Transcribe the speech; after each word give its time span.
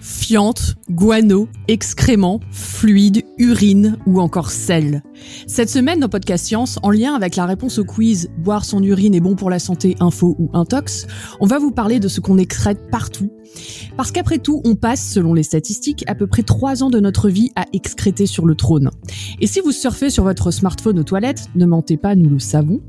Fiente, 0.00 0.76
guano, 0.90 1.48
excréments, 1.68 2.40
fluide, 2.50 3.24
urine 3.38 3.98
ou 4.06 4.20
encore 4.20 4.50
sel. 4.50 5.02
Cette 5.46 5.70
semaine 5.70 6.00
dans 6.00 6.08
Podcast 6.08 6.46
Science, 6.46 6.78
en 6.82 6.90
lien 6.90 7.14
avec 7.14 7.36
la 7.36 7.46
réponse 7.46 7.78
au 7.78 7.84
quiz 7.84 8.30
Boire 8.38 8.64
son 8.64 8.82
urine 8.82 9.14
est 9.14 9.20
bon 9.20 9.36
pour 9.36 9.50
la 9.50 9.58
santé, 9.58 9.96
info 10.00 10.36
ou 10.38 10.50
intox, 10.52 11.06
on 11.40 11.46
va 11.46 11.58
vous 11.58 11.72
parler 11.72 12.00
de 12.00 12.08
ce 12.08 12.20
qu'on 12.20 12.38
excrète 12.38 12.90
partout 12.90 13.30
parce 13.96 14.12
qu'après 14.12 14.38
tout, 14.38 14.60
on 14.64 14.74
passe, 14.74 15.12
selon 15.12 15.34
les 15.34 15.42
statistiques, 15.42 16.04
à 16.06 16.14
peu 16.14 16.26
près 16.26 16.42
3 16.42 16.82
ans 16.82 16.90
de 16.90 17.00
notre 17.00 17.28
vie 17.28 17.50
à 17.56 17.66
excréter 17.72 18.26
sur 18.26 18.46
le 18.46 18.54
trône. 18.54 18.90
Et 19.40 19.46
si 19.46 19.60
vous 19.60 19.72
surfez 19.72 20.10
sur 20.10 20.24
votre 20.24 20.50
smartphone 20.50 20.98
aux 20.98 21.04
toilettes, 21.04 21.48
ne 21.54 21.66
mentez 21.66 21.96
pas, 21.96 22.14
nous 22.14 22.30
le 22.30 22.38
savons, 22.38 22.80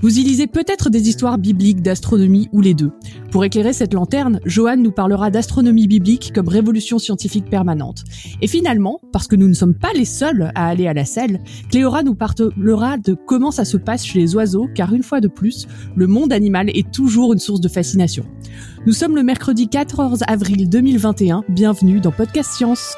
vous 0.00 0.18
y 0.18 0.22
lisez 0.22 0.46
peut-être 0.46 0.90
des 0.90 1.08
histoires 1.08 1.38
bibliques, 1.38 1.82
d'astronomie 1.82 2.48
ou 2.52 2.60
les 2.60 2.74
deux. 2.74 2.92
Pour 3.30 3.44
éclairer 3.44 3.72
cette 3.72 3.94
lanterne, 3.94 4.40
Johan 4.44 4.76
nous 4.76 4.92
parlera 4.92 5.30
d'astronomie 5.30 5.88
biblique 5.88 6.32
comme 6.34 6.48
révolution 6.48 6.98
scientifique 6.98 7.48
permanente. 7.48 8.04
Et 8.40 8.46
finalement, 8.46 9.00
parce 9.12 9.26
que 9.26 9.36
nous 9.36 9.48
ne 9.48 9.54
sommes 9.54 9.74
pas 9.74 9.92
les 9.94 10.04
seuls 10.04 10.52
à 10.54 10.68
aller 10.68 10.86
à 10.86 10.94
la 10.94 11.04
selle, 11.04 11.40
Cléora 11.82 12.04
nous 12.04 12.14
parlera 12.14 12.96
de 12.96 13.14
comment 13.14 13.50
ça 13.50 13.64
se 13.64 13.76
passe 13.76 14.06
chez 14.06 14.20
les 14.20 14.36
oiseaux, 14.36 14.68
car 14.72 14.94
une 14.94 15.02
fois 15.02 15.20
de 15.20 15.26
plus, 15.26 15.66
le 15.96 16.06
monde 16.06 16.32
animal 16.32 16.70
est 16.70 16.92
toujours 16.92 17.32
une 17.32 17.40
source 17.40 17.60
de 17.60 17.66
fascination. 17.66 18.24
Nous 18.86 18.92
sommes 18.92 19.16
le 19.16 19.24
mercredi 19.24 19.66
14 19.66 20.22
avril 20.28 20.68
2021. 20.68 21.42
Bienvenue 21.48 21.98
dans 21.98 22.12
Podcast 22.12 22.52
Science. 22.52 22.94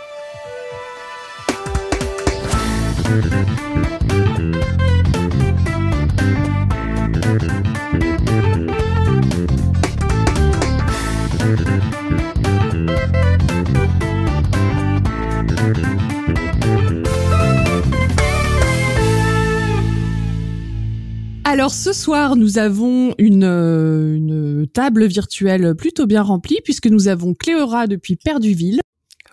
Alors 21.55 21.73
ce 21.73 21.93
soir, 21.93 22.35
nous 22.35 22.59
avons 22.59 23.15
une, 23.17 23.45
euh, 23.45 24.17
une, 24.17 24.67
table 24.67 25.07
virtuelle 25.07 25.77
plutôt 25.77 26.05
bien 26.05 26.21
remplie 26.21 26.59
puisque 26.65 26.89
nous 26.89 27.07
avons 27.07 27.33
Cléora 27.33 27.87
depuis 27.87 28.17
Perduville. 28.17 28.81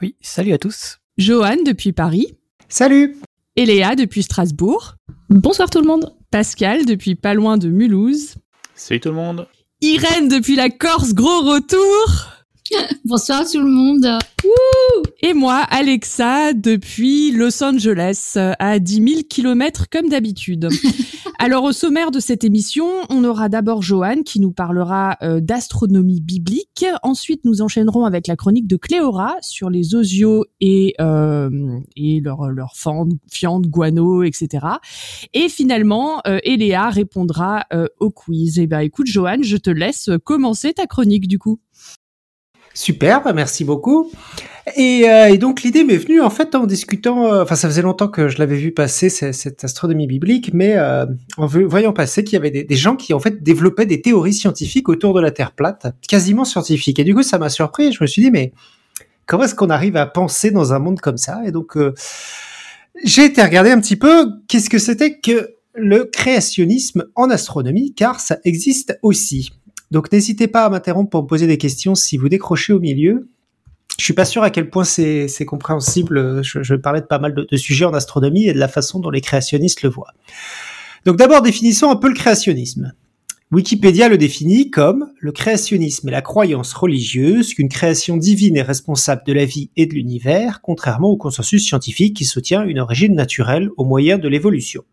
Oui, 0.04 0.16
salut 0.22 0.54
à 0.54 0.60
tous. 0.60 1.00
Johan 1.18 1.64
depuis 1.66 1.94
Paris. 1.94 2.38
Salut. 2.70 3.18
Et 3.56 3.66
Léa 3.66 3.96
depuis 3.96 4.22
Strasbourg. 4.22 4.98
Bonsoir 5.30 5.72
tout 5.72 5.82
le 5.82 5.88
monde. 5.88 6.14
Pascal 6.30 6.86
depuis 6.86 7.16
pas 7.16 7.34
loin 7.34 7.58
de 7.58 7.70
Mulhouse. 7.70 8.36
Salut 8.76 9.00
tout 9.00 9.10
le 9.10 9.16
monde. 9.16 9.48
Irène 9.82 10.28
depuis 10.28 10.56
la 10.56 10.70
Corse, 10.70 11.16
gros 11.16 11.42
retour. 11.42 12.31
Bonsoir 13.06 13.50
tout 13.50 13.60
le 13.60 13.70
monde. 13.70 14.20
Et 15.22 15.34
moi, 15.34 15.58
Alexa, 15.70 16.54
depuis 16.54 17.32
Los 17.32 17.64
Angeles, 17.64 18.38
à 18.60 18.80
10 18.80 18.94
000 18.94 19.08
kilomètres 19.30 19.88
comme 19.90 20.10
d'habitude. 20.10 20.68
Alors 21.40 21.64
au 21.64 21.72
sommaire 21.72 22.12
de 22.12 22.20
cette 22.20 22.44
émission, 22.44 22.88
on 23.10 23.24
aura 23.24 23.50
d'abord 23.50 23.82
Johan 23.82 24.22
qui 24.24 24.40
nous 24.40 24.52
parlera 24.52 25.18
euh, 25.24 25.40
d'astronomie 25.42 26.22
biblique. 26.22 26.86
Ensuite, 27.02 27.46
nous 27.46 27.64
enchaînerons 27.64 28.06
avec 28.06 28.28
la 28.28 28.36
chronique 28.36 28.68
de 28.68 28.78
Cléora 28.78 29.38
sur 29.42 29.72
les 29.72 29.96
osios 29.96 30.46
et 30.60 30.94
euh, 31.02 31.50
et 31.96 32.20
leur 32.20 32.50
leur 32.50 32.74
fiente, 32.76 33.68
guano, 33.68 34.22
etc. 34.22 34.68
Et 35.34 35.50
finalement, 35.50 36.22
euh, 36.28 36.38
Eléa 36.44 36.90
répondra 36.90 37.66
euh, 37.74 37.88
au 38.00 38.12
quiz. 38.12 38.60
Et 38.60 38.64
eh 38.64 38.68
ben 38.68 38.82
écoute, 38.82 39.08
Johan, 39.08 39.38
je 39.42 39.58
te 39.58 39.72
laisse 39.72 40.12
commencer 40.24 40.74
ta 40.74 40.86
chronique 40.86 41.28
du 41.28 41.40
coup. 41.40 41.60
Super, 42.74 43.22
bah, 43.24 43.34
merci 43.34 43.64
beaucoup. 43.64 44.12
Et, 44.76 45.10
euh, 45.10 45.30
et 45.30 45.38
donc 45.38 45.64
l'idée 45.64 45.84
m'est 45.84 45.98
venue 45.98 46.22
en 46.22 46.30
fait 46.30 46.54
en 46.54 46.66
discutant, 46.66 47.34
euh, 47.34 47.44
enfin 47.44 47.56
ça 47.56 47.68
faisait 47.68 47.82
longtemps 47.82 48.08
que 48.08 48.28
je 48.28 48.38
l'avais 48.38 48.56
vu 48.56 48.72
passer 48.72 49.10
cette, 49.10 49.64
astronomie 49.64 50.06
biblique, 50.06 50.52
mais 50.54 50.78
euh, 50.78 51.06
en 51.38 51.48
voyant 51.48 51.94
passer 51.94 52.24
qu'il 52.24 52.34
y 52.34 52.38
avait 52.38 52.52
des, 52.52 52.76
gens 52.76 52.96
qui 52.96 53.14
en 53.14 53.20
fait 53.20 53.42
développaient 53.42 53.88
des 53.88 54.02
théories 54.02 54.34
scientifiques 54.34 54.88
autour 54.88 55.16
de 55.16 55.22
la 55.22 55.32
Terre 55.32 55.54
plate, 55.54 55.88
quasiment 56.08 56.46
scientifiques. 56.46 57.00
Et 57.00 57.04
du 57.04 57.16
coup 57.16 57.24
ça 57.24 57.40
m'a 57.40 57.50
surpris. 57.50 57.92
Je 57.92 58.04
me 58.04 58.08
suis 58.08 58.22
dit 58.22 58.30
mais 58.30 58.54
comment 59.26 59.44
est-ce 59.44 59.56
qu'on 59.56 59.72
arrive 59.72 59.98
à 59.98 60.06
penser 60.06 60.52
dans 60.52 60.74
un 60.74 60.80
monde 60.80 61.02
comme 61.02 61.18
ça? 61.18 61.42
Et 61.46 61.52
donc 61.52 61.76
j'ai 63.04 63.26
été 63.26 63.42
regarder 63.42 63.72
un 63.72 63.80
petit 63.80 63.96
peu 63.96 64.28
qu'est-ce 64.48 64.70
que 64.70 64.78
c'était 64.78 65.20
que 65.20 65.56
le 65.74 66.06
créationnisme 66.06 67.06
en 67.16 67.30
astronomie, 67.30 67.94
car 67.94 68.20
ça 68.20 68.38
existe 68.44 69.00
aussi. 69.02 69.52
Donc 69.92 70.12
n'hésitez 70.12 70.48
pas 70.48 70.66
à 70.66 70.70
m'interrompre 70.70 71.10
pour 71.10 71.24
me 71.24 71.28
poser 71.28 71.48
des 71.48 71.58
questions 71.58 71.96
si 71.96 72.18
vous 72.18 72.30
décrochez 72.30 72.74
au 72.74 72.80
milieu. 72.80 73.30
Je 74.00 74.06
suis 74.06 74.14
pas 74.14 74.26
sûr 74.26 74.42
à 74.42 74.50
quel 74.50 74.70
point 74.70 74.86
c'est 74.86 75.46
compréhensible. 75.46 76.42
Je, 76.44 76.64
je 76.64 76.76
parlais 76.76 77.02
de 77.02 77.06
pas 77.06 77.20
mal 77.20 77.36
de, 77.36 77.46
de, 77.50 77.58
sujets 77.58 77.86
en 77.86 77.94
astronomie 77.94 78.48
et 78.48 78.54
de 78.54 78.60
la 78.60 78.70
façon 78.70 79.00
dont 79.00 79.10
les 79.10 79.22
créationnistes 79.22 79.84
le 79.84 79.90
voient. 79.90 80.14
Donc 81.06 81.18
d'abord 81.18 81.42
définissons 81.42 81.92
un 81.92 81.98
peu 81.98 82.08
le 82.08 82.16
créationnisme. 82.16 82.94
Wikipédia 83.52 84.08
le 84.08 84.18
définit 84.18 84.70
comme 84.70 85.12
le 85.20 85.34
créationnisme 85.34 86.08
est 86.08 86.12
la 86.12 86.22
croyance 86.22 86.72
religieuse 86.74 87.54
qu'une 87.54 87.68
création 87.68 88.16
divine 88.16 88.56
est 88.56 88.62
responsable 88.62 89.24
de 89.28 89.34
la 89.34 89.44
vie 89.44 89.70
et 89.76 89.88
de 89.88 89.94
l'univers, 89.94 90.62
contrairement 90.62 91.10
au 91.10 91.18
consensus 91.18 91.66
scientifique 91.66 92.16
qui 92.16 92.24
soutient 92.24 92.64
une 92.64 92.80
origine 92.80 93.14
naturelle 93.14 93.70
au 93.76 93.84
moyen 93.84 94.18
de 94.18 94.30
l'évolution. 94.30 94.84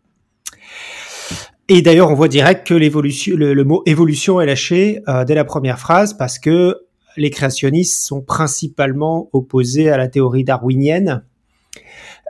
Et 1.71 1.83
d'ailleurs, 1.83 2.09
on 2.09 2.15
voit 2.15 2.27
direct 2.27 2.65
que 2.65 2.73
l'évolution, 2.73 3.35
le, 3.37 3.63
mot 3.63 3.83
évolution 3.85 4.41
est 4.41 4.47
lâché 4.47 5.01
euh, 5.07 5.23
dès 5.23 5.35
la 5.35 5.45
première 5.45 5.77
phrase 5.77 6.17
parce 6.17 6.39
que 6.39 6.81
les 7.15 7.29
créationnistes 7.29 8.07
sont 8.07 8.21
principalement 8.21 9.29
opposés 9.33 9.91
à 9.91 9.97
la 9.97 10.07
théorie 10.07 10.43
darwinienne. 10.43 11.23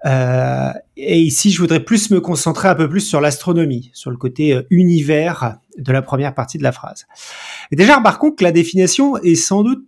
Euh, 0.06 0.72
et 0.98 1.20
ici, 1.22 1.52
je 1.52 1.62
voudrais 1.62 1.80
plus 1.80 2.12
me 2.12 2.20
concentrer 2.20 2.68
un 2.68 2.76
peu 2.76 2.90
plus 2.90 3.00
sur 3.00 3.22
l'astronomie, 3.22 3.92
sur 3.94 4.12
le 4.12 4.18
côté 4.18 4.54
euh, 4.54 4.64
univers 4.70 5.60
de 5.78 5.94
la 5.94 6.02
première 6.02 6.36
partie 6.36 6.58
de 6.58 6.64
la 6.64 6.74
phrase. 6.74 7.08
Déjà, 7.72 7.96
remarquons 7.96 8.32
que 8.32 8.44
la 8.44 8.52
définition 8.52 9.16
est 9.18 9.36
sans 9.36 9.64
doute 9.64 9.86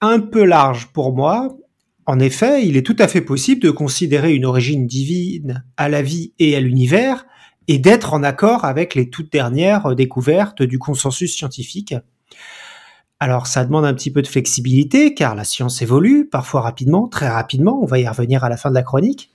un 0.00 0.18
peu 0.18 0.42
large 0.42 0.88
pour 0.92 1.14
moi. 1.14 1.56
En 2.04 2.18
effet, 2.18 2.66
il 2.66 2.76
est 2.76 2.82
tout 2.82 2.96
à 2.98 3.06
fait 3.06 3.20
possible 3.20 3.62
de 3.62 3.70
considérer 3.70 4.34
une 4.34 4.44
origine 4.44 4.88
divine 4.88 5.64
à 5.76 5.88
la 5.88 6.02
vie 6.02 6.32
et 6.40 6.56
à 6.56 6.60
l'univers 6.60 7.26
et 7.68 7.78
d'être 7.78 8.14
en 8.14 8.22
accord 8.22 8.64
avec 8.64 8.94
les 8.94 9.10
toutes 9.10 9.30
dernières 9.30 9.94
découvertes 9.94 10.62
du 10.62 10.78
consensus 10.78 11.36
scientifique. 11.36 11.94
Alors 13.20 13.46
ça 13.46 13.64
demande 13.64 13.84
un 13.84 13.94
petit 13.94 14.10
peu 14.10 14.22
de 14.22 14.26
flexibilité 14.26 15.14
car 15.14 15.34
la 15.34 15.44
science 15.44 15.82
évolue, 15.82 16.26
parfois 16.26 16.62
rapidement, 16.62 17.08
très 17.08 17.28
rapidement, 17.28 17.78
on 17.82 17.86
va 17.86 17.98
y 17.98 18.08
revenir 18.08 18.42
à 18.42 18.48
la 18.48 18.56
fin 18.56 18.70
de 18.70 18.74
la 18.74 18.82
chronique. 18.82 19.30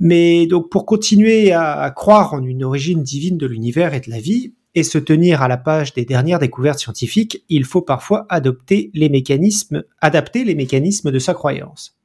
Mais 0.00 0.46
donc 0.46 0.70
pour 0.70 0.84
continuer 0.84 1.52
à, 1.52 1.90
croire 1.94 2.34
en 2.34 2.42
une 2.42 2.64
origine 2.64 3.02
divine 3.02 3.38
de 3.38 3.46
l'univers 3.46 3.94
et 3.94 4.00
de 4.00 4.10
la 4.10 4.20
vie 4.20 4.54
et 4.74 4.82
se 4.82 4.98
tenir 4.98 5.42
à 5.42 5.48
la 5.48 5.56
page 5.56 5.92
des 5.92 6.04
dernières 6.04 6.38
découvertes 6.38 6.78
scientifiques, 6.78 7.44
il 7.48 7.64
faut 7.64 7.82
parfois 7.82 8.26
adopter 8.28 8.90
les 8.94 9.08
mécanismes, 9.08 9.84
adapter 10.00 10.44
les 10.44 10.54
mécanismes 10.54 11.10
de 11.10 11.18
sa 11.18 11.34
croyance. 11.34 11.98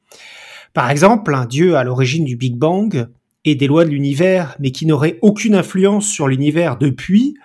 Par 0.73 0.89
exemple, 0.89 1.35
un 1.35 1.45
dieu 1.45 1.75
à 1.75 1.83
l'origine 1.83 2.25
du 2.25 2.35
Big 2.35 2.55
Bang 2.55 3.07
et 3.45 3.55
des 3.55 3.67
lois 3.67 3.85
de 3.85 3.89
l'univers, 3.89 4.55
mais 4.59 4.71
qui 4.71 4.85
n'auraient 4.85 5.19
aucune 5.21 5.55
influence 5.55 6.07
sur 6.07 6.27
l'univers 6.27 6.77
depuis, 6.77 7.35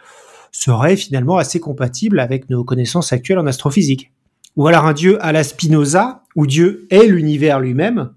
serait 0.53 0.97
finalement 0.97 1.37
assez 1.37 1.61
compatible 1.61 2.21
avec 2.21 2.51
nos 2.51 2.65
connaissances 2.65 3.13
actuelles 3.13 3.39
en 3.39 3.47
astrophysique. 3.47 4.13
Ou 4.57 4.67
alors 4.67 4.87
un 4.87 4.93
dieu 4.93 5.23
à 5.25 5.33
la 5.33 5.45
Spinoza, 5.45 6.25
où 6.35 6.47
Dieu 6.47 6.87
est 6.91 7.07
l'univers 7.07 7.61
lui-même, 7.61 8.11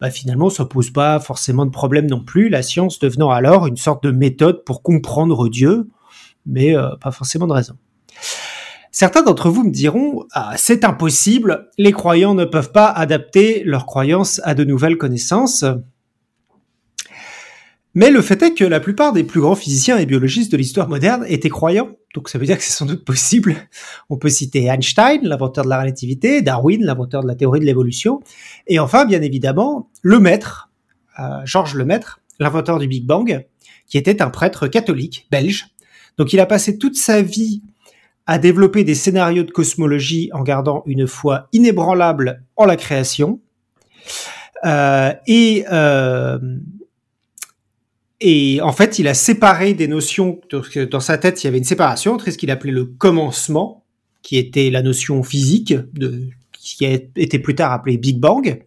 bah 0.00 0.10
finalement 0.10 0.48
ça 0.48 0.64
pose 0.64 0.90
pas 0.90 1.20
forcément 1.20 1.66
de 1.66 1.70
problème 1.70 2.06
non 2.06 2.22
plus, 2.22 2.48
la 2.48 2.62
science 2.62 2.98
devenant 2.98 3.30
alors 3.30 3.66
une 3.66 3.76
sorte 3.76 4.02
de 4.02 4.10
méthode 4.10 4.64
pour 4.64 4.82
comprendre 4.82 5.48
Dieu, 5.48 5.88
mais 6.46 6.76
euh, 6.76 6.88
pas 7.00 7.10
forcément 7.10 7.46
de 7.46 7.52
raison. 7.52 7.74
Certains 8.92 9.22
d'entre 9.22 9.50
vous 9.50 9.64
me 9.64 9.70
diront 9.70 10.24
ah, 10.32 10.54
c'est 10.56 10.84
impossible, 10.84 11.68
les 11.78 11.92
croyants 11.92 12.34
ne 12.34 12.44
peuvent 12.44 12.72
pas 12.72 12.88
adapter 12.88 13.62
leurs 13.64 13.86
croyances 13.86 14.40
à 14.44 14.54
de 14.54 14.64
nouvelles 14.64 14.98
connaissances. 14.98 15.64
Mais 17.94 18.10
le 18.10 18.22
fait 18.22 18.40
est 18.42 18.54
que 18.54 18.64
la 18.64 18.78
plupart 18.78 19.12
des 19.12 19.24
plus 19.24 19.40
grands 19.40 19.56
physiciens 19.56 19.98
et 19.98 20.06
biologistes 20.06 20.52
de 20.52 20.56
l'histoire 20.56 20.88
moderne 20.88 21.24
étaient 21.28 21.48
croyants, 21.48 21.90
donc 22.14 22.28
ça 22.28 22.38
veut 22.38 22.46
dire 22.46 22.56
que 22.56 22.62
c'est 22.62 22.72
sans 22.72 22.86
doute 22.86 23.04
possible. 23.04 23.56
On 24.10 24.16
peut 24.16 24.28
citer 24.28 24.66
Einstein, 24.66 25.20
l'inventeur 25.22 25.64
de 25.64 25.70
la 25.70 25.80
relativité, 25.80 26.40
Darwin, 26.40 26.84
l'inventeur 26.84 27.22
de 27.22 27.28
la 27.28 27.34
théorie 27.34 27.60
de 27.60 27.64
l'évolution, 27.64 28.20
et 28.68 28.78
enfin, 28.78 29.06
bien 29.06 29.22
évidemment, 29.22 29.88
le 30.02 30.20
maître, 30.20 30.70
euh, 31.18 31.40
Georges 31.44 31.74
Lemaître, 31.74 32.20
l'inventeur 32.38 32.78
du 32.78 32.86
Big 32.86 33.04
Bang, 33.04 33.44
qui 33.86 33.98
était 33.98 34.22
un 34.22 34.30
prêtre 34.30 34.68
catholique 34.68 35.26
belge. 35.30 35.66
Donc 36.16 36.32
il 36.32 36.40
a 36.40 36.46
passé 36.46 36.78
toute 36.78 36.96
sa 36.96 37.22
vie 37.22 37.62
à 38.26 38.38
développer 38.38 38.84
des 38.84 38.94
scénarios 38.94 39.42
de 39.42 39.50
cosmologie 39.50 40.30
en 40.32 40.42
gardant 40.42 40.84
une 40.86 41.08
foi 41.08 41.48
inébranlable 41.52 42.44
en 42.56 42.64
la 42.64 42.76
création. 42.76 43.40
Euh, 44.64 45.12
et 45.26 45.64
euh, 45.72 46.38
Et 48.20 48.60
en 48.60 48.72
fait, 48.72 48.98
il 48.98 49.08
a 49.08 49.14
séparé 49.14 49.74
des 49.74 49.88
notions. 49.88 50.40
Dans 50.90 51.00
sa 51.00 51.18
tête, 51.18 51.42
il 51.42 51.46
y 51.46 51.48
avait 51.48 51.58
une 51.58 51.64
séparation 51.64 52.14
entre 52.14 52.30
ce 52.30 52.36
qu'il 52.36 52.50
appelait 52.50 52.72
le 52.72 52.84
commencement, 52.84 53.84
qui 54.22 54.36
était 54.36 54.70
la 54.70 54.82
notion 54.82 55.22
physique, 55.22 55.74
de, 55.94 56.28
qui 56.52 56.84
a 56.84 56.92
été 56.92 57.38
plus 57.38 57.54
tard 57.54 57.72
appelé 57.72 57.96
Big 57.96 58.18
Bang, 58.18 58.62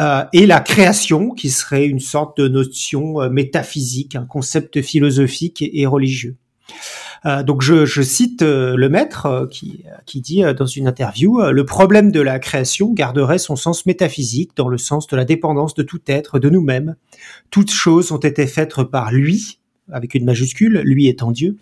euh, 0.00 0.24
et 0.32 0.46
la 0.46 0.60
création, 0.60 1.30
qui 1.30 1.50
serait 1.50 1.86
une 1.86 2.00
sorte 2.00 2.38
de 2.38 2.48
notion 2.48 3.22
euh, 3.22 3.30
métaphysique, 3.30 4.16
un 4.16 4.26
concept 4.26 4.82
philosophique 4.82 5.62
et, 5.62 5.86
religieux. 5.86 6.36
Euh, 7.26 7.42
donc 7.42 7.62
je, 7.62 7.86
je 7.86 8.02
cite 8.02 8.42
euh, 8.42 8.76
le 8.76 8.88
maître 8.88 9.48
qui, 9.50 9.84
qui 10.06 10.20
dit 10.20 10.42
dans 10.56 10.66
une 10.66 10.86
interview 10.86 11.40
le 11.40 11.64
problème 11.64 12.12
de 12.12 12.20
la 12.20 12.38
création 12.38 12.92
garderait 12.92 13.38
son 13.38 13.56
sens 13.56 13.86
métaphysique 13.86 14.52
dans 14.56 14.68
le 14.68 14.78
sens 14.78 15.06
de 15.06 15.16
la 15.16 15.24
dépendance 15.24 15.74
de 15.74 15.82
tout 15.82 16.00
être, 16.06 16.38
de 16.38 16.50
nous-mêmes. 16.50 16.96
Toutes 17.50 17.70
choses 17.70 18.12
ont 18.12 18.18
été 18.18 18.46
faites 18.46 18.82
par 18.84 19.12
lui, 19.12 19.58
avec 19.92 20.14
une 20.14 20.24
majuscule, 20.24 20.80
lui 20.84 21.08
étant 21.08 21.30
Dieu, 21.30 21.56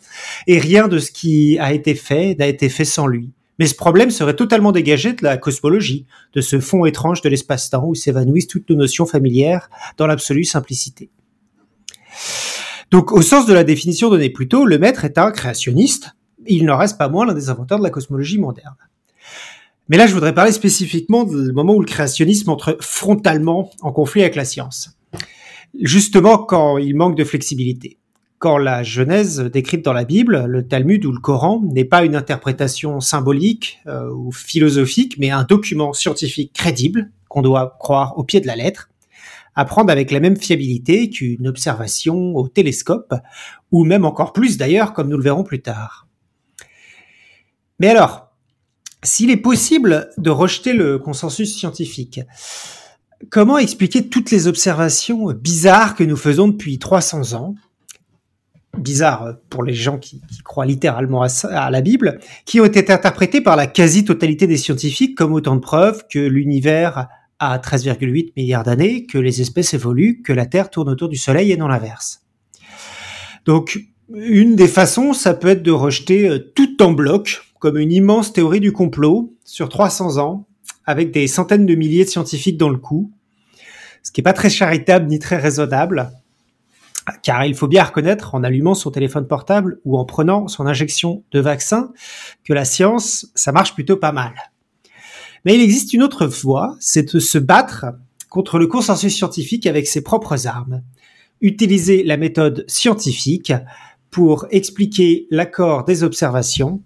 et 0.46 0.58
rien 0.58 0.88
de 0.88 0.98
ce 0.98 1.10
qui 1.10 1.58
a 1.58 1.72
été 1.72 1.94
fait 1.94 2.36
n'a 2.38 2.46
été 2.46 2.68
fait 2.68 2.84
sans 2.84 3.06
lui. 3.06 3.30
Mais 3.58 3.66
ce 3.66 3.74
problème 3.74 4.10
serait 4.10 4.34
totalement 4.34 4.72
dégagé 4.72 5.12
de 5.12 5.22
la 5.22 5.36
cosmologie, 5.36 6.06
de 6.32 6.40
ce 6.40 6.58
fond 6.58 6.84
étrange 6.84 7.20
de 7.20 7.28
l'espace-temps 7.28 7.84
où 7.86 7.94
s'évanouissent 7.94 8.48
toutes 8.48 8.68
nos 8.70 8.76
notions 8.76 9.06
familières 9.06 9.70
dans 9.98 10.06
l'absolue 10.06 10.44
simplicité. 10.44 11.10
Donc, 12.92 13.10
au 13.10 13.22
sens 13.22 13.46
de 13.46 13.54
la 13.54 13.64
définition 13.64 14.10
donnée 14.10 14.30
plus 14.30 14.48
tôt, 14.48 14.66
le 14.66 14.78
maître 14.78 15.04
est 15.04 15.18
un 15.18 15.30
créationniste. 15.30 16.10
Il 16.46 16.66
n'en 16.66 16.76
reste 16.76 16.98
pas 16.98 17.08
moins 17.08 17.26
l'un 17.26 17.34
des 17.34 17.48
inventeurs 17.48 17.78
de 17.78 17.82
la 17.82 17.90
cosmologie 17.90 18.38
moderne. 18.38 18.76
Mais 19.88 19.96
là, 19.96 20.06
je 20.06 20.12
voudrais 20.12 20.34
parler 20.34 20.52
spécifiquement 20.52 21.24
du 21.24 21.52
moment 21.52 21.74
où 21.74 21.80
le 21.80 21.86
créationnisme 21.86 22.50
entre 22.50 22.76
frontalement 22.80 23.70
en 23.80 23.92
conflit 23.92 24.20
avec 24.20 24.36
la 24.36 24.44
science. 24.44 24.90
Justement 25.80 26.36
quand 26.36 26.76
il 26.76 26.94
manque 26.94 27.16
de 27.16 27.24
flexibilité 27.24 27.98
quand 28.42 28.58
la 28.58 28.82
Genèse 28.82 29.38
décrite 29.38 29.84
dans 29.84 29.92
la 29.92 30.02
Bible, 30.02 30.46
le 30.48 30.66
Talmud 30.66 31.04
ou 31.04 31.12
le 31.12 31.20
Coran, 31.20 31.62
n'est 31.62 31.84
pas 31.84 32.04
une 32.04 32.16
interprétation 32.16 32.98
symbolique 32.98 33.78
euh, 33.86 34.10
ou 34.10 34.32
philosophique, 34.32 35.14
mais 35.16 35.30
un 35.30 35.44
document 35.44 35.92
scientifique 35.92 36.52
crédible 36.52 37.12
qu'on 37.28 37.40
doit 37.40 37.76
croire 37.78 38.18
au 38.18 38.24
pied 38.24 38.40
de 38.40 38.48
la 38.48 38.56
lettre, 38.56 38.90
à 39.54 39.64
prendre 39.64 39.90
avec 39.90 40.10
la 40.10 40.20
même 40.20 40.36
fiabilité 40.36 41.10
qu'une 41.10 41.46
observation 41.46 42.34
au 42.34 42.48
télescope, 42.48 43.14
ou 43.70 43.84
même 43.84 44.04
encore 44.04 44.32
plus 44.32 44.56
d'ailleurs, 44.56 44.92
comme 44.92 45.08
nous 45.08 45.16
le 45.16 45.22
verrons 45.22 45.44
plus 45.44 45.62
tard. 45.62 46.06
Mais 47.78 47.88
alors, 47.88 48.32
s'il 49.02 49.30
est 49.30 49.36
possible 49.36 50.10
de 50.16 50.30
rejeter 50.30 50.72
le 50.72 50.98
consensus 50.98 51.54
scientifique, 51.56 52.20
comment 53.30 53.58
expliquer 53.58 54.08
toutes 54.08 54.30
les 54.30 54.46
observations 54.46 55.32
bizarres 55.32 55.96
que 55.96 56.04
nous 56.04 56.16
faisons 56.16 56.48
depuis 56.48 56.78
300 56.78 57.34
ans? 57.34 57.54
Bizarre 58.78 59.34
pour 59.50 59.64
les 59.64 59.74
gens 59.74 59.98
qui, 59.98 60.22
croient 60.44 60.64
littéralement 60.64 61.22
à, 61.22 61.70
la 61.70 61.80
Bible, 61.82 62.20
qui 62.46 62.58
ont 62.60 62.64
été 62.64 62.90
interprétés 62.90 63.42
par 63.42 63.54
la 63.54 63.66
quasi-totalité 63.66 64.46
des 64.46 64.56
scientifiques 64.56 65.16
comme 65.16 65.34
autant 65.34 65.56
de 65.56 65.60
preuves 65.60 66.04
que 66.10 66.18
l'univers 66.18 67.08
a 67.42 67.58
13,8 67.58 68.32
milliards 68.36 68.62
d'années, 68.62 69.04
que 69.04 69.18
les 69.18 69.40
espèces 69.40 69.74
évoluent, 69.74 70.22
que 70.22 70.32
la 70.32 70.46
Terre 70.46 70.70
tourne 70.70 70.88
autour 70.88 71.08
du 71.08 71.16
Soleil 71.16 71.50
et 71.50 71.56
non 71.56 71.66
l'inverse. 71.66 72.22
Donc, 73.44 73.80
une 74.14 74.54
des 74.54 74.68
façons, 74.68 75.12
ça 75.12 75.34
peut 75.34 75.48
être 75.48 75.62
de 75.62 75.72
rejeter 75.72 76.28
euh, 76.28 76.38
tout 76.38 76.80
en 76.82 76.92
bloc, 76.92 77.42
comme 77.58 77.78
une 77.78 77.90
immense 77.90 78.32
théorie 78.32 78.60
du 78.60 78.70
complot 78.70 79.34
sur 79.44 79.68
300 79.68 80.18
ans, 80.18 80.46
avec 80.86 81.10
des 81.10 81.26
centaines 81.26 81.66
de 81.66 81.74
milliers 81.74 82.04
de 82.04 82.10
scientifiques 82.10 82.58
dans 82.58 82.68
le 82.68 82.78
coup, 82.78 83.10
ce 84.04 84.12
qui 84.12 84.20
n'est 84.20 84.24
pas 84.24 84.32
très 84.32 84.50
charitable 84.50 85.06
ni 85.08 85.18
très 85.18 85.36
raisonnable, 85.36 86.12
car 87.24 87.44
il 87.44 87.56
faut 87.56 87.66
bien 87.66 87.82
reconnaître 87.82 88.36
en 88.36 88.44
allumant 88.44 88.74
son 88.74 88.92
téléphone 88.92 89.26
portable 89.26 89.80
ou 89.84 89.98
en 89.98 90.04
prenant 90.04 90.46
son 90.46 90.66
injection 90.66 91.24
de 91.32 91.40
vaccin 91.40 91.92
que 92.44 92.52
la 92.52 92.64
science, 92.64 93.26
ça 93.34 93.50
marche 93.50 93.74
plutôt 93.74 93.96
pas 93.96 94.12
mal. 94.12 94.32
Mais 95.44 95.54
il 95.54 95.60
existe 95.60 95.92
une 95.92 96.02
autre 96.02 96.26
voie, 96.26 96.76
c'est 96.80 97.14
de 97.14 97.18
se 97.18 97.38
battre 97.38 97.86
contre 98.28 98.58
le 98.58 98.66
consensus 98.66 99.14
scientifique 99.14 99.66
avec 99.66 99.86
ses 99.86 100.02
propres 100.02 100.46
armes. 100.46 100.82
Utiliser 101.40 102.02
la 102.04 102.16
méthode 102.16 102.64
scientifique 102.68 103.52
pour 104.10 104.46
expliquer 104.50 105.26
l'accord 105.30 105.84
des 105.84 106.04
observations 106.04 106.82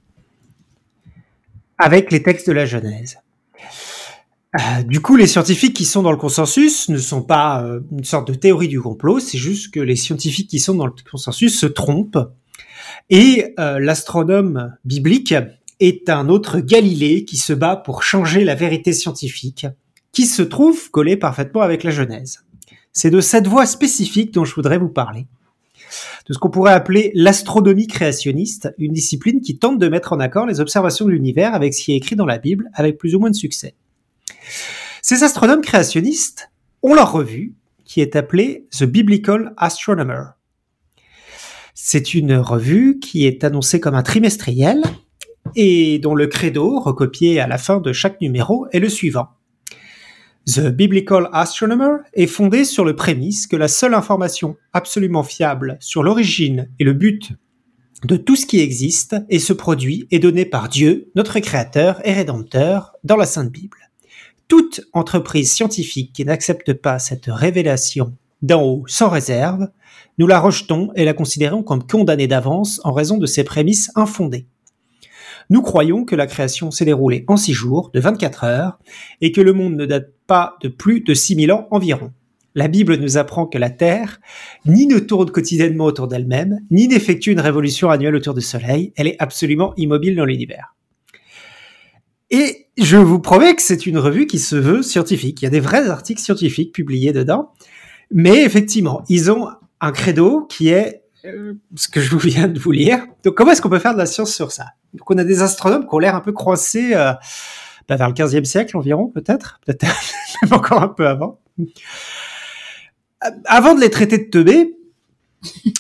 avec 1.79 2.11
les 2.11 2.23
textes 2.23 2.47
de 2.47 2.53
la 2.53 2.65
Genèse. 2.65 3.19
Euh, 4.57 4.83
du 4.85 5.01
coup, 5.01 5.17
les 5.17 5.27
scientifiques 5.27 5.75
qui 5.75 5.85
sont 5.85 6.03
dans 6.03 6.13
le 6.13 6.17
consensus 6.17 6.89
ne 6.89 6.99
sont 6.99 7.23
pas 7.23 7.63
euh, 7.63 7.81
une 7.93 8.05
sorte 8.05 8.29
de 8.29 8.35
théorie 8.35 8.69
du 8.69 8.81
complot, 8.81 9.21
c'est 9.21 9.39
juste 9.39 9.75
que 9.75 9.81
les 9.81 9.97
scientifiques 9.97 10.49
qui 10.49 10.61
sont 10.61 10.75
dans 10.75 10.87
le 10.87 10.93
consensus 11.11 11.59
se 11.59 11.67
trompent. 11.67 12.19
Et 13.11 13.55
euh, 13.59 13.79
l'astronome 13.79 14.75
biblique 14.85 15.35
est 15.81 16.09
un 16.09 16.29
autre 16.29 16.61
Galilée 16.61 17.25
qui 17.25 17.37
se 17.37 17.53
bat 17.53 17.77
pour 17.77 18.03
changer 18.03 18.45
la 18.45 18.55
vérité 18.55 18.93
scientifique, 18.93 19.67
qui 20.13 20.27
se 20.27 20.43
trouve 20.43 20.91
collé 20.91 21.17
parfaitement 21.17 21.61
avec 21.61 21.85
la 21.85 21.91
Genèse. 21.91 22.45
C'est 22.93 23.11
de 23.11 23.21
cette 23.21 23.47
voie 23.47 23.67
spécifique 23.67 24.33
dont 24.33 24.45
je 24.45 24.55
voudrais 24.55 24.79
vous 24.79 24.89
parler, 24.89 25.27
de 26.27 26.33
ce 26.33 26.39
qu'on 26.39 26.51
pourrait 26.51 26.73
appeler 26.73 27.13
l'astronomie 27.15 27.87
créationniste, 27.87 28.75
une 28.79 28.93
discipline 28.93 29.41
qui 29.41 29.59
tente 29.59 29.79
de 29.79 29.89
mettre 29.89 30.13
en 30.13 30.21
accord 30.21 30.47
les 30.47 30.61
observations 30.61 31.05
de 31.05 31.11
l'univers 31.11 31.55
avec 31.55 31.75
ce 31.75 31.83
qui 31.83 31.93
est 31.93 31.97
écrit 31.97 32.17
dans 32.17 32.27
la 32.27 32.39
Bible, 32.39 32.71
avec 32.75 32.97
plus 32.97 33.15
ou 33.15 33.21
moins 33.21 33.31
de 33.31 33.37
succès. 33.37 33.75
Ces 35.03 35.23
astronomes 35.23 35.61
créationnistes 35.61 36.51
ont 36.83 36.95
leur 36.95 37.13
revue 37.13 37.55
qui 37.85 38.01
est 38.01 38.17
appelée 38.17 38.67
The 38.77 38.85
Biblical 38.85 39.55
Astronomer. 39.57 40.25
C'est 41.75 42.15
une 42.15 42.35
revue 42.37 42.99
qui 42.99 43.27
est 43.27 43.45
annoncée 43.45 43.79
comme 43.79 43.95
un 43.95 44.03
trimestriel 44.03 44.83
et 45.55 45.99
dont 45.99 46.15
le 46.15 46.27
credo, 46.27 46.81
recopié 46.81 47.41
à 47.41 47.47
la 47.47 47.59
fin 47.59 47.81
de 47.81 47.93
chaque 47.93 48.21
numéro, 48.21 48.67
est 48.73 48.81
le 48.81 48.89
suivant. 48.89 49.29
The 50.47 50.69
Biblical 50.69 51.29
Astronomer 51.33 51.99
est 52.15 52.29
fondé 52.29 52.65
sur 52.65 52.85
le 52.85 52.95
prémisse 52.95 53.47
que 53.47 53.57
la 53.57 53.67
seule 53.69 53.95
information 53.95 54.57
absolument 54.73 55.25
fiable 55.25 55.77
sur 55.81 56.03
l'origine 56.05 56.71
et 56.79 56.85
le 56.85 56.93
but 56.93 57.33
de 58.05 58.17
tout 58.17 58.37
ce 58.37 58.47
qui 58.47 58.61
existe 58.61 59.17
et 59.29 59.39
se 59.39 59.53
produit 59.53 60.07
est 60.11 60.19
donnée 60.19 60.45
par 60.45 60.69
Dieu, 60.69 61.11
notre 61.17 61.41
Créateur 61.41 62.01
et 62.05 62.13
Rédempteur, 62.13 62.93
dans 63.03 63.17
la 63.17 63.27
Sainte 63.27 63.51
Bible. 63.51 63.79
Toute 64.49 64.83
entreprise 64.93 65.51
scientifique 65.51 66.13
qui 66.13 66.25
n'accepte 66.25 66.75
pas 66.75 67.01
cette 67.01 67.27
révélation 67.27 68.15
d'en 68.43 68.63
haut 68.63 68.85
sans 68.87 69.09
réserve, 69.09 69.69
nous 70.19 70.27
la 70.27 70.39
rejetons 70.39 70.91
et 70.95 71.05
la 71.05 71.15
considérons 71.15 71.63
comme 71.63 71.87
condamnée 71.87 72.29
d'avance 72.29 72.81
en 72.85 72.93
raison 72.93 73.19
de 73.19 73.27
ses 73.27 73.43
prémices 73.45 73.91
infondées. 73.97 74.47
Nous 75.51 75.63
croyons 75.63 76.05
que 76.05 76.17
la 76.17 76.27
création 76.27 76.71
s'est 76.71 76.85
déroulée 76.85 77.25
en 77.29 77.37
six 77.37 77.53
jours, 77.53 77.91
de 77.95 78.01
24 78.01 78.45
heures, 78.45 78.79
et 79.21 79.33
que 79.33 79.41
le 79.41 79.53
monde 79.53 79.77
ne 79.77 79.87
date 79.87 80.13
pas 80.27 80.57
de 80.63 80.69
plus 80.69 81.01
de 81.01 81.15
6000 81.15 81.53
ans 81.53 81.69
environ. 81.71 82.13
La 82.55 82.69
Bible 82.69 82.97
nous 82.97 83.19
apprend 83.19 83.47
que 83.47 83.59
la 83.59 83.69
Terre 83.71 84.19
ni 84.65 84.87
ne 84.87 84.99
tourne 84.99 85.31
quotidiennement 85.31 85.85
autour 85.85 86.09
d'elle-même, 86.09 86.61
ni 86.71 86.89
n'effectue 86.89 87.31
une 87.31 87.41
révolution 87.41 87.91
annuelle 87.91 88.17
autour 88.17 88.35
du 88.35 88.41
Soleil, 88.41 88.93
elle 88.97 89.07
est 89.07 89.17
absolument 89.19 89.75
immobile 89.77 90.17
dans 90.17 90.25
l'univers. 90.25 90.75
Et 92.31 92.67
je 92.79 92.97
vous 92.97 93.21
promets 93.21 93.55
que 93.55 93.63
c'est 93.63 93.87
une 93.87 93.99
revue 93.99 94.27
qui 94.27 94.39
se 94.39 94.57
veut 94.57 94.83
scientifique. 94.83 95.43
Il 95.43 95.45
y 95.45 95.49
a 95.49 95.51
des 95.51 95.61
vrais 95.61 95.89
articles 95.89 96.21
scientifiques 96.21 96.73
publiés 96.73 97.13
dedans. 97.13 97.53
Mais 98.11 98.43
effectivement, 98.43 99.03
ils 99.09 99.31
ont 99.31 99.49
un 99.81 99.93
credo 99.93 100.47
qui 100.47 100.69
est 100.69 101.03
euh, 101.27 101.55
ce 101.75 101.89
que 101.89 102.01
je 102.01 102.17
viens 102.17 102.49
de 102.49 102.59
vous 102.59 102.73
lire. 102.73 103.07
Donc 103.25 103.35
comment 103.35 103.53
est-ce 103.53 103.63
qu'on 103.63 103.69
peut 103.69 103.79
faire 103.79 103.95
de 103.95 103.99
la 103.99 104.07
science 104.07 104.35
sur 104.35 104.53
ça? 104.53 104.67
Donc 104.95 105.11
on 105.11 105.19
a 105.19 105.25
des 105.25 105.43
astronomes 105.43 105.87
qui 105.87 105.95
ont 105.95 105.99
l'air 105.99 106.15
un 106.15 106.21
peu 106.21 106.33
croisés 106.33 106.95
euh, 106.97 107.13
bah, 107.89 107.97
vers 107.97 108.09
le 108.09 108.15
15e 108.15 108.45
siècle 108.45 108.77
environ, 108.77 109.09
peut-être, 109.09 109.61
peut-être 109.67 109.87
même 110.43 110.53
encore 110.53 110.83
un 110.83 110.89
peu 110.89 111.07
avant. 111.07 111.41
Euh, 111.61 111.65
avant 113.45 113.75
de 113.75 113.81
les 113.81 113.91
traiter 113.91 114.19
de 114.19 114.31
teubés, 114.31 114.77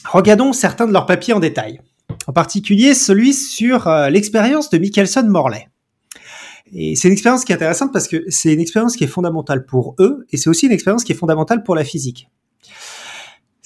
regardons 0.05 0.53
certains 0.53 0.87
de 0.87 0.93
leurs 0.93 1.07
papiers 1.07 1.35
en 1.35 1.41
détail. 1.41 1.81
En 2.27 2.33
particulier 2.33 2.95
celui 2.95 3.35
sur 3.35 3.89
l'expérience 4.11 4.71
de 4.71 4.79
Michelson-Morley. 4.79 5.69
Et 6.73 6.97
c'est 6.97 7.09
une 7.09 7.13
expérience 7.13 7.45
qui 7.45 7.53
est 7.53 7.55
intéressante 7.55 7.93
parce 7.93 8.09
que 8.09 8.25
c'est 8.29 8.53
une 8.53 8.61
expérience 8.61 8.97
qui 8.97 9.05
est 9.05 9.09
fondamentale 9.09 9.65
pour 9.67 9.95
eux 10.01 10.27
et 10.31 10.37
c'est 10.37 10.51
aussi 10.51 10.67
une 10.67 10.73
expérience 10.73 11.05
qui 11.05 11.13
est 11.13 11.17
fondamentale 11.17 11.63
pour 11.63 11.77
la 11.77 11.85
physique. 11.85 12.29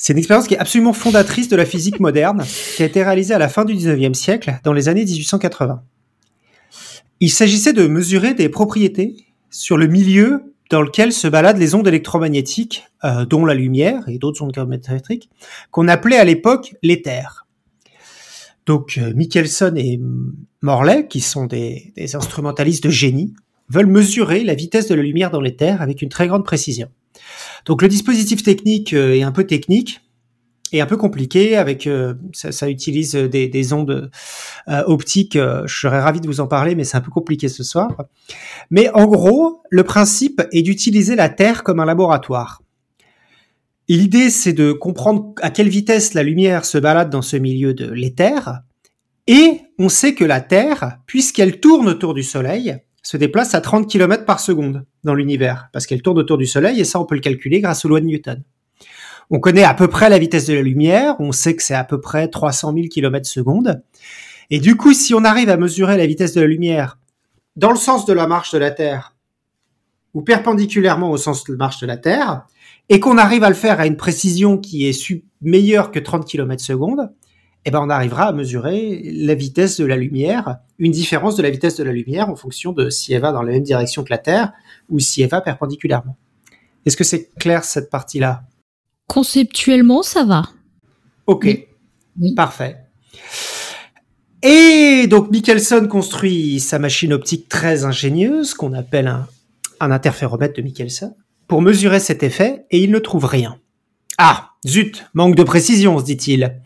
C'est 0.03 0.15
une 0.15 0.19
expérience 0.19 0.49
qui 0.49 0.55
est 0.55 0.59
absolument 0.59 0.95
fondatrice 0.95 1.49
de 1.49 1.57
la 1.57 1.67
physique 1.67 2.01
moderne, 2.01 2.43
qui 2.75 2.83
a 2.83 2.87
été 2.87 3.03
réalisée 3.03 3.35
à 3.35 3.39
la 3.39 3.51
fin 3.51 3.67
du 3.67 3.75
19e 3.75 4.15
siècle, 4.15 4.59
dans 4.65 4.73
les 4.73 4.89
années 4.89 5.05
1880. 5.05 5.83
Il 7.21 7.31
s'agissait 7.31 7.75
de 7.75 7.87
mesurer 7.87 8.33
des 8.33 8.49
propriétés 8.49 9.27
sur 9.51 9.77
le 9.77 9.89
milieu 9.89 10.55
dans 10.71 10.81
lequel 10.81 11.13
se 11.13 11.29
baladent 11.29 11.59
les 11.59 11.75
ondes 11.75 11.87
électromagnétiques, 11.87 12.85
euh, 13.05 13.27
dont 13.27 13.45
la 13.45 13.53
lumière 13.53 14.09
et 14.09 14.17
d'autres 14.17 14.43
ondes 14.43 14.57
électriques, 14.89 15.29
qu'on 15.71 15.87
appelait 15.87 16.17
à 16.17 16.25
l'époque 16.25 16.77
l'éther. 16.83 17.47
Donc 18.65 18.97
euh, 18.97 19.13
Michelson 19.15 19.75
et 19.77 20.01
Morley, 20.63 21.09
qui 21.09 21.21
sont 21.21 21.45
des, 21.45 21.93
instrumentalistes 22.15 22.85
de 22.85 22.91
génie, 22.91 23.35
veulent 23.69 23.85
mesurer 23.85 24.45
la 24.45 24.55
vitesse 24.55 24.89
de 24.89 24.95
la 24.95 25.03
lumière 25.03 25.31
dans 25.31 25.43
l'éther 25.43 25.83
avec 25.83 26.01
une 26.01 26.09
très 26.09 26.27
grande 26.27 26.47
précision. 26.47 26.89
Donc 27.67 27.83
le 27.83 27.89
dispositif 27.89 28.43
technique 28.43 28.93
euh, 28.93 29.15
est 29.15 29.23
un 29.23 29.33
peu 29.33 29.45
technique. 29.45 30.01
est 30.73 30.81
un 30.81 30.87
peu 30.87 30.97
compliqué. 30.97 31.57
Avec 31.57 31.87
euh, 31.87 32.15
ça, 32.33 32.69
utilise 32.69 33.15
des, 33.15 33.49
des 33.49 33.73
ondes 33.73 34.11
euh, 34.69 34.83
optiques. 34.87 35.37
Euh, 35.37 35.63
je 35.67 35.81
serais 35.81 36.01
ravi 36.01 36.21
de 36.21 36.27
vous 36.27 36.41
en 36.41 36.47
parler, 36.47 36.75
mais 36.75 36.85
c'est 36.85 36.97
un 36.97 37.01
peu 37.01 37.11
compliqué 37.11 37.49
ce 37.49 37.63
soir. 37.63 37.91
Mais 38.71 38.91
en 38.95 39.07
gros, 39.07 39.63
le 39.71 39.85
principe 39.85 40.43
est 40.53 40.63
d'utiliser 40.63 41.17
la 41.17 41.29
Terre 41.29 41.63
comme 41.63 41.81
un 41.81 41.87
laboratoire. 41.87 42.63
L'idée, 43.89 44.31
c'est 44.31 44.53
de 44.53 44.71
comprendre 44.73 45.35
à 45.43 45.51
quelle 45.51 45.69
vitesse 45.69 46.15
la 46.15 46.23
lumière 46.23 46.65
se 46.65 46.79
balade 46.79 47.11
dans 47.11 47.23
ce 47.23 47.37
milieu 47.37 47.75
de 47.75 47.91
l'éther. 47.91 48.61
Et 49.27 49.63
on 49.79 49.89
sait 49.89 50.15
que 50.15 50.25
la 50.25 50.41
Terre, 50.41 50.99
puisqu'elle 51.07 51.59
tourne 51.59 51.89
autour 51.89 52.15
du 52.15 52.23
Soleil, 52.23 52.79
se 53.03 53.17
déplace 53.17 53.55
à 53.55 53.61
30 53.61 53.89
km 53.89 54.25
par 54.25 54.41
seconde 54.41 54.85
dans 55.05 55.15
l'univers, 55.15 55.69
parce 55.73 55.87
qu'elle 55.87 56.03
tourne 56.03 56.19
autour 56.19 56.39
du 56.39 56.47
Soleil, 56.47 56.81
et 56.81 56.85
ça 56.85 57.01
on 57.01 57.05
peut 57.05 57.15
le 57.15 57.21
calculer 57.21 57.61
grâce 57.61 57.85
aux 57.85 57.89
lois 57.89 58.01
de 58.01 58.07
Newton. 58.07 58.43
On 59.31 59.39
connaît 59.39 59.65
à 59.65 59.75
peu 59.75 59.89
près 59.89 60.11
la 60.11 60.19
vitesse 60.19 60.47
de 60.47 60.55
la 60.55 60.63
lumière, 60.63 61.15
on 61.21 61.33
sait 61.33 61.55
que 61.55 61.63
c'est 61.63 61.75
à 61.75 61.85
peu 61.85 62.01
près 62.01 62.29
300 62.29 62.75
000 62.75 62.89
km 62.89 63.29
secondes. 63.29 63.83
Et 64.51 64.59
du 64.59 64.77
coup, 64.77 64.93
si 64.93 65.15
on 65.15 65.25
arrive 65.25 65.49
à 65.49 65.57
mesurer 65.57 65.97
la 65.97 66.07
vitesse 66.07 66.35
de 66.35 66.41
la 66.41 66.49
lumière 66.49 66.99
dans 67.57 67.71
le 67.71 67.77
sens 67.77 68.07
de 68.07 68.13
la 68.13 68.27
marche 68.27 68.53
de 68.53 68.59
la 68.59 68.73
Terre, 68.73 69.15
ou 70.15 70.23
perpendiculairement 70.23 71.11
au 71.11 71.17
sens 71.17 71.45
de 71.45 71.53
la 71.53 71.59
marche 71.59 71.81
de 71.81 71.87
la 71.87 71.97
Terre, 71.97 72.45
et 72.89 72.99
qu'on 72.99 73.19
arrive 73.19 73.45
à 73.45 73.49
le 73.49 73.55
faire 73.55 73.79
à 73.79 73.87
une 73.87 73.97
précision 73.97 74.59
qui 74.59 74.89
est 74.89 75.23
meilleure 75.41 75.93
que 75.93 76.01
30 76.01 76.27
km 76.27 76.63
secondes, 76.63 77.13
eh 77.65 77.71
ben 77.71 77.81
on 77.81 77.91
arrivera 77.91 78.25
à 78.25 78.33
mesurer 78.33 79.03
la 79.13 79.35
vitesse 79.35 79.79
de 79.79 79.85
la 79.85 79.97
lumière, 79.97 80.59
une 80.79 80.93
différence 80.93 81.37
de 81.37 81.43
la 81.43 81.51
vitesse 81.51 81.77
de 81.77 81.85
la 81.85 81.93
lumière 81.93 82.31
en 82.31 82.37
fonction 82.37 82.73
de 82.73 82.89
si 82.89 83.13
elle 83.13 83.21
va 83.21 83.33
dans 83.33 83.43
la 83.43 83.53
même 83.53 83.63
direction 83.63 84.03
que 84.03 84.11
la 84.11 84.19
Terre 84.19 84.53
ou 84.89 84.99
si 84.99 85.23
elle 85.23 85.29
va 85.29 85.41
perpendiculairement. 85.41 86.17
Est-ce 86.87 86.97
que 86.97 87.05
c'est 87.05 87.31
clair 87.39 87.65
cette 87.65 87.91
partie-là? 87.91 88.43
Conceptuellement, 89.09 90.03
ça 90.03 90.25
va. 90.25 90.49
Ok, 91.27 91.67
oui. 92.19 92.35
parfait. 92.35 92.79
Et 94.43 95.07
donc 95.07 95.31
Michelson 95.31 95.87
construit 95.91 96.61
sa 96.61 96.79
machine 96.79 97.13
optique 97.13 97.49
très 97.49 97.85
ingénieuse 97.85 98.55
qu'on 98.55 98.73
appelle 98.73 99.07
un, 99.07 99.29
un 99.81 99.91
interféromètre 99.91 100.55
de 100.55 100.63
Michelson 100.63 101.15
pour 101.47 101.61
mesurer 101.61 102.01
cet 102.01 102.23
effet 102.23 102.65
et 102.71 102.83
il 102.83 102.91
ne 102.91 102.99
trouve 102.99 103.27
rien. 103.27 103.59
Ah, 104.17 104.50
zut, 104.67 105.07
manque 105.15 105.37
de 105.37 105.43
précision, 105.43 105.99
se 105.99 106.05
dit-il. 106.05 106.61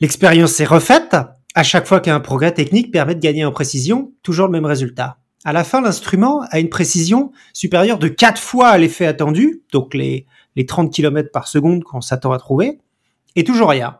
L'expérience 0.00 0.52
s'est 0.52 0.64
refaite. 0.64 1.16
À 1.54 1.62
chaque 1.62 1.86
fois 1.86 2.00
qu'un 2.00 2.20
progrès 2.20 2.52
technique 2.52 2.90
permet 2.90 3.14
de 3.14 3.20
gagner 3.20 3.44
en 3.44 3.52
précision, 3.52 4.12
toujours 4.22 4.46
le 4.46 4.52
même 4.52 4.64
résultat. 4.64 5.18
À 5.44 5.52
la 5.52 5.64
fin, 5.64 5.80
l'instrument 5.80 6.42
a 6.50 6.60
une 6.60 6.68
précision 6.68 7.32
supérieure 7.52 7.98
de 7.98 8.08
4 8.08 8.40
fois 8.40 8.68
à 8.68 8.78
l'effet 8.78 9.06
attendu, 9.06 9.62
donc 9.72 9.92
les, 9.92 10.26
les 10.56 10.66
30 10.66 10.92
km 10.92 11.30
par 11.32 11.48
seconde 11.48 11.82
qu'on 11.84 12.00
s'attend 12.00 12.32
à 12.32 12.38
trouver, 12.38 12.78
et 13.34 13.44
toujours 13.44 13.70
rien. 13.70 13.98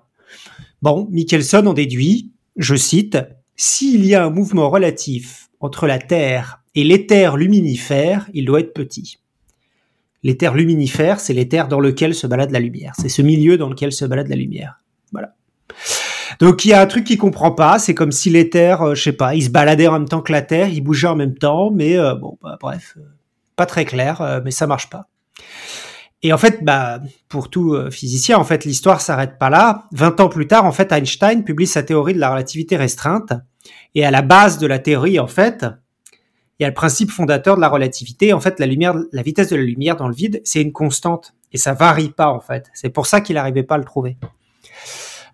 Bon, 0.82 1.08
Michelson 1.10 1.66
en 1.66 1.74
déduit, 1.74 2.32
je 2.56 2.74
cite, 2.74 3.18
S'il 3.56 4.04
y 4.06 4.14
a 4.14 4.24
un 4.24 4.30
mouvement 4.30 4.70
relatif 4.70 5.48
entre 5.60 5.86
la 5.86 5.98
Terre 5.98 6.62
et 6.74 6.84
l'éther 6.84 7.36
luminifère, 7.36 8.28
il 8.34 8.44
doit 8.44 8.60
être 8.60 8.74
petit. 8.74 9.21
L'éther 10.22 10.54
luminifère, 10.54 11.18
c'est 11.20 11.32
l'éther 11.32 11.68
dans 11.68 11.80
lequel 11.80 12.14
se 12.14 12.26
balade 12.26 12.50
la 12.50 12.60
lumière. 12.60 12.92
C'est 12.96 13.08
ce 13.08 13.22
milieu 13.22 13.58
dans 13.58 13.68
lequel 13.68 13.92
se 13.92 14.04
balade 14.04 14.28
la 14.28 14.36
lumière. 14.36 14.80
Voilà. 15.10 15.34
Donc 16.38 16.64
il 16.64 16.68
y 16.68 16.72
a 16.72 16.80
un 16.80 16.86
truc 16.86 17.04
qu'il 17.04 17.18
comprend 17.18 17.52
pas, 17.52 17.78
c'est 17.78 17.94
comme 17.94 18.12
si 18.12 18.30
l'éther, 18.30 18.82
euh, 18.82 18.94
je 18.94 19.02
sais 19.02 19.12
pas, 19.12 19.34
il 19.34 19.42
se 19.42 19.50
baladait 19.50 19.86
en 19.86 19.92
même 19.92 20.08
temps 20.08 20.22
que 20.22 20.32
la 20.32 20.42
Terre, 20.42 20.68
il 20.68 20.80
bougeait 20.80 21.08
en 21.08 21.16
même 21.16 21.34
temps, 21.34 21.70
mais 21.70 21.98
euh, 21.98 22.14
bon, 22.14 22.38
bah, 22.42 22.56
bref, 22.60 22.94
euh, 22.96 23.02
pas 23.56 23.66
très 23.66 23.84
clair, 23.84 24.40
mais 24.44 24.50
ça 24.50 24.66
marche 24.66 24.88
pas. 24.88 25.08
Et 26.22 26.32
en 26.32 26.38
fait, 26.38 26.64
bah, 26.64 27.00
pour 27.28 27.50
tout 27.50 27.76
physicien, 27.90 28.38
en 28.38 28.44
fait, 28.44 28.64
l'histoire 28.64 29.00
s'arrête 29.00 29.38
pas 29.38 29.50
là. 29.50 29.84
20 29.92 30.20
ans 30.20 30.28
plus 30.28 30.46
tard, 30.46 30.64
en 30.64 30.72
fait, 30.72 30.92
Einstein 30.92 31.44
publie 31.44 31.66
sa 31.66 31.82
théorie 31.82 32.14
de 32.14 32.20
la 32.20 32.30
relativité 32.30 32.76
restreinte. 32.76 33.32
Et 33.94 34.04
à 34.04 34.10
la 34.10 34.22
base 34.22 34.58
de 34.58 34.66
la 34.66 34.78
théorie, 34.78 35.18
en 35.18 35.26
fait, 35.26 35.66
il 36.62 36.64
y 36.64 36.66
a 36.66 36.69
le 36.69 36.75
principe 36.75 37.11
fondateur 37.11 37.57
de 37.57 37.61
la 37.61 37.69
relativité. 37.69 38.33
En 38.33 38.38
fait, 38.38 38.61
la 38.61 39.23
vitesse 39.23 39.49
de 39.49 39.57
la 39.57 39.62
lumière 39.62 39.97
dans 39.97 40.07
le 40.07 40.14
vide, 40.14 40.40
c'est 40.45 40.62
une 40.62 40.71
constante 40.71 41.35
et 41.50 41.59
ça 41.59 41.75
varie 41.75 42.11
pas 42.11 42.28
en 42.28 42.38
fait. 42.38 42.71
C'est 42.73 42.90
pour 42.90 43.07
ça 43.07 43.21
qu'il 43.21 43.35
n'arrivait 43.35 43.64
pas 43.64 43.75
à 43.75 43.78
le 43.78 43.85
trouver. 43.85 44.16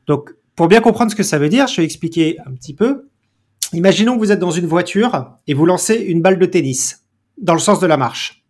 Donc, 0.07 0.35
pour 0.57 0.69
bien 0.69 0.81
comprendre 0.81 1.11
ce 1.11 1.17
que 1.17 1.23
ça 1.23 1.39
veut 1.39 1.51
dire, 1.51 1.67
je 1.67 1.77
vais 1.77 1.85
expliquer 1.85 2.39
un 2.47 2.53
petit 2.53 2.73
peu. 2.73 3.11
Imaginons 3.75 4.15
que 4.15 4.21
vous 4.21 4.33
êtes 4.33 4.39
dans 4.39 4.51
une 4.51 4.65
voiture 4.67 5.37
et 5.47 5.53
vous 5.53 5.67
lancez 5.67 5.97
une 5.97 6.23
balle 6.23 6.39
de 6.39 6.47
tennis 6.47 7.05
dans 7.37 7.53
le 7.53 7.61
sens 7.61 7.79
de 7.79 7.87
la 7.87 7.99
marche. 7.99 8.43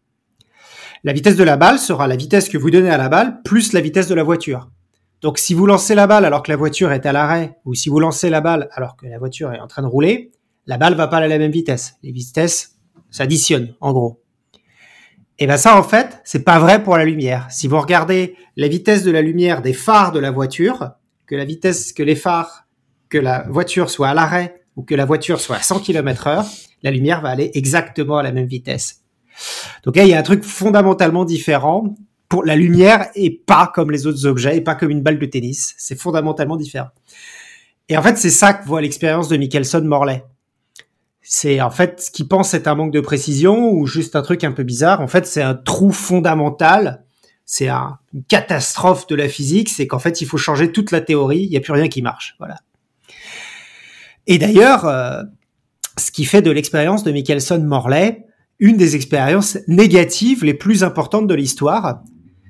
La 1.03 1.13
vitesse 1.13 1.35
de 1.35 1.43
la 1.43 1.57
balle 1.57 1.81
sera 1.81 2.07
la 2.07 2.15
vitesse 2.15 2.49
que 2.49 2.59
vous 2.59 2.71
donnez 2.71 2.91
à 2.91 2.97
la 2.97 3.09
balle 3.09 3.43
plus 3.43 3.73
la 3.73 3.81
vitesse 3.81 4.07
de 4.07 4.15
la 4.15 4.23
voiture. 4.23 4.71
Donc, 5.21 5.39
si 5.39 5.53
vous 5.53 5.67
lancez 5.67 5.97
la 5.97 6.07
balle 6.07 6.25
alors 6.25 6.45
que 6.45 6.53
la 6.53 6.57
voiture 6.57 6.93
est 6.93 7.07
à 7.07 7.13
l'arrêt, 7.13 7.59
ou 7.65 7.75
si 7.75 7.89
vous 7.89 7.99
lancez 7.99 8.31
la 8.31 8.41
balle 8.41 8.69
alors 8.71 8.97
que 8.97 9.07
la 9.07 9.19
voiture 9.19 9.53
est 9.53 9.59
en 9.59 9.67
train 9.67 9.83
de 9.83 9.89
rouler, 9.89 10.31
la 10.69 10.77
balle 10.77 10.95
va 10.95 11.09
pas 11.09 11.17
à 11.17 11.27
la 11.27 11.39
même 11.39 11.51
vitesse. 11.51 11.97
Les 12.03 12.13
vitesses 12.13 12.77
s'additionnent, 13.11 13.75
en 13.81 13.93
gros. 13.93 14.23
Et 15.39 15.47
ben 15.47 15.57
ça, 15.57 15.79
en 15.79 15.83
fait, 15.83 16.21
c'est 16.25 16.45
pas 16.45 16.59
vrai 16.59 16.83
pour 16.83 16.99
la 16.99 17.07
lumière. 17.07 17.47
Si 17.51 17.69
vous 17.69 17.81
regardez 17.81 18.37
la 18.57 18.69
vitesse 18.69 19.03
de 19.03 19.11
la 19.11 19.23
lumière 19.23 19.63
des 19.63 19.73
phares 19.73 20.13
de 20.13 20.19
la 20.19 20.31
voiture, 20.31 20.91
que 21.27 21.35
la 21.35 21.47
vitesse 21.47 21.93
que 21.95 22.03
les 22.03 22.17
phares, 22.17 22.67
que 23.09 23.17
la 23.17 23.47
voiture 23.49 23.89
soit 23.89 24.09
à 24.09 24.15
l'arrêt 24.15 24.63
ou 24.77 24.83
que 24.83 24.95
la 24.95 25.07
voiture 25.07 25.41
soit 25.41 25.57
à 25.57 25.63
100 25.63 25.81
km 25.81 26.27
heure, 26.27 26.47
la 26.83 26.91
lumière 26.91 27.23
va 27.23 27.31
aller 27.31 27.51
exactement 27.55 28.19
à 28.19 28.23
la 28.23 28.33
même 28.33 28.47
vitesse. 28.47 29.05
Donc 29.85 29.97
là, 29.97 30.05
il 30.05 30.11
y 30.11 30.15
a 30.15 30.19
un 30.19 30.23
truc 30.23 30.45
fondamentalement 30.45 31.25
différent 31.25 31.95
pour 32.29 32.45
la 32.45 32.57
lumière 32.57 33.09
et 33.15 33.31
pas 33.31 33.73
comme 33.75 33.91
les 33.91 34.07
autres 34.07 34.27
objets 34.27 34.59
et 34.59 34.61
pas 34.61 34.75
comme 34.75 34.91
une 34.91 35.03
balle 35.03 35.19
de 35.19 35.27
tennis. 35.27 35.75
C'est 35.79 35.99
fondamentalement 35.99 36.57
différent. 36.57 36.89
Et 37.89 37.97
en 37.97 38.03
fait, 38.03 38.19
c'est 38.19 38.29
ça 38.29 38.53
que 38.53 38.67
voit 38.67 38.83
l'expérience 38.83 39.29
de 39.29 39.39
Michelson-Morley 39.39 40.25
c'est 41.31 41.61
en 41.61 41.71
fait 41.71 42.01
ce 42.01 42.11
qu'ils 42.11 42.27
pensent 42.27 42.55
être 42.55 42.69
un 42.69 42.75
manque 42.75 42.91
de 42.91 43.01
précision 43.01 43.71
ou 43.71 43.87
juste 43.87 44.17
un 44.17 44.23
truc 44.23 44.45
un 44.45 44.53
peu 44.53 44.63
bizarre. 44.63 45.03
En 45.03 45.09
fait, 45.09 45.27
c'est 45.27 45.43
un 45.43 45.55
trou 45.55 45.93
fondamental. 45.93 47.05
C'est 47.45 47.69
un, 47.69 47.99
une 48.15 48.25
catastrophe 48.25 49.07
de 49.09 49.15
la 49.15 49.29
physique. 49.29 49.69
C'est 49.69 49.87
qu'en 49.87 49.99
fait, 49.99 50.23
il 50.23 50.27
faut 50.27 50.39
changer 50.39 50.73
toute 50.73 50.91
la 50.91 51.03
théorie. 51.03 51.41
Il 51.41 51.51
n'y 51.51 51.59
a 51.59 51.61
plus 51.61 51.75
rien 51.75 51.89
qui 51.89 52.01
marche. 52.01 52.35
Voilà. 52.39 52.57
Et 54.27 54.39
d'ailleurs, 54.39 54.87
euh, 54.87 55.23
ce 55.99 56.11
qui 56.11 56.25
fait 56.25 56.41
de 56.41 56.51
l'expérience 56.51 57.05
de 57.05 57.13
Michelson-Morley 57.13 58.25
une 58.59 58.79
des 58.79 58.97
expériences 58.97 59.59
négatives 59.69 60.45
les 60.45 60.55
plus 60.55 60.83
importantes 60.83 61.27
de 61.27 61.35
l'histoire. 61.35 62.03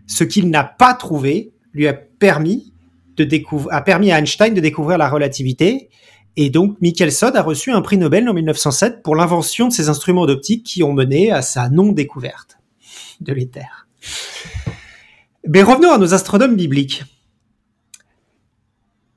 Ce 0.07 0.23
qu'il 0.23 0.51
n'a 0.51 0.63
pas 0.63 0.95
trouvé 0.95 1.53
lui 1.75 1.89
a 1.89 1.95
permis 1.95 2.73
de 3.17 3.25
découvrir, 3.25 3.75
a 3.75 3.83
permis 3.83 4.13
à 4.13 4.19
Einstein 4.19 4.55
de 4.55 4.61
découvrir 4.61 4.99
la 4.99 5.09
relativité 5.09 5.91
et 6.37 6.51
donc, 6.51 6.81
Michelson 6.81 7.33
a 7.35 7.43
reçu 7.43 7.73
un 7.73 7.83
prix 7.83 7.99
Nobel 7.99 8.29
en 8.29 8.35
1907 8.35 9.03
pour 9.03 9.17
l'invention 9.17 9.69
de 9.69 9.73
ces 9.73 9.89
instruments 9.89 10.27
d'optique 10.27 10.65
qui 10.65 10.83
ont 10.83 10.93
mené 10.93 11.33
à 11.33 11.43
sa 11.43 11.69
non-découverte 11.69 12.59
de 13.21 13.33
l'éther. 13.33 13.89
Mais 15.47 15.63
revenons 15.63 15.91
à 15.91 15.99
nos 15.99 16.15
astronomes 16.15 16.57
bibliques. 16.57 17.05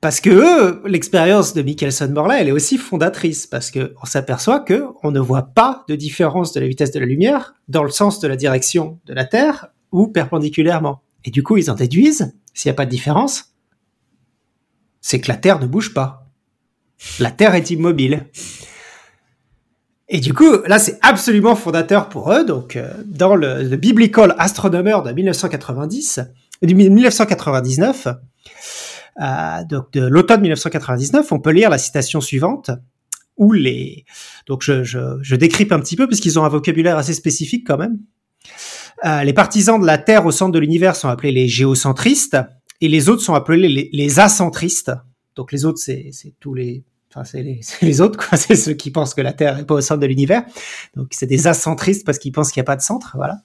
Parce 0.00 0.20
que 0.20 0.82
l'expérience 0.84 1.54
de 1.54 1.62
Michelson-Morley, 1.62 2.40
elle 2.40 2.48
est 2.48 2.52
aussi 2.52 2.76
fondatrice, 2.76 3.46
parce 3.46 3.70
que 3.70 3.94
on 4.02 4.06
s'aperçoit 4.06 4.58
que 4.58 4.86
on 5.04 5.12
ne 5.12 5.20
voit 5.20 5.42
pas 5.54 5.84
de 5.88 5.94
différence 5.94 6.52
de 6.52 6.58
la 6.58 6.66
vitesse 6.66 6.90
de 6.90 6.98
la 6.98 7.06
lumière 7.06 7.54
dans 7.68 7.84
le 7.84 7.90
sens 7.90 8.18
de 8.18 8.26
la 8.26 8.34
direction 8.34 8.98
de 9.06 9.14
la 9.14 9.24
Terre 9.24 9.68
ou 9.92 10.08
perpendiculairement. 10.08 11.02
Et 11.24 11.30
du 11.30 11.44
coup, 11.44 11.56
ils 11.56 11.70
en 11.70 11.74
déduisent, 11.74 12.34
s'il 12.52 12.68
n'y 12.68 12.74
a 12.74 12.76
pas 12.76 12.84
de 12.84 12.90
différence, 12.90 13.54
c'est 15.00 15.20
que 15.20 15.28
la 15.28 15.36
Terre 15.36 15.60
ne 15.60 15.66
bouge 15.66 15.94
pas. 15.94 16.21
La 17.18 17.30
Terre 17.30 17.54
est 17.54 17.70
immobile. 17.70 18.26
Et 20.08 20.20
du 20.20 20.34
coup, 20.34 20.58
là, 20.66 20.78
c'est 20.78 20.98
absolument 21.00 21.56
fondateur 21.56 22.08
pour 22.08 22.32
eux. 22.32 22.44
Donc, 22.44 22.76
euh, 22.76 22.92
dans 23.06 23.34
le, 23.34 23.62
le, 23.62 23.76
Biblical 23.76 24.34
Astronomer 24.38 24.98
de 25.04 25.12
1990, 25.12 26.20
de 26.62 26.74
1999, 26.74 28.08
euh, 29.20 29.64
donc 29.64 29.90
de 29.92 30.06
l'automne 30.06 30.42
1999, 30.42 31.32
on 31.32 31.40
peut 31.40 31.50
lire 31.50 31.70
la 31.70 31.78
citation 31.78 32.20
suivante, 32.20 32.70
où 33.38 33.52
les, 33.52 34.04
donc 34.46 34.62
je, 34.62 34.84
je, 34.84 35.34
décrype 35.34 35.72
un 35.72 35.80
petit 35.80 35.96
peu 35.96 36.06
parce 36.06 36.20
qu'ils 36.20 36.38
ont 36.38 36.44
un 36.44 36.50
vocabulaire 36.50 36.98
assez 36.98 37.14
spécifique 37.14 37.66
quand 37.66 37.78
même. 37.78 37.98
Euh, 39.04 39.24
les 39.24 39.32
partisans 39.32 39.80
de 39.80 39.86
la 39.86 39.98
Terre 39.98 40.26
au 40.26 40.30
centre 40.30 40.52
de 40.52 40.58
l'univers 40.58 40.94
sont 40.94 41.08
appelés 41.08 41.32
les 41.32 41.48
géocentristes 41.48 42.36
et 42.82 42.88
les 42.88 43.08
autres 43.08 43.22
sont 43.22 43.34
appelés 43.34 43.68
les, 43.68 43.88
les 43.90 44.20
acentristes. 44.20 44.92
Donc 45.36 45.52
les 45.52 45.64
autres, 45.64 45.78
c'est 45.78 46.12
tous 46.38 46.52
les 46.52 46.84
Enfin, 47.14 47.24
c'est 47.80 47.82
les, 47.82 48.00
autres, 48.00 48.18
quoi. 48.18 48.38
C'est 48.38 48.56
ceux 48.56 48.74
qui 48.74 48.90
pensent 48.90 49.14
que 49.14 49.20
la 49.20 49.32
Terre 49.32 49.58
est 49.58 49.66
pas 49.66 49.74
au 49.74 49.80
centre 49.80 50.00
de 50.00 50.06
l'univers. 50.06 50.44
Donc, 50.96 51.08
c'est 51.10 51.26
des 51.26 51.46
accentristes 51.46 52.06
parce 52.06 52.18
qu'ils 52.18 52.32
pensent 52.32 52.52
qu'il 52.52 52.60
n'y 52.60 52.64
a 52.64 52.70
pas 52.70 52.76
de 52.76 52.82
centre. 52.82 53.12
Voilà. 53.16 53.38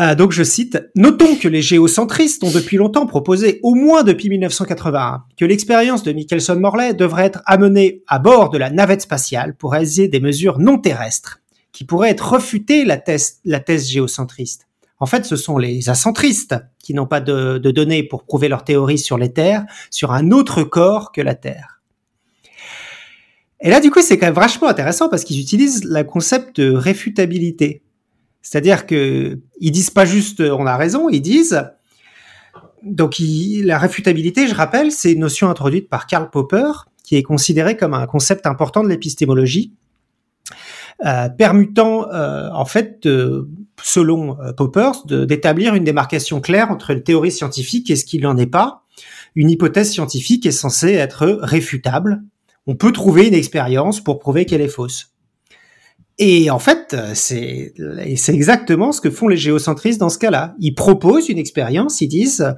Euh, 0.00 0.14
donc, 0.14 0.32
je 0.32 0.42
cite, 0.42 0.82
Notons 0.96 1.36
que 1.36 1.46
les 1.46 1.62
géocentristes 1.62 2.42
ont 2.42 2.50
depuis 2.50 2.76
longtemps 2.76 3.06
proposé, 3.06 3.60
au 3.62 3.74
moins 3.74 4.02
depuis 4.02 4.28
1981, 4.28 5.24
que 5.36 5.44
l'expérience 5.44 6.02
de 6.02 6.12
Michelson-Morley 6.12 6.94
devrait 6.94 7.26
être 7.26 7.42
amenée 7.46 8.02
à 8.08 8.18
bord 8.18 8.50
de 8.50 8.58
la 8.58 8.70
navette 8.70 9.02
spatiale 9.02 9.54
pour 9.56 9.72
réaliser 9.72 10.08
des 10.08 10.20
mesures 10.20 10.58
non 10.58 10.78
terrestres, 10.78 11.40
qui 11.72 11.84
pourraient 11.84 12.10
être 12.10 12.32
refutées 12.32 12.84
la 12.84 12.96
thèse, 12.96 13.88
géocentriste. 13.88 14.66
En 14.98 15.06
fait, 15.06 15.24
ce 15.26 15.36
sont 15.36 15.58
les 15.58 15.88
accentristes 15.88 16.56
qui 16.80 16.94
n'ont 16.94 17.06
pas 17.06 17.20
de, 17.20 17.58
de 17.58 17.70
données 17.70 18.02
pour 18.02 18.24
prouver 18.24 18.48
leur 18.48 18.64
théorie 18.64 18.98
sur 18.98 19.18
les 19.18 19.32
terres, 19.32 19.64
sur 19.90 20.12
un 20.12 20.30
autre 20.30 20.62
corps 20.64 21.12
que 21.12 21.20
la 21.20 21.34
Terre. 21.34 21.73
Et 23.64 23.70
là, 23.70 23.80
du 23.80 23.90
coup, 23.90 24.02
c'est 24.02 24.18
quand 24.18 24.26
même 24.26 24.34
vachement 24.34 24.68
intéressant 24.68 25.08
parce 25.08 25.24
qu'ils 25.24 25.40
utilisent 25.40 25.84
le 25.84 26.02
concept 26.04 26.60
de 26.60 26.70
réfutabilité. 26.72 27.82
C'est-à-dire 28.42 28.86
que 28.86 29.40
ils 29.58 29.72
disent 29.72 29.90
pas 29.90 30.04
juste 30.04 30.40
on 30.40 30.66
a 30.66 30.76
raison, 30.76 31.08
ils 31.08 31.22
disent 31.22 31.64
donc 32.84 33.16
la 33.18 33.78
réfutabilité, 33.78 34.46
je 34.46 34.54
rappelle, 34.54 34.92
c'est 34.92 35.12
une 35.12 35.20
notion 35.20 35.48
introduite 35.48 35.88
par 35.88 36.06
Karl 36.06 36.28
Popper 36.30 36.70
qui 37.02 37.16
est 37.16 37.22
considérée 37.22 37.76
comme 37.76 37.94
un 37.94 38.06
concept 38.06 38.46
important 38.46 38.84
de 38.84 38.88
l'épistémologie, 38.88 39.72
euh, 41.04 41.30
permutant 41.30 42.10
euh, 42.12 42.50
en 42.52 42.66
fait, 42.66 43.08
selon 43.82 44.38
euh, 44.40 44.52
Popper, 44.52 44.90
d'établir 45.06 45.74
une 45.74 45.84
démarcation 45.84 46.40
claire 46.40 46.70
entre 46.70 46.90
une 46.90 47.02
théorie 47.02 47.32
scientifique 47.32 47.90
et 47.90 47.96
ce 47.96 48.04
qu'il 48.04 48.22
n'en 48.22 48.36
est 48.36 48.46
pas. 48.46 48.82
Une 49.34 49.50
hypothèse 49.50 49.90
scientifique 49.90 50.44
est 50.46 50.52
censée 50.52 50.92
être 50.92 51.26
réfutable. 51.42 52.22
On 52.66 52.76
peut 52.76 52.92
trouver 52.92 53.26
une 53.26 53.34
expérience 53.34 54.02
pour 54.02 54.18
prouver 54.18 54.46
qu'elle 54.46 54.60
est 54.60 54.68
fausse. 54.68 55.14
Et 56.18 56.48
en 56.50 56.60
fait, 56.60 56.96
c'est 57.14 57.74
exactement 58.28 58.92
ce 58.92 59.00
que 59.00 59.10
font 59.10 59.28
les 59.28 59.36
géocentristes 59.36 59.98
dans 59.98 60.08
ce 60.08 60.18
cas-là. 60.18 60.54
Ils 60.60 60.74
proposent 60.74 61.28
une 61.28 61.38
expérience, 61.38 62.00
ils 62.00 62.08
disent, 62.08 62.54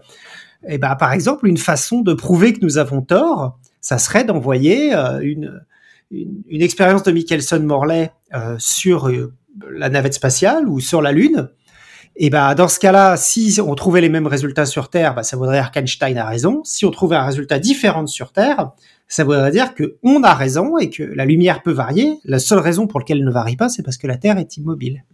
eh 0.68 0.78
ben, 0.78 0.94
par 0.96 1.12
exemple, 1.12 1.46
une 1.46 1.56
façon 1.56 2.02
de 2.02 2.12
prouver 2.12 2.52
que 2.52 2.58
nous 2.62 2.78
avons 2.78 3.02
tort, 3.02 3.58
ça 3.80 3.98
serait 3.98 4.24
d'envoyer 4.24 4.94
euh, 4.94 5.20
une, 5.20 5.62
expérience 6.50 7.02
de 7.04 7.12
Michelson-Morley 7.12 8.10
euh, 8.34 8.56
sur 8.58 9.08
euh, 9.08 9.32
la 9.70 9.88
navette 9.88 10.14
spatiale 10.14 10.68
ou 10.68 10.80
sur 10.80 11.00
la 11.02 11.12
Lune. 11.12 11.50
Et 12.16 12.30
ben 12.30 12.54
dans 12.54 12.68
ce 12.68 12.78
cas-là, 12.80 13.16
si 13.16 13.60
on 13.60 13.74
trouvait 13.74 14.00
les 14.00 14.08
mêmes 14.08 14.26
résultats 14.26 14.66
sur 14.66 14.88
Terre, 14.88 15.14
ben, 15.14 15.22
ça 15.22 15.36
voudrait 15.36 15.60
dire 15.60 15.70
qu'Einstein 15.70 16.16
a 16.18 16.26
raison. 16.26 16.62
Si 16.64 16.84
on 16.84 16.90
trouvait 16.90 17.16
un 17.16 17.26
résultat 17.26 17.58
différent 17.58 18.06
sur 18.06 18.32
Terre, 18.32 18.72
ça 19.08 19.24
voudrait 19.24 19.50
dire 19.50 19.74
que 19.74 19.96
on 20.02 20.22
a 20.22 20.34
raison 20.34 20.78
et 20.78 20.90
que 20.90 21.02
la 21.02 21.24
lumière 21.24 21.62
peut 21.62 21.72
varier. 21.72 22.18
La 22.24 22.38
seule 22.38 22.58
raison 22.58 22.86
pour 22.86 23.00
laquelle 23.00 23.18
elle 23.18 23.24
ne 23.24 23.30
varie 23.30 23.56
pas, 23.56 23.68
c'est 23.68 23.82
parce 23.82 23.96
que 23.96 24.06
la 24.06 24.16
Terre 24.16 24.38
est 24.38 24.56
immobile. 24.56 25.04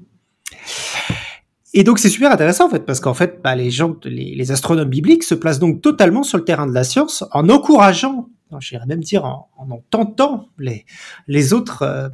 Et 1.75 1.85
donc 1.85 1.99
c'est 1.99 2.11
super 2.11 2.31
intéressant 2.31 2.67
en 2.67 2.71
fait 2.71 2.85
parce 2.85 3.01
qu'en 3.01 3.15
fait 3.15 3.41
bah, 3.43 3.55
les 3.55 3.71
gens, 3.71 3.97
les, 4.05 4.53
astronomes 4.53 4.91
bibliques 4.91 5.25
se 5.25 5.35
placent 5.35 5.59
donc 5.59 5.81
totalement 5.81 6.23
sur 6.23 6.37
le 6.37 6.45
terrain 6.45 6.67
de 6.67 6.75
la 6.75 6.85
science 6.85 7.25
en 7.33 7.49
encourageant, 7.49 8.29
j'irais 8.61 8.85
même 8.87 9.03
dire 9.03 9.25
en, 9.25 9.49
en, 9.57 9.83
tentant 9.91 10.49
les 10.59 10.85
les 11.29 11.55
autres 11.55 11.83
euh, 11.83 12.09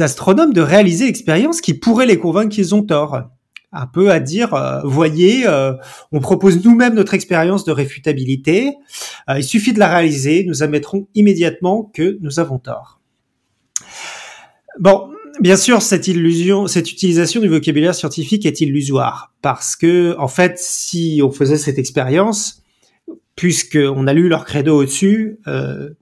astronomes 0.00 0.52
de 0.52 0.60
réaliser 0.60 1.06
l'expérience 1.06 1.62
qui 1.62 1.72
pourrait 1.72 2.04
les 2.04 2.18
convaincre 2.18 2.54
qu'ils 2.54 2.74
ont 2.74 2.82
tort 2.82 3.30
un 3.72 3.86
peu 3.86 4.10
à 4.10 4.20
dire, 4.20 4.54
euh, 4.54 4.80
voyez, 4.84 5.46
euh, 5.46 5.72
on 6.12 6.20
propose 6.20 6.64
nous-mêmes 6.64 6.94
notre 6.94 7.14
expérience 7.14 7.64
de 7.64 7.72
réfutabilité, 7.72 8.74
euh, 9.28 9.38
il 9.38 9.44
suffit 9.44 9.72
de 9.72 9.78
la 9.78 9.88
réaliser, 9.88 10.44
nous 10.46 10.62
admettrons 10.62 11.08
immédiatement 11.14 11.90
que 11.94 12.18
nous 12.20 12.40
avons 12.40 12.58
tort. 12.58 13.00
Bon, 14.78 15.10
bien 15.40 15.56
sûr, 15.56 15.82
cette 15.82 16.08
illusion, 16.08 16.66
cette 16.66 16.90
utilisation 16.90 17.40
du 17.40 17.48
vocabulaire 17.48 17.94
scientifique 17.94 18.46
est 18.46 18.60
illusoire, 18.60 19.34
parce 19.42 19.76
que, 19.76 20.16
en 20.18 20.28
fait, 20.28 20.58
si 20.58 21.20
on 21.22 21.30
faisait 21.30 21.58
cette 21.58 21.78
expérience, 21.78 22.62
puisqu'on 23.36 24.06
a 24.06 24.14
lu 24.14 24.28
leur 24.28 24.44
credo 24.44 24.80
au-dessus, 24.80 25.40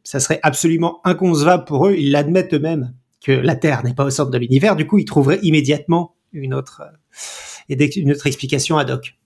ça 0.04 0.20
serait 0.20 0.40
absolument 0.42 1.00
inconcevable 1.04 1.64
pour 1.64 1.88
eux, 1.88 1.94
ils 1.96 2.10
l'admettent 2.10 2.54
eux-mêmes 2.54 2.94
que 3.22 3.32
la 3.32 3.56
Terre 3.56 3.84
n'est 3.84 3.94
pas 3.94 4.04
au 4.04 4.10
centre 4.10 4.30
de 4.30 4.38
l'univers, 4.38 4.76
du 4.76 4.86
coup, 4.86 4.98
ils 4.98 5.04
trouveraient 5.04 5.40
immédiatement 5.42 6.14
une 6.32 6.54
autre 6.54 6.82
et 7.68 8.00
une 8.00 8.12
autre 8.12 8.26
explication 8.26 8.78
ad 8.78 8.90
hoc. 8.90 9.16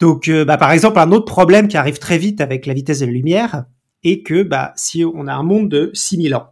Donc, 0.00 0.28
euh, 0.28 0.44
bah, 0.44 0.56
par 0.56 0.72
exemple, 0.72 0.98
un 0.98 1.12
autre 1.12 1.24
problème 1.24 1.68
qui 1.68 1.76
arrive 1.76 1.98
très 1.98 2.18
vite 2.18 2.40
avec 2.40 2.66
la 2.66 2.74
vitesse 2.74 3.00
de 3.00 3.06
la 3.06 3.12
lumière 3.12 3.64
est 4.02 4.22
que 4.22 4.42
bah, 4.42 4.72
si 4.76 5.04
on 5.04 5.26
a 5.26 5.32
un 5.32 5.42
monde 5.42 5.68
de 5.68 5.90
6000 5.94 6.34
ans, 6.34 6.50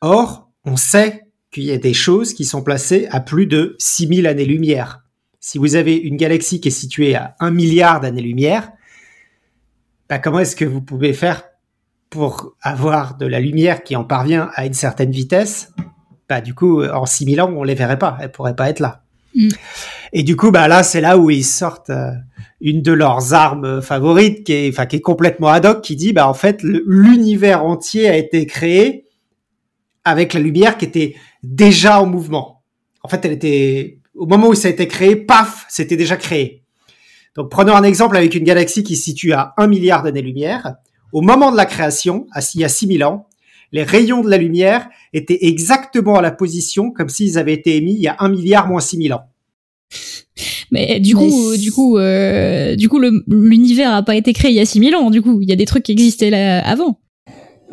or, 0.00 0.50
on 0.64 0.76
sait 0.76 1.22
qu'il 1.50 1.64
y 1.64 1.72
a 1.72 1.78
des 1.78 1.94
choses 1.94 2.34
qui 2.34 2.44
sont 2.44 2.62
placées 2.62 3.06
à 3.10 3.20
plus 3.20 3.46
de 3.46 3.76
6000 3.78 4.26
années-lumière. 4.26 5.00
Si 5.40 5.58
vous 5.58 5.74
avez 5.74 5.96
une 5.96 6.16
galaxie 6.16 6.60
qui 6.60 6.68
est 6.68 6.72
située 6.72 7.14
à 7.14 7.34
1 7.40 7.50
milliard 7.50 8.00
d'années-lumière, 8.00 8.70
bah, 10.08 10.18
comment 10.18 10.40
est-ce 10.40 10.56
que 10.56 10.64
vous 10.64 10.82
pouvez 10.82 11.12
faire 11.12 11.44
pour 12.10 12.54
avoir 12.60 13.16
de 13.16 13.26
la 13.26 13.40
lumière 13.40 13.82
qui 13.82 13.96
en 13.96 14.04
parvient 14.04 14.50
à 14.54 14.66
une 14.66 14.74
certaine 14.74 15.10
vitesse? 15.10 15.72
Bah, 16.28 16.40
Du 16.40 16.54
coup, 16.54 16.84
en 16.84 17.06
6000 17.06 17.40
ans, 17.40 17.52
on 17.56 17.64
les 17.64 17.74
verrait 17.74 17.98
pas, 17.98 18.16
elles 18.20 18.30
pourraient 18.30 18.56
pas 18.56 18.70
être 18.70 18.80
là. 18.80 19.01
Mm. 19.34 19.48
Et 20.12 20.22
du 20.22 20.36
coup, 20.36 20.50
bah 20.50 20.68
là, 20.68 20.82
c'est 20.82 21.00
là 21.00 21.16
où 21.16 21.30
ils 21.30 21.44
sortent 21.44 21.90
euh, 21.90 22.10
une 22.60 22.82
de 22.82 22.92
leurs 22.92 23.32
armes 23.34 23.80
favorites, 23.80 24.44
qui 24.44 24.52
est, 24.52 24.68
enfin, 24.68 24.86
qui 24.86 24.96
est 24.96 25.00
complètement 25.00 25.48
ad 25.48 25.64
hoc, 25.64 25.82
qui 25.82 25.96
dit, 25.96 26.12
bah 26.12 26.28
en 26.28 26.34
fait, 26.34 26.62
l'univers 26.62 27.64
entier 27.64 28.08
a 28.08 28.16
été 28.16 28.46
créé 28.46 29.06
avec 30.04 30.34
la 30.34 30.40
lumière 30.40 30.76
qui 30.76 30.84
était 30.84 31.14
déjà 31.42 32.00
en 32.00 32.06
mouvement. 32.06 32.62
En 33.02 33.08
fait, 33.08 33.24
elle 33.24 33.32
était 33.32 33.98
au 34.14 34.26
moment 34.26 34.48
où 34.48 34.54
ça 34.54 34.68
a 34.68 34.70
été 34.70 34.86
créé, 34.86 35.16
paf, 35.16 35.64
c'était 35.68 35.96
déjà 35.96 36.16
créé. 36.16 36.62
Donc, 37.34 37.50
prenons 37.50 37.74
un 37.74 37.82
exemple 37.82 38.16
avec 38.16 38.34
une 38.34 38.44
galaxie 38.44 38.82
qui 38.82 38.96
se 38.96 39.04
situe 39.04 39.32
à 39.32 39.54
un 39.56 39.66
milliard 39.66 40.02
d'années-lumière. 40.02 40.74
Au 41.12 41.22
moment 41.22 41.50
de 41.50 41.56
la 41.56 41.66
création, 41.66 42.26
il 42.54 42.60
y 42.60 42.64
a 42.64 42.68
6000 42.68 43.04
ans, 43.04 43.28
les 43.72 43.82
rayons 43.82 44.22
de 44.22 44.30
la 44.30 44.36
lumière 44.36 44.88
étaient 45.12 45.46
exactement 45.46 46.16
à 46.16 46.22
la 46.22 46.30
position 46.30 46.90
comme 46.90 47.08
s'ils 47.08 47.38
avaient 47.38 47.54
été 47.54 47.76
émis 47.76 47.94
il 47.94 48.02
y 48.02 48.08
a 48.08 48.16
un 48.20 48.28
milliard 48.28 48.68
moins 48.68 48.80
6000 48.80 49.14
ans. 49.14 49.22
Mais 50.70 51.00
du 51.00 51.14
coup, 51.14 51.54
du 51.56 51.70
coup, 51.70 51.98
euh, 51.98 52.76
du 52.76 52.88
coup, 52.88 52.98
l'univers 53.28 53.92
a 53.92 54.02
pas 54.02 54.16
été 54.16 54.32
créé 54.32 54.50
il 54.50 54.56
y 54.56 54.60
a 54.60 54.64
6000 54.64 54.96
ans. 54.96 55.10
Du 55.10 55.20
coup, 55.20 55.40
il 55.42 55.48
y 55.48 55.52
a 55.52 55.56
des 55.56 55.66
trucs 55.66 55.82
qui 55.82 55.92
existaient 55.92 56.30
là 56.30 56.66
avant. 56.66 56.98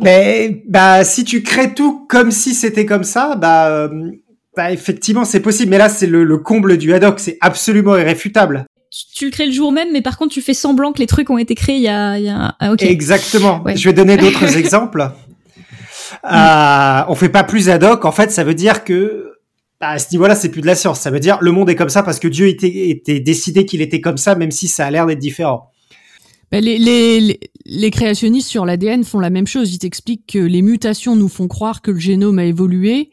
Mais 0.01 0.63
bah, 0.67 1.05
si 1.05 1.23
tu 1.23 1.41
crées 1.41 1.73
tout 1.73 2.05
comme 2.09 2.31
si 2.31 2.53
c'était 2.53 2.85
comme 2.85 3.05
ça, 3.05 3.35
bah, 3.35 3.69
euh, 3.69 4.11
bah 4.55 4.71
effectivement, 4.71 5.23
c'est 5.23 5.39
possible. 5.39 5.71
Mais 5.71 5.77
là, 5.77 5.87
c'est 5.87 6.07
le, 6.07 6.37
comble 6.37 6.77
du 6.77 6.93
ad 6.93 7.05
hoc. 7.05 7.19
C'est 7.19 7.37
absolument 7.39 7.95
irréfutable. 7.95 8.65
Tu, 9.15 9.25
le 9.25 9.31
crées 9.31 9.45
le 9.45 9.51
jour 9.51 9.71
même, 9.71 9.89
mais 9.93 10.01
par 10.01 10.17
contre, 10.17 10.33
tu 10.33 10.41
fais 10.41 10.53
semblant 10.53 10.91
que 10.91 10.99
les 10.99 11.07
trucs 11.07 11.29
ont 11.29 11.37
été 11.37 11.55
créés 11.55 11.77
il 11.77 11.83
y 11.83 11.87
a, 11.87 12.17
il 12.17 12.25
y 12.25 12.29
a... 12.29 12.55
Ah, 12.59 12.73
Exactement. 12.79 13.63
Je 13.73 13.83
vais 13.85 13.93
donner 13.93 14.17
d'autres 14.17 14.57
exemples. 14.57 15.11
Euh, 16.25 17.03
on 17.07 17.15
fait 17.15 17.29
pas 17.29 17.43
plus 17.43 17.69
ad 17.69 17.83
hoc. 17.83 18.05
En 18.05 18.11
fait, 18.11 18.31
ça 18.31 18.43
veut 18.43 18.53
dire 18.53 18.83
que 18.83 19.33
bah, 19.79 19.89
à 19.89 19.99
ce 19.99 20.11
niveau-là, 20.11 20.35
c'est 20.35 20.49
plus 20.49 20.61
de 20.61 20.67
la 20.67 20.75
science. 20.75 20.99
Ça 20.99 21.11
veut 21.11 21.19
dire 21.19 21.37
le 21.41 21.51
monde 21.51 21.69
est 21.69 21.75
comme 21.75 21.89
ça 21.89 22.03
parce 22.03 22.19
que 22.19 22.27
Dieu 22.27 22.47
était, 22.47 22.89
était 22.89 23.19
décidé 23.19 23.65
qu'il 23.65 23.81
était 23.81 24.01
comme 24.01 24.17
ça, 24.17 24.35
même 24.35 24.51
si 24.51 24.67
ça 24.67 24.85
a 24.85 24.91
l'air 24.91 25.05
d'être 25.05 25.19
différent. 25.19 25.71
Bah, 26.51 26.61
les, 26.61 26.77
les, 26.79 27.39
les, 27.65 27.91
créationnistes 27.91 28.49
sur 28.49 28.65
l'ADN 28.65 29.03
font 29.03 29.19
la 29.19 29.29
même 29.29 29.47
chose. 29.47 29.73
Ils 29.73 29.79
t'expliquent 29.79 30.25
que 30.27 30.39
les 30.39 30.61
mutations 30.61 31.15
nous 31.15 31.29
font 31.29 31.47
croire 31.47 31.81
que 31.81 31.91
le 31.91 31.99
génome 31.99 32.39
a 32.39 32.45
évolué 32.45 33.11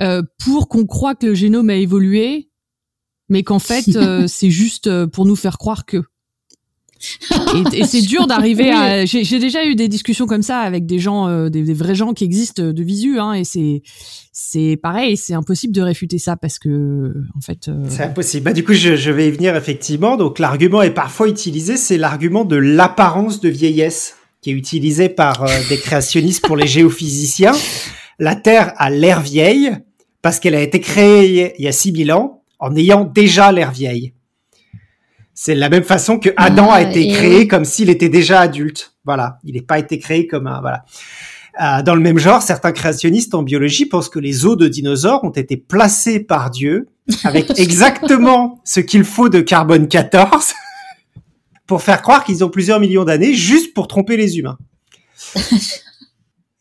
euh, 0.00 0.22
pour 0.44 0.68
qu'on 0.68 0.86
croit 0.86 1.14
que 1.14 1.26
le 1.26 1.34
génome 1.34 1.70
a 1.70 1.76
évolué, 1.76 2.48
mais 3.28 3.42
qu'en 3.42 3.58
fait, 3.58 3.84
euh, 3.96 4.26
c'est 4.26 4.50
juste 4.50 4.86
euh, 4.86 5.06
pour 5.06 5.26
nous 5.26 5.36
faire 5.36 5.58
croire 5.58 5.84
que 5.84 6.02
et, 7.72 7.84
c'est 7.84 8.00
dur 8.06 8.26
d'arriver 8.26 8.70
à. 8.70 9.04
J'ai 9.04 9.38
déjà 9.38 9.64
eu 9.64 9.74
des 9.74 9.88
discussions 9.88 10.26
comme 10.26 10.42
ça 10.42 10.58
avec 10.58 10.86
des 10.86 10.98
gens, 10.98 11.28
euh, 11.28 11.48
des, 11.48 11.62
vrais 11.74 11.94
gens 11.94 12.12
qui 12.12 12.24
existent 12.24 12.62
de 12.62 12.82
visu, 12.82 13.18
hein, 13.18 13.32
et 13.32 13.44
c'est 13.44 13.82
c'est 14.32 14.76
pareil, 14.82 15.16
c'est 15.16 15.34
impossible 15.34 15.72
de 15.72 15.80
réfuter 15.80 16.18
ça 16.18 16.36
parce 16.36 16.58
que 16.58 17.14
en 17.36 17.40
fait. 17.40 17.68
Euh, 17.68 17.84
c'est 17.88 18.02
impossible. 18.02 18.44
Bah 18.44 18.52
du 18.52 18.64
coup, 18.64 18.72
je, 18.72 18.96
je, 18.96 19.10
vais 19.10 19.28
y 19.28 19.30
venir 19.30 19.54
effectivement. 19.56 20.16
Donc 20.16 20.38
l'argument 20.38 20.82
est 20.82 20.90
parfois 20.90 21.28
utilisé, 21.28 21.76
c'est 21.76 21.98
l'argument 21.98 22.44
de 22.44 22.56
l'apparence 22.56 23.40
de 23.40 23.48
vieillesse 23.48 24.16
qui 24.40 24.50
est 24.50 24.54
utilisé 24.54 25.08
par 25.08 25.42
euh, 25.42 25.48
des 25.68 25.78
créationnistes 25.78 26.44
pour 26.44 26.56
les 26.56 26.66
géophysiciens. 26.68 27.52
La 28.18 28.34
Terre 28.34 28.72
a 28.76 28.90
l'air 28.90 29.20
vieille 29.20 29.70
parce 30.20 30.40
qu'elle 30.40 30.54
a 30.54 30.60
été 30.60 30.80
créée 30.80 31.54
il 31.58 31.64
y 31.64 31.68
a 31.68 31.72
6000 31.72 32.12
ans 32.12 32.42
en 32.58 32.74
ayant 32.76 33.04
déjà 33.04 33.52
l'air 33.52 33.72
vieille. 33.72 34.14
C'est 35.34 35.56
la 35.56 35.68
même 35.68 35.82
façon 35.82 36.20
que 36.20 36.30
Adam 36.36 36.70
a 36.70 36.76
ah, 36.76 36.82
été 36.82 37.08
créé 37.08 37.48
comme 37.48 37.64
s'il 37.64 37.90
était 37.90 38.08
déjà 38.08 38.40
adulte. 38.40 38.94
Voilà, 39.04 39.38
il 39.42 39.54
n'est 39.54 39.62
pas 39.62 39.80
été 39.80 39.98
créé 39.98 40.28
comme 40.28 40.46
un 40.46 40.60
voilà. 40.60 40.84
Euh, 41.60 41.82
dans 41.82 41.94
le 41.94 42.00
même 42.00 42.18
genre, 42.18 42.40
certains 42.40 42.72
créationnistes 42.72 43.34
en 43.34 43.42
biologie 43.42 43.86
pensent 43.86 44.08
que 44.08 44.18
les 44.18 44.46
os 44.46 44.56
de 44.56 44.68
dinosaures 44.68 45.22
ont 45.24 45.30
été 45.30 45.56
placés 45.56 46.20
par 46.20 46.50
Dieu 46.50 46.88
avec 47.24 47.50
exactement 47.58 48.60
ce 48.64 48.80
qu'il 48.80 49.04
faut 49.04 49.28
de 49.28 49.40
carbone 49.40 49.88
14 49.88 50.52
pour 51.66 51.82
faire 51.82 52.02
croire 52.02 52.24
qu'ils 52.24 52.44
ont 52.44 52.48
plusieurs 52.48 52.80
millions 52.80 53.04
d'années 53.04 53.34
juste 53.34 53.74
pour 53.74 53.88
tromper 53.88 54.16
les 54.16 54.38
humains. 54.38 54.58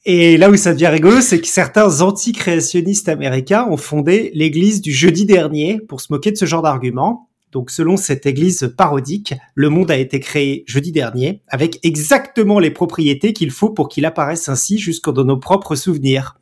Et 0.05 0.35
là 0.37 0.49
où 0.49 0.57
ça 0.57 0.73
devient 0.73 0.87
rigolo, 0.87 1.21
c'est 1.21 1.39
que 1.39 1.47
certains 1.47 2.01
anti-créationnistes 2.01 3.07
américains 3.07 3.65
ont 3.69 3.77
fondé 3.77 4.31
l'église 4.33 4.81
du 4.81 4.91
jeudi 4.91 5.25
dernier 5.25 5.79
pour 5.79 6.01
se 6.01 6.11
moquer 6.11 6.31
de 6.31 6.37
ce 6.37 6.45
genre 6.45 6.61
d'argument 6.61 7.29
donc 7.53 7.69
selon 7.69 7.97
cette 7.97 8.25
église 8.25 8.73
parodique, 8.75 9.35
le 9.53 9.69
monde 9.69 9.91
a 9.91 9.97
été 9.97 10.19
créé 10.19 10.63
jeudi 10.65 10.91
dernier 10.91 11.43
avec 11.47 11.79
exactement 11.83 12.57
les 12.57 12.71
propriétés 12.71 13.31
qu'il 13.31 13.51
faut 13.51 13.69
pour 13.69 13.89
qu'il 13.89 14.05
apparaisse 14.05 14.49
ainsi 14.49 14.79
jusqu'en 14.79 15.11
dans 15.11 15.23
nos 15.23 15.37
propres 15.37 15.75
souvenirs. 15.75 16.39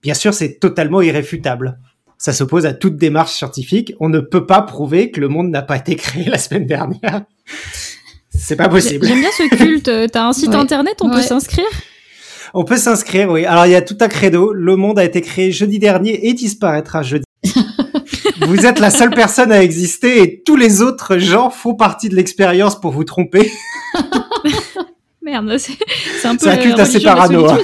Bien 0.00 0.14
sûr, 0.14 0.32
c'est 0.32 0.60
totalement 0.60 1.02
irréfutable. 1.02 1.78
ça 2.18 2.32
s'oppose 2.32 2.66
à 2.66 2.72
toute 2.72 2.96
démarche 2.96 3.32
scientifique. 3.32 3.94
On 3.98 4.08
ne 4.08 4.20
peut 4.20 4.46
pas 4.46 4.62
prouver 4.62 5.10
que 5.10 5.20
le 5.20 5.26
monde 5.26 5.50
n'a 5.50 5.62
pas 5.62 5.76
été 5.76 5.96
créé 5.96 6.24
la 6.24 6.38
semaine 6.38 6.66
dernière. 6.66 7.24
C'est 8.34 8.56
pas 8.56 8.68
possible. 8.68 9.04
J'aime 9.04 9.20
bien 9.20 9.30
ce 9.36 9.56
culte. 9.56 9.90
T'as 10.12 10.24
un 10.24 10.32
site 10.32 10.54
internet, 10.54 10.96
on 11.02 11.10
peut 11.10 11.20
s'inscrire? 11.20 11.66
On 12.54 12.64
peut 12.64 12.78
s'inscrire, 12.78 13.28
oui. 13.28 13.44
Alors 13.44 13.66
il 13.66 13.72
y 13.72 13.74
a 13.74 13.82
tout 13.82 13.98
un 14.00 14.08
credo. 14.08 14.52
Le 14.52 14.76
monde 14.76 14.98
a 14.98 15.04
été 15.04 15.20
créé 15.20 15.52
jeudi 15.52 15.78
dernier 15.78 16.28
et 16.28 16.32
disparaîtra 16.32 17.02
jeudi. 17.02 17.24
Vous 18.52 18.66
êtes 18.66 18.78
la 18.80 18.90
seule 18.90 19.10
personne 19.10 19.50
à 19.50 19.62
exister 19.62 20.22
et 20.22 20.42
tous 20.42 20.56
les 20.56 20.82
autres 20.82 21.16
gens 21.16 21.48
font 21.48 21.74
partie 21.74 22.10
de 22.10 22.14
l'expérience 22.14 22.78
pour 22.78 22.92
vous 22.92 23.04
tromper. 23.04 23.50
Merde, 25.22 25.56
c'est 25.56 25.72
un 26.28 26.36
peu. 26.36 26.44
C'est 26.44 26.50
un 26.50 26.56
culte 26.58 26.78
assez 26.78 27.00
parano. 27.00 27.48
Hein. 27.48 27.58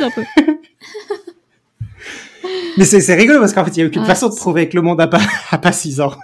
Mais 2.79 2.85
c'est 2.85 3.14
rigolo 3.14 3.40
parce 3.40 3.53
qu'en 3.53 3.66
fait, 3.66 3.72
il 3.77 3.81
n'y 3.81 3.85
a 3.85 3.87
aucune 3.88 4.07
façon 4.07 4.31
de 4.31 4.35
prouver 4.35 4.68
que 4.68 4.77
le 4.77 4.83
monde 4.83 4.98
n'a 4.98 5.09
pas, 5.09 5.20
a 5.51 5.59
pas 5.59 5.72
6 5.79 6.01
ans. 6.01 6.14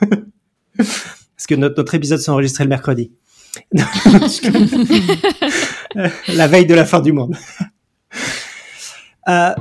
parce 0.76 1.46
que 1.46 1.54
notre, 1.56 1.76
notre 1.76 1.94
épisode 1.94 2.20
s'est 2.20 2.30
enregistré 2.30 2.64
le 2.64 2.70
mercredi. 2.70 3.12
la 6.28 6.48
veille 6.48 6.66
de 6.66 6.74
la 6.74 6.86
fin 6.86 7.00
du 7.00 7.12
monde. 7.12 7.36
Euh, 9.28 9.54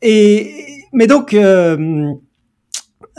et 0.00 0.84
mais 0.92 1.06
donc 1.06 1.34
euh, 1.34 2.14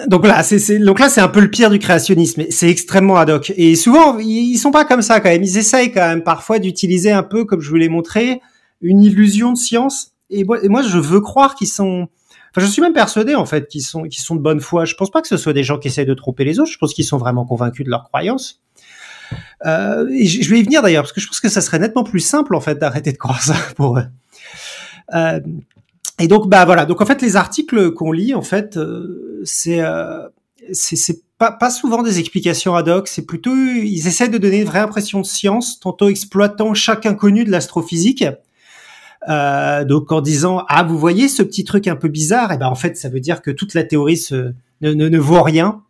donc 0.08 0.28
là 0.28 0.44
c'est 0.44 0.80
donc 0.80 1.00
là 1.00 1.10
c'est 1.10 1.22
un 1.22 1.28
peu 1.28 1.40
le 1.40 1.50
pire 1.50 1.70
du 1.70 1.80
créationnisme. 1.80 2.44
C'est 2.50 2.70
extrêmement 2.70 3.18
ad 3.18 3.30
hoc 3.30 3.54
et 3.56 3.76
souvent 3.76 4.18
ils 4.20 4.58
sont 4.58 4.72
pas 4.72 4.86
comme 4.86 5.02
ça 5.02 5.20
quand 5.20 5.30
même. 5.30 5.44
Ils 5.44 5.58
essayent 5.58 5.92
quand 5.92 6.08
même 6.08 6.24
parfois 6.24 6.60
d'utiliser 6.60 7.12
un 7.12 7.24
peu 7.24 7.46
comme 7.46 7.62
je 7.62 7.70
vous 7.70 7.76
l'ai 7.76 7.90
montré 7.90 8.42
une 8.82 9.02
illusion 9.02 9.54
de 9.54 9.58
science. 9.58 10.12
Et 10.30 10.44
moi, 10.44 10.64
et 10.64 10.68
moi 10.68 10.82
je 10.82 10.98
veux 10.98 11.22
croire 11.22 11.56
qu'ils 11.56 11.68
sont 11.68 12.08
Enfin, 12.56 12.66
je 12.66 12.72
suis 12.72 12.82
même 12.82 12.94
persuadé 12.94 13.36
en 13.36 13.46
fait 13.46 13.68
qu'ils 13.68 13.84
sont 13.84 14.04
qu'ils 14.04 14.24
sont 14.24 14.36
de 14.36 14.42
bonne 14.42 14.62
foi. 14.62 14.86
Je 14.86 14.96
pense 14.96 15.12
pas 15.12 15.22
que 15.22 15.28
ce 15.28 15.36
soit 15.36 15.52
des 15.52 15.64
gens 15.64 15.78
qui 15.78 15.90
essayent 15.90 16.06
de 16.06 16.14
tromper 16.14 16.46
les 16.46 16.60
autres. 16.60 16.72
Je 16.72 16.78
pense 16.78 16.94
qu'ils 16.94 17.04
sont 17.04 17.18
vraiment 17.18 17.46
convaincus 17.46 17.86
de 17.86 17.90
leur 17.90 18.06
croyance. 18.06 18.62
Euh, 19.66 20.08
et 20.14 20.26
je 20.26 20.50
vais 20.50 20.60
y 20.60 20.64
venir 20.64 20.82
d'ailleurs 20.82 21.04
parce 21.04 21.12
que 21.12 21.20
je 21.20 21.28
pense 21.28 21.42
que 21.42 21.50
ça 21.50 21.60
serait 21.60 21.80
nettement 21.80 22.04
plus 22.04 22.20
simple 22.20 22.56
en 22.56 22.62
fait 22.62 22.76
d'arrêter 22.80 23.12
de 23.12 23.18
croire 23.18 23.42
ça 23.42 23.56
pour 23.76 23.98
eux. 23.98 24.06
Euh, 25.14 25.42
et 26.20 26.28
donc 26.28 26.48
bah 26.48 26.64
voilà. 26.64 26.86
Donc 26.86 27.02
en 27.02 27.06
fait 27.06 27.22
les 27.22 27.36
articles 27.36 27.92
qu'on 27.92 28.14
lit 28.14 28.34
en 28.34 28.42
fait 28.42 28.78
euh, 28.78 29.35
c'est 29.46 29.80
euh, 29.80 30.28
c'est 30.74 31.22
pas, 31.38 31.52
pas 31.52 31.70
souvent 31.70 32.04
des 32.04 32.20
explications 32.20 32.76
ad 32.76 32.90
hoc, 32.90 33.08
c'est 33.08 33.26
plutôt 33.26 33.56
ils 33.56 34.08
essaient 34.08 34.30
de 34.30 34.38
donner 34.38 34.62
une 34.62 34.68
vraie 34.68 34.80
impression 34.80 35.22
de 35.22 35.26
science, 35.26 35.80
tantôt 35.80 36.10
exploitant 36.10 36.74
chaque 36.74 37.06
inconnu 37.06 37.46
de 37.46 37.52
l'astrophysique 37.52 38.26
euh, 39.28 39.86
donc 39.86 40.12
en 40.12 40.22
disant 40.22 40.64
ah 40.68 40.84
vous 40.84 40.98
voyez 40.98 41.28
ce 41.28 41.44
petit 41.44 41.64
truc 41.64 41.88
un 41.88 41.96
peu 41.96 42.10
bizarre, 42.10 42.52
et 42.52 42.56
eh 42.56 42.58
ben 42.58 42.68
en 42.68 42.76
fait 42.76 42.98
ça 42.98 43.10
veut 43.10 43.20
dire 43.20 43.42
que 43.42 43.52
toute 43.52 43.74
la 43.74 43.84
théorie 43.84 44.18
se, 44.18 44.54
ne, 44.82 44.94
ne, 44.94 45.08
ne 45.08 45.20
vaut 45.20 45.42
rien. 45.42 45.82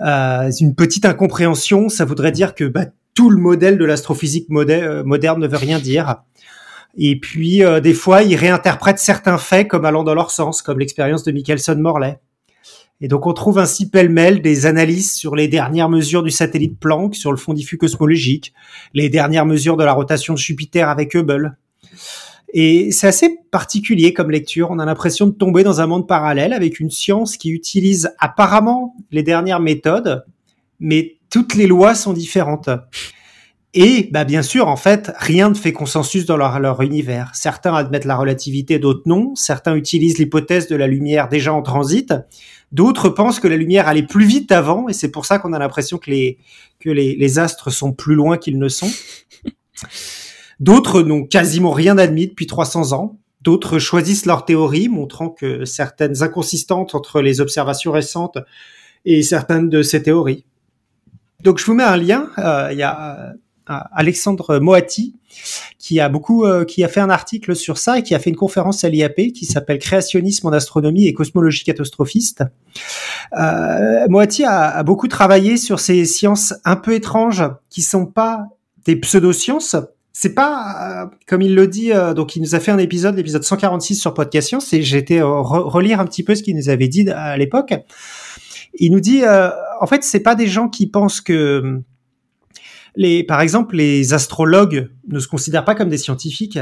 Euh, 0.00 0.50
une 0.60 0.74
petite 0.74 1.04
incompréhension, 1.04 1.88
ça 1.88 2.04
voudrait 2.04 2.32
dire 2.32 2.54
que 2.54 2.64
bah, 2.64 2.86
tout 3.14 3.30
le 3.30 3.38
modèle 3.38 3.78
de 3.78 3.84
l'astrophysique 3.84 4.46
euh, 4.50 5.04
moderne 5.04 5.40
ne 5.40 5.48
veut 5.48 5.56
rien 5.56 5.78
dire. 5.78 6.16
Et 6.98 7.18
puis 7.18 7.64
euh, 7.64 7.80
des 7.80 7.94
fois, 7.94 8.22
ils 8.22 8.36
réinterprètent 8.36 8.98
certains 8.98 9.38
faits 9.38 9.68
comme 9.68 9.84
allant 9.84 10.04
dans 10.04 10.14
leur 10.14 10.30
sens, 10.30 10.62
comme 10.62 10.78
l'expérience 10.78 11.24
de 11.24 11.32
Michelson-Morley. 11.32 12.18
Et 13.00 13.08
donc 13.08 13.26
on 13.26 13.32
trouve 13.32 13.58
ainsi 13.58 13.90
pêle-mêle 13.90 14.40
des 14.40 14.66
analyses 14.66 15.12
sur 15.12 15.36
les 15.36 15.48
dernières 15.48 15.88
mesures 15.88 16.22
du 16.22 16.30
satellite 16.30 16.78
Planck, 16.78 17.14
sur 17.14 17.30
le 17.30 17.36
fond 17.36 17.52
diffus 17.52 17.76
cosmologique, 17.76 18.54
les 18.94 19.08
dernières 19.08 19.46
mesures 19.46 19.76
de 19.76 19.84
la 19.84 19.92
rotation 19.92 20.34
de 20.34 20.38
Jupiter 20.38 20.88
avec 20.88 21.14
Hubble, 21.14 21.56
et 22.52 22.92
c'est 22.92 23.08
assez 23.08 23.38
particulier 23.50 24.12
comme 24.12 24.30
lecture. 24.30 24.70
On 24.70 24.78
a 24.78 24.84
l'impression 24.84 25.26
de 25.26 25.32
tomber 25.32 25.62
dans 25.62 25.80
un 25.80 25.86
monde 25.86 26.06
parallèle 26.06 26.52
avec 26.52 26.80
une 26.80 26.90
science 26.90 27.36
qui 27.36 27.50
utilise 27.50 28.10
apparemment 28.18 28.94
les 29.10 29.22
dernières 29.22 29.60
méthodes, 29.60 30.24
mais 30.80 31.16
toutes 31.30 31.54
les 31.54 31.66
lois 31.66 31.94
sont 31.94 32.12
différentes. 32.12 32.70
Et 33.74 34.08
bah 34.10 34.24
bien 34.24 34.40
sûr, 34.40 34.68
en 34.68 34.76
fait, 34.76 35.12
rien 35.18 35.50
ne 35.50 35.54
fait 35.54 35.72
consensus 35.72 36.24
dans 36.24 36.38
leur, 36.38 36.58
leur 36.60 36.80
univers. 36.80 37.32
Certains 37.34 37.74
admettent 37.74 38.06
la 38.06 38.16
relativité, 38.16 38.78
d'autres 38.78 39.02
non. 39.04 39.34
Certains 39.34 39.74
utilisent 39.74 40.16
l'hypothèse 40.16 40.66
de 40.66 40.76
la 40.76 40.86
lumière 40.86 41.28
déjà 41.28 41.52
en 41.52 41.60
transit. 41.60 42.14
D'autres 42.72 43.08
pensent 43.08 43.40
que 43.40 43.48
la 43.48 43.56
lumière 43.56 43.88
allait 43.88 44.02
plus 44.02 44.24
vite 44.24 44.52
avant, 44.52 44.88
et 44.88 44.92
c'est 44.92 45.10
pour 45.10 45.24
ça 45.26 45.38
qu'on 45.38 45.52
a 45.52 45.58
l'impression 45.58 45.98
que 45.98 46.10
les 46.10 46.38
que 46.80 46.90
les, 46.90 47.16
les 47.16 47.38
astres 47.38 47.70
sont 47.70 47.92
plus 47.92 48.14
loin 48.14 48.36
qu'ils 48.36 48.58
ne 48.58 48.68
sont. 48.68 48.90
D'autres 50.60 51.02
n'ont 51.02 51.24
quasiment 51.24 51.72
rien 51.72 51.98
admis 51.98 52.28
depuis 52.28 52.46
300 52.46 52.92
ans. 52.92 53.18
D'autres 53.42 53.78
choisissent 53.78 54.26
leur 54.26 54.44
théorie, 54.44 54.88
montrant 54.88 55.28
que 55.28 55.64
certaines 55.64 56.22
inconsistantes 56.22 56.94
entre 56.94 57.20
les 57.20 57.40
observations 57.40 57.92
récentes 57.92 58.38
et 59.04 59.22
certaines 59.22 59.68
de 59.68 59.82
ces 59.82 60.02
théories. 60.02 60.44
Donc 61.42 61.58
je 61.58 61.66
vous 61.66 61.74
mets 61.74 61.84
un 61.84 61.96
lien. 61.96 62.30
Euh, 62.38 62.70
il 62.72 62.78
y 62.78 62.82
a 62.82 63.20
euh, 63.20 63.32
Alexandre 63.66 64.58
Moati 64.58 65.14
qui 65.78 66.00
a 66.00 66.08
beaucoup, 66.08 66.44
euh, 66.44 66.64
qui 66.64 66.82
a 66.84 66.88
fait 66.88 67.00
un 67.00 67.10
article 67.10 67.54
sur 67.54 67.78
ça 67.78 67.98
et 67.98 68.02
qui 68.02 68.14
a 68.14 68.18
fait 68.18 68.30
une 68.30 68.36
conférence 68.36 68.84
à 68.84 68.88
l'IAP 68.88 69.32
qui 69.34 69.44
s'appelle 69.44 69.78
Créationnisme 69.78 70.46
en 70.46 70.52
astronomie 70.52 71.06
et 71.06 71.12
cosmologie 71.12 71.64
catastrophiste. 71.64 72.44
Euh, 73.38 74.06
Moati 74.08 74.44
a, 74.44 74.82
beaucoup 74.82 75.08
travaillé 75.08 75.56
sur 75.56 75.80
ces 75.80 76.04
sciences 76.04 76.54
un 76.64 76.76
peu 76.76 76.94
étranges 76.94 77.44
qui 77.68 77.82
sont 77.82 78.06
pas 78.06 78.46
des 78.84 78.96
pseudosciences, 78.96 79.76
c'est 80.18 80.34
pas 80.34 81.02
euh, 81.04 81.06
comme 81.26 81.42
il 81.42 81.54
le 81.54 81.66
dit. 81.66 81.92
Euh, 81.92 82.14
donc, 82.14 82.36
il 82.36 82.42
nous 82.42 82.54
a 82.54 82.60
fait 82.60 82.70
un 82.70 82.78
épisode, 82.78 83.16
l'épisode 83.16 83.42
146 83.42 83.96
sur 83.96 84.14
Podcast 84.14 84.48
Science, 84.48 84.72
et 84.72 84.80
j'ai 84.80 84.96
été 84.96 85.20
relire 85.20 86.00
un 86.00 86.06
petit 86.06 86.22
peu 86.22 86.34
ce 86.34 86.42
qu'il 86.42 86.56
nous 86.56 86.70
avait 86.70 86.88
dit 86.88 87.10
à 87.10 87.36
l'époque. 87.36 87.74
Il 88.78 88.92
nous 88.92 89.00
dit, 89.00 89.24
euh, 89.24 89.50
en 89.78 89.86
fait, 89.86 90.04
c'est 90.04 90.20
pas 90.20 90.34
des 90.34 90.46
gens 90.46 90.70
qui 90.70 90.86
pensent 90.86 91.20
que 91.20 91.82
les, 92.96 93.22
par 93.24 93.40
exemple, 93.40 93.76
les 93.76 94.14
astrologues 94.14 94.90
ne 95.08 95.20
se 95.20 95.28
considèrent 95.28 95.64
pas 95.64 95.74
comme 95.74 95.88
des 95.88 95.98
scientifiques. 95.98 96.58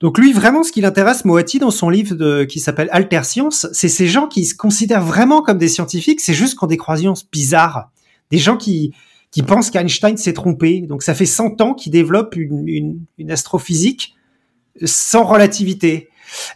Donc 0.00 0.18
lui, 0.18 0.32
vraiment, 0.32 0.62
ce 0.62 0.72
qui 0.72 0.82
l'intéresse, 0.82 1.24
Moati, 1.24 1.58
dans 1.58 1.70
son 1.70 1.88
livre 1.88 2.14
de, 2.14 2.44
qui 2.44 2.60
s'appelle 2.60 2.88
Alter 2.92 3.22
Science, 3.24 3.66
c'est 3.72 3.88
ces 3.88 4.06
gens 4.06 4.26
qui 4.26 4.44
se 4.44 4.54
considèrent 4.54 5.04
vraiment 5.04 5.40
comme 5.40 5.58
des 5.58 5.68
scientifiques, 5.68 6.20
c'est 6.20 6.34
juste 6.34 6.56
qu'on 6.56 6.66
des 6.66 6.76
croyances 6.76 7.28
bizarres. 7.30 7.90
Des 8.30 8.38
gens 8.38 8.56
qui, 8.56 8.92
qui 9.30 9.42
pense 9.42 9.70
qu'Einstein 9.70 10.16
s'est 10.16 10.32
trompé. 10.32 10.80
Donc 10.82 11.02
ça 11.02 11.14
fait 11.14 11.26
100 11.26 11.60
ans 11.60 11.74
qu'il 11.74 11.92
développe 11.92 12.36
une, 12.36 13.06
une, 13.18 13.30
astrophysique 13.30 14.14
sans 14.84 15.24
relativité. 15.24 16.08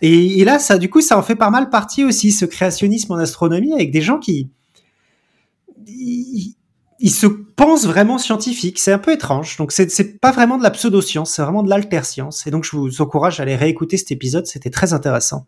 Et, 0.02 0.44
là, 0.44 0.58
ça, 0.58 0.78
du 0.78 0.90
coup, 0.90 1.00
ça 1.00 1.16
en 1.18 1.22
fait 1.22 1.36
pas 1.36 1.50
mal 1.50 1.70
partie 1.70 2.04
aussi, 2.04 2.32
ce 2.32 2.44
créationnisme 2.44 3.12
en 3.12 3.16
astronomie, 3.16 3.72
avec 3.72 3.90
des 3.90 4.02
gens 4.02 4.18
qui... 4.18 4.50
Ils, 5.86 7.10
se 7.10 7.26
pensent 7.60 7.84
vraiment 7.84 8.18
scientifiques. 8.18 8.78
C'est 8.78 8.92
un 8.92 8.98
peu 8.98 9.12
étrange. 9.12 9.56
Donc 9.56 9.72
c'est 9.72 10.20
pas 10.20 10.32
vraiment 10.32 10.56
de 10.58 10.62
la 10.62 10.70
pseudo-science, 10.70 11.32
c'est 11.32 11.42
vraiment 11.42 11.62
de 11.62 11.68
l'alter-science. 11.68 12.46
Et 12.46 12.50
donc 12.50 12.64
je 12.64 12.76
vous 12.76 13.02
encourage 13.02 13.40
à 13.40 13.42
aller 13.42 13.56
réécouter 13.56 13.96
cet 13.96 14.10
épisode, 14.10 14.46
c'était 14.46 14.70
très 14.70 14.92
intéressant 14.92 15.46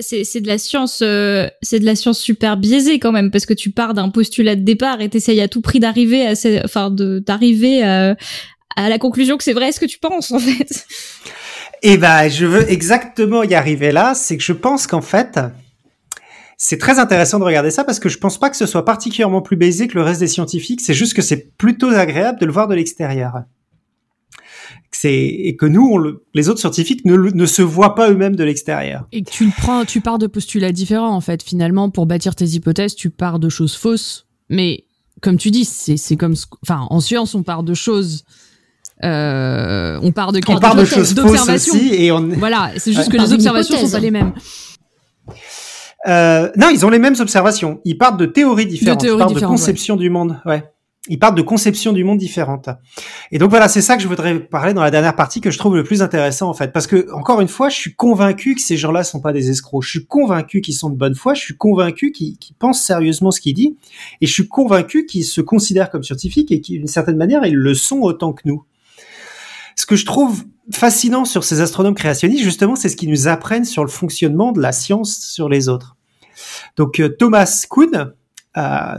c'est 0.00 0.40
de 0.40 0.46
la 0.46 0.58
science, 0.58 1.00
euh, 1.02 1.46
c'est 1.62 1.78
de 1.78 1.84
la 1.84 1.94
science 1.94 2.18
super 2.18 2.56
biaisée 2.56 2.98
quand 2.98 3.12
même 3.12 3.30
parce 3.30 3.46
que 3.46 3.54
tu 3.54 3.70
pars 3.70 3.94
d'un 3.94 4.08
postulat 4.08 4.56
de 4.56 4.62
départ 4.62 5.00
et 5.00 5.08
t'essayes 5.08 5.40
à 5.40 5.48
tout 5.48 5.60
prix 5.60 5.80
d'arriver 5.80 6.26
à, 6.26 6.32
enfin 6.64 6.90
de 6.90 7.18
d'arriver 7.18 7.82
à, 7.82 8.16
à, 8.76 8.88
la 8.88 8.98
conclusion 8.98 9.36
que 9.36 9.44
c'est 9.44 9.52
vrai 9.52 9.72
ce 9.72 9.80
que 9.80 9.86
tu 9.86 9.98
penses 9.98 10.32
en 10.32 10.38
fait. 10.38 10.86
Eh 11.82 11.98
ben, 11.98 12.28
je 12.28 12.46
veux 12.46 12.70
exactement 12.70 13.42
y 13.42 13.54
arriver 13.54 13.92
là, 13.92 14.14
c'est 14.14 14.38
que 14.38 14.42
je 14.42 14.54
pense 14.54 14.86
qu'en 14.86 15.02
fait, 15.02 15.38
c'est 16.56 16.78
très 16.78 16.98
intéressant 16.98 17.38
de 17.38 17.44
regarder 17.44 17.70
ça 17.70 17.84
parce 17.84 17.98
que 17.98 18.08
je 18.08 18.18
pense 18.18 18.38
pas 18.38 18.50
que 18.50 18.56
ce 18.56 18.66
soit 18.66 18.84
particulièrement 18.84 19.42
plus 19.42 19.56
biaisé 19.56 19.88
que 19.88 19.94
le 19.94 20.02
reste 20.02 20.20
des 20.20 20.28
scientifiques. 20.28 20.80
C'est 20.80 20.94
juste 20.94 21.14
que 21.14 21.22
c'est 21.22 21.56
plutôt 21.56 21.88
agréable 21.88 22.38
de 22.40 22.46
le 22.46 22.52
voir 22.52 22.68
de 22.68 22.74
l'extérieur 22.74 23.44
et 25.04 25.56
que 25.56 25.66
nous, 25.66 25.88
on 25.92 26.14
les 26.34 26.48
autres 26.48 26.60
scientifiques 26.60 27.04
ne, 27.04 27.16
ne 27.16 27.46
se 27.46 27.62
voient 27.62 27.94
pas 27.94 28.10
eux-mêmes 28.10 28.36
de 28.36 28.44
l'extérieur. 28.44 29.06
Et 29.12 29.22
que 29.22 29.30
tu 29.30 29.46
le 29.46 29.52
prends, 29.56 29.84
tu 29.84 30.00
pars 30.00 30.18
de 30.18 30.26
postulats 30.26 30.72
différents 30.72 31.14
en 31.14 31.20
fait. 31.20 31.42
Finalement, 31.42 31.90
pour 31.90 32.06
bâtir 32.06 32.34
tes 32.34 32.46
hypothèses, 32.46 32.94
tu 32.94 33.10
pars 33.10 33.38
de 33.38 33.48
choses 33.48 33.74
fausses. 33.74 34.26
Mais 34.48 34.84
comme 35.20 35.36
tu 35.36 35.50
dis, 35.50 35.64
c'est 35.64 35.96
c'est 35.96 36.16
comme, 36.16 36.34
enfin, 36.62 36.86
en 36.90 37.00
science, 37.00 37.34
on 37.34 37.42
part 37.42 37.62
de 37.62 37.74
choses. 37.74 38.24
Euh, 39.02 39.98
on 40.02 40.12
part 40.12 40.32
de 40.32 40.40
on 40.48 40.58
part 40.58 40.76
de 40.76 40.84
choses 40.84 41.14
fausses 41.14 41.48
aussi 41.48 41.92
et 41.94 42.12
on 42.12 42.28
voilà 42.28 42.70
c'est 42.76 42.92
juste 42.92 43.10
que 43.10 43.16
les 43.16 43.32
observations 43.32 43.76
sont 43.76 43.90
pas 43.90 43.98
les 43.98 44.12
mêmes 44.12 44.32
euh, 46.06 46.50
non 46.56 46.68
ils 46.70 46.84
ont 46.84 46.90
les 46.90 46.98
mêmes 46.98 47.16
observations 47.18 47.80
ils 47.84 47.98
partent 47.98 48.18
de 48.18 48.26
théories 48.26 48.66
différentes 48.66 49.00
de, 49.00 49.06
théories 49.06 49.26
différentes, 49.26 49.42
de 49.42 49.46
conception 49.46 49.96
du 49.96 50.10
monde 50.10 50.40
ouais 50.44 50.64
ils 51.08 51.18
partent 51.18 51.36
de 51.36 51.42
conceptions 51.42 51.92
du 51.92 52.02
monde 52.02 52.18
différentes. 52.18 52.70
Et 53.30 53.38
donc 53.38 53.50
voilà, 53.50 53.68
c'est 53.68 53.82
ça 53.82 53.96
que 53.96 54.02
je 54.02 54.08
voudrais 54.08 54.40
parler 54.40 54.72
dans 54.72 54.82
la 54.82 54.90
dernière 54.90 55.14
partie 55.14 55.40
que 55.42 55.50
je 55.50 55.58
trouve 55.58 55.76
le 55.76 55.84
plus 55.84 56.00
intéressant 56.00 56.48
en 56.48 56.54
fait, 56.54 56.72
parce 56.72 56.86
que 56.86 57.12
encore 57.12 57.40
une 57.40 57.48
fois, 57.48 57.68
je 57.68 57.76
suis 57.76 57.94
convaincu 57.94 58.54
que 58.54 58.62
ces 58.62 58.76
gens-là 58.76 59.04
sont 59.04 59.20
pas 59.20 59.32
des 59.32 59.50
escrocs. 59.50 59.82
Je 59.82 59.90
suis 59.90 60.06
convaincu 60.06 60.62
qu'ils 60.62 60.74
sont 60.74 60.88
de 60.88 60.96
bonne 60.96 61.14
foi. 61.14 61.34
Je 61.34 61.40
suis 61.40 61.56
convaincu 61.56 62.10
qu'ils 62.10 62.38
pensent 62.58 62.82
sérieusement 62.82 63.30
ce 63.30 63.40
qu'ils 63.40 63.54
disent, 63.54 63.74
et 64.20 64.26
je 64.26 64.32
suis 64.32 64.48
convaincu 64.48 65.04
qu'ils 65.04 65.24
se 65.24 65.40
considèrent 65.40 65.90
comme 65.90 66.02
scientifiques 66.02 66.50
et 66.50 66.58
d'une 66.58 66.86
certaine 66.86 67.16
manière 67.16 67.44
ils 67.44 67.54
le 67.54 67.74
sont 67.74 68.00
autant 68.00 68.32
que 68.32 68.42
nous. 68.46 68.64
Ce 69.76 69.86
que 69.86 69.96
je 69.96 70.04
trouve 70.04 70.44
fascinant 70.72 71.24
sur 71.24 71.44
ces 71.44 71.60
astronomes 71.60 71.94
créationnistes, 71.94 72.42
justement, 72.42 72.76
c'est 72.76 72.88
ce 72.88 72.96
qu'ils 72.96 73.10
nous 73.10 73.28
apprennent 73.28 73.64
sur 73.64 73.84
le 73.84 73.90
fonctionnement 73.90 74.52
de 74.52 74.60
la 74.60 74.72
science 74.72 75.18
sur 75.18 75.48
les 75.48 75.68
autres. 75.68 75.96
Donc 76.76 77.02
Thomas 77.18 77.66
Kuhn, 77.68 78.12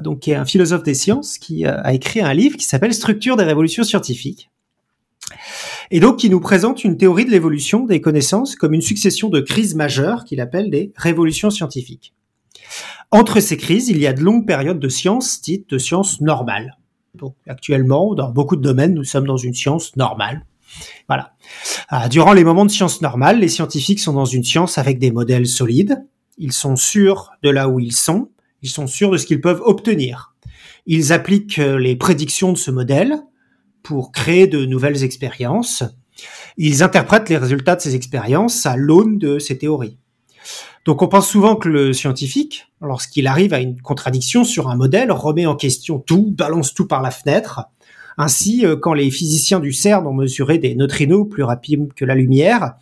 donc 0.02 0.20
qui 0.20 0.32
est 0.32 0.36
un 0.36 0.46
philosophe 0.46 0.84
des 0.84 0.94
sciences, 0.94 1.38
qui 1.38 1.66
a 1.66 1.94
écrit 1.94 2.22
un 2.22 2.34
livre 2.34 2.58
qui 2.58 2.66
s'appelle 2.66 2.94
Structure 2.94 3.36
des 3.36 3.44
révolutions 3.44 3.84
scientifiques 3.84 4.50
et 5.92 6.00
donc 6.00 6.18
qui 6.18 6.30
nous 6.30 6.40
présente 6.40 6.84
une 6.84 6.98
théorie 6.98 7.26
de 7.26 7.32
l'évolution 7.32 7.86
des 7.86 8.02
connaissances 8.02 8.56
comme 8.56 8.74
une 8.74 8.82
succession 8.82 9.30
de 9.30 9.40
crises 9.42 9.76
majeures 9.76 10.24
qu'il 10.26 10.42
appelle 10.42 10.70
des 10.70 10.92
révolutions 10.96 11.50
scientifiques. 11.50 12.14
Entre 13.12 13.40
ces 13.40 13.58
crises, 13.58 13.90
il 13.90 14.00
y 14.00 14.08
a 14.08 14.14
de 14.14 14.22
longues 14.22 14.48
périodes 14.48 14.80
de 14.80 14.90
sciences 14.90 15.42
dites 15.42 15.70
de 15.70 15.78
sciences 15.78 16.22
normales. 16.22 16.78
Donc 17.14 17.36
actuellement, 17.48 18.14
dans 18.16 18.32
beaucoup 18.32 18.56
de 18.56 18.62
domaines, 18.62 18.94
nous 18.94 19.04
sommes 19.04 19.28
dans 19.28 19.38
une 19.38 19.54
science 19.54 19.96
normale. 19.96 20.46
Euh, 21.94 22.08
durant 22.08 22.34
les 22.34 22.44
moments 22.44 22.66
de 22.66 22.72
science 22.72 23.02
normale, 23.02 23.40
les 23.40 23.50
scientifiques 23.50 24.00
sont 24.00 24.14
dans 24.14 24.26
une 24.26 24.44
science 24.44 24.78
avec 24.78 25.00
des 25.00 25.12
modèles 25.12 25.48
solides. 25.48 26.06
Ils 26.38 26.54
sont 26.54 26.76
sûrs 26.76 27.32
de 27.44 27.50
là 27.50 27.70
où 27.70 27.80
ils 27.80 27.94
sont. 27.94 28.30
Ils 28.62 28.70
sont 28.70 28.88
sûrs 28.88 29.12
de 29.12 29.18
ce 29.18 29.26
qu'ils 29.26 29.42
peuvent 29.42 29.62
obtenir. 29.64 30.36
Ils 30.86 31.14
appliquent 31.14 31.60
euh, 31.60 31.78
les 31.78 31.96
prédictions 31.96 32.52
de 32.52 32.58
ce 32.58 32.72
modèle 32.72 33.16
pour 33.84 34.12
créer 34.12 34.48
de 34.48 34.66
nouvelles 34.66 35.04
expériences. 35.04 35.84
Ils 36.58 36.84
interprètent 36.84 37.30
les 37.30 37.38
résultats 37.38 37.76
de 37.76 37.82
ces 37.82 37.96
expériences 37.96 38.66
à 38.66 38.76
l'aune 38.76 39.18
de 39.18 39.40
ces 39.40 39.58
théories. 39.58 39.98
Donc 40.86 41.02
on 41.02 41.08
pense 41.08 41.28
souvent 41.28 41.56
que 41.56 41.68
le 41.68 41.94
scientifique, 41.94 42.68
lorsqu'il 42.80 43.26
arrive 43.26 43.54
à 43.54 43.60
une 43.60 43.82
contradiction 43.82 44.44
sur 44.44 44.70
un 44.70 44.76
modèle, 44.76 45.12
remet 45.12 45.48
en 45.48 45.56
question 45.56 46.00
tout, 46.00 46.32
balance 46.38 46.74
tout 46.74 46.88
par 46.88 47.02
la 47.02 47.10
fenêtre. 47.10 47.64
Ainsi, 48.18 48.66
euh, 48.66 48.76
quand 48.76 48.94
les 48.94 49.12
physiciens 49.12 49.60
du 49.60 49.74
CERN 49.74 50.08
ont 50.08 50.14
mesuré 50.14 50.58
des 50.58 50.76
neutrinos 50.76 51.28
plus 51.30 51.44
rapides 51.44 51.94
que 51.94 52.06
la 52.06 52.16
lumière, 52.16 52.76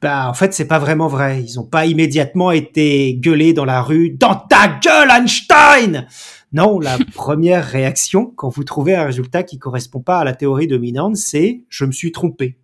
bah 0.00 0.28
en 0.28 0.34
fait 0.34 0.52
c'est 0.52 0.66
pas 0.66 0.78
vraiment 0.78 1.08
vrai. 1.08 1.42
Ils 1.42 1.56
n'ont 1.56 1.66
pas 1.66 1.86
immédiatement 1.86 2.50
été 2.50 3.14
gueulés 3.16 3.52
dans 3.52 3.64
la 3.64 3.82
rue 3.82 4.10
dans 4.10 4.34
ta 4.34 4.68
gueule 4.68 5.10
Einstein. 5.10 6.06
Non, 6.52 6.78
la 6.78 6.98
première 7.14 7.64
réaction 7.64 8.26
quand 8.36 8.48
vous 8.48 8.64
trouvez 8.64 8.94
un 8.94 9.04
résultat 9.04 9.42
qui 9.42 9.58
correspond 9.58 10.00
pas 10.00 10.18
à 10.18 10.24
la 10.24 10.34
théorie 10.34 10.68
dominante, 10.68 11.16
c'est 11.16 11.62
je 11.68 11.84
me 11.84 11.92
suis 11.92 12.12
trompé. 12.12 12.56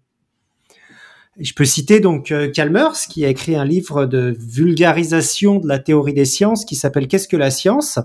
je 1.38 1.52
peux 1.54 1.64
citer 1.64 1.98
donc 1.98 2.30
euh, 2.30 2.52
Chalmers 2.54 3.08
qui 3.08 3.24
a 3.24 3.28
écrit 3.28 3.56
un 3.56 3.64
livre 3.64 4.06
de 4.06 4.36
vulgarisation 4.38 5.58
de 5.58 5.66
la 5.66 5.78
théorie 5.78 6.14
des 6.14 6.26
sciences 6.26 6.64
qui 6.64 6.76
s'appelle 6.76 7.08
Qu'est-ce 7.08 7.26
que 7.26 7.38
la 7.38 7.50
science? 7.50 7.98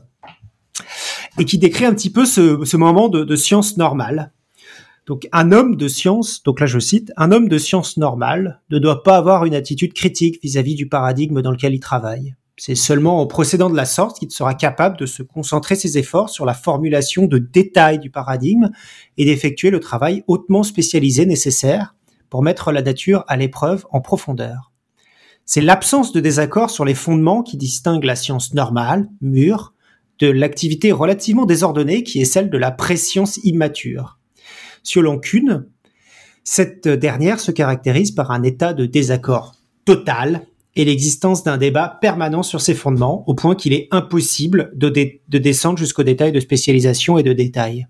Et 1.40 1.46
qui 1.46 1.58
décrit 1.58 1.86
un 1.86 1.94
petit 1.94 2.10
peu 2.10 2.26
ce, 2.26 2.78
moment 2.78 3.10
de, 3.10 3.36
science 3.36 3.78
normale. 3.78 4.32
Donc 5.06 5.28
un 5.32 5.52
homme 5.52 5.76
de 5.76 5.88
science, 5.88 6.42
donc 6.44 6.60
là 6.60 6.66
je 6.66 6.80
cite, 6.80 7.12
un 7.16 7.32
homme 7.32 7.48
de 7.48 7.58
science 7.58 7.98
normale 7.98 8.62
ne 8.72 8.80
doit 8.80 9.04
pas 9.04 9.18
avoir 9.18 9.46
une 9.46 9.54
attitude 9.54 9.94
critique 9.94 10.40
vis 10.42 10.58
à 10.58 10.64
-vis 10.64 10.76
du 10.76 10.88
paradigme 10.88 11.42
dans 11.42 11.52
lequel 11.52 11.76
il 11.76 11.80
travaille. 11.80 12.36
C'est 12.58 12.76
seulement 12.76 13.20
en 13.20 13.28
procédant 13.28 13.70
de 13.70 13.76
la 13.76 13.86
sorte 13.86 14.18
qu'il 14.18 14.32
sera 14.32 14.54
capable 14.54 14.98
de 14.98 15.06
se 15.06 15.22
concentrer 15.24 15.76
ses 15.76 15.98
efforts 15.98 16.30
sur 16.30 16.46
la 16.46 16.54
formulation 16.54 17.26
de 17.26 17.38
détails 17.38 18.00
du 18.00 18.10
paradigme 18.10 18.70
et 19.18 19.26
d'effectuer 19.26 19.72
le 19.72 19.82
travail 19.82 20.24
hautement 20.28 20.64
spécialisé 20.64 21.26
nécessaire 21.26 21.96
pour 22.30 22.44
mettre 22.44 22.72
la 22.72 22.82
nature 22.82 23.26
à 23.28 23.36
l'épreuve 23.36 23.86
en 23.92 24.00
profondeur. 24.00 24.72
C'est 25.46 25.62
l'absence 25.62 26.14
de 26.14 26.22
désaccord 26.22 26.70
sur 26.70 26.86
les 26.86 26.96
fondements 26.96 27.44
qui 27.44 27.58
distingue 27.58 28.06
la 28.06 28.16
science 28.16 28.54
normale, 28.54 29.10
mûre, 29.22 29.75
de 30.20 30.28
l'activité 30.28 30.92
relativement 30.92 31.46
désordonnée 31.46 32.04
qui 32.04 32.22
est 32.22 32.26
celle 32.26 32.50
de 32.50 32.58
la 32.58 32.72
préscience 32.72 33.38
immature. 33.44 34.18
Selon 34.84 35.20
Kuhn, 35.20 35.66
cette 36.44 36.88
dernière 36.88 37.40
se 37.40 37.52
caractérise 37.52 38.12
par 38.12 38.32
un 38.32 38.44
état 38.44 38.74
de 38.74 38.86
désaccord 38.86 39.56
total 39.84 40.46
et 40.76 40.86
l'existence 40.86 41.44
d'un 41.44 41.58
débat 41.58 41.98
permanent 42.02 42.44
sur 42.44 42.62
ses 42.62 42.74
fondements, 42.74 43.24
au 43.28 43.34
point 43.34 43.56
qu'il 43.56 43.74
est 43.74 43.88
impossible 43.92 44.72
de, 44.76 44.90
descendre 45.38 45.78
jusqu'aux 45.78 46.04
détails 46.04 46.34
de 46.34 46.40
spécialisation 46.40 47.18
et 47.18 47.24
de 47.24 47.34
détails. 47.34 47.88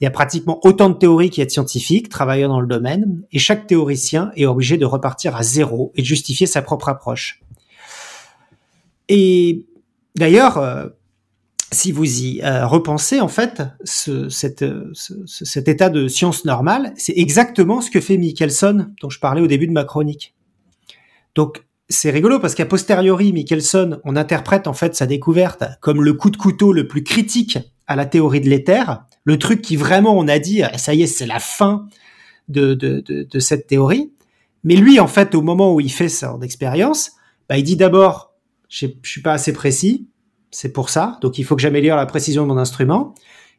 Il 0.00 0.04
y 0.04 0.06
a 0.06 0.10
pratiquement 0.10 0.58
autant 0.64 0.90
de 0.90 0.94
théories 0.94 1.30
qu'il 1.30 1.40
y 1.40 1.42
a 1.42 1.46
de 1.46 1.52
scientifiques 1.52 2.08
travaillant 2.08 2.48
dans 2.48 2.60
le 2.60 2.66
domaine, 2.66 3.22
et 3.32 3.38
chaque 3.38 3.66
théoricien 3.68 4.32
est 4.34 4.44
obligé 4.44 4.76
de 4.76 4.84
repartir 4.84 5.36
à 5.36 5.42
zéro 5.44 5.92
et 5.94 6.02
de 6.02 6.06
justifier 6.06 6.48
sa 6.48 6.62
propre 6.62 6.88
approche. 6.88 7.40
Et 9.08 9.64
d'ailleurs, 10.16 10.58
euh, 10.58 10.88
si 11.74 11.92
vous 11.92 12.22
y 12.22 12.40
euh, 12.42 12.66
repensez, 12.66 13.20
en 13.20 13.28
fait, 13.28 13.62
ce, 13.84 14.28
cet 14.30 15.68
état 15.68 15.90
de 15.90 16.08
science 16.08 16.44
normale, 16.44 16.94
c'est 16.96 17.16
exactement 17.16 17.80
ce 17.80 17.90
que 17.90 18.00
fait 18.00 18.16
Michelson, 18.16 18.86
dont 19.02 19.10
je 19.10 19.20
parlais 19.20 19.42
au 19.42 19.46
début 19.46 19.66
de 19.66 19.72
ma 19.72 19.84
chronique. 19.84 20.34
Donc, 21.34 21.64
c'est 21.88 22.10
rigolo 22.10 22.40
parce 22.40 22.54
qu'à 22.54 22.66
posteriori, 22.66 23.32
Michelson, 23.32 24.00
on 24.04 24.16
interprète 24.16 24.66
en 24.66 24.72
fait 24.72 24.94
sa 24.94 25.06
découverte 25.06 25.64
comme 25.80 26.02
le 26.02 26.14
coup 26.14 26.30
de 26.30 26.36
couteau 26.36 26.72
le 26.72 26.88
plus 26.88 27.04
critique 27.04 27.58
à 27.86 27.96
la 27.96 28.06
théorie 28.06 28.40
de 28.40 28.48
l'éther, 28.48 29.04
le 29.24 29.38
truc 29.38 29.60
qui 29.60 29.76
vraiment 29.76 30.16
on 30.16 30.26
a 30.28 30.38
dit, 30.38 30.62
ah, 30.62 30.78
ça 30.78 30.94
y 30.94 31.02
est, 31.02 31.06
c'est 31.06 31.26
la 31.26 31.40
fin 31.40 31.86
de, 32.48 33.02
cette 33.38 33.66
théorie. 33.66 34.12
Mais 34.64 34.76
lui, 34.76 34.98
en 34.98 35.06
fait, 35.06 35.34
au 35.34 35.42
moment 35.42 35.74
où 35.74 35.80
il 35.80 35.92
fait 35.92 36.08
son 36.08 36.40
expérience, 36.40 37.12
bah, 37.48 37.58
il 37.58 37.64
dit 37.64 37.76
d'abord, 37.76 38.32
je 38.68 38.86
suis 39.02 39.22
pas 39.22 39.32
assez 39.32 39.52
précis, 39.52 40.08
c'est 40.54 40.72
pour 40.72 40.88
ça, 40.88 41.18
donc 41.20 41.38
il 41.38 41.44
faut 41.44 41.56
que 41.56 41.62
j'améliore 41.62 41.96
la 41.96 42.06
précision 42.06 42.42
de 42.42 42.48
mon 42.48 42.58
instrument. 42.58 43.14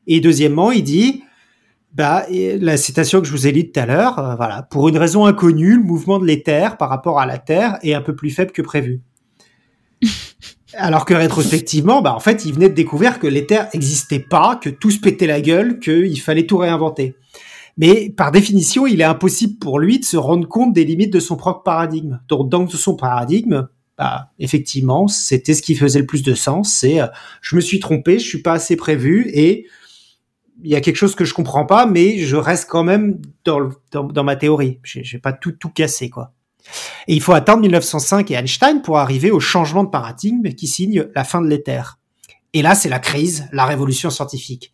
Et 0.07 0.21
deuxièmement, 0.21 0.71
il 0.71 0.83
dit, 0.83 1.23
bah, 1.93 2.25
la 2.29 2.77
citation 2.77 3.19
que 3.19 3.27
je 3.27 3.31
vous 3.31 3.47
ai 3.47 3.51
lue 3.51 3.69
tout 3.69 3.79
à 3.79 3.85
l'heure, 3.85 4.19
euh, 4.19 4.35
voilà, 4.35 4.63
pour 4.63 4.87
une 4.87 4.97
raison 4.97 5.25
inconnue, 5.25 5.75
le 5.75 5.83
mouvement 5.83 6.19
de 6.19 6.25
l'éther 6.25 6.77
par 6.77 6.89
rapport 6.89 7.19
à 7.19 7.25
la 7.25 7.37
Terre 7.37 7.79
est 7.83 7.93
un 7.93 8.01
peu 8.01 8.15
plus 8.15 8.29
faible 8.29 8.51
que 8.51 8.61
prévu. 8.61 9.01
Alors 10.77 11.05
que 11.05 11.13
rétrospectivement, 11.13 12.01
bah 12.01 12.13
en 12.13 12.19
fait, 12.19 12.45
il 12.45 12.53
venait 12.53 12.69
de 12.69 12.73
découvrir 12.73 13.19
que 13.19 13.27
l'éther 13.27 13.67
n'existait 13.73 14.19
pas, 14.19 14.57
que 14.61 14.69
tout 14.69 14.91
se 14.91 14.99
pétait 14.99 15.27
la 15.27 15.41
gueule, 15.41 15.79
qu'il 15.79 16.19
fallait 16.19 16.45
tout 16.45 16.57
réinventer. 16.57 17.15
Mais 17.77 18.09
par 18.09 18.31
définition, 18.31 18.87
il 18.87 19.01
est 19.01 19.05
impossible 19.05 19.57
pour 19.59 19.79
lui 19.79 19.99
de 19.99 20.05
se 20.05 20.17
rendre 20.17 20.47
compte 20.47 20.73
des 20.73 20.85
limites 20.85 21.13
de 21.13 21.19
son 21.19 21.35
propre 21.35 21.63
paradigme. 21.63 22.19
Donc 22.27 22.49
dans 22.49 22.67
son 22.67 22.95
paradigme, 22.95 23.67
bah 23.97 24.31
effectivement, 24.39 25.07
c'était 25.07 25.53
ce 25.53 25.61
qui 25.61 25.75
faisait 25.75 25.99
le 25.99 26.05
plus 26.05 26.23
de 26.23 26.33
sens. 26.33 26.73
C'est 26.73 27.01
euh, 27.01 27.07
je 27.41 27.55
me 27.55 27.61
suis 27.61 27.79
trompé, 27.79 28.19
je 28.19 28.25
suis 28.25 28.41
pas 28.41 28.53
assez 28.53 28.75
prévu 28.75 29.29
et 29.33 29.67
il 30.63 30.69
y 30.69 30.75
a 30.75 30.81
quelque 30.81 30.95
chose 30.95 31.15
que 31.15 31.25
je 31.25 31.33
comprends 31.33 31.65
pas, 31.65 31.85
mais 31.85 32.19
je 32.19 32.35
reste 32.35 32.69
quand 32.69 32.83
même 32.83 33.21
dans, 33.43 33.69
dans, 33.91 34.23
ma 34.23 34.35
théorie. 34.35 34.79
Je 34.83 34.99
vais 35.11 35.19
pas 35.19 35.33
tout, 35.33 35.51
tout 35.51 35.69
cassé, 35.69 36.09
quoi. 36.09 36.33
Et 37.07 37.13
il 37.13 37.21
faut 37.21 37.33
attendre 37.33 37.61
1905 37.61 38.31
et 38.31 38.35
Einstein 38.35 38.81
pour 38.81 38.97
arriver 38.97 39.31
au 39.31 39.39
changement 39.39 39.83
de 39.83 39.89
paradigme 39.89 40.49
qui 40.53 40.67
signe 40.67 41.07
la 41.13 41.23
fin 41.23 41.41
de 41.41 41.47
l'éther. 41.47 41.99
Et 42.53 42.61
là, 42.61 42.73
c'est 42.73 42.89
la 42.89 42.99
crise, 42.99 43.47
la 43.51 43.65
révolution 43.65 44.09
scientifique. 44.09 44.73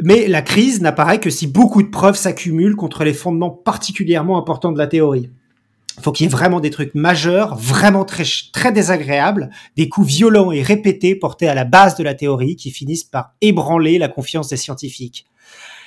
Mais 0.00 0.28
la 0.28 0.42
crise 0.42 0.80
n'apparaît 0.80 1.20
que 1.20 1.30
si 1.30 1.46
beaucoup 1.46 1.82
de 1.82 1.88
preuves 1.88 2.16
s'accumulent 2.16 2.76
contre 2.76 3.04
les 3.04 3.14
fondements 3.14 3.50
particulièrement 3.50 4.38
importants 4.38 4.72
de 4.72 4.78
la 4.78 4.86
théorie. 4.86 5.30
Faut 6.00 6.12
qu'il 6.12 6.24
y 6.24 6.28
ait 6.28 6.32
vraiment 6.32 6.60
des 6.60 6.70
trucs 6.70 6.94
majeurs, 6.94 7.56
vraiment 7.56 8.04
très, 8.04 8.24
très 8.52 8.72
désagréables, 8.72 9.50
des 9.76 9.88
coups 9.88 10.08
violents 10.08 10.52
et 10.52 10.62
répétés 10.62 11.14
portés 11.14 11.48
à 11.48 11.54
la 11.54 11.64
base 11.64 11.96
de 11.96 12.02
la 12.02 12.14
théorie 12.14 12.56
qui 12.56 12.70
finissent 12.70 13.04
par 13.04 13.34
ébranler 13.40 13.98
la 13.98 14.08
confiance 14.08 14.48
des 14.48 14.56
scientifiques. 14.56 15.26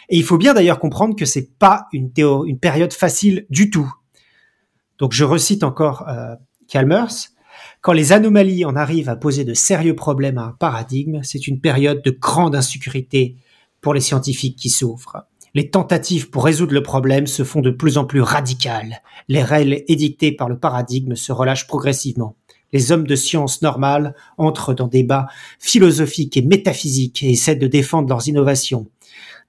Et 0.09 0.17
il 0.17 0.23
faut 0.23 0.37
bien 0.37 0.53
d'ailleurs 0.53 0.79
comprendre 0.79 1.15
que 1.15 1.25
c'est 1.25 1.57
pas 1.57 1.87
une, 1.91 2.11
théorie, 2.11 2.49
une 2.49 2.59
période 2.59 2.93
facile 2.93 3.45
du 3.49 3.69
tout. 3.69 3.91
Donc 4.99 5.11
je 5.11 5.23
recite 5.23 5.63
encore 5.63 6.07
euh, 6.07 6.35
Chalmers. 6.71 7.31
Quand 7.81 7.93
les 7.93 8.13
anomalies 8.13 8.65
en 8.65 8.75
arrivent 8.75 9.09
à 9.09 9.15
poser 9.15 9.43
de 9.43 9.53
sérieux 9.53 9.95
problèmes 9.95 10.37
à 10.37 10.43
un 10.43 10.51
paradigme, 10.51 11.21
c'est 11.23 11.47
une 11.47 11.59
période 11.59 12.01
de 12.03 12.11
grande 12.11 12.55
insécurité 12.55 13.37
pour 13.81 13.93
les 13.93 14.01
scientifiques 14.01 14.57
qui 14.57 14.69
souffrent 14.69 15.17
les 15.55 15.69
tentatives 15.69 16.29
pour 16.29 16.43
résoudre 16.43 16.73
le 16.73 16.83
problème 16.83 17.27
se 17.27 17.45
font 17.45 17.61
de 17.61 17.71
plus 17.71 17.97
en 17.97 18.03
plus 18.03 18.19
radicales. 18.19 19.01
Les 19.29 19.41
règles 19.41 19.83
édictées 19.87 20.33
par 20.33 20.49
le 20.49 20.59
paradigme 20.59 21.15
se 21.15 21.31
relâchent 21.31 21.65
progressivement. 21.65 22.35
Les 22.73 22.91
hommes 22.91 23.07
de 23.07 23.15
science 23.15 23.61
normales 23.61 24.15
entrent 24.37 24.73
dans 24.73 24.87
des 24.87 25.03
débats 25.03 25.27
philosophiques 25.59 26.35
et 26.35 26.41
métaphysiques 26.41 27.23
et 27.23 27.31
essaient 27.31 27.55
de 27.55 27.67
défendre 27.67 28.09
leurs 28.09 28.27
innovations 28.27 28.87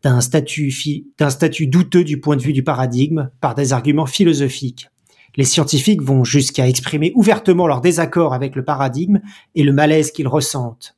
d'un 0.04 0.20
statut, 0.20 0.72
d'un 1.18 1.30
statut 1.30 1.66
douteux 1.66 2.04
du 2.04 2.20
point 2.20 2.36
de 2.36 2.42
vue 2.42 2.52
du 2.52 2.62
paradigme 2.62 3.30
par 3.40 3.56
des 3.56 3.72
arguments 3.72 4.06
philosophiques. 4.06 4.88
Les 5.34 5.44
scientifiques 5.44 6.02
vont 6.02 6.22
jusqu'à 6.22 6.68
exprimer 6.68 7.10
ouvertement 7.16 7.66
leur 7.66 7.80
désaccord 7.80 8.32
avec 8.32 8.54
le 8.54 8.64
paradigme 8.64 9.20
et 9.56 9.64
le 9.64 9.72
malaise 9.72 10.12
qu'ils 10.12 10.28
ressentent. 10.28 10.96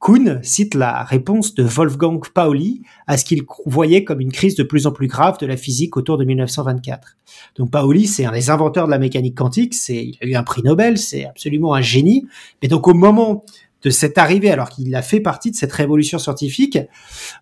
Kuhn 0.00 0.40
cite 0.42 0.74
la 0.74 1.02
réponse 1.02 1.54
de 1.54 1.64
Wolfgang 1.64 2.20
Pauli 2.32 2.82
à 3.06 3.16
ce 3.16 3.24
qu'il 3.24 3.42
voyait 3.66 4.04
comme 4.04 4.20
une 4.20 4.30
crise 4.30 4.54
de 4.54 4.62
plus 4.62 4.86
en 4.86 4.92
plus 4.92 5.08
grave 5.08 5.38
de 5.38 5.46
la 5.46 5.56
physique 5.56 5.96
autour 5.96 6.18
de 6.18 6.24
1924. 6.24 7.16
Donc 7.56 7.70
Pauli, 7.70 8.06
c'est 8.06 8.24
un 8.24 8.32
des 8.32 8.50
inventeurs 8.50 8.86
de 8.86 8.92
la 8.92 8.98
mécanique 8.98 9.36
quantique, 9.36 9.74
c'est, 9.74 10.04
il 10.04 10.18
a 10.22 10.26
eu 10.26 10.34
un 10.34 10.44
prix 10.44 10.62
Nobel, 10.62 10.98
c'est 10.98 11.24
absolument 11.24 11.74
un 11.74 11.80
génie. 11.80 12.26
Mais 12.62 12.68
donc 12.68 12.86
au 12.86 12.94
moment 12.94 13.44
de 13.82 13.90
cette 13.90 14.18
arrivée, 14.18 14.50
alors 14.50 14.70
qu'il 14.70 14.94
a 14.94 15.02
fait 15.02 15.20
partie 15.20 15.50
de 15.50 15.56
cette 15.56 15.72
révolution 15.72 16.18
scientifique, 16.18 16.78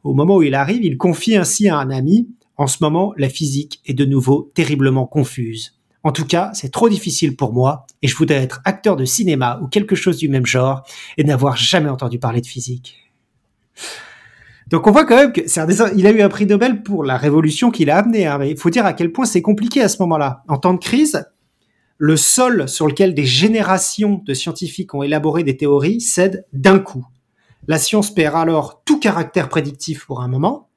au 0.04 0.14
moment 0.14 0.36
où 0.36 0.42
il 0.42 0.54
arrive, 0.54 0.84
il 0.84 0.96
confie 0.96 1.36
ainsi 1.36 1.68
à 1.68 1.78
un 1.78 1.90
ami, 1.90 2.28
en 2.56 2.66
ce 2.66 2.78
moment, 2.80 3.12
la 3.18 3.28
physique 3.28 3.80
est 3.84 3.94
de 3.94 4.06
nouveau 4.06 4.50
terriblement 4.54 5.06
confuse. 5.06 5.75
En 6.02 6.12
tout 6.12 6.24
cas, 6.24 6.50
c'est 6.54 6.70
trop 6.70 6.88
difficile 6.88 7.36
pour 7.36 7.52
moi 7.52 7.86
et 8.02 8.08
je 8.08 8.16
voudrais 8.16 8.36
être 8.36 8.60
acteur 8.64 8.96
de 8.96 9.04
cinéma 9.04 9.58
ou 9.62 9.66
quelque 9.66 9.96
chose 9.96 10.18
du 10.18 10.28
même 10.28 10.46
genre 10.46 10.82
et 11.16 11.24
n'avoir 11.24 11.56
jamais 11.56 11.88
entendu 11.88 12.18
parler 12.18 12.40
de 12.40 12.46
physique. 12.46 13.12
Donc 14.68 14.86
on 14.86 14.90
voit 14.90 15.04
quand 15.04 15.16
même 15.16 15.32
que 15.32 15.42
c'est 15.46 15.60
il 15.96 16.06
a 16.06 16.10
eu 16.10 16.22
un 16.22 16.28
prix 16.28 16.46
Nobel 16.46 16.82
pour 16.82 17.04
la 17.04 17.16
révolution 17.16 17.70
qu'il 17.70 17.90
a 17.90 17.98
amenée. 17.98 18.26
Hein, 18.26 18.38
mais 18.38 18.50
il 18.50 18.56
faut 18.56 18.70
dire 18.70 18.86
à 18.86 18.92
quel 18.92 19.12
point 19.12 19.24
c'est 19.24 19.42
compliqué 19.42 19.80
à 19.80 19.88
ce 19.88 19.98
moment-là. 20.02 20.42
En 20.48 20.58
temps 20.58 20.74
de 20.74 20.78
crise, 20.78 21.24
le 21.98 22.16
sol 22.16 22.68
sur 22.68 22.86
lequel 22.86 23.14
des 23.14 23.24
générations 23.24 24.22
de 24.24 24.34
scientifiques 24.34 24.94
ont 24.94 25.02
élaboré 25.02 25.44
des 25.44 25.56
théories 25.56 26.00
cède 26.00 26.46
d'un 26.52 26.78
coup. 26.78 27.06
La 27.68 27.78
science 27.78 28.12
perd 28.12 28.36
alors 28.36 28.82
tout 28.84 29.00
caractère 29.00 29.48
prédictif 29.48 30.06
pour 30.06 30.20
un 30.20 30.28
moment, 30.28 30.68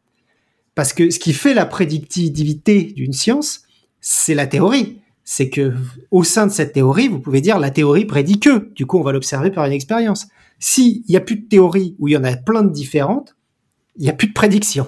parce 0.75 0.93
que 0.93 1.09
ce 1.09 1.19
qui 1.19 1.33
fait 1.33 1.53
la 1.53 1.65
prédictivité 1.65 2.83
d'une 2.83 3.13
science, 3.13 3.63
c'est 4.01 4.33
la 4.33 4.47
théorie. 4.47 5.01
C'est 5.31 5.51
que 5.51 5.75
au 6.09 6.23
sein 6.23 6.47
de 6.47 6.51
cette 6.51 6.73
théorie, 6.73 7.07
vous 7.07 7.19
pouvez 7.19 7.39
dire 7.39 7.59
la 7.59 7.69
théorie 7.69 8.05
prédit 8.05 8.39
que. 8.39 8.73
Du 8.73 8.87
coup, 8.87 8.97
on 8.97 9.03
va 9.03 9.11
l'observer 9.11 9.51
par 9.51 9.63
une 9.63 9.73
expérience. 9.73 10.25
S'il 10.57 11.03
n'y 11.07 11.15
a 11.15 11.19
plus 11.19 11.35
de 11.35 11.47
théorie 11.47 11.95
où 11.99 12.07
il 12.07 12.15
y 12.15 12.17
en 12.17 12.23
a 12.23 12.35
plein 12.35 12.63
de 12.63 12.71
différentes, 12.71 13.37
il 13.95 14.01
n'y 14.01 14.09
a 14.09 14.13
plus 14.13 14.29
de 14.29 14.33
prédiction. 14.33 14.87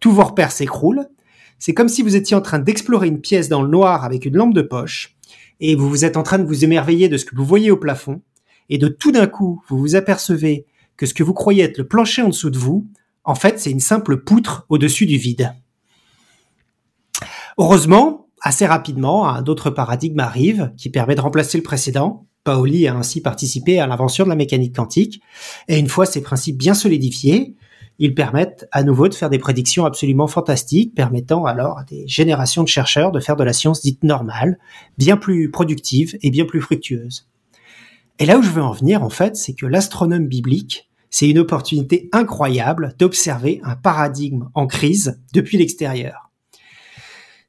Tous 0.00 0.10
vos 0.10 0.22
repères 0.22 0.50
s'écroulent. 0.50 1.10
C'est 1.58 1.74
comme 1.74 1.90
si 1.90 2.00
vous 2.00 2.16
étiez 2.16 2.34
en 2.34 2.40
train 2.40 2.58
d'explorer 2.58 3.06
une 3.06 3.20
pièce 3.20 3.50
dans 3.50 3.60
le 3.60 3.68
noir 3.68 4.02
avec 4.02 4.24
une 4.24 4.34
lampe 4.34 4.54
de 4.54 4.62
poche 4.62 5.14
et 5.60 5.74
vous 5.74 5.90
vous 5.90 6.06
êtes 6.06 6.16
en 6.16 6.22
train 6.22 6.38
de 6.38 6.46
vous 6.46 6.64
émerveiller 6.64 7.10
de 7.10 7.18
ce 7.18 7.26
que 7.26 7.36
vous 7.36 7.44
voyez 7.44 7.70
au 7.70 7.76
plafond 7.76 8.22
et 8.70 8.78
de 8.78 8.88
tout 8.88 9.12
d'un 9.12 9.26
coup, 9.26 9.62
vous 9.68 9.78
vous 9.78 9.94
apercevez 9.94 10.64
que 10.96 11.04
ce 11.04 11.12
que 11.12 11.22
vous 11.22 11.34
croyez 11.34 11.64
être 11.64 11.76
le 11.76 11.86
plancher 11.86 12.22
en 12.22 12.28
dessous 12.28 12.48
de 12.48 12.56
vous, 12.56 12.86
en 13.24 13.34
fait, 13.34 13.60
c'est 13.60 13.70
une 13.70 13.78
simple 13.78 14.22
poutre 14.22 14.64
au-dessus 14.70 15.04
du 15.04 15.18
vide. 15.18 15.52
Heureusement, 17.58 18.21
assez 18.42 18.66
rapidement, 18.66 19.28
un 19.28 19.44
autre 19.44 19.70
paradigme 19.70 20.20
arrive 20.20 20.72
qui 20.76 20.90
permet 20.90 21.14
de 21.14 21.20
remplacer 21.20 21.56
le 21.56 21.62
précédent. 21.62 22.26
Paoli 22.44 22.88
a 22.88 22.94
ainsi 22.94 23.20
participé 23.20 23.78
à 23.78 23.86
l'invention 23.86 24.24
de 24.24 24.28
la 24.28 24.36
mécanique 24.36 24.74
quantique. 24.74 25.22
Et 25.68 25.78
une 25.78 25.88
fois 25.88 26.06
ces 26.06 26.22
principes 26.22 26.58
bien 26.58 26.74
solidifiés, 26.74 27.56
ils 27.98 28.14
permettent 28.14 28.66
à 28.72 28.82
nouveau 28.82 29.08
de 29.08 29.14
faire 29.14 29.30
des 29.30 29.38
prédictions 29.38 29.84
absolument 29.84 30.26
fantastiques, 30.26 30.94
permettant 30.94 31.44
alors 31.44 31.78
à 31.78 31.84
des 31.84 32.04
générations 32.08 32.64
de 32.64 32.68
chercheurs 32.68 33.12
de 33.12 33.20
faire 33.20 33.36
de 33.36 33.44
la 33.44 33.52
science 33.52 33.80
dite 33.80 34.02
normale, 34.02 34.58
bien 34.98 35.16
plus 35.16 35.50
productive 35.50 36.18
et 36.20 36.30
bien 36.30 36.44
plus 36.44 36.60
fructueuse. 36.60 37.28
Et 38.18 38.26
là 38.26 38.38
où 38.38 38.42
je 38.42 38.50
veux 38.50 38.62
en 38.62 38.72
venir, 38.72 39.04
en 39.04 39.10
fait, 39.10 39.36
c'est 39.36 39.54
que 39.54 39.66
l'astronome 39.66 40.26
biblique, 40.26 40.90
c'est 41.10 41.28
une 41.28 41.38
opportunité 41.38 42.08
incroyable 42.12 42.94
d'observer 42.98 43.60
un 43.62 43.76
paradigme 43.76 44.48
en 44.54 44.66
crise 44.66 45.20
depuis 45.32 45.58
l'extérieur. 45.58 46.21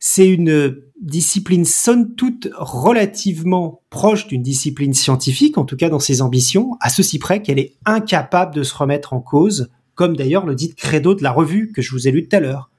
C'est 0.06 0.28
une 0.28 0.82
discipline 1.02 1.64
somme 1.64 2.16
toute 2.16 2.50
relativement 2.58 3.80
proche 3.90 4.28
d'une 4.28 4.42
discipline 4.42 4.94
scientifique, 4.94 5.58
en 5.58 5.64
tout 5.64 5.78
cas 5.78 5.88
dans 5.88 6.02
ses 6.02 6.22
ambitions, 6.22 6.76
à 6.82 6.90
ceci 6.90 7.20
près 7.20 7.42
qu'elle 7.42 7.58
est 7.58 7.76
incapable 7.86 8.54
de 8.54 8.64
se 8.64 8.76
remettre 8.76 9.14
en 9.14 9.22
cause 9.22 9.70
comme 9.96 10.18
d'ailleurs 10.18 10.46
le 10.46 10.56
dit 10.56 10.76
credo 10.76 11.16
de 11.16 11.24
la 11.24 11.32
revue 11.32 11.72
que 11.72 11.82
je 11.82 11.92
vous 11.92 12.06
ai 12.06 12.12
lu 12.12 12.28
tout 12.28 12.36
à 12.36 12.42
l'heure. 12.42 12.70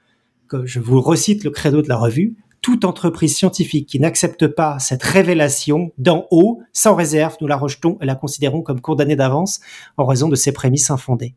Je 0.64 0.80
vous 0.80 1.00
recite 1.00 1.44
le 1.44 1.50
credo 1.50 1.80
de 1.80 1.88
la 1.88 1.96
revue. 1.96 2.36
Toute 2.60 2.84
entreprise 2.84 3.34
scientifique 3.34 3.88
qui 3.88 4.00
n'accepte 4.00 4.46
pas 4.46 4.78
cette 4.78 5.02
révélation 5.02 5.92
d'en 5.96 6.26
haut, 6.30 6.60
sans 6.74 6.94
réserve, 6.94 7.38
nous 7.40 7.46
la 7.46 7.56
rejetons 7.56 7.96
et 8.02 8.04
la 8.04 8.16
considérons 8.16 8.60
comme 8.60 8.82
condamnée 8.82 9.16
d'avance 9.16 9.60
en 9.96 10.04
raison 10.04 10.28
de 10.28 10.36
ses 10.36 10.52
prémices 10.52 10.90
infondées. 10.90 11.34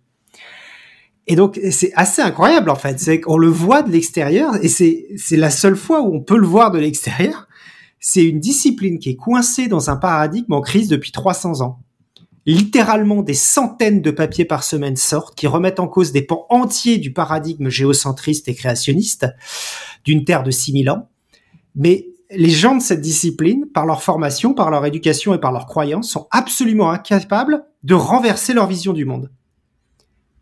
Et 1.28 1.36
donc, 1.36 1.60
c'est 1.72 1.92
assez 1.96 2.22
incroyable, 2.22 2.70
en 2.70 2.76
fait. 2.76 3.00
C'est 3.00 3.20
qu'on 3.20 3.38
le 3.38 3.50
voit 3.50 3.84
de 3.84 3.92
l'extérieur 3.92 4.56
et 4.64 4.70
c'est, 4.70 5.08
c'est 5.18 5.38
la 5.38 5.50
seule 5.50 5.76
fois 5.76 6.02
où 6.02 6.16
on 6.16 6.22
peut 6.22 6.38
le 6.38 6.48
voir 6.48 6.72
de 6.72 6.80
l'extérieur. 6.80 7.48
C'est 8.00 8.24
une 8.24 8.40
discipline 8.40 9.00
qui 9.00 9.10
est 9.10 9.16
coincée 9.16 9.68
dans 9.68 9.90
un 9.90 9.98
paradigme 9.98 10.54
en 10.54 10.62
crise 10.62 10.88
depuis 10.88 11.12
300 11.12 11.62
ans 11.62 11.80
littéralement 12.48 13.24
des 13.24 13.34
centaines 13.34 14.02
de 14.02 14.10
papiers 14.10 14.46
par 14.46 14.64
semaine 14.64 14.96
sortent 14.96 15.36
qui 15.36 15.48
remettent 15.48 15.82
en 15.82 15.88
cause 15.88 16.14
des 16.14 16.22
pans 16.22 16.46
entiers 16.50 16.98
du 16.98 17.12
paradigme 17.12 17.68
géocentriste 17.68 18.48
et 18.48 18.56
créationniste 18.56 19.28
d'une 20.06 20.24
terre 20.24 20.44
de 20.44 20.52
6000 20.52 20.90
ans. 20.90 21.10
Mais 21.76 22.08
les 22.32 22.50
gens 22.50 22.76
de 22.76 22.82
cette 22.82 23.02
discipline, 23.02 23.66
par 23.74 23.86
leur 23.86 24.02
formation, 24.02 24.54
par 24.54 24.72
leur 24.72 24.86
éducation 24.86 25.34
et 25.34 25.40
par 25.40 25.52
leurs 25.52 25.66
croyances, 25.66 26.10
sont 26.10 26.28
absolument 26.32 26.90
incapables 26.90 27.66
de 27.84 27.94
renverser 27.94 28.54
leur 28.54 28.68
vision 28.68 28.94
du 28.94 29.04
monde. 29.04 29.30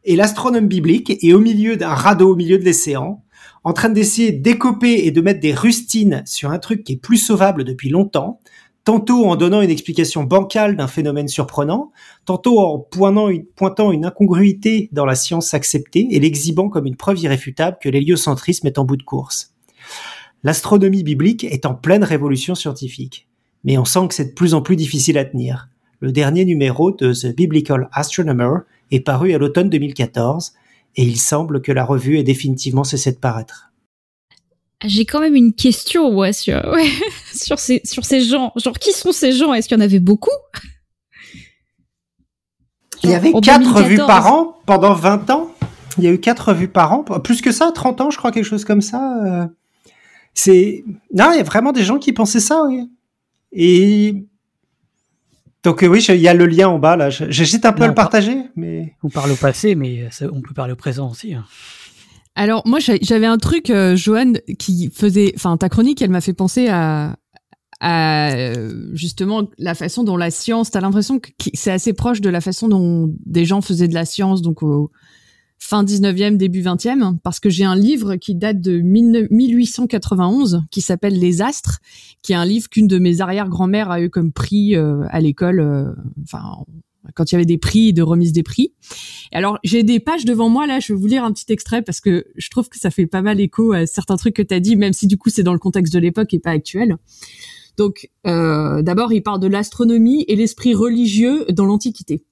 Et 0.07 0.15
l'astronome 0.15 0.67
biblique 0.67 1.11
est 1.23 1.33
au 1.33 1.39
milieu 1.39 1.77
d'un 1.77 1.89
radeau 1.89 2.33
au 2.33 2.35
milieu 2.35 2.59
de 2.59 2.63
l'océan, 2.63 3.23
en 3.63 3.73
train 3.73 3.89
d'essayer 3.89 4.31
d'écoper 4.31 5.07
et 5.07 5.11
de 5.11 5.19
mettre 5.19 5.39
des 5.39 5.53
rustines 5.53 6.21
sur 6.27 6.51
un 6.51 6.59
truc 6.59 6.83
qui 6.83 6.93
est 6.93 7.01
plus 7.01 7.17
sauvable 7.17 7.63
depuis 7.63 7.89
longtemps, 7.89 8.39
tantôt 8.83 9.25
en 9.25 9.35
donnant 9.35 9.61
une 9.61 9.71
explication 9.71 10.23
bancale 10.23 10.77
d'un 10.77 10.87
phénomène 10.87 11.27
surprenant, 11.27 11.91
tantôt 12.25 12.59
en 12.59 12.77
pointant 12.77 13.29
une, 13.29 13.45
pointant 13.45 13.89
incongruité 13.89 14.89
dans 14.91 15.07
la 15.07 15.15
science 15.15 15.55
acceptée 15.55 16.07
et 16.11 16.19
l'exhibant 16.19 16.69
comme 16.69 16.85
une 16.85 16.95
preuve 16.95 17.17
irréfutable 17.17 17.77
que 17.81 17.89
l'héliocentrisme 17.89 18.67
est 18.67 18.77
en 18.77 18.85
bout 18.85 18.97
de 18.97 19.03
course. 19.03 19.55
L'astronomie 20.43 21.01
biblique 21.01 21.43
est 21.45 21.65
en 21.65 21.73
pleine 21.73 22.03
révolution 22.03 22.53
scientifique, 22.53 23.27
mais 23.63 23.79
on 23.79 23.85
sent 23.85 24.07
que 24.07 24.13
c'est 24.13 24.25
de 24.25 24.33
plus 24.35 24.53
en 24.53 24.61
plus 24.61 24.75
difficile 24.75 25.17
à 25.17 25.25
tenir. 25.25 25.69
Le 25.99 26.11
dernier 26.11 26.45
numéro 26.45 26.91
de 26.91 27.11
The 27.11 27.35
Biblical 27.35 27.89
Astronomer 27.91 28.59
est 28.91 28.99
paru 28.99 29.33
à 29.33 29.37
l'automne 29.37 29.69
2014 29.69 30.53
et 30.95 31.03
il 31.03 31.17
semble 31.17 31.61
que 31.61 31.71
la 31.71 31.83
revue 31.83 32.17
ait 32.17 32.23
définitivement 32.23 32.83
cessé 32.83 33.11
de 33.11 33.17
paraître. 33.17 33.71
J'ai 34.83 35.05
quand 35.05 35.19
même 35.19 35.35
une 35.35 35.53
question, 35.53 36.15
ouais, 36.15 36.33
sur, 36.33 36.55
ouais, 36.73 36.89
sur, 37.33 37.59
ces, 37.59 37.81
sur 37.83 38.05
ces 38.05 38.21
gens. 38.21 38.51
Genre, 38.55 38.77
qui 38.77 38.91
sont 38.91 39.11
ces 39.11 39.31
gens? 39.31 39.53
Est-ce 39.53 39.67
qu'il 39.67 39.77
y 39.77 39.81
en 39.81 39.83
avait 39.83 39.99
beaucoup? 39.99 40.29
Il 43.03 43.09
y 43.09 43.13
avait 43.13 43.33
quatre 43.33 43.75
revues 43.75 43.97
par 43.97 44.33
an 44.33 44.57
pendant 44.65 44.93
20 44.93 45.29
ans. 45.29 45.51
Il 45.97 46.03
y 46.03 46.07
a 46.07 46.11
eu 46.11 46.19
quatre 46.19 46.49
revues 46.49 46.67
par 46.67 46.91
an, 46.91 47.03
plus 47.03 47.41
que 47.41 47.51
ça, 47.51 47.71
30 47.71 48.01
ans, 48.01 48.09
je 48.09 48.17
crois, 48.17 48.31
quelque 48.31 48.45
chose 48.45 48.65
comme 48.65 48.81
ça. 48.81 49.25
Euh. 49.25 49.47
C'est 50.33 50.83
non, 51.13 51.31
il 51.31 51.37
y 51.37 51.39
a 51.39 51.43
vraiment 51.43 51.71
des 51.71 51.83
gens 51.83 51.97
qui 51.97 52.11
pensaient 52.11 52.41
ça, 52.41 52.63
oui. 52.67 52.89
Et 53.53 54.25
donc 55.65 55.83
euh, 55.83 55.87
oui, 55.87 56.05
il 56.07 56.15
y 56.15 56.27
a 56.27 56.33
le 56.33 56.45
lien 56.45 56.69
en 56.69 56.79
bas 56.79 56.95
là. 56.95 57.09
J'hésite 57.09 57.65
un 57.65 57.73
peu 57.73 57.83
à 57.83 57.87
le 57.87 57.95
partager, 57.95 58.37
mais 58.55 58.93
on 59.03 59.09
parle 59.09 59.31
au 59.31 59.35
passé, 59.35 59.75
mais 59.75 60.07
on 60.21 60.41
peut 60.41 60.53
parler 60.53 60.73
au 60.73 60.77
présent 60.77 61.09
aussi. 61.09 61.33
Hein. 61.33 61.43
Alors 62.35 62.61
moi 62.67 62.79
j'avais 62.79 63.25
un 63.25 63.37
truc, 63.37 63.69
euh, 63.69 63.95
Joanne, 63.95 64.39
qui 64.59 64.91
faisait, 64.93 65.33
enfin 65.35 65.57
ta 65.57 65.67
chronique, 65.69 66.01
elle 66.01 66.11
m'a 66.11 66.21
fait 66.21 66.33
penser 66.33 66.67
à, 66.67 67.15
à 67.79 68.31
euh, 68.33 68.89
justement 68.93 69.49
la 69.57 69.73
façon 69.73 70.03
dont 70.03 70.17
la 70.17 70.29
science. 70.29 70.69
T'as 70.69 70.81
l'impression 70.81 71.19
que 71.19 71.29
c'est 71.53 71.71
assez 71.71 71.93
proche 71.93 72.21
de 72.21 72.29
la 72.29 72.41
façon 72.41 72.67
dont 72.67 73.13
des 73.25 73.45
gens 73.45 73.61
faisaient 73.61 73.87
de 73.87 73.93
la 73.95 74.05
science, 74.05 74.41
donc 74.41 74.61
au 74.61 74.91
fin 75.57 75.83
19e, 75.83 76.37
début 76.37 76.61
20e, 76.61 77.17
parce 77.23 77.39
que 77.39 77.49
j'ai 77.49 77.63
un 77.63 77.75
livre 77.75 78.15
qui 78.15 78.35
date 78.35 78.61
de 78.61 78.79
1891 78.79 80.63
qui 80.69 80.81
s'appelle 80.81 81.17
Les 81.17 81.41
Astres, 81.41 81.79
qui 82.21 82.33
est 82.33 82.35
un 82.35 82.45
livre 82.45 82.69
qu'une 82.69 82.87
de 82.87 82.99
mes 82.99 83.21
arrière-grand-mères 83.21 83.89
a 83.89 84.01
eu 84.01 84.09
comme 84.09 84.31
prix 84.31 84.75
euh, 84.75 85.03
à 85.09 85.19
l'école. 85.19 85.59
Euh, 85.59 85.91
enfin, 86.23 86.63
quand 87.13 87.31
il 87.31 87.35
y 87.35 87.37
avait 87.37 87.45
des 87.45 87.57
prix 87.57 87.93
de 87.93 88.01
remise 88.01 88.31
des 88.31 88.43
prix. 88.43 88.73
alors, 89.31 89.59
j'ai 89.63 89.83
des 89.83 89.99
pages 89.99 90.25
devant 90.25 90.49
moi, 90.49 90.65
là, 90.65 90.79
je 90.79 90.93
vais 90.93 90.99
vous 90.99 91.05
lire 91.07 91.23
un 91.23 91.31
petit 91.31 91.51
extrait 91.51 91.81
parce 91.81 92.01
que 92.01 92.25
je 92.35 92.49
trouve 92.49 92.67
que 92.69 92.79
ça 92.79 92.89
fait 92.89 93.05
pas 93.05 93.21
mal 93.21 93.39
écho 93.39 93.73
à 93.73 93.85
certains 93.85 94.17
trucs 94.17 94.35
que 94.35 94.41
tu 94.41 94.53
as 94.53 94.59
dit, 94.59 94.75
même 94.75 94.93
si 94.93 95.07
du 95.07 95.17
coup 95.17 95.29
c'est 95.29 95.43
dans 95.43 95.53
le 95.53 95.59
contexte 95.59 95.93
de 95.93 95.99
l'époque 95.99 96.33
et 96.33 96.39
pas 96.39 96.51
actuel. 96.51 96.97
Donc, 97.77 98.09
euh, 98.25 98.81
d'abord, 98.81 99.11
il 99.13 99.21
parle 99.21 99.39
de 99.39 99.47
l'astronomie 99.47 100.25
et 100.27 100.35
l'esprit 100.35 100.73
religieux 100.73 101.45
dans 101.49 101.65
l'Antiquité 101.65 102.23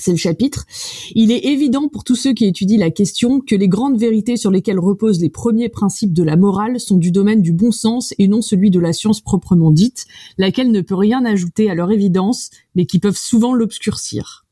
c'est 0.00 0.10
le 0.10 0.16
chapitre. 0.16 0.66
Il 1.14 1.30
est 1.30 1.44
évident 1.46 1.88
pour 1.88 2.04
tous 2.04 2.16
ceux 2.16 2.32
qui 2.32 2.46
étudient 2.46 2.78
la 2.78 2.90
question 2.90 3.40
que 3.40 3.54
les 3.54 3.68
grandes 3.68 3.98
vérités 3.98 4.36
sur 4.36 4.50
lesquelles 4.50 4.78
reposent 4.78 5.20
les 5.20 5.30
premiers 5.30 5.68
principes 5.68 6.12
de 6.12 6.22
la 6.22 6.36
morale 6.36 6.80
sont 6.80 6.96
du 6.96 7.10
domaine 7.10 7.42
du 7.42 7.52
bon 7.52 7.70
sens 7.70 8.14
et 8.18 8.28
non 8.28 8.42
celui 8.42 8.70
de 8.70 8.80
la 8.80 8.92
science 8.92 9.20
proprement 9.20 9.70
dite, 9.70 10.06
laquelle 10.38 10.70
ne 10.70 10.80
peut 10.80 10.94
rien 10.94 11.24
ajouter 11.24 11.70
à 11.70 11.74
leur 11.74 11.90
évidence, 11.90 12.50
mais 12.74 12.86
qui 12.86 12.98
peuvent 12.98 13.16
souvent 13.16 13.52
l'obscurcir. 13.52 14.46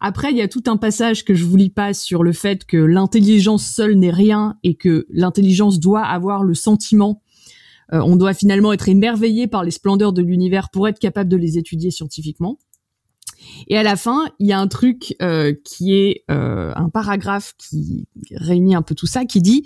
Après, 0.00 0.30
il 0.30 0.36
y 0.36 0.42
a 0.42 0.48
tout 0.48 0.64
un 0.66 0.76
passage 0.76 1.24
que 1.24 1.34
je 1.34 1.44
vous 1.44 1.56
lis 1.56 1.70
pas 1.70 1.94
sur 1.94 2.22
le 2.22 2.32
fait 2.32 2.64
que 2.64 2.76
l'intelligence 2.76 3.66
seule 3.66 3.94
n'est 3.94 4.10
rien 4.10 4.58
et 4.62 4.74
que 4.74 5.06
l'intelligence 5.10 5.80
doit 5.80 6.04
avoir 6.04 6.42
le 6.42 6.54
sentiment. 6.54 7.22
Euh, 7.92 8.00
on 8.00 8.16
doit 8.16 8.34
finalement 8.34 8.72
être 8.72 8.88
émerveillé 8.88 9.46
par 9.46 9.64
les 9.64 9.70
splendeurs 9.70 10.12
de 10.12 10.22
l'univers 10.22 10.70
pour 10.70 10.86
être 10.88 10.98
capable 10.98 11.30
de 11.30 11.36
les 11.36 11.56
étudier 11.56 11.90
scientifiquement. 11.90 12.58
Et 13.68 13.76
à 13.76 13.82
la 13.82 13.96
fin, 13.96 14.26
il 14.38 14.46
y 14.46 14.52
a 14.52 14.58
un 14.58 14.68
truc 14.68 15.16
euh, 15.22 15.52
qui 15.64 15.94
est 15.94 16.24
euh, 16.30 16.72
un 16.76 16.88
paragraphe 16.88 17.54
qui 17.58 18.06
réunit 18.32 18.74
un 18.74 18.82
peu 18.82 18.94
tout 18.94 19.06
ça, 19.06 19.24
qui 19.24 19.40
dit 19.40 19.64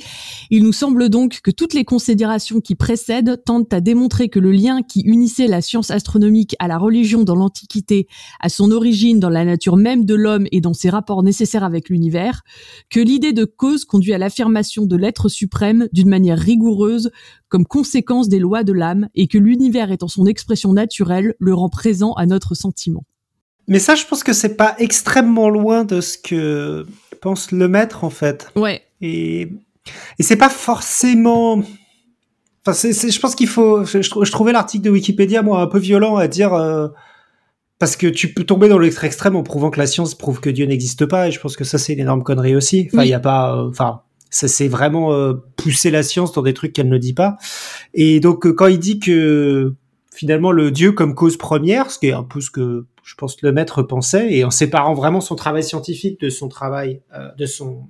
Il 0.50 0.62
nous 0.62 0.72
semble 0.72 1.08
donc 1.08 1.40
que 1.42 1.50
toutes 1.50 1.74
les 1.74 1.84
considérations 1.84 2.60
qui 2.60 2.74
précèdent 2.74 3.42
tentent 3.44 3.72
à 3.72 3.80
démontrer 3.80 4.28
que 4.28 4.38
le 4.38 4.52
lien 4.52 4.82
qui 4.82 5.00
unissait 5.00 5.46
la 5.46 5.60
science 5.62 5.90
astronomique 5.90 6.56
à 6.58 6.68
la 6.68 6.78
religion 6.78 7.24
dans 7.24 7.34
l'Antiquité, 7.34 8.06
à 8.40 8.48
son 8.48 8.70
origine 8.70 9.20
dans 9.20 9.30
la 9.30 9.44
nature 9.44 9.76
même 9.76 10.04
de 10.04 10.14
l'homme 10.14 10.46
et 10.52 10.60
dans 10.60 10.74
ses 10.74 10.90
rapports 10.90 11.22
nécessaires 11.22 11.64
avec 11.64 11.88
l'univers, 11.88 12.42
que 12.88 13.00
l'idée 13.00 13.32
de 13.32 13.44
cause 13.44 13.84
conduit 13.84 14.14
à 14.14 14.18
l'affirmation 14.18 14.86
de 14.86 14.96
l'être 14.96 15.28
suprême 15.28 15.88
d'une 15.92 16.08
manière 16.08 16.38
rigoureuse 16.38 17.10
comme 17.48 17.66
conséquence 17.66 18.28
des 18.28 18.38
lois 18.38 18.64
de 18.64 18.72
l'âme 18.72 19.08
et 19.14 19.26
que 19.26 19.38
l'univers 19.38 19.90
étant 19.90 20.08
son 20.08 20.24
expression 20.26 20.72
naturelle 20.72 21.34
le 21.38 21.52
rend 21.52 21.68
présent 21.68 22.12
à 22.14 22.26
notre 22.26 22.54
sentiment. 22.54 23.04
Mais 23.70 23.78
ça, 23.78 23.94
je 23.94 24.04
pense 24.04 24.24
que 24.24 24.32
c'est 24.32 24.56
pas 24.56 24.74
extrêmement 24.78 25.48
loin 25.48 25.84
de 25.84 26.00
ce 26.00 26.18
que 26.18 26.84
pense 27.20 27.52
le 27.52 27.68
maître, 27.68 28.02
en 28.02 28.10
fait. 28.10 28.48
Ouais. 28.56 28.82
Et, 29.00 29.42
et 30.18 30.22
c'est 30.22 30.36
pas 30.36 30.48
forcément. 30.48 31.62
Enfin, 32.66 32.72
c'est, 32.72 33.10
je 33.10 33.20
pense 33.20 33.36
qu'il 33.36 33.46
faut. 33.46 33.84
Je, 33.84 34.02
je 34.02 34.30
trouvais 34.30 34.52
l'article 34.52 34.84
de 34.84 34.90
Wikipédia, 34.90 35.42
moi, 35.42 35.62
un 35.62 35.68
peu 35.68 35.78
violent 35.78 36.16
à 36.16 36.26
dire. 36.26 36.52
Euh, 36.52 36.88
parce 37.78 37.96
que 37.96 38.08
tu 38.08 38.34
peux 38.34 38.44
tomber 38.44 38.68
dans 38.68 38.78
l'extrême 38.78 39.06
extrême 39.06 39.36
en 39.36 39.42
prouvant 39.42 39.70
que 39.70 39.78
la 39.78 39.86
science 39.86 40.14
prouve 40.14 40.40
que 40.40 40.50
Dieu 40.50 40.66
n'existe 40.66 41.06
pas, 41.06 41.28
et 41.28 41.30
je 41.30 41.40
pense 41.40 41.56
que 41.56 41.64
ça, 41.64 41.78
c'est 41.78 41.94
une 41.94 42.00
énorme 42.00 42.24
connerie 42.24 42.56
aussi. 42.56 42.88
Enfin, 42.92 43.04
il 43.04 43.08
y 43.08 43.14
a 43.14 43.20
pas. 43.20 43.56
Euh, 43.56 43.70
enfin. 43.70 44.02
ça, 44.30 44.48
c'est 44.48 44.68
vraiment 44.68 45.14
euh, 45.14 45.34
pousser 45.56 45.92
la 45.92 46.02
science 46.02 46.32
dans 46.32 46.42
des 46.42 46.54
trucs 46.54 46.72
qu'elle 46.72 46.88
ne 46.88 46.98
dit 46.98 47.14
pas. 47.14 47.36
Et 47.94 48.18
donc, 48.18 48.52
quand 48.52 48.66
il 48.66 48.80
dit 48.80 48.98
que 48.98 49.74
finalement 50.20 50.52
le 50.52 50.70
Dieu 50.70 50.92
comme 50.92 51.14
cause 51.14 51.38
première, 51.38 51.90
ce 51.90 51.98
qui 51.98 52.08
est 52.08 52.12
un 52.12 52.24
peu 52.24 52.42
ce 52.42 52.50
que 52.50 52.84
je 53.04 53.14
pense 53.14 53.36
que 53.36 53.46
le 53.46 53.52
maître 53.52 53.82
pensait, 53.82 54.34
et 54.34 54.44
en 54.44 54.50
séparant 54.50 54.92
vraiment 54.92 55.22
son 55.22 55.34
travail 55.34 55.64
scientifique 55.64 56.20
de 56.20 56.28
son 56.28 56.48
travail, 56.48 57.00
euh, 57.14 57.30
de 57.38 57.46
son 57.46 57.88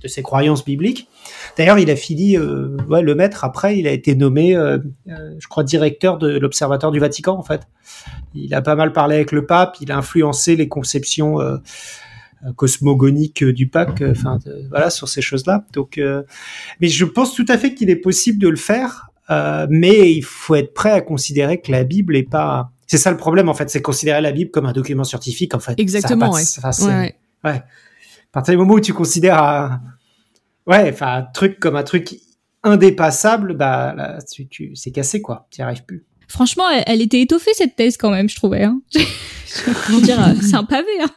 de 0.00 0.06
ses 0.06 0.22
croyances 0.22 0.64
bibliques. 0.64 1.08
D'ailleurs, 1.56 1.80
il 1.80 1.90
a 1.90 1.96
fini, 1.96 2.36
euh, 2.36 2.76
ouais, 2.88 3.02
le 3.02 3.16
maître 3.16 3.42
après, 3.44 3.78
il 3.78 3.88
a 3.88 3.90
été 3.90 4.14
nommé, 4.14 4.54
euh, 4.54 4.78
je 5.06 5.48
crois, 5.48 5.64
directeur 5.64 6.18
de 6.18 6.38
l'Observatoire 6.38 6.92
du 6.92 7.00
Vatican 7.00 7.36
en 7.36 7.42
fait. 7.42 7.62
Il 8.32 8.54
a 8.54 8.62
pas 8.62 8.76
mal 8.76 8.92
parlé 8.92 9.16
avec 9.16 9.32
le 9.32 9.44
pape, 9.44 9.78
il 9.80 9.90
a 9.90 9.96
influencé 9.96 10.54
les 10.54 10.68
conceptions 10.68 11.38
cosmogoniques 12.54 13.44
du 13.44 13.68
pape, 13.68 14.02
enfin 14.08 14.38
voilà 14.70 14.90
sur 14.90 15.08
ces 15.08 15.20
choses-là. 15.20 15.64
Donc, 15.72 16.00
mais 16.80 16.88
je 16.88 17.04
pense 17.04 17.34
tout 17.34 17.46
à 17.48 17.58
fait 17.58 17.74
qu'il 17.74 17.90
est 17.90 17.96
possible 17.96 18.38
de 18.38 18.48
le 18.48 18.56
faire, 18.56 19.11
mais 19.28 20.12
il 20.12 20.22
faut 20.22 20.54
être 20.54 20.74
prêt 20.74 20.90
à 20.90 21.00
considérer 21.00 21.60
que 21.60 21.72
la 21.72 21.84
Bible 21.84 22.16
est 22.16 22.28
pas 22.28 22.72
c'est 22.92 22.98
ça 22.98 23.10
le 23.10 23.16
problème 23.16 23.48
en 23.48 23.54
fait, 23.54 23.70
c'est 23.70 23.80
considérer 23.80 24.20
la 24.20 24.32
Bible 24.32 24.50
comme 24.50 24.66
un 24.66 24.72
document 24.72 25.04
scientifique 25.04 25.54
en 25.54 25.60
fait. 25.60 25.80
Exactement. 25.80 26.30
ouais. 26.30 26.42
ouais. 26.82 27.14
ouais. 27.42 27.50
À 27.50 28.32
partir 28.32 28.52
du 28.52 28.58
moment 28.58 28.74
où 28.74 28.80
tu 28.80 28.92
considères 28.92 29.42
un, 29.42 29.80
ouais, 30.66 30.90
enfin 30.92 31.14
un 31.14 31.22
truc 31.22 31.58
comme 31.58 31.76
un 31.76 31.84
truc 31.84 32.14
indépassable, 32.62 33.54
bah 33.54 33.94
là, 33.96 34.18
tu, 34.30 34.46
tu 34.46 34.76
c'est 34.76 34.90
cassé 34.90 35.22
quoi. 35.22 35.48
Tu 35.50 35.62
n'y 35.62 35.64
arrives 35.64 35.84
plus. 35.86 36.04
Franchement, 36.28 36.68
elle, 36.68 36.84
elle, 36.86 37.00
était 37.00 37.22
étoffée 37.22 37.52
cette 37.54 37.76
thèse 37.76 37.96
quand 37.96 38.10
même, 38.10 38.28
je 38.28 38.36
trouvais. 38.36 38.64
Hein. 38.64 38.82
dire, 40.02 40.28
euh, 40.28 40.34
c'est 40.42 40.56
un 40.56 40.64
pavé. 40.64 41.00
Hein. 41.02 41.10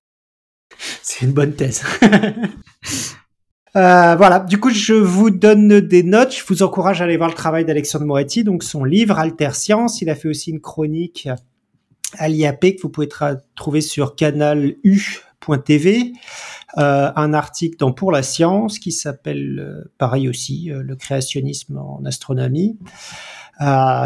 C'est 1.02 1.26
une 1.26 1.34
bonne 1.34 1.56
thèse. 1.56 1.84
Euh, 3.76 4.16
voilà, 4.16 4.40
du 4.40 4.60
coup, 4.60 4.70
je 4.70 4.94
vous 4.94 5.30
donne 5.30 5.82
des 5.82 6.04
notes. 6.04 6.34
Je 6.36 6.44
vous 6.48 6.64
encourage 6.64 7.02
à 7.02 7.04
aller 7.06 7.18
voir 7.18 7.30
le 7.30 7.36
travail 7.36 7.66
d'Alexandre 7.66 8.06
Moretti, 8.06 8.44
donc 8.44 8.64
son 8.64 8.84
livre 8.84 9.20
Alter 9.20 9.52
Science. 9.54 10.02
Il 10.02 10.10
a 10.10 10.16
fait 10.16 10.30
aussi 10.30 10.52
une 10.52 10.62
chronique 10.62 11.28
à 12.18 12.30
l'IAP 12.30 12.62
que 12.62 12.82
vous 12.82 12.90
pouvez 12.90 13.10
trouver 13.56 13.82
sur 13.82 14.16
canalu.tv. 14.16 16.14
Euh, 16.78 17.12
un 17.16 17.34
article 17.34 17.78
dans 17.78 17.94
Pour 17.94 18.12
la 18.12 18.22
science 18.22 18.80
qui 18.80 18.92
s'appelle, 18.92 19.60
euh, 19.60 19.92
pareil 19.98 20.28
aussi, 20.28 20.72
euh, 20.72 20.82
le 20.84 20.96
créationnisme 20.96 21.78
en 21.78 22.04
astronomie. 22.06 22.78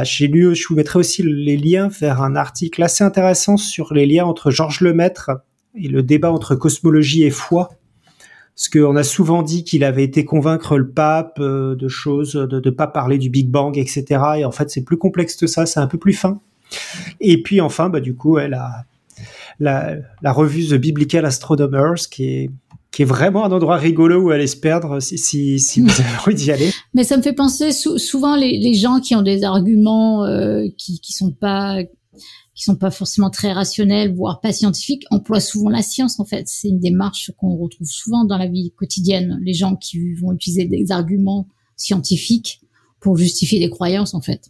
J'ai 0.04 0.28
lu, 0.28 0.56
je 0.56 0.68
vous 0.68 0.76
mettrai 0.76 1.00
aussi 1.00 1.24
les 1.24 1.58
liens 1.58 1.88
vers 1.88 2.22
un 2.22 2.36
article 2.36 2.84
assez 2.84 3.04
intéressant 3.04 3.58
sur 3.58 3.94
les 3.94 4.06
liens 4.06 4.26
entre 4.26 4.52
Georges 4.52 4.82
Lemaître 4.82 5.32
et 5.74 5.88
le 5.88 6.04
débat 6.04 6.32
entre 6.32 6.56
cosmologie 6.56 7.24
et 7.24 7.32
foi. 7.32 7.72
Parce 8.60 8.68
qu'on 8.68 8.98
a 8.98 9.04
souvent 9.04 9.42
dit 9.42 9.64
qu'il 9.64 9.86
avait 9.86 10.04
été 10.04 10.26
convaincre 10.26 10.78
le 10.78 10.90
pape 10.90 11.38
euh, 11.40 11.78
de 11.78 11.88
choses, 11.88 12.34
de 12.34 12.60
ne 12.60 12.70
pas 12.72 12.88
parler 12.88 13.18
du 13.18 13.30
Big 13.30 13.50
Bang, 13.50 13.78
etc. 13.78 14.04
Et 14.40 14.44
en 14.44 14.52
fait, 14.52 14.70
c'est 14.70 14.84
plus 14.84 14.98
complexe 14.98 15.38
que 15.38 15.48
ça, 15.48 15.66
c'est 15.66 15.80
un 15.80 15.88
peu 15.88 15.98
plus 15.98 16.12
fin. 16.12 16.42
Et 17.22 17.42
puis 17.42 17.62
enfin, 17.62 17.88
bah, 17.88 18.02
du 18.02 18.16
coup, 18.16 18.38
elle 18.38 18.56
a 18.56 18.84
la, 19.62 19.96
la 20.22 20.32
revue 20.34 20.68
The 20.68 20.74
Biblical 20.74 21.26
Astronomers, 21.26 22.10
qui 22.12 22.26
est 22.26 22.50
qui 22.92 23.04
est 23.04 23.06
vraiment 23.06 23.46
un 23.46 23.52
endroit 23.52 23.78
rigolo 23.78 24.20
où 24.20 24.32
aller 24.32 24.48
se 24.48 24.58
perdre 24.58 25.00
si, 25.00 25.20
si, 25.20 25.60
si 25.60 25.80
vous 25.80 25.90
avez 26.02 26.18
envie 26.26 26.36
d'y 26.36 26.52
aller. 26.52 26.72
Mais 26.96 27.04
ça 27.04 27.16
me 27.18 27.22
fait 27.22 27.34
penser 27.34 27.72
souvent 27.72 28.36
les, 28.36 28.58
les, 28.58 28.74
gens 28.74 29.00
qui 29.00 29.16
ont 29.16 29.22
des 29.22 29.44
arguments 29.44 30.26
euh, 30.26 30.66
qui 30.76 31.00
qui 31.00 31.14
sont 31.14 31.32
pas 31.32 31.78
qui 32.60 32.66
sont 32.66 32.76
pas 32.76 32.92
forcément 32.92 33.30
très 33.30 33.54
rationnels, 33.54 34.14
voire 34.14 34.42
pas 34.42 34.52
scientifiques, 34.52 35.06
emploient 35.12 35.40
souvent 35.40 35.70
la 35.70 35.82
science 35.82 36.20
en 36.20 36.26
fait. 36.26 36.44
C'est 36.50 36.68
une 36.68 36.82
démarche 36.82 37.32
qu'on 37.38 37.56
retrouve 37.56 37.88
souvent 37.88 38.26
dans 38.26 38.38
la 38.38 38.48
vie 38.48 38.74
quotidienne. 38.76 39.40
Les 39.42 39.54
gens 39.54 39.78
qui 39.78 40.14
vont 40.16 40.34
utiliser 40.34 40.66
des 40.66 40.92
arguments 40.92 41.48
scientifiques 41.78 42.60
pour 43.00 43.18
justifier 43.18 43.62
des 43.62 43.70
croyances 43.70 44.14
en 44.14 44.20
fait. 44.20 44.50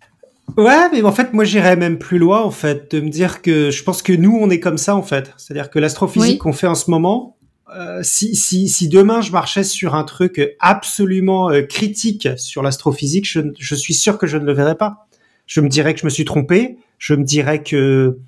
Ouais, 0.58 0.90
mais 0.92 1.04
en 1.04 1.12
fait, 1.12 1.34
moi, 1.34 1.44
j'irais 1.44 1.76
même 1.76 2.00
plus 2.00 2.18
loin, 2.18 2.42
en 2.42 2.50
fait, 2.50 2.96
de 2.96 3.02
me 3.02 3.10
dire 3.10 3.44
que 3.44 3.70
je 3.70 3.84
pense 3.84 4.02
que 4.02 4.12
nous, 4.12 4.36
on 4.36 4.50
est 4.50 4.60
comme 4.60 4.80
ça, 4.80 4.96
en 4.96 5.04
fait. 5.04 5.32
C'est-à-dire 5.38 5.70
que 5.70 5.78
l'astrophysique 5.78 6.32
oui. 6.32 6.38
qu'on 6.40 6.54
fait 6.54 6.66
en 6.66 6.74
ce 6.74 6.90
moment, 6.90 7.38
euh, 7.78 8.00
si, 8.02 8.36
si, 8.36 8.68
si 8.68 8.90
demain 8.90 9.22
je 9.22 9.32
marchais 9.32 9.64
sur 9.64 9.94
un 9.94 10.04
truc 10.04 10.42
absolument 10.60 11.52
euh, 11.52 11.62
critique 11.62 12.28
sur 12.38 12.64
l'astrophysique, 12.64 13.30
je, 13.30 13.42
je 13.60 13.76
suis 13.76 13.94
sûr 13.94 14.18
que 14.18 14.26
je 14.26 14.38
ne 14.38 14.46
le 14.46 14.54
verrais 14.54 14.74
pas. 14.74 15.08
Je 15.46 15.62
me 15.62 15.70
dirais 15.70 15.94
que 15.94 16.00
je 16.00 16.06
me 16.06 16.10
suis 16.10 16.26
trompé, 16.26 16.78
je 17.00 17.16
me 17.16 17.24
dirais 17.24 17.64
que 17.64 18.20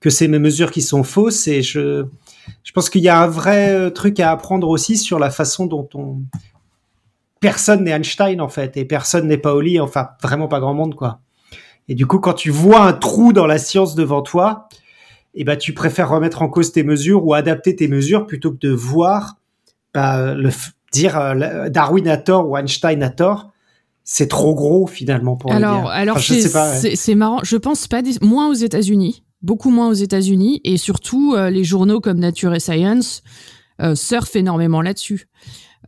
que 0.00 0.10
c'est 0.10 0.26
mes 0.26 0.38
mesures 0.38 0.70
qui 0.70 0.80
sont 0.80 1.04
fausses 1.04 1.46
et 1.46 1.62
je 1.62 2.06
je 2.64 2.72
pense 2.72 2.88
qu'il 2.88 3.02
y 3.02 3.08
a 3.08 3.20
un 3.20 3.26
vrai 3.26 3.72
euh, 3.72 3.90
truc 3.90 4.18
à 4.18 4.30
apprendre 4.30 4.68
aussi 4.68 4.96
sur 4.96 5.18
la 5.18 5.30
façon 5.30 5.66
dont 5.66 5.88
on 5.94 6.22
personne 7.40 7.84
n'est 7.84 7.90
Einstein 7.90 8.40
en 8.40 8.48
fait 8.48 8.76
et 8.76 8.84
personne 8.84 9.28
n'est 9.28 9.36
Paoli, 9.36 9.78
enfin 9.78 10.10
vraiment 10.22 10.48
pas 10.48 10.60
grand 10.60 10.74
monde 10.74 10.94
quoi. 10.94 11.20
Et 11.88 11.94
du 11.94 12.06
coup, 12.06 12.20
quand 12.20 12.34
tu 12.34 12.50
vois 12.50 12.80
un 12.80 12.92
trou 12.92 13.32
dans 13.32 13.46
la 13.46 13.58
science 13.58 13.94
devant 13.94 14.22
toi, 14.22 14.68
eh 15.34 15.44
ben, 15.44 15.56
tu 15.56 15.74
préfères 15.74 16.08
remettre 16.08 16.42
en 16.42 16.48
cause 16.48 16.72
tes 16.72 16.84
mesures 16.84 17.26
ou 17.26 17.34
adapter 17.34 17.74
tes 17.74 17.88
mesures 17.88 18.26
plutôt 18.26 18.52
que 18.52 18.58
de 18.58 18.70
voir, 18.70 19.36
bah, 19.92 20.34
le, 20.34 20.50
dire 20.92 21.18
euh, 21.18 21.68
Darwin 21.68 22.06
a 22.08 22.16
tort 22.16 22.48
ou 22.48 22.56
Einstein 22.56 23.02
a 23.02 23.10
tort. 23.10 23.51
C'est 24.04 24.28
trop 24.28 24.54
gros 24.54 24.86
finalement 24.86 25.36
pour 25.36 25.52
alors. 25.52 25.88
Alors, 25.88 26.16
enfin, 26.16 26.34
c'est 26.34 27.08
ouais. 27.08 27.14
marrant. 27.14 27.40
Je 27.44 27.56
pense 27.56 27.86
pas 27.86 28.02
moins 28.20 28.48
aux 28.50 28.54
États-Unis, 28.54 29.22
beaucoup 29.42 29.70
moins 29.70 29.88
aux 29.88 29.94
États-Unis, 29.94 30.60
et 30.64 30.76
surtout 30.76 31.34
euh, 31.34 31.50
les 31.50 31.62
journaux 31.62 32.00
comme 32.00 32.18
Nature 32.18 32.54
et 32.54 32.60
Science 32.60 33.22
euh, 33.80 33.94
surfent 33.94 34.34
énormément 34.34 34.82
là-dessus. 34.82 35.28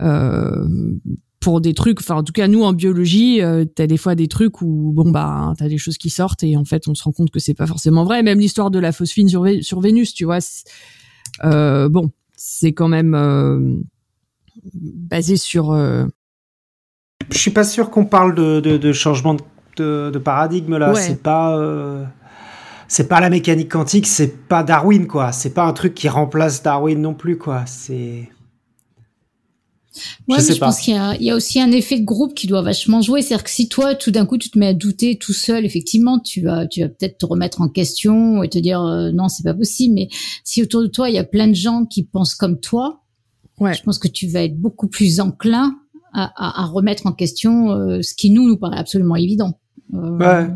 Euh, 0.01 0.67
pour 1.41 1.61
des 1.61 1.75
trucs, 1.75 2.01
enfin 2.01 2.17
en 2.17 2.23
tout 2.23 2.33
cas 2.33 2.49
nous 2.49 2.63
en 2.63 2.73
biologie, 2.73 3.41
t'as 3.75 3.87
des 3.87 3.99
fois 3.99 4.15
des 4.15 4.29
trucs 4.29 4.63
où 4.63 4.93
bon 4.95 5.11
bah 5.11 5.53
t'as 5.59 5.69
des 5.69 5.77
choses 5.77 5.99
qui 5.99 6.09
sortent 6.09 6.43
et 6.43 6.57
en 6.57 6.65
fait 6.65 6.89
on 6.89 6.95
se 6.95 7.05
rend 7.05 7.13
compte 7.13 7.31
que 7.31 7.39
c'est 7.39 7.53
pas 7.53 7.67
forcément 7.67 8.05
vrai. 8.05 8.23
Même 8.23 8.39
l'histoire 8.39 8.71
de 8.71 8.79
la 8.79 8.93
phosphine 8.93 9.29
sur, 9.29 9.43
Vé 9.43 9.61
sur 9.61 9.81
Vénus, 9.81 10.15
tu 10.15 10.25
vois, 10.25 10.39
bon 11.43 12.11
c'est 12.35 12.73
quand 12.73 12.89
même 12.89 13.85
basé 14.73 15.37
sur. 15.37 15.77
Je 17.31 17.39
suis 17.39 17.51
pas 17.51 17.65
sûr 17.65 17.91
qu'on 17.91 18.05
parle 18.05 18.35
de, 18.35 18.61
de, 18.61 18.77
de, 18.77 18.93
changement 18.93 19.37
de, 19.77 20.11
de 20.13 20.19
paradigme 20.19 20.77
là. 20.77 20.93
Ouais. 20.93 21.01
C'est 21.01 21.23
pas 21.23 21.57
euh, 21.57 22.05
c'est 22.89 23.09
pas 23.09 23.21
la 23.21 23.31
mécanique 23.31 23.71
quantique, 23.71 24.07
c'est 24.07 24.47
pas 24.49 24.63
Darwin 24.63 25.07
quoi. 25.07 25.33
C'est 25.33 25.55
pas 25.55 25.65
un 25.65 25.73
truc 25.73 25.95
qui 25.95 26.09
remplace 26.09 26.63
Darwin 26.63 27.01
non 27.01 27.15
plus 27.15 27.39
quoi. 27.39 27.65
C'est 27.67 28.29
Ouais, 30.29 30.41
je, 30.41 30.49
mais 30.49 30.55
je 30.55 30.59
pense 30.59 30.81
qu'il 30.81 30.95
y, 30.95 31.25
y, 31.25 31.31
a 31.31 31.37
aussi 31.37 31.61
un 31.61 31.71
effet 31.71 31.99
de 32.01 32.05
groupe 32.05 32.35
qui 32.35 32.47
doit 32.47 32.63
vachement 32.63 33.01
jouer. 33.01 33.23
C'est-à-dire 33.23 33.45
que 33.45 33.51
si 33.51 33.69
toi, 33.69 33.95
tout 33.95 34.11
d'un 34.11 34.27
coup, 34.27 34.39
tu 34.39 34.51
te 34.51 34.59
mets 34.59 34.69
à 34.69 34.75
douter 34.75 35.17
tout 35.17 35.33
seul, 35.33 35.65
effectivement, 35.65 36.19
tu 36.19 36.41
vas, 36.41 36.67
tu 36.67 36.81
vas 36.81 36.89
peut-être 36.89 37.19
te 37.19 37.27
remettre 37.27 37.61
en 37.61 37.69
question 37.69 38.43
et 38.43 38.49
te 38.49 38.59
dire 38.59 38.81
euh, 38.83 39.13
non, 39.13 39.29
c'est 39.29 39.45
pas 39.45 39.55
possible. 39.55 39.95
Mais 39.95 40.09
si 40.43 40.63
autour 40.63 40.83
de 40.83 40.89
toi, 40.89 41.09
il 41.09 41.15
y 41.15 41.19
a 41.19 41.25
plein 41.25 41.47
de 41.47 41.55
gens 41.55 41.85
qui 41.85 42.03
pensent 42.05 42.35
comme 42.35 42.59
toi, 42.59 43.03
ouais. 43.61 43.75
je 43.75 43.83
pense 43.83 43.99
que 43.99 44.09
tu 44.09 44.27
vas 44.27 44.43
être 44.43 44.57
beaucoup 44.57 44.89
plus 44.89 45.21
enclin 45.21 45.77
à, 46.15 46.33
à, 46.37 46.63
à 46.63 46.67
remettre 46.67 47.07
en 47.07 47.13
question 47.13 47.71
euh, 47.73 48.01
ce 48.03 48.15
qui 48.15 48.31
nous 48.31 48.47
nous 48.49 48.57
paraît 48.57 48.79
absolument 48.79 49.17
évident. 49.17 49.59
Euh... 49.95 50.17
Ouais. 50.19 50.49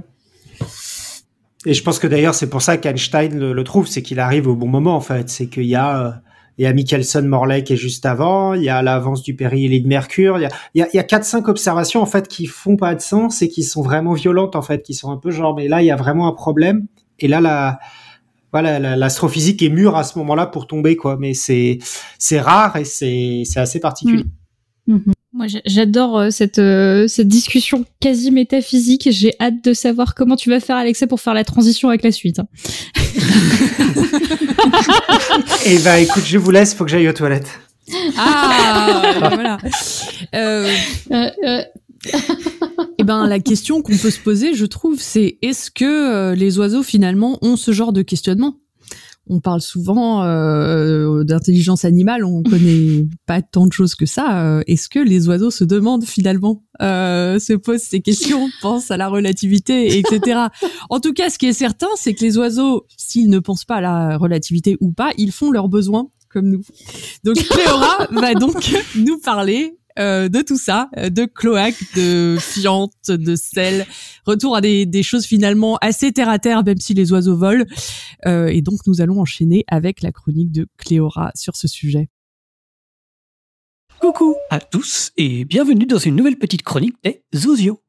Et 1.67 1.75
je 1.75 1.83
pense 1.83 1.99
que 1.99 2.07
d'ailleurs, 2.07 2.35
c'est 2.35 2.49
pour 2.49 2.63
ça 2.63 2.77
qu'Einstein 2.77 3.37
le, 3.39 3.53
le, 3.53 3.65
trouve, 3.65 3.87
c'est 3.89 4.01
qu'il 4.03 4.21
arrive 4.21 4.47
au 4.47 4.55
bon 4.57 4.69
moment, 4.69 4.95
en 4.95 5.01
fait. 5.01 5.29
C'est 5.29 5.49
qu'il 5.49 5.65
y 5.67 5.75
a 5.75 6.07
euh, 6.07 6.11
il 6.57 6.65
y 6.65 6.67
a 6.67 6.73
Michelson 6.73 7.23
Morley 7.23 7.63
qui 7.63 7.75
est 7.75 7.77
juste 7.77 8.05
avant, 8.07 8.55
il 8.55 8.63
y 8.65 8.69
a 8.69 8.83
l'avance 8.83 9.23
du 9.23 9.37
périhélie 9.37 9.81
de 9.81 9.87
Mercure, 9.87 10.39
il 10.39 10.43
y 10.43 10.45
a, 10.47 10.49
il 10.75 10.79
y 10.81 10.83
a, 10.83 10.89
il 10.93 10.97
y 10.97 10.99
a 10.99 11.05
4-5 11.05 11.49
observations 11.49 12.03
en 12.03 12.07
fait 12.07 12.27
qui 12.27 12.47
font 12.47 12.77
pas 12.77 12.97
de 12.97 13.01
sens 13.01 13.43
et 13.43 13.49
qui 13.49 13.63
sont 13.63 13.81
vraiment 13.83 14.13
violentes 14.13 14.57
en 14.57 14.63
fait, 14.63 14.83
qui 14.83 14.93
sont 14.95 15.13
un 15.13 15.19
peu 15.19 15.31
genre 15.31 15.55
mais 15.55 15.69
là 15.69 15.83
il 15.83 15.87
y 15.87 15.91
a 15.93 15.97
vraiment 15.97 16.27
un 16.27 16.33
problème 16.33 16.87
et 17.21 17.29
là 17.29 17.41
la 17.41 17.79
voilà, 18.51 18.79
la- 18.81 18.97
l'astrophysique 18.97 19.63
est 19.63 19.69
mûre 19.69 19.95
à 19.97 20.03
ce 20.05 20.19
moment-là 20.19 20.47
pour 20.47 20.67
tomber, 20.67 20.97
quoi. 20.97 21.17
Mais 21.21 21.35
c'est 21.35 21.79
c'est 22.19 22.41
rare 22.41 22.75
et 22.77 22.85
c'est 22.85 23.43
c'est 23.45 23.61
assez 23.61 23.79
particulier. 23.79 24.25
Moi, 25.39 25.47
j'a- 25.47 25.61
j'adore 25.67 26.19
euh, 26.19 26.31
cette, 26.31 26.59
euh, 26.59 27.07
cette 27.07 27.29
discussion 27.29 27.85
quasi 28.01 28.33
métaphysique. 28.33 29.07
J'ai 29.13 29.35
hâte 29.41 29.63
de 29.65 29.73
savoir 29.73 30.17
comment 30.17 30.35
tu 30.35 30.51
vas 30.51 30.59
faire, 30.59 30.75
Alexa, 30.75 31.07
pour 31.07 31.21
faire 31.21 31.33
la 31.33 31.45
transition 31.45 31.89
avec 31.89 32.03
la 32.03 32.11
suite. 32.11 32.41
hein. 32.41 32.47
Et 35.65 35.79
ben, 35.79 35.95
écoute, 35.97 36.25
je 36.27 36.39
vous 36.39 36.51
laisse, 36.51 36.75
faut 36.75 36.85
que 36.85 36.91
j'aille 36.91 37.09
aux 37.09 37.13
toilettes. 37.13 37.51
Ah, 38.17 39.13
voilà. 39.33 39.59
Euh, 40.35 40.69
Euh, 41.13 41.31
euh, 41.45 41.63
Eh 42.99 43.05
ben, 43.05 43.27
la 43.29 43.39
question 43.39 43.81
qu'on 43.83 43.97
peut 43.97 44.11
se 44.11 44.19
poser, 44.21 44.55
je 44.55 44.67
trouve, 44.67 44.99
c'est 45.01 45.39
est-ce 45.43 45.71
que 45.71 46.33
les 46.35 46.59
oiseaux 46.59 46.83
finalement 46.83 47.39
ont 47.43 47.55
ce 47.57 47.71
genre 47.73 47.93
de 47.93 48.03
questionnement? 48.03 48.57
On 49.29 49.41
parle 49.41 49.61
souvent 49.61 50.25
euh, 50.25 51.23
d'intelligence 51.23 51.85
animale, 51.85 52.25
on 52.25 52.43
connaît 52.43 53.07
pas 53.27 53.43
tant 53.43 53.67
de 53.67 53.73
choses 53.73 53.95
que 53.95 54.07
ça. 54.07 54.43
Euh, 54.43 54.63
est-ce 54.67 54.89
que 54.89 54.99
les 54.99 55.29
oiseaux 55.29 55.51
se 55.51 55.65
demandent 55.65 56.05
finalement, 56.05 56.65
euh, 56.81 57.39
se 57.39 57.53
posent 57.53 57.83
ces 57.83 58.01
questions, 58.01 58.49
pensent 58.63 58.91
à 58.91 58.97
la 58.97 59.09
relativité, 59.09 59.99
etc. 59.99 60.47
en 60.89 61.01
tout 61.01 61.13
cas, 61.13 61.29
ce 61.31 61.39
qui 61.39 61.47
est 61.47 61.53
certain, 61.53 61.89
c'est 61.97 62.15
que 62.15 62.25
les 62.25 62.39
oiseaux, 62.39 62.87
s'ils 62.97 63.29
ne 63.29 63.39
pensent 63.39 63.65
pas 63.65 63.77
à 63.77 63.81
la 63.81 64.17
relativité 64.17 64.77
ou 64.81 64.93
pas, 64.93 65.13
ils 65.19 65.33
font 65.33 65.51
leurs 65.51 65.69
besoins 65.69 66.09
comme 66.31 66.49
nous. 66.49 66.63
Donc 67.25 67.37
Cléora 67.37 68.07
va 68.11 68.35
donc 68.35 68.75
nous 68.97 69.19
parler 69.19 69.78
euh, 69.99 70.29
de 70.29 70.43
tout 70.43 70.59
ça, 70.59 70.89
euh, 70.97 71.11
de 71.11 71.25
cloaques, 71.25 71.95
de 71.97 72.37
fientes, 72.41 73.11
de 73.11 73.37
sel. 73.37 73.87
Retour 74.27 74.57
à 74.57 74.61
des, 74.61 74.87
des 74.87 75.03
choses 75.03 75.25
finalement 75.25 75.77
assez 75.81 76.13
terre 76.13 76.29
à 76.29 76.39
terre, 76.39 76.63
même 76.65 76.79
si 76.79 76.95
les 76.95 77.13
oiseaux 77.13 77.37
volent. 77.37 77.65
Euh, 78.27 78.47
et 78.47 78.63
donc 78.63 78.87
nous 78.87 79.01
allons 79.01 79.21
enchaîner 79.21 79.65
avec 79.69 80.03
la 80.03 80.13
chronique 80.13 80.53
de 80.53 80.67
Cléora 80.79 81.31
sur 81.35 81.57
ce 81.57 81.69
sujet. 81.69 82.09
Coucou 84.01 84.37
à 84.51 84.61
tous 84.61 85.11
et 85.17 85.45
bienvenue 85.45 85.87
dans 85.87 85.99
une 85.99 86.15
nouvelle 86.15 86.39
petite 86.39 86.63
chronique 86.63 86.95
des 87.03 87.23
Zozio. 87.35 87.81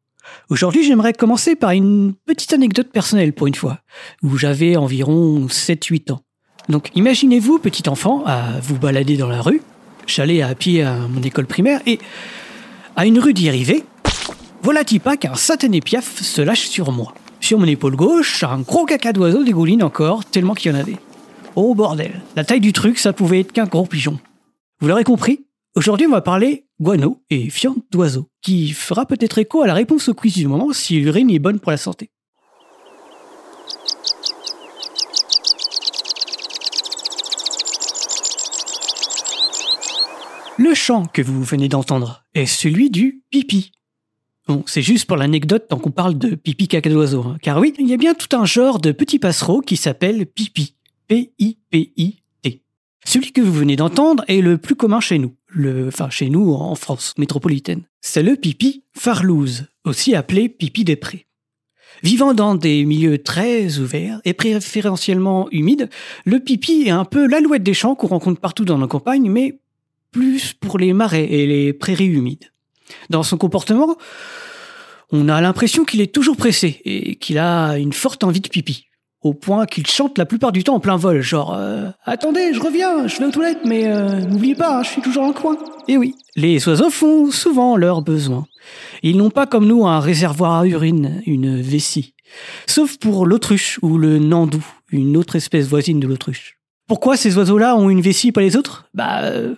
Aujourd'hui, 0.49 0.84
j'aimerais 0.84 1.14
commencer 1.14 1.55
par 1.55 1.72
une 1.72 2.14
petite 2.26 2.53
anecdote 2.53 2.89
personnelle 2.91 3.34
pour 3.34 3.47
une 3.47 3.55
fois, 3.55 3.80
où 4.24 4.38
j'avais 4.38 4.76
environ 4.76 5.45
7-8 5.47 6.12
ans. 6.12 6.22
Donc 6.68 6.89
imaginez-vous, 6.95 7.60
petit 7.60 7.88
enfant, 7.89 8.24
à 8.26 8.60
vous 8.60 8.78
balader 8.78 9.18
dans 9.18 9.30
la 9.30 9.41
rue. 9.41 9.62
J'allais 10.10 10.41
à 10.41 10.55
pied 10.55 10.84
à 10.84 10.95
mon 10.95 11.22
école 11.22 11.45
primaire 11.45 11.82
et 11.86 11.99
à 12.95 13.05
une 13.05 13.20
rue 13.20 13.34
d'y 13.34 13.47
arriver, 13.47 13.84
voilà 14.62 14.84
pas 15.01 15.18
qu'un 15.18 15.36
satané 15.36 15.82
piaf 15.82 16.22
se 16.22 16.41
lâche 16.41 16.68
sur 16.68 16.91
moi. 16.91 17.14
Sur 17.39 17.60
mon 17.60 17.66
épaule 17.66 17.95
gauche, 17.95 18.43
un 18.43 18.60
gros 18.60 18.86
caca 18.86 19.14
d'oiseau 19.14 19.43
dégouline 19.43 19.84
encore, 19.84 20.26
tellement 20.26 20.53
qu'il 20.53 20.72
y 20.72 20.76
en 20.76 20.80
avait. 20.80 20.97
Oh 21.55 21.74
bordel, 21.76 22.22
la 22.36 22.43
taille 22.43 22.60
du 22.60 22.74
truc, 22.74 22.99
ça 22.99 23.14
pouvait 23.14 23.41
être 23.41 23.53
qu'un 23.53 23.66
gros 23.66 23.86
pigeon. 23.86 24.20
Vous 24.82 24.88
l'aurez 24.88 25.03
compris, 25.03 25.45
Aujourd'hui, 25.76 26.07
on 26.07 26.12
va 26.12 26.22
parler 26.22 26.66
guano 26.82 27.22
et 27.30 27.49
fiente 27.49 27.78
d'oiseau, 27.91 28.28
qui 28.41 28.72
fera 28.72 29.05
peut-être 29.05 29.38
écho 29.38 29.62
à 29.62 29.68
la 29.68 29.74
réponse 29.74 30.10
au 30.10 30.14
quiz 30.14 30.34
du 30.34 30.47
moment 30.47 30.74
si 30.74 30.99
l'urine 30.99 31.30
est 31.30 31.39
bonne 31.39 31.60
pour 31.60 31.72
la 31.72 31.78
santé. 31.78 32.10
Le 40.60 40.74
chant 40.74 41.05
que 41.05 41.22
vous 41.22 41.41
venez 41.41 41.70
d'entendre 41.70 42.26
est 42.34 42.45
celui 42.45 42.89
du 42.89 43.24
pipi. 43.32 43.72
Bon, 44.45 44.62
c'est 44.68 44.82
juste 44.82 45.05
pour 45.05 45.16
l'anecdote 45.16 45.68
tant 45.70 45.80
qu'on 45.80 45.89
parle 45.89 46.18
de 46.18 46.36
pipi 46.36 46.68
caca 46.68 46.89
d'oiseau, 46.89 47.24
hein, 47.24 47.38
car 47.41 47.60
oui, 47.62 47.74
il 47.80 47.88
y 47.88 47.93
a 47.93 47.97
bien 47.97 48.14
tout 48.14 48.36
un 48.36 48.43
genre 48.43 48.82
de 48.82 48.91
petits 48.91 49.20
passereaux 49.20 49.62
qui 49.62 49.78
s'appelle 49.78 50.26
pipi. 50.26 50.76
P-I-P-I-T. 51.07 52.62
Celui 53.05 53.32
que 53.32 53.39
vous 53.39 53.53
venez 53.53 53.78
d'entendre 53.78 54.26
est 54.28 54.41
le 54.41 54.57
plus 54.57 54.76
commun 54.76 54.99
chez 54.99 55.18
nous, 55.18 55.34
le, 55.47 55.88
enfin 55.88 56.10
chez 56.10 56.30
nous 56.30 56.51
en 56.51 56.76
France 56.76 57.14
métropolitaine. 57.18 57.84
C'est 58.01 58.22
le 58.22 58.36
pipi 58.36 58.84
farlouse, 58.93 59.68
aussi 59.86 60.14
appelé 60.14 60.49
pipi 60.49 60.84
des 60.84 60.97
prés. 60.97 61.26
Vivant 62.03 62.34
dans 62.34 62.55
des 62.55 62.84
milieux 62.84 63.20
très 63.24 63.80
ouverts 63.80 64.20
et 64.26 64.34
préférentiellement 64.34 65.47
humides, 65.51 65.89
le 66.26 66.41
pipi 66.41 66.84
est 66.86 66.91
un 66.91 67.05
peu 67.05 67.28
l'alouette 67.28 67.64
des 67.64 67.74
champs 67.74 67.95
qu'on 67.95 68.07
rencontre 68.07 68.41
partout 68.41 68.66
dans 68.66 68.78
nos 68.78 68.89
campagnes, 68.89 69.32
mais 69.32 69.57
plus 70.12 70.53
pour 70.53 70.78
les 70.78 70.93
marais 70.93 71.26
et 71.26 71.45
les 71.45 71.74
prairies 71.74 72.07
humides. 72.07 72.51
Dans 73.10 73.24
son 73.24 73.38
comportement, 73.38 73.95
on 75.12 75.30
a 75.30 75.41
l'impression 75.41 75.86
qu'il 75.86 76.01
est 76.01 76.14
toujours 76.14 76.38
pressé 76.38 76.82
et 76.86 77.16
qu'il 77.16 77.38
a 77.38 77.78
une 77.78 77.93
forte 77.93 78.24
envie 78.24 78.41
de 78.41 78.49
pipi 78.49 78.89
au 79.22 79.34
point 79.34 79.66
qu'il 79.66 79.86
chante 79.86 80.18
la 80.18 80.26
plupart 80.26 80.51
du 80.51 80.64
temps 80.64 80.76
en 80.76 80.80
plein 80.80 80.95
vol, 80.95 81.22
genre 81.22 81.53
euh, 81.53 81.89
Attendez, 82.05 82.53
je 82.53 82.62
reviens, 82.62 83.07
je 83.07 83.18
vais 83.18 83.26
aux 83.26 83.32
toilettes, 83.32 83.66
mais 83.66 83.88
euh, 83.88 84.22
n'oubliez 84.22 84.55
pas, 84.55 84.82
je 84.84 84.89
suis 84.89 85.01
toujours 85.01 85.28
le 85.28 85.34
coin. 85.34 85.57
Et 85.88 85.97
oui, 85.97 86.16
les 86.36 86.66
oiseaux 86.68 86.89
font 86.89 87.30
souvent 87.32 87.76
leurs 87.76 88.01
besoins. 88.01 88.45
Ils 89.03 89.18
n'ont 89.18 89.30
pas 89.30 89.45
comme 89.45 89.66
nous 89.66 89.86
un 89.88 89.99
réservoir 89.99 90.62
à 90.62 90.68
urine, 90.68 91.22
une 91.26 91.62
vessie. 91.62 92.14
Sauf 92.68 92.97
pour 92.97 93.26
l'autruche 93.26 93.80
ou 93.82 93.97
le 93.97 94.20
nandou, 94.20 94.66
une 94.91 95.18
autre 95.18 95.36
espèce 95.36 95.68
voisine 95.68 95.99
de 95.99 96.07
l'autruche. 96.07 96.57
Pourquoi 96.88 97.18
ces 97.18 97.38
oiseaux-là 97.38 97.76
ont 97.76 97.89
une 97.89 98.01
vessie, 98.01 98.32
pas 98.32 98.41
les 98.41 98.55
autres? 98.55 98.88
Bah, 98.93 99.24
euh, 99.24 99.55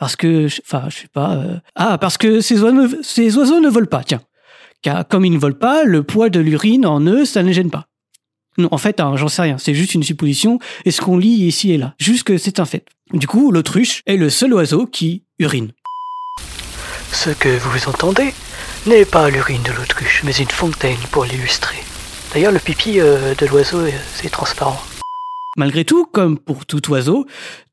parce 0.00 0.16
que, 0.16 0.46
enfin, 0.66 0.88
je 0.88 0.96
sais 0.96 1.08
pas. 1.12 1.34
euh, 1.36 1.56
Ah, 1.76 1.98
parce 1.98 2.16
que 2.18 2.40
ces 2.40 2.60
oiseaux, 2.62 2.96
ces 3.02 3.36
oiseaux 3.36 3.60
ne 3.60 3.68
volent 3.68 3.86
pas, 3.86 4.02
tiens. 4.02 4.22
Car 4.82 5.06
comme 5.06 5.26
ils 5.26 5.30
ne 5.30 5.38
volent 5.38 5.54
pas, 5.60 5.84
le 5.84 6.02
poids 6.02 6.30
de 6.30 6.40
l'urine 6.40 6.86
en 6.86 7.00
eux, 7.02 7.26
ça 7.26 7.42
ne 7.42 7.48
les 7.48 7.52
gêne 7.52 7.70
pas. 7.70 7.86
Non, 8.56 8.68
en 8.72 8.78
fait, 8.78 8.98
hein, 8.98 9.14
j'en 9.16 9.28
sais 9.28 9.42
rien. 9.42 9.58
C'est 9.58 9.74
juste 9.74 9.94
une 9.94 10.02
supposition 10.02 10.58
et 10.86 10.90
ce 10.90 11.00
qu'on 11.02 11.18
lit 11.18 11.44
ici 11.46 11.70
et 11.72 11.78
là. 11.78 11.94
Juste 11.98 12.24
que 12.24 12.38
c'est 12.38 12.58
un 12.60 12.64
fait. 12.64 12.84
Du 13.12 13.26
coup, 13.26 13.52
l'autruche 13.52 14.02
est 14.06 14.16
le 14.16 14.30
seul 14.30 14.54
oiseau 14.54 14.86
qui 14.86 15.24
urine. 15.38 15.70
Ce 17.12 17.30
que 17.30 17.48
vous 17.58 17.88
entendez 17.88 18.32
n'est 18.86 19.04
pas 19.04 19.28
l'urine 19.28 19.62
de 19.62 19.72
l'autruche, 19.72 20.22
mais 20.24 20.32
une 20.32 20.48
fontaine 20.48 20.96
pour 21.10 21.26
l'illustrer. 21.26 21.76
D'ailleurs, 22.32 22.52
le 22.52 22.58
pipi 22.58 23.00
euh, 23.00 23.34
de 23.34 23.46
l'oiseau, 23.46 23.80
euh, 23.80 23.90
c'est 24.14 24.30
transparent. 24.30 24.80
Malgré 25.56 25.84
tout, 25.84 26.06
comme 26.06 26.38
pour 26.38 26.64
tout 26.64 26.90
oiseau, 26.90 27.26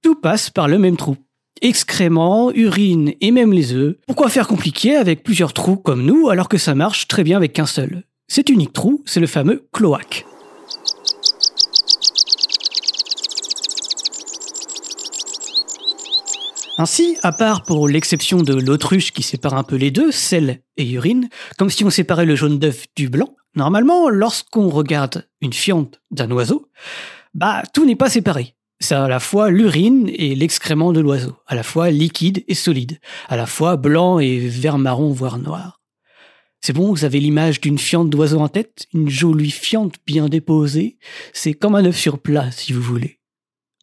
tout 0.04 0.16
passe 0.16 0.50
par 0.50 0.68
le 0.68 0.78
même 0.78 0.98
trou. 0.98 1.16
Excréments, 1.62 2.52
urine 2.52 3.14
et 3.22 3.32
même 3.32 3.54
les 3.54 3.74
œufs. 3.74 3.96
Pourquoi 4.08 4.30
faire 4.30 4.48
compliqué 4.48 4.96
avec 4.96 5.24
plusieurs 5.24 5.54
trous 5.54 5.78
comme 5.78 6.04
nous 6.04 6.30
alors 6.30 6.50
que 6.50 6.58
ça 6.58 6.76
marche 6.76 7.08
très 7.08 7.24
bien 7.24 7.38
avec 7.38 7.54
qu'un 7.54 7.66
seul? 7.66 8.04
Cet 8.28 8.50
unique 8.50 8.74
trou, 8.74 9.04
c'est 9.06 9.20
le 9.20 9.28
fameux 9.28 9.68
cloaque. 9.72 10.26
Ainsi, 16.80 17.18
à 17.24 17.32
part 17.32 17.64
pour 17.64 17.88
l'exception 17.88 18.44
de 18.44 18.54
l'autruche 18.54 19.12
qui 19.12 19.24
sépare 19.24 19.56
un 19.56 19.64
peu 19.64 19.78
les 19.78 19.90
deux, 19.90 20.12
sel 20.12 20.62
et 20.78 20.88
urine, 20.92 21.28
comme 21.58 21.72
si 21.72 21.84
on 21.84 21.90
séparait 21.90 22.28
le 22.28 22.36
jaune 22.36 22.60
d'œuf 22.60 22.86
du 22.96 23.10
blanc, 23.10 23.36
normalement, 23.56 24.10
lorsqu'on 24.10 24.70
regarde 24.70 25.28
une 25.42 25.54
fiente 25.54 26.00
d'un 26.12 26.30
oiseau, 26.30 26.70
bah, 27.34 27.64
tout 27.74 27.86
n'est 27.86 27.96
pas 27.96 28.12
séparé. 28.12 28.57
C'est 28.80 28.96
à 28.96 29.08
la 29.08 29.20
fois 29.20 29.50
l'urine 29.50 30.10
et 30.14 30.36
l'excrément 30.36 30.94
de 30.94 31.00
l'oiseau, 31.00 31.36
à 31.48 31.56
la 31.56 31.64
fois 31.64 31.90
liquide 31.90 32.44
et 32.48 32.54
solide, 32.54 33.00
à 33.28 33.36
la 33.36 33.48
fois 33.48 33.76
blanc 33.76 34.20
et 34.20 34.38
vert 34.38 34.78
marron 34.78 35.12
voire 35.12 35.40
noir. 35.40 35.82
C'est 36.62 36.74
bon, 36.74 36.92
vous 36.92 37.06
avez 37.06 37.20
l'image 37.20 37.62
d'une 37.62 37.80
fiente 37.80 38.10
d'oiseau 38.10 38.40
en 38.40 38.50
tête, 38.50 38.88
une 38.94 39.10
jolie 39.10 39.52
fiente 39.52 39.96
bien 40.06 40.28
déposée, 40.28 40.98
c'est 41.34 41.54
comme 41.54 41.76
un 41.76 41.86
œuf 41.86 41.98
sur 41.98 42.20
plat 42.20 42.52
si 42.52 42.74
vous 42.74 42.82
voulez. 42.82 43.20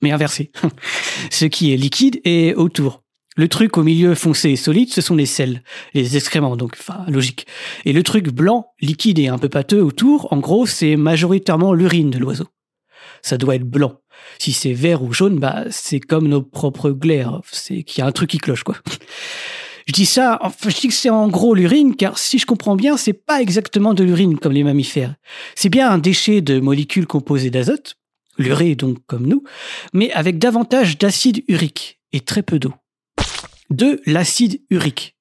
Mais 0.02 0.12
inversé. 0.12 0.50
Ce 1.30 1.44
qui 1.44 1.72
est 1.72 1.76
liquide 1.76 2.20
est 2.24 2.54
autour. 2.54 3.02
Le 3.36 3.48
truc 3.48 3.78
au 3.78 3.82
milieu 3.82 4.14
foncé 4.14 4.50
et 4.50 4.56
solide, 4.56 4.92
ce 4.92 5.00
sont 5.00 5.16
les 5.16 5.26
sels, 5.26 5.64
les 5.92 6.16
excréments, 6.16 6.56
donc, 6.56 6.76
enfin, 6.78 7.04
logique. 7.08 7.46
Et 7.84 7.92
le 7.92 8.04
truc 8.04 8.28
blanc, 8.28 8.68
liquide 8.80 9.18
et 9.18 9.26
un 9.26 9.38
peu 9.38 9.48
pâteux 9.48 9.82
autour, 9.82 10.32
en 10.32 10.38
gros, 10.38 10.66
c'est 10.66 10.94
majoritairement 10.94 11.72
l'urine 11.72 12.10
de 12.10 12.18
l'oiseau. 12.18 12.46
Ça 13.22 13.36
doit 13.36 13.56
être 13.56 13.68
blanc. 13.68 13.98
Si 14.38 14.52
c'est 14.52 14.72
vert 14.72 15.02
ou 15.02 15.12
jaune, 15.12 15.38
bah, 15.38 15.64
c'est 15.70 16.00
comme 16.00 16.28
nos 16.28 16.42
propres 16.42 16.90
glaires. 16.90 17.40
C'est 17.50 17.82
qu'il 17.82 18.00
y 18.00 18.02
a 18.02 18.06
un 18.06 18.12
truc 18.12 18.30
qui 18.30 18.38
cloche, 18.38 18.62
quoi. 18.62 18.76
Je 19.86 19.92
dis 19.92 20.06
ça, 20.06 20.40
je 20.62 20.80
dis 20.80 20.88
que 20.88 20.94
c'est 20.94 21.10
en 21.10 21.28
gros 21.28 21.54
l'urine, 21.54 21.94
car 21.94 22.18
si 22.18 22.38
je 22.38 22.46
comprends 22.46 22.74
bien, 22.76 22.96
c'est 22.96 23.12
pas 23.12 23.42
exactement 23.42 23.92
de 23.92 24.02
l'urine 24.02 24.38
comme 24.38 24.52
les 24.52 24.64
mammifères. 24.64 25.14
C'est 25.54 25.68
bien 25.68 25.90
un 25.90 25.98
déchet 25.98 26.40
de 26.40 26.58
molécules 26.58 27.06
composées 27.06 27.50
d'azote, 27.50 27.96
l'urée 28.38 28.76
donc 28.76 28.98
comme 29.06 29.26
nous, 29.26 29.44
mais 29.92 30.10
avec 30.12 30.38
davantage 30.38 30.96
d'acide 30.96 31.44
urique 31.48 32.00
et 32.12 32.20
très 32.20 32.42
peu 32.42 32.58
d'eau. 32.58 32.72
De 33.68 34.00
l'acide 34.06 34.62
urique. 34.70 35.16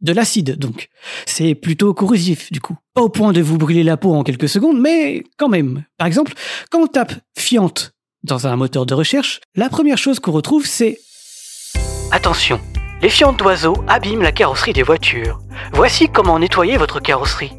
De 0.00 0.12
l'acide 0.12 0.56
donc. 0.56 0.88
C'est 1.26 1.54
plutôt 1.54 1.94
corrosif 1.94 2.50
du 2.52 2.60
coup. 2.60 2.76
Pas 2.94 3.02
au 3.02 3.08
point 3.08 3.32
de 3.32 3.40
vous 3.40 3.58
brûler 3.58 3.84
la 3.84 3.96
peau 3.96 4.14
en 4.14 4.24
quelques 4.24 4.48
secondes, 4.48 4.80
mais 4.80 5.22
quand 5.36 5.48
même. 5.48 5.84
Par 5.96 6.06
exemple, 6.06 6.32
quand 6.70 6.80
on 6.80 6.86
tape 6.86 7.14
fiente 7.36 7.92
dans 8.22 8.46
un 8.46 8.56
moteur 8.56 8.86
de 8.86 8.94
recherche, 8.94 9.40
la 9.54 9.68
première 9.68 9.98
chose 9.98 10.20
qu'on 10.20 10.32
retrouve 10.32 10.66
c'est 10.66 10.98
Attention, 12.10 12.60
les 13.02 13.10
fientes 13.10 13.38
d'oiseaux 13.38 13.76
abîment 13.86 14.22
la 14.22 14.32
carrosserie 14.32 14.72
des 14.72 14.82
voitures. 14.82 15.40
Voici 15.72 16.08
comment 16.08 16.38
nettoyer 16.38 16.76
votre 16.76 17.00
carrosserie. 17.00 17.52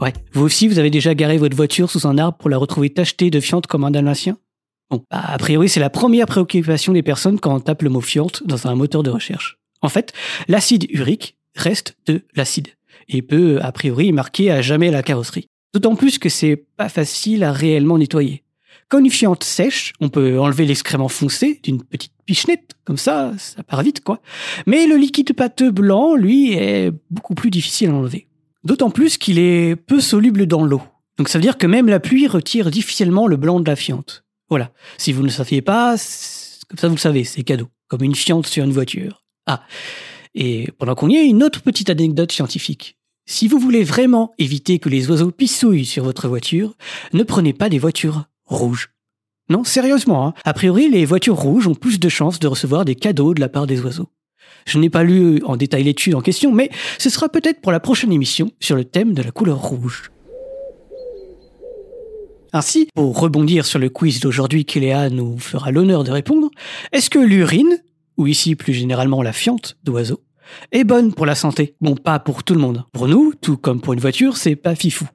Ouais, 0.00 0.12
vous 0.32 0.44
aussi, 0.44 0.68
vous 0.68 0.78
avez 0.78 0.90
déjà 0.90 1.14
garé 1.14 1.38
votre 1.38 1.56
voiture 1.56 1.90
sous 1.90 2.06
un 2.06 2.18
arbre 2.18 2.38
pour 2.38 2.50
la 2.50 2.58
retrouver 2.58 2.90
tachetée 2.90 3.30
de 3.30 3.40
fiente 3.40 3.66
comme 3.66 3.84
un 3.84 3.90
dalmatien? 3.90 4.36
Bon, 4.90 5.04
bah, 5.10 5.22
a 5.24 5.38
priori, 5.38 5.68
c'est 5.68 5.80
la 5.80 5.90
première 5.90 6.26
préoccupation 6.26 6.92
des 6.92 7.02
personnes 7.02 7.40
quand 7.40 7.54
on 7.54 7.60
tape 7.60 7.82
le 7.82 7.90
mot 7.90 8.00
fiente 8.00 8.42
dans 8.46 8.66
un 8.66 8.74
moteur 8.74 9.02
de 9.02 9.10
recherche. 9.10 9.58
En 9.82 9.88
fait, 9.88 10.12
l'acide 10.48 10.86
urique 10.90 11.36
reste 11.54 11.96
de 12.06 12.22
l'acide 12.34 12.68
et 13.08 13.22
peut, 13.22 13.58
a 13.62 13.72
priori, 13.72 14.12
marquer 14.12 14.50
à 14.50 14.62
jamais 14.62 14.90
la 14.90 15.02
carrosserie. 15.02 15.48
D'autant 15.74 15.96
plus 15.96 16.18
que 16.18 16.28
c'est 16.28 16.56
pas 16.56 16.88
facile 16.88 17.44
à 17.44 17.52
réellement 17.52 17.98
nettoyer. 17.98 18.42
Fiente 19.10 19.44
sèche, 19.44 19.92
on 20.00 20.08
peut 20.08 20.38
enlever 20.40 20.64
l'excrément 20.64 21.08
foncé 21.08 21.60
d'une 21.62 21.82
petite 21.82 22.12
pichenette, 22.24 22.72
comme 22.84 22.96
ça, 22.96 23.32
ça 23.38 23.62
part 23.62 23.82
vite, 23.82 24.02
quoi. 24.02 24.20
Mais 24.66 24.86
le 24.86 24.96
liquide 24.96 25.34
pâteux 25.34 25.70
blanc, 25.70 26.14
lui, 26.14 26.52
est 26.52 26.92
beaucoup 27.10 27.34
plus 27.34 27.50
difficile 27.50 27.90
à 27.90 27.94
enlever. 27.94 28.28
D'autant 28.64 28.90
plus 28.90 29.18
qu'il 29.18 29.38
est 29.38 29.76
peu 29.76 30.00
soluble 30.00 30.46
dans 30.46 30.64
l'eau. 30.64 30.82
Donc 31.16 31.28
ça 31.28 31.38
veut 31.38 31.42
dire 31.42 31.58
que 31.58 31.66
même 31.66 31.88
la 31.88 32.00
pluie 32.00 32.26
retire 32.26 32.70
difficilement 32.70 33.26
le 33.26 33.36
blanc 33.36 33.60
de 33.60 33.68
la 33.68 33.76
fiente. 33.76 34.24
Voilà. 34.48 34.72
Si 34.96 35.12
vous 35.12 35.20
ne 35.20 35.26
le 35.26 35.32
saviez 35.32 35.62
pas, 35.62 35.96
comme 36.68 36.78
ça 36.78 36.88
vous 36.88 36.94
le 36.94 37.00
savez, 37.00 37.24
c'est 37.24 37.42
cadeau. 37.42 37.68
Comme 37.88 38.02
une 38.02 38.14
fiente 38.14 38.46
sur 38.46 38.64
une 38.64 38.72
voiture. 38.72 39.24
Ah. 39.46 39.64
Et 40.34 40.68
pendant 40.78 40.94
qu'on 40.94 41.08
y 41.08 41.16
est, 41.16 41.26
une 41.26 41.42
autre 41.42 41.62
petite 41.62 41.90
anecdote 41.90 42.32
scientifique. 42.32 42.96
Si 43.26 43.48
vous 43.48 43.58
voulez 43.58 43.84
vraiment 43.84 44.32
éviter 44.38 44.78
que 44.78 44.88
les 44.88 45.10
oiseaux 45.10 45.30
pissouillent 45.30 45.84
sur 45.84 46.04
votre 46.04 46.28
voiture, 46.28 46.76
ne 47.12 47.22
prenez 47.22 47.52
pas 47.52 47.68
des 47.68 47.78
voitures 47.78 48.24
rouges. 48.48 48.90
Non, 49.50 49.64
sérieusement, 49.64 50.26
hein. 50.26 50.34
a 50.44 50.52
priori, 50.52 50.90
les 50.90 51.04
voitures 51.04 51.36
rouges 51.36 51.66
ont 51.66 51.74
plus 51.74 51.98
de 51.98 52.08
chances 52.08 52.38
de 52.38 52.48
recevoir 52.48 52.84
des 52.84 52.94
cadeaux 52.94 53.32
de 53.32 53.40
la 53.40 53.48
part 53.48 53.66
des 53.66 53.80
oiseaux. 53.80 54.08
Je 54.66 54.78
n'ai 54.78 54.90
pas 54.90 55.04
lu 55.04 55.42
en 55.44 55.56
détail 55.56 55.84
l'étude 55.84 56.14
en 56.14 56.20
question, 56.20 56.52
mais 56.52 56.70
ce 56.98 57.08
sera 57.08 57.28
peut-être 57.28 57.60
pour 57.60 57.72
la 57.72 57.80
prochaine 57.80 58.12
émission 58.12 58.50
sur 58.60 58.76
le 58.76 58.84
thème 58.84 59.14
de 59.14 59.22
la 59.22 59.30
couleur 59.30 59.58
rouge. 59.58 60.10
Ainsi, 62.52 62.88
pour 62.94 63.18
rebondir 63.18 63.66
sur 63.66 63.78
le 63.78 63.88
quiz 63.88 64.20
d'aujourd'hui 64.20 64.64
qu'Eléa 64.64 65.10
nous 65.10 65.38
fera 65.38 65.70
l'honneur 65.70 66.04
de 66.04 66.10
répondre, 66.10 66.50
est-ce 66.92 67.10
que 67.10 67.18
l'urine, 67.18 67.82
ou 68.16 68.26
ici 68.26 68.54
plus 68.54 68.74
généralement 68.74 69.22
la 69.22 69.32
fiente 69.32 69.76
d'oiseau, 69.84 70.22
est 70.72 70.84
bonne 70.84 71.12
pour 71.12 71.26
la 71.26 71.34
santé? 71.34 71.74
Bon, 71.80 71.94
pas 71.94 72.18
pour 72.18 72.44
tout 72.44 72.54
le 72.54 72.60
monde. 72.60 72.84
Pour 72.92 73.06
nous, 73.06 73.32
tout 73.40 73.58
comme 73.58 73.80
pour 73.80 73.92
une 73.92 74.00
voiture, 74.00 74.36
c'est 74.36 74.56
pas 74.56 74.74
fifou. 74.74 75.06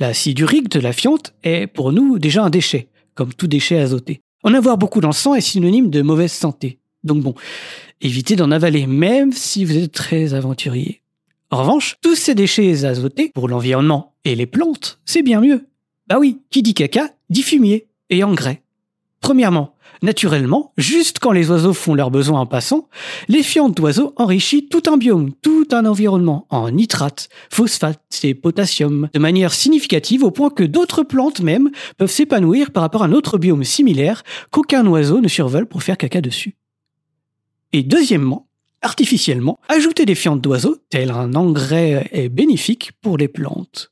L'acide 0.00 0.38
urique 0.40 0.68
de 0.70 0.80
la 0.80 0.92
fiente 0.92 1.34
est 1.42 1.66
pour 1.66 1.92
nous 1.92 2.18
déjà 2.18 2.44
un 2.44 2.50
déchet, 2.50 2.88
comme 3.14 3.32
tout 3.32 3.46
déchet 3.46 3.78
azoté. 3.78 4.20
En 4.42 4.54
avoir 4.54 4.76
beaucoup 4.76 5.00
dans 5.00 5.08
le 5.08 5.14
sang 5.14 5.34
est 5.34 5.40
synonyme 5.40 5.90
de 5.90 6.02
mauvaise 6.02 6.32
santé. 6.32 6.78
Donc 7.04 7.22
bon, 7.22 7.34
évitez 8.00 8.36
d'en 8.36 8.50
avaler, 8.50 8.86
même 8.86 9.32
si 9.32 9.64
vous 9.64 9.76
êtes 9.76 9.92
très 9.92 10.34
aventurier. 10.34 11.02
En 11.50 11.58
revanche, 11.58 11.96
tous 12.02 12.16
ces 12.16 12.34
déchets 12.34 12.84
azotés, 12.84 13.30
pour 13.32 13.48
l'environnement 13.48 14.14
et 14.24 14.34
les 14.34 14.46
plantes, 14.46 14.98
c'est 15.04 15.22
bien 15.22 15.40
mieux. 15.40 15.68
Bah 16.08 16.16
oui, 16.18 16.40
qui 16.50 16.62
dit 16.62 16.74
caca, 16.74 17.10
dit 17.30 17.42
fumier 17.42 17.86
et 18.10 18.24
engrais. 18.24 18.63
Premièrement, 19.24 19.74
naturellement, 20.02 20.74
juste 20.76 21.18
quand 21.18 21.32
les 21.32 21.50
oiseaux 21.50 21.72
font 21.72 21.94
leurs 21.94 22.10
besoins 22.10 22.40
en 22.40 22.46
passant, 22.46 22.90
les 23.26 23.42
fientes 23.42 23.74
d'oiseaux 23.74 24.12
enrichissent 24.16 24.68
tout 24.70 24.82
un 24.86 24.98
biome, 24.98 25.32
tout 25.40 25.66
un 25.72 25.86
environnement 25.86 26.46
en 26.50 26.70
nitrates, 26.70 27.30
phosphates 27.48 28.20
et 28.22 28.34
potassium, 28.34 29.08
de 29.14 29.18
manière 29.18 29.54
significative 29.54 30.24
au 30.24 30.30
point 30.30 30.50
que 30.50 30.62
d'autres 30.62 31.04
plantes 31.04 31.40
même 31.40 31.70
peuvent 31.96 32.10
s'épanouir 32.10 32.70
par 32.70 32.82
rapport 32.82 33.02
à 33.02 33.06
un 33.06 33.12
autre 33.12 33.38
biome 33.38 33.64
similaire 33.64 34.24
qu'aucun 34.50 34.86
oiseau 34.86 35.22
ne 35.22 35.28
survole 35.28 35.64
pour 35.64 35.82
faire 35.82 35.96
caca 35.96 36.20
dessus. 36.20 36.56
Et 37.72 37.82
deuxièmement, 37.82 38.46
artificiellement, 38.82 39.58
ajouter 39.70 40.04
des 40.04 40.14
fientes 40.14 40.42
d'oiseaux, 40.42 40.76
tel 40.90 41.10
un 41.10 41.32
engrais, 41.32 42.10
est 42.12 42.28
bénéfique 42.28 42.92
pour 43.00 43.16
les 43.16 43.28
plantes. 43.28 43.90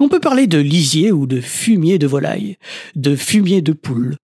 On 0.00 0.08
peut 0.08 0.18
parler 0.18 0.48
de 0.48 0.58
lisier 0.58 1.12
ou 1.12 1.28
de 1.28 1.40
fumier 1.40 2.00
de 2.00 2.08
volaille, 2.08 2.56
de 2.96 3.14
fumier 3.14 3.62
de 3.62 3.72
poule. 3.72 4.16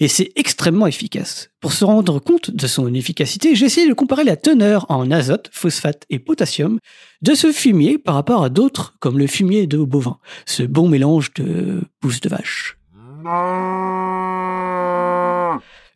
Et 0.00 0.08
c'est 0.08 0.32
extrêmement 0.36 0.86
efficace. 0.86 1.50
Pour 1.60 1.72
se 1.72 1.84
rendre 1.84 2.18
compte 2.18 2.50
de 2.50 2.66
son 2.66 2.92
efficacité, 2.94 3.54
j'ai 3.54 3.66
essayé 3.66 3.88
de 3.88 3.94
comparer 3.94 4.24
la 4.24 4.36
teneur 4.36 4.86
en 4.88 5.10
azote, 5.10 5.50
phosphate 5.52 6.04
et 6.10 6.18
potassium 6.18 6.78
de 7.22 7.34
ce 7.34 7.52
fumier 7.52 7.98
par 7.98 8.14
rapport 8.14 8.44
à 8.44 8.48
d'autres 8.48 8.94
comme 9.00 9.18
le 9.18 9.26
fumier 9.26 9.66
de 9.66 9.78
bovin, 9.78 10.18
ce 10.46 10.62
bon 10.62 10.88
mélange 10.88 11.32
de 11.34 11.82
pousse 12.00 12.20
de 12.20 12.28
vache. 12.28 12.76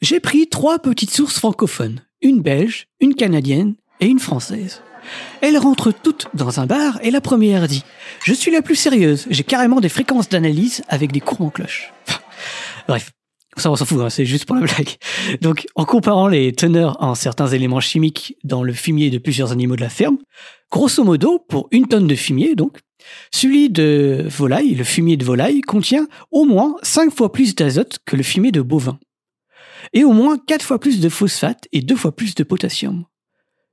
J'ai 0.01 0.21
pris 0.21 0.49
trois 0.49 0.79
petites 0.79 1.11
sources 1.11 1.39
francophones, 1.39 2.01
une 2.23 2.41
belge, 2.41 2.87
une 3.01 3.15
canadienne 3.15 3.75
et 4.01 4.07
une 4.07 4.21
française. 4.21 4.83
Elles 5.41 5.59
rentrent 5.59 5.93
toutes 5.93 6.29
dans 6.35 6.61
un 6.61 6.67
bar 6.67 6.99
et 7.03 7.11
la 7.11 7.21
première 7.21 7.69
dit 7.69 7.85
Je 8.25 8.33
suis 8.33 8.51
la 8.51 8.63
plus 8.63 8.77
sérieuse, 8.77 9.27
j'ai 9.31 9.45
carrément 9.45 9.81
des 9.81 9.89
fréquences 9.89 10.29
d'analyse 10.29 10.83
avec 10.89 11.13
des 11.13 11.21
courbes 11.21 11.43
en 11.43 11.51
cloche. 11.51 11.93
Bref, 12.89 13.11
ça 13.61 13.71
on 13.71 13.77
s'en 13.77 13.85
fout, 13.85 14.01
hein, 14.01 14.11
c'est 14.11 14.27
juste 14.27 14.45
pour 14.45 14.57
la 14.57 14.63
blague. 14.63 14.97
Donc 15.41 15.67
en 15.75 15.85
comparant 15.85 16.29
les 16.29 16.53
teneurs 16.53 16.97
en 17.03 17.15
certains 17.15 17.49
éléments 17.49 17.81
chimiques 17.81 18.37
dans 18.45 18.63
le 18.63 18.73
fumier 18.73 19.11
de 19.11 19.19
plusieurs 19.19 19.53
animaux 19.53 19.77
de 19.77 19.81
la 19.81 19.89
ferme, 19.89 20.19
grosso 20.71 21.03
modo, 21.05 21.39
pour 21.49 21.69
une 21.71 21.87
tonne 21.87 22.07
de 22.07 22.15
fumier 22.15 22.55
donc, 22.55 22.79
celui 23.33 23.71
de 23.71 24.27
volaille, 24.29 24.75
le 24.75 24.85
fumier 24.85 25.17
de 25.17 25.25
volaille, 25.25 25.61
contient 25.61 26.09
au 26.31 26.45
moins 26.45 26.77
5 26.83 27.15
fois 27.15 27.33
plus 27.33 27.55
d'azote 27.55 27.99
que 28.05 28.17
le 28.17 28.23
fumier 28.23 28.53
de 28.53 28.61
bovin. 28.61 28.99
Et 29.93 30.05
au 30.05 30.13
moins 30.13 30.37
4 30.39 30.63
fois 30.63 30.81
plus 30.81 31.01
de 31.01 31.09
phosphate 31.09 31.69
et 31.73 31.81
2 31.81 31.97
fois 31.97 32.15
plus 32.15 32.35
de 32.35 32.43
potassium. 32.43 33.05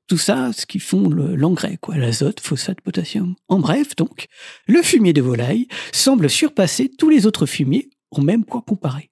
Tout 0.07 0.19
ça, 0.19 0.51
ce 0.53 0.67
qui 0.67 0.79
font 0.79 1.09
l'engrais, 1.09 1.77
quoi, 1.81 1.97
l'azote, 1.97 2.39
phosphate, 2.39 2.79
potassium. 2.81 3.35
En 3.47 3.59
bref, 3.59 3.95
donc, 3.95 4.27
le 4.67 4.83
fumier 4.83 5.13
de 5.13 5.21
volaille 5.21 5.67
semble 5.91 6.29
surpasser 6.29 6.91
tous 6.95 7.09
les 7.09 7.25
autres 7.25 7.47
fumiers 7.47 7.89
au 8.11 8.21
même 8.21 8.45
point 8.45 8.61
comparé. 8.61 9.09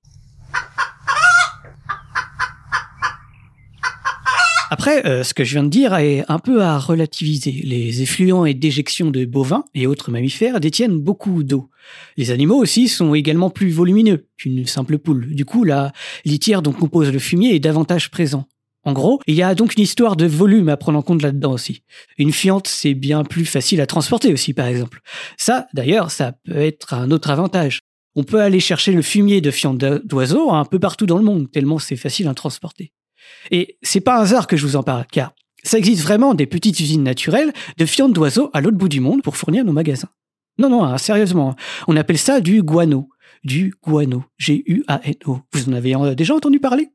Après, 4.74 5.06
euh, 5.06 5.24
ce 5.24 5.36
que 5.36 5.44
je 5.44 5.54
viens 5.54 5.64
de 5.64 5.70
dire 5.70 5.94
est 5.94 6.26
un 6.30 6.40
peu 6.40 6.64
à 6.64 6.80
relativiser. 6.80 7.62
Les 7.64 8.02
effluents 8.02 8.44
et 8.44 8.56
déjections 8.56 9.12
de 9.12 9.24
bovins 9.24 9.66
et 9.76 9.86
autres 9.86 10.10
mammifères 10.10 10.60
détiennent 10.60 10.98
beaucoup 10.98 11.44
d'eau. 11.44 11.70
Les 12.18 12.32
animaux 12.32 12.56
aussi 12.56 12.88
sont 12.88 13.14
également 13.14 13.52
plus 13.52 13.70
volumineux 13.70 14.26
qu'une 14.36 14.66
simple 14.66 14.98
poule. 14.98 15.36
Du 15.36 15.46
coup, 15.46 15.64
la 15.64 15.92
litière 16.26 16.64
dont 16.64 16.72
compose 16.72 17.12
le 17.12 17.20
fumier 17.20 17.54
est 17.54 17.60
davantage 17.60 18.10
présent. 18.10 18.48
En 18.84 18.94
gros, 18.94 19.20
il 19.28 19.36
y 19.36 19.44
a 19.44 19.54
donc 19.54 19.76
une 19.78 19.84
histoire 19.84 20.16
de 20.16 20.26
volume 20.26 20.70
à 20.70 20.76
prendre 20.76 20.98
en 20.98 21.04
compte 21.04 21.22
là-dedans 21.22 21.54
aussi. 21.54 21.84
Une 22.18 22.34
fiente, 22.34 22.68
c'est 22.68 22.96
bien 22.96 23.24
plus 23.24 23.46
facile 23.46 23.80
à 23.80 23.86
transporter 23.86 24.34
aussi, 24.34 24.56
par 24.56 24.66
exemple. 24.66 25.02
Ça, 25.38 25.68
d'ailleurs, 25.76 26.10
ça 26.10 26.34
peut 26.46 26.58
être 26.58 26.96
un 26.96 27.12
autre 27.12 27.30
avantage. 27.30 27.82
On 28.16 28.24
peut 28.24 28.42
aller 28.42 28.60
chercher 28.60 28.92
le 28.92 29.02
fumier 29.02 29.42
de 29.42 29.52
fiente 29.52 29.78
d'oiseaux 29.78 30.52
un 30.52 30.66
peu 30.66 30.80
partout 30.80 31.06
dans 31.06 31.18
le 31.18 31.24
monde, 31.24 31.52
tellement 31.52 31.80
c'est 31.80 31.96
facile 31.96 32.28
à 32.28 32.34
transporter. 32.34 32.94
Et 33.52 33.78
c'est 33.82 34.02
pas 34.02 34.18
un 34.18 34.22
hasard 34.22 34.48
que 34.48 34.58
je 34.58 34.66
vous 34.66 34.76
en 34.76 34.84
parle, 34.84 35.06
car 35.12 35.34
ça 35.64 35.78
existe 35.78 36.04
vraiment 36.04 36.34
des 36.34 36.46
petites 36.46 36.80
usines 36.80 37.04
naturelles 37.04 37.54
de 37.78 37.86
fientes 37.86 38.14
d'oiseaux 38.14 38.50
à 38.54 38.62
l'autre 38.62 38.78
bout 38.78 38.90
du 38.90 39.00
monde 39.00 39.24
pour 39.24 39.38
fournir 39.38 39.66
nos 39.66 39.72
magasins. 39.72 40.10
Non, 40.60 40.70
non, 40.70 40.84
hein, 40.84 40.98
sérieusement, 40.98 41.52
hein. 41.52 41.56
on 41.88 41.96
appelle 41.96 42.18
ça 42.18 42.42
du 42.42 42.62
guano. 42.62 43.10
Du 43.44 43.74
guano. 43.84 44.24
G-U-A-N-O. 44.38 45.40
Vous 45.52 45.70
en 45.70 45.74
avez 45.74 45.96
euh, 45.96 46.16
déjà 46.16 46.36
entendu 46.36 46.60
parler? 46.60 46.90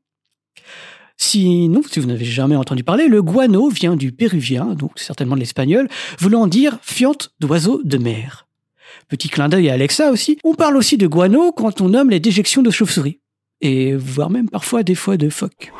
Sinon, 1.17 1.81
si 1.83 1.99
vous 1.99 2.07
n'avez 2.07 2.25
jamais 2.25 2.55
entendu 2.55 2.83
parler, 2.83 3.09
le 3.09 3.21
guano 3.21 3.67
vient 3.69 3.97
du 3.97 4.13
péruvien, 4.13 4.73
donc 4.73 4.97
certainement 4.97 5.35
de 5.35 5.41
l'espagnol, 5.41 5.89
voulant 6.17 6.47
dire 6.47 6.79
fiente 6.81 7.33
d'oiseaux 7.41 7.81
de 7.83 7.97
mer. 7.97 8.47
Petit 9.09 9.29
clin 9.29 9.49
d'œil 9.49 9.69
à 9.69 9.73
Alexa 9.73 10.11
aussi, 10.11 10.37
on 10.43 10.53
parle 10.53 10.77
aussi 10.77 10.95
de 10.95 11.07
guano 11.07 11.51
quand 11.51 11.81
on 11.81 11.89
nomme 11.89 12.11
les 12.11 12.19
déjections 12.19 12.61
de 12.61 12.69
chauves-souris, 12.69 13.19
et 13.59 13.95
voire 13.95 14.29
même 14.29 14.49
parfois 14.49 14.83
des 14.83 14.93
fois 14.93 15.17
de 15.17 15.29
phoques. 15.29 15.71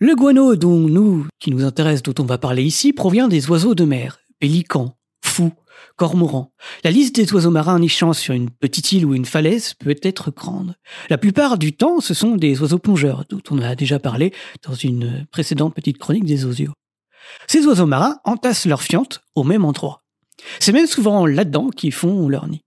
Le 0.00 0.16
guano 0.16 0.56
dont 0.56 0.80
nous, 0.80 1.28
qui 1.38 1.52
nous 1.52 1.64
intéresse, 1.64 2.02
dont 2.02 2.20
on 2.20 2.26
va 2.26 2.38
parler 2.38 2.64
ici, 2.64 2.92
provient 2.92 3.28
des 3.28 3.48
oiseaux 3.48 3.76
de 3.76 3.84
mer, 3.84 4.18
pélicans, 4.40 4.96
fous, 5.24 5.52
cormorans. 5.94 6.52
La 6.82 6.90
liste 6.90 7.14
des 7.14 7.32
oiseaux 7.32 7.52
marins 7.52 7.78
nichant 7.78 8.12
sur 8.12 8.34
une 8.34 8.50
petite 8.50 8.90
île 8.90 9.06
ou 9.06 9.14
une 9.14 9.24
falaise 9.24 9.74
peut 9.74 9.94
être 10.02 10.32
grande. 10.32 10.74
La 11.08 11.18
plupart 11.18 11.56
du 11.56 11.72
temps, 11.72 12.00
ce 12.00 12.14
sont 12.14 12.34
des 12.34 12.60
oiseaux 12.60 12.80
plongeurs, 12.80 13.24
dont 13.28 13.42
on 13.50 13.62
a 13.62 13.76
déjà 13.76 14.00
parlé 14.00 14.32
dans 14.66 14.74
une 14.74 15.28
précédente 15.30 15.72
petite 15.72 15.98
chronique 15.98 16.24
des 16.24 16.46
osios. 16.46 16.72
Ces 17.46 17.64
oiseaux 17.66 17.86
marins 17.86 18.18
entassent 18.24 18.66
leurs 18.66 18.82
fientes 18.82 19.20
au 19.36 19.44
même 19.44 19.64
endroit. 19.64 20.01
C'est 20.60 20.72
même 20.72 20.86
souvent 20.86 21.26
là-dedans 21.26 21.70
qu'ils 21.70 21.92
font 21.92 22.28
leur 22.28 22.48
nid. 22.48 22.62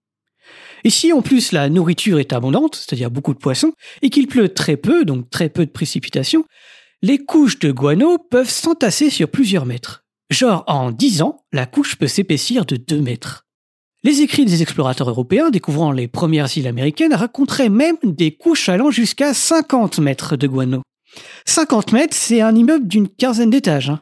Et 0.83 0.89
si 0.89 1.11
en 1.11 1.21
plus 1.21 1.51
la 1.51 1.67
nourriture 1.69 2.19
est 2.19 2.33
abondante, 2.33 2.75
c'est-à-dire 2.75 3.09
beaucoup 3.09 3.33
de 3.33 3.39
poissons, 3.39 3.73
et 4.01 4.09
qu'il 4.09 4.27
pleut 4.27 4.49
très 4.49 4.77
peu, 4.77 5.03
donc 5.03 5.29
très 5.29 5.49
peu 5.49 5.65
de 5.65 5.71
précipitations, 5.71 6.45
les 7.01 7.17
couches 7.17 7.59
de 7.59 7.71
guano 7.71 8.17
peuvent 8.17 8.49
s'entasser 8.49 9.09
sur 9.09 9.29
plusieurs 9.29 9.65
mètres. 9.65 10.03
Genre, 10.29 10.63
en 10.67 10.91
10 10.91 11.21
ans, 11.21 11.43
la 11.51 11.65
couche 11.65 11.95
peut 11.97 12.07
s'épaissir 12.07 12.65
de 12.65 12.77
2 12.77 13.01
mètres. 13.01 13.45
Les 14.03 14.21
écrits 14.21 14.45
des 14.45 14.61
explorateurs 14.61 15.09
européens 15.09 15.49
découvrant 15.49 15.91
les 15.91 16.07
premières 16.07 16.55
îles 16.55 16.67
américaines 16.67 17.15
raconteraient 17.15 17.69
même 17.69 17.97
des 18.03 18.35
couches 18.35 18.69
allant 18.69 18.91
jusqu'à 18.91 19.33
50 19.33 19.97
mètres 19.97 20.35
de 20.35 20.45
guano. 20.45 20.83
50 21.45 21.93
mètres, 21.93 22.15
c'est 22.15 22.41
un 22.41 22.55
immeuble 22.55 22.87
d'une 22.87 23.09
quinzaine 23.09 23.49
d'étages. 23.49 23.89
Hein. 23.89 24.01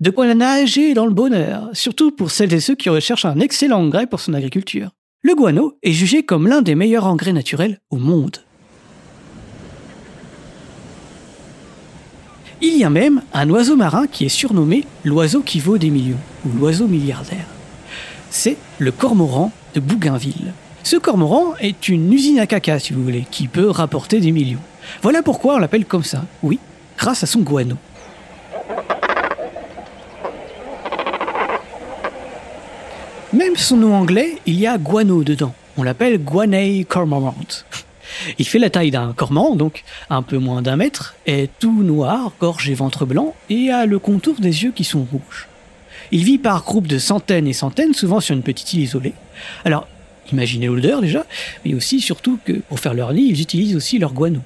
De 0.00 0.10
quoi 0.10 0.32
nager 0.34 0.94
dans 0.94 1.06
le 1.06 1.12
bonheur, 1.12 1.68
surtout 1.72 2.10
pour 2.10 2.30
celles 2.30 2.54
et 2.54 2.60
ceux 2.60 2.74
qui 2.74 2.88
recherchent 2.88 3.24
un 3.24 3.40
excellent 3.40 3.80
engrais 3.80 4.06
pour 4.06 4.20
son 4.20 4.34
agriculture. 4.34 4.90
Le 5.22 5.34
guano 5.34 5.76
est 5.82 5.92
jugé 5.92 6.22
comme 6.22 6.48
l'un 6.48 6.62
des 6.62 6.74
meilleurs 6.74 7.06
engrais 7.06 7.32
naturels 7.32 7.78
au 7.90 7.96
monde. 7.96 8.38
Il 12.62 12.76
y 12.76 12.84
a 12.84 12.90
même 12.90 13.22
un 13.32 13.48
oiseau 13.48 13.76
marin 13.76 14.06
qui 14.06 14.26
est 14.26 14.30
surnommé 14.30 14.84
l'oiseau 15.04 15.40
qui 15.40 15.60
vaut 15.60 15.78
des 15.78 15.90
millions, 15.90 16.18
ou 16.44 16.58
l'oiseau 16.58 16.86
milliardaire. 16.86 17.46
C'est 18.30 18.56
le 18.78 18.92
cormoran 18.92 19.50
de 19.74 19.80
Bougainville. 19.80 20.52
Ce 20.82 20.96
cormoran 20.96 21.54
est 21.60 21.88
une 21.88 22.12
usine 22.12 22.38
à 22.38 22.46
caca, 22.46 22.78
si 22.78 22.92
vous 22.92 23.02
voulez, 23.02 23.26
qui 23.30 23.48
peut 23.48 23.68
rapporter 23.68 24.20
des 24.20 24.32
millions. 24.32 24.60
Voilà 25.02 25.22
pourquoi 25.22 25.54
on 25.54 25.58
l'appelle 25.58 25.84
comme 25.84 26.04
ça, 26.04 26.24
oui, 26.42 26.58
grâce 26.98 27.22
à 27.22 27.26
son 27.26 27.40
guano. 27.40 27.76
Même 33.32 33.56
son 33.56 33.76
nom 33.76 33.94
anglais, 33.94 34.38
il 34.46 34.58
y 34.58 34.66
a 34.66 34.76
guano 34.76 35.22
dedans. 35.22 35.54
On 35.76 35.84
l'appelle 35.84 36.18
Guanay 36.18 36.82
Cormorant. 36.82 37.36
Il 38.40 38.44
fait 38.44 38.58
la 38.58 38.70
taille 38.70 38.90
d'un 38.90 39.12
cormorant, 39.12 39.54
donc 39.54 39.84
un 40.10 40.22
peu 40.22 40.38
moins 40.38 40.62
d'un 40.62 40.74
mètre, 40.74 41.14
est 41.26 41.48
tout 41.60 41.84
noir, 41.84 42.32
gorge 42.40 42.68
et 42.68 42.74
ventre 42.74 43.06
blanc, 43.06 43.36
et 43.48 43.70
a 43.70 43.86
le 43.86 44.00
contour 44.00 44.34
des 44.40 44.64
yeux 44.64 44.72
qui 44.72 44.82
sont 44.82 45.06
rouges. 45.12 45.46
Il 46.10 46.24
vit 46.24 46.38
par 46.38 46.64
groupes 46.64 46.88
de 46.88 46.98
centaines 46.98 47.46
et 47.46 47.52
centaines, 47.52 47.94
souvent 47.94 48.18
sur 48.18 48.34
une 48.34 48.42
petite 48.42 48.74
île 48.74 48.80
isolée. 48.80 49.14
Alors, 49.64 49.86
imaginez 50.32 50.66
l'odeur 50.66 51.00
déjà, 51.00 51.24
mais 51.64 51.74
aussi 51.74 52.00
surtout 52.00 52.40
que 52.44 52.54
pour 52.54 52.80
faire 52.80 52.94
leur 52.94 53.12
nid, 53.12 53.28
ils 53.28 53.40
utilisent 53.40 53.76
aussi 53.76 54.00
leur 54.00 54.12
guano. 54.12 54.40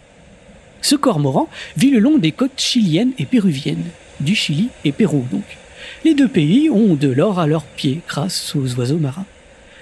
Ce 0.83 0.95
cormoran 0.95 1.49
vit 1.79 1.91
le 1.91 2.01
long 2.01 2.19
des 2.19 2.33
côtes 2.33 2.61
chiliennes 2.61 3.13
et 3.19 3.25
péruviennes, 3.25 3.87
du 4.21 4.35
Chili 4.35 4.69
et 4.85 4.93
Pérou 4.93 5.25
donc. 5.33 5.57
Les 6.05 6.13
deux 6.13 6.29
pays 6.29 6.69
ont 6.69 6.97
de 6.97 7.09
l'or 7.09 7.39
à 7.39 7.47
leurs 7.47 7.65
pieds 7.65 8.03
grâce 8.07 8.55
aux 8.55 8.75
oiseaux 8.75 8.99
marins. 8.99 9.25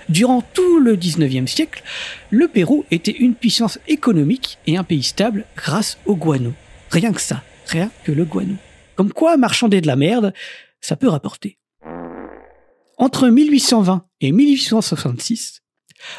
Durant 0.09 0.41
tout 0.41 0.79
le 0.79 0.97
19e 0.97 1.49
siècle, 1.49 1.83
le 2.31 2.47
Pérou 2.47 2.85
était 2.93 3.11
une 3.11 3.35
puissance 3.35 3.81
économique 3.89 4.59
et 4.68 4.77
un 4.77 4.85
pays 4.85 5.03
stable 5.03 5.47
grâce 5.57 5.99
au 6.07 6.14
guano. 6.14 6.53
Rien 6.91 7.12
que 7.12 7.20
ça, 7.20 7.43
rien 7.66 7.91
que 8.05 8.12
le 8.12 8.25
guano. 8.25 8.55
Comme 8.95 9.12
quoi, 9.12 9.37
marchander 9.37 9.81
de 9.81 9.89
la 9.89 9.97
merde, 9.97 10.33
ça 10.81 10.95
peut 10.95 11.09
rapporter. 11.09 11.59
Entre 12.99 13.29
1820 13.29 14.05
et 14.20 14.31
1866, 14.31 15.62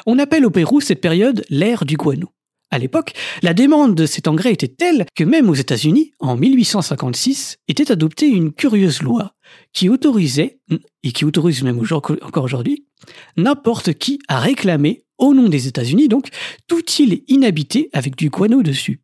on 0.05 0.19
appelle 0.19 0.45
au 0.45 0.49
Pérou 0.49 0.81
cette 0.81 0.99
période 0.99 1.45
l'ère 1.49 1.85
du 1.85 1.95
guano. 1.95 2.29
À 2.71 2.79
l'époque, 2.79 3.13
la 3.41 3.53
demande 3.53 3.95
de 3.95 4.05
cet 4.05 4.27
engrais 4.27 4.51
était 4.51 4.67
telle 4.67 5.05
que 5.15 5.23
même 5.23 5.49
aux 5.49 5.53
États-Unis, 5.53 6.11
en 6.19 6.35
1856, 6.35 7.59
était 7.69 7.91
adoptée 7.91 8.27
une 8.27 8.51
curieuse 8.51 9.01
loi 9.01 9.32
qui 9.73 9.89
autorisait, 9.89 10.59
et 11.03 11.11
qui 11.11 11.25
autorise 11.25 11.63
même 11.63 11.79
encore 11.79 12.43
aujourd'hui, 12.43 12.85
n'importe 13.37 13.93
qui 13.93 14.19
à 14.27 14.39
réclamer, 14.39 15.03
au 15.17 15.33
nom 15.33 15.49
des 15.49 15.67
États-Unis 15.67 16.07
donc, 16.07 16.29
toute 16.67 16.99
île 16.99 17.23
inhabitée 17.27 17.89
avec 17.93 18.15
du 18.15 18.29
guano 18.29 18.61
dessus. 18.63 19.01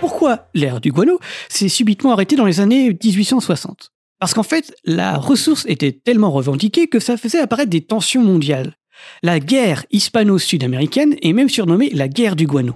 Pourquoi 0.00 0.48
l'ère 0.54 0.80
du 0.80 0.92
guano 0.92 1.18
s'est 1.48 1.68
subitement 1.68 2.12
arrêtée 2.12 2.36
dans 2.36 2.46
les 2.46 2.60
années 2.60 2.88
1860 2.90 3.92
Parce 4.18 4.34
qu'en 4.34 4.42
fait, 4.42 4.74
la 4.84 5.16
ressource 5.16 5.64
était 5.68 5.92
tellement 5.92 6.30
revendiquée 6.30 6.88
que 6.88 7.00
ça 7.00 7.16
faisait 7.16 7.38
apparaître 7.38 7.70
des 7.70 7.82
tensions 7.82 8.22
mondiales. 8.22 8.76
La 9.22 9.40
guerre 9.40 9.84
hispano-sud-américaine 9.90 11.16
est 11.22 11.32
même 11.32 11.48
surnommée 11.48 11.90
la 11.90 12.08
guerre 12.08 12.36
du 12.36 12.46
guano. 12.46 12.74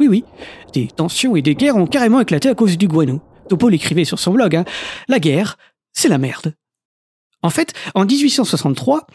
Oui, 0.00 0.08
oui, 0.08 0.24
des 0.72 0.88
tensions 0.88 1.36
et 1.36 1.42
des 1.42 1.54
guerres 1.54 1.76
ont 1.76 1.86
carrément 1.86 2.20
éclaté 2.20 2.48
à 2.48 2.54
cause 2.54 2.78
du 2.78 2.88
guano. 2.88 3.20
Topo 3.48 3.68
l'écrivait 3.68 4.04
sur 4.04 4.18
son 4.18 4.32
blog, 4.32 4.56
hein. 4.56 4.64
La 5.08 5.18
guerre, 5.18 5.58
c'est 5.92 6.08
la 6.08 6.18
merde. 6.18 6.54
En 7.42 7.50
fait, 7.50 7.72
en 7.94 8.04
1863, 8.04 9.06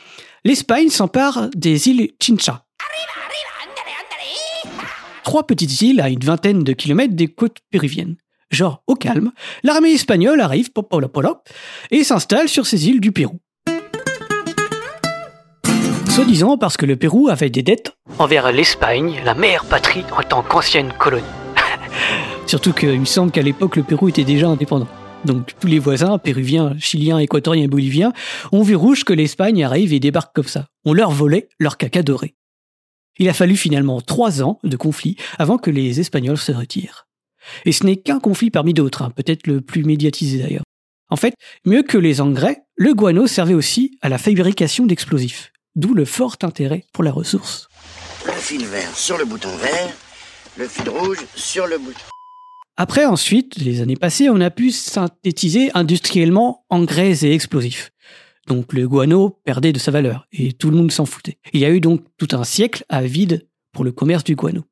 l'Espagne 0.43 0.89
s'empare 0.89 1.49
des 1.55 1.87
îles 1.87 2.11
Chincha. 2.21 2.65
Trois 5.23 5.45
petites 5.45 5.81
îles 5.81 6.01
à 6.01 6.09
une 6.09 6.23
vingtaine 6.23 6.63
de 6.63 6.73
kilomètres 6.73 7.15
des 7.15 7.27
côtes 7.27 7.59
péruviennes. 7.69 8.15
Genre, 8.49 8.81
au 8.87 8.95
calme, 8.95 9.31
l'armée 9.63 9.91
espagnole 9.91 10.39
arrive, 10.39 10.69
et 11.91 12.03
s'installe 12.03 12.47
sur 12.47 12.65
ces 12.65 12.87
îles 12.87 13.01
du 13.01 13.11
Pérou. 13.11 13.39
Soi-disant 16.17 16.57
parce 16.57 16.77
que 16.77 16.87
le 16.87 16.95
Pérou 16.95 17.27
avait 17.29 17.51
des 17.51 17.61
dettes 17.61 17.95
envers 18.17 18.51
l'Espagne, 18.51 19.21
la 19.23 19.35
mère 19.35 19.65
patrie 19.65 20.03
en 20.17 20.23
tant 20.23 20.41
qu'ancienne 20.41 20.91
colonie. 20.97 21.23
Surtout 22.47 22.73
qu'il 22.73 22.99
me 22.99 23.05
semble 23.05 23.31
qu'à 23.31 23.43
l'époque, 23.43 23.75
le 23.75 23.83
Pérou 23.83 24.09
était 24.09 24.23
déjà 24.23 24.47
indépendant. 24.47 24.87
Donc 25.25 25.51
tous 25.59 25.67
les 25.67 25.77
voisins, 25.77 26.17
péruviens, 26.17 26.75
chiliens, 26.79 27.19
équatoriens 27.19 27.65
et 27.65 27.67
boliviens, 27.67 28.13
ont 28.51 28.63
vu 28.63 28.75
rouge 28.75 29.03
que 29.03 29.13
l'Espagne 29.13 29.63
arrive 29.63 29.93
et 29.93 29.99
débarque 29.99 30.35
comme 30.35 30.47
ça. 30.47 30.65
On 30.85 30.93
leur 30.93 31.11
volait 31.11 31.49
leur 31.59 31.77
caca 31.77 32.01
doré. 32.01 32.33
Il 33.19 33.29
a 33.29 33.33
fallu 33.33 33.55
finalement 33.55 34.01
trois 34.01 34.41
ans 34.41 34.57
de 34.63 34.75
conflit 34.75 35.17
avant 35.37 35.59
que 35.59 35.69
les 35.69 35.99
Espagnols 35.99 36.39
se 36.39 36.51
retirent. 36.51 37.05
Et 37.65 37.71
ce 37.71 37.85
n'est 37.85 37.97
qu'un 37.97 38.19
conflit 38.19 38.49
parmi 38.49 38.73
d'autres, 38.73 39.03
hein, 39.03 39.11
peut-être 39.15 39.45
le 39.45 39.61
plus 39.61 39.83
médiatisé 39.83 40.39
d'ailleurs. 40.39 40.63
En 41.11 41.15
fait, 41.15 41.35
mieux 41.63 41.83
que 41.83 41.99
les 41.99 42.21
engrais, 42.21 42.63
le 42.75 42.95
guano 42.95 43.27
servait 43.27 43.53
aussi 43.53 43.99
à 44.01 44.09
la 44.09 44.17
fabrication 44.17 44.87
d'explosifs, 44.87 45.51
d'où 45.77 45.93
le 45.93 46.03
fort 46.03 46.35
intérêt 46.41 46.83
pour 46.91 47.05
la 47.05 47.11
ressource. 47.11 47.69
Le 48.25 48.33
fil 48.33 48.65
vert 48.65 48.97
sur 48.97 49.17
le 49.17 49.23
bouton 49.23 49.55
vert, 49.57 49.93
le 50.57 50.67
fil 50.67 50.89
rouge 50.89 51.25
sur 51.35 51.67
le 51.67 51.77
bouton. 51.77 51.99
Après, 52.75 53.05
ensuite, 53.05 53.55
les 53.57 53.81
années 53.81 53.95
passées, 53.95 54.29
on 54.29 54.41
a 54.41 54.51
pu 54.51 54.71
synthétiser 54.71 55.71
industriellement 55.73 56.65
engrais 56.69 57.25
et 57.25 57.33
explosifs. 57.33 57.91
Donc 58.47 58.73
le 58.73 58.87
guano 58.87 59.39
perdait 59.43 59.73
de 59.73 59.79
sa 59.79 59.91
valeur 59.91 60.27
et 60.31 60.53
tout 60.53 60.69
le 60.69 60.77
monde 60.77 60.91
s'en 60.91 61.05
foutait. 61.05 61.39
Il 61.53 61.59
y 61.59 61.65
a 61.65 61.69
eu 61.69 61.79
donc 61.79 62.03
tout 62.17 62.35
un 62.35 62.43
siècle 62.43 62.83
à 62.89 63.01
vide 63.01 63.47
pour 63.71 63.83
le 63.83 63.91
commerce 63.91 64.23
du 64.23 64.35
guano. 64.35 64.63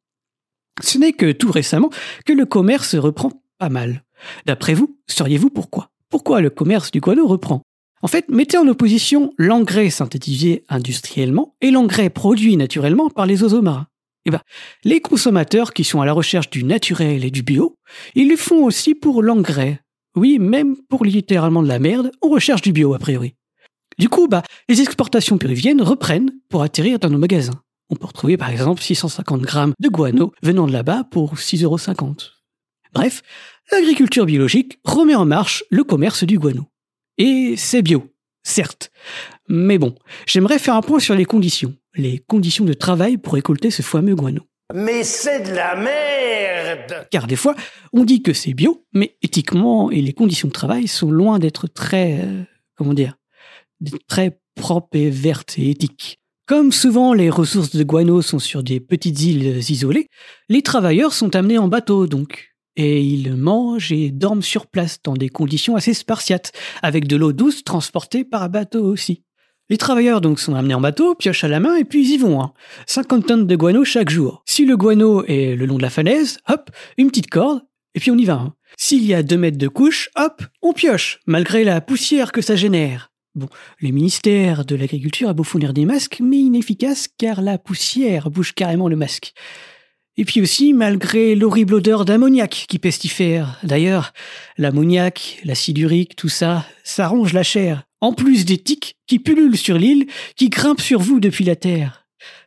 Ce 0.82 0.98
n'est 0.98 1.14
que 1.14 1.32
tout 1.32 1.52
récemment 1.52 1.90
que 2.26 2.34
le 2.34 2.46
commerce 2.46 2.96
reprend 2.96 3.32
pas 3.58 3.70
mal. 3.70 4.04
D'après 4.46 4.74
vous, 4.74 4.98
sauriez-vous 5.08 5.50
pourquoi? 5.50 5.92
Pourquoi 6.10 6.42
le 6.42 6.50
commerce 6.50 6.92
du 6.92 7.00
guano 7.00 7.28
reprend? 7.28 7.62
En 8.06 8.08
fait, 8.08 8.30
mettez 8.30 8.60
en 8.60 8.68
opposition 8.68 9.34
l'engrais 9.40 9.90
synthétisé 9.90 10.64
industriellement 10.70 11.56
et 11.60 11.72
l'engrais 11.72 12.12
produit 12.12 12.56
naturellement 12.56 13.10
par 13.10 13.26
les 13.26 13.42
oiseaux 13.42 13.64
marins. 13.64 13.88
Eh 14.26 14.30
ben, 14.30 14.42
les 14.84 15.02
consommateurs 15.02 15.74
qui 15.74 15.84
sont 15.84 16.02
à 16.02 16.06
la 16.06 16.14
recherche 16.14 16.52
du 16.52 16.64
naturel 16.64 17.26
et 17.26 17.32
du 17.32 17.42
bio, 17.42 17.80
ils 18.14 18.30
le 18.30 18.36
font 18.36 18.64
aussi 18.64 18.94
pour 18.94 19.24
l'engrais. 19.24 19.80
Oui, 20.16 20.38
même 20.38 20.76
pour 20.88 21.04
littéralement 21.04 21.64
de 21.64 21.68
la 21.68 21.80
merde, 21.80 22.12
on 22.22 22.30
recherche 22.30 22.62
du 22.62 22.74
bio 22.74 22.94
a 22.94 23.00
priori. 23.00 23.34
Du 23.98 24.08
coup, 24.08 24.28
bah, 24.28 24.44
les 24.70 24.84
exportations 24.84 25.40
péruviennes 25.40 25.82
reprennent 25.82 26.30
pour 26.48 26.62
atterrir 26.62 27.00
dans 27.00 27.10
nos 27.10 27.18
magasins. 27.18 27.60
On 27.90 27.96
peut 27.96 28.06
retrouver 28.06 28.38
par 28.38 28.52
exemple 28.52 28.84
650 28.84 29.42
grammes 29.42 29.74
de 29.80 29.90
guano 29.90 30.32
venant 30.44 30.68
de 30.68 30.74
là-bas 30.74 31.06
pour 31.10 31.38
6,50 31.38 31.64
euros. 31.64 31.80
Bref, 32.94 33.24
l'agriculture 33.72 34.28
biologique 34.28 34.78
remet 34.84 35.16
en 35.16 35.26
marche 35.26 35.64
le 35.72 35.84
commerce 35.84 36.24
du 36.24 36.38
guano. 36.38 36.68
Et 37.18 37.56
c'est 37.58 37.82
bio, 37.82 38.08
certes. 38.44 38.92
Mais 39.48 39.78
bon, 39.78 39.96
j'aimerais 40.26 40.60
faire 40.60 40.76
un 40.76 40.82
point 40.82 41.00
sur 41.00 41.16
les 41.16 41.26
conditions 41.26 41.76
les 41.98 42.20
conditions 42.20 42.66
de 42.66 42.74
travail 42.74 43.18
pour 43.18 43.34
récolter 43.34 43.72
ce 43.72 43.82
fameux 43.82 44.16
guano. 44.16 44.42
Mais 44.74 45.04
c'est 45.04 45.42
de 45.42 45.54
la 45.54 45.76
merde 45.76 47.08
Car 47.12 47.28
des 47.28 47.36
fois, 47.36 47.56
on 47.94 48.04
dit 48.04 48.24
que 48.24 48.34
c'est 48.34 48.54
bio, 48.54 48.86
mais 48.94 49.16
éthiquement, 49.22 49.92
et 49.92 50.02
les 50.02 50.14
conditions 50.14 50.48
de 50.48 50.54
travail 50.54 50.88
sont 50.88 51.12
loin 51.12 51.40
d'être 51.40 51.68
très, 51.68 52.22
euh, 52.24 52.44
comment 52.76 52.94
dire, 52.94 53.16
très 54.08 54.40
propres 54.56 54.98
et 54.98 55.10
vertes 55.10 55.56
et 55.58 55.70
éthiques. 55.70 56.20
Comme 56.48 56.72
souvent 56.72 57.14
les 57.14 57.30
ressources 57.30 57.76
de 57.76 57.84
guano 57.84 58.22
sont 58.22 58.40
sur 58.40 58.64
des 58.64 58.80
petites 58.80 59.22
îles 59.22 59.58
isolées, 59.70 60.08
les 60.50 60.62
travailleurs 60.62 61.14
sont 61.14 61.36
amenés 61.36 61.58
en 61.58 61.68
bateau 61.68 62.08
donc. 62.08 62.55
Et 62.78 63.02
ils 63.02 63.36
mangent 63.36 63.92
et 63.92 64.12
dorment 64.12 64.42
sur 64.42 64.68
place 64.68 65.00
dans 65.04 65.14
des 65.14 65.30
conditions 65.30 65.76
assez 65.76 65.94
spartiates, 65.94 66.52
avec 66.82 67.08
de 67.08 67.16
l'eau 67.16 67.34
douce 67.34 67.64
transportée 67.64 68.26
par 68.26 68.50
bateau 68.50 68.84
aussi. 68.84 69.24
Les 69.70 69.78
travailleurs 69.78 70.22
donc 70.22 70.40
sont 70.40 70.54
amenés 70.54 70.76
en 70.76 70.82
bateau, 70.82 71.16
pioche 71.16 71.44
à 71.44 71.48
la 71.48 71.60
main, 71.60 71.76
et 71.76 71.86
puis 71.86 72.04
ils 72.04 72.14
y 72.14 72.18
vont. 72.18 72.42
Hein. 72.42 72.54
50 72.86 73.26
tonnes 73.26 73.48
de 73.48 73.56
guano 73.56 73.84
chaque 73.84 74.10
jour. 74.10 74.44
Si 74.46 74.66
le 74.66 74.78
guano 74.78 75.24
est 75.26 75.56
le 75.56 75.66
long 75.66 75.78
de 75.78 75.82
la 75.82 75.90
falaise, 75.90 76.38
hop, 76.48 76.70
une 76.98 77.08
petite 77.08 77.30
corde, 77.32 77.62
et 77.96 78.00
puis 78.00 78.12
on 78.12 78.18
y 78.18 78.26
va. 78.26 78.36
Hein. 78.36 78.54
S'il 78.78 79.04
y 79.06 79.14
a 79.14 79.24
2 79.24 79.38
mètres 79.38 79.58
de 79.58 79.68
couche, 79.68 80.10
hop, 80.16 80.44
on 80.62 80.74
pioche, 80.74 81.20
malgré 81.26 81.64
la 81.64 81.82
poussière 81.82 82.32
que 82.32 82.42
ça 82.42 82.56
génère. 82.56 83.12
Bon, 83.34 83.50
le 83.80 83.90
ministère 83.90 84.66
de 84.66 84.76
l'Agriculture 84.76 85.30
a 85.30 85.34
beau 85.34 85.44
fournir 85.44 85.74
des 85.74 85.86
masques, 85.86 86.22
mais 86.24 86.38
inefficace 86.38 87.08
car 87.18 87.42
la 87.42 87.58
poussière 87.58 88.30
bouge 88.30 88.54
carrément 88.54 88.88
le 88.88 88.96
masque. 88.96 89.34
Et 90.18 90.24
puis 90.24 90.42
aussi, 90.42 90.74
malgré 90.74 91.36
l'horrible 91.36 91.76
odeur 91.76 92.06
d'ammoniac 92.06 92.66
qui 92.70 92.80
pestifère. 92.80 93.60
D'ailleurs, 93.64 94.14
l'ammoniac, 94.58 95.40
l'acide 95.44 95.78
urique, 95.78 96.16
tout 96.16 96.30
ça, 96.30 96.66
ça 96.84 97.08
ronge 97.08 97.34
la 97.34 97.44
chair. 97.44 97.84
En 98.00 98.14
plus 98.14 98.46
des 98.46 98.58
tiques 98.58 98.96
qui 99.08 99.20
pullulent 99.20 99.58
sur 99.58 99.78
l'île, 99.78 100.08
qui 100.36 100.50
grimpent 100.50 100.82
sur 100.82 101.02
vous 101.02 101.20
depuis 101.20 101.44
la 101.44 101.56
terre. 101.56 102.06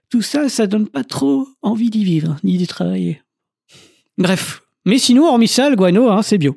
tout 0.08 0.22
ça, 0.22 0.48
ça 0.48 0.66
donne 0.66 0.88
pas 0.88 1.04
trop 1.04 1.46
envie 1.60 1.90
d'y 1.90 2.04
vivre, 2.04 2.36
ni 2.42 2.56
d'y 2.56 2.66
travailler. 2.66 3.20
Bref. 4.16 4.62
Mais 4.86 4.98
sinon, 4.98 5.26
hormis 5.26 5.48
ça, 5.48 5.68
le 5.68 5.76
guano, 5.76 6.08
hein, 6.08 6.22
c'est 6.22 6.38
bio. 6.38 6.56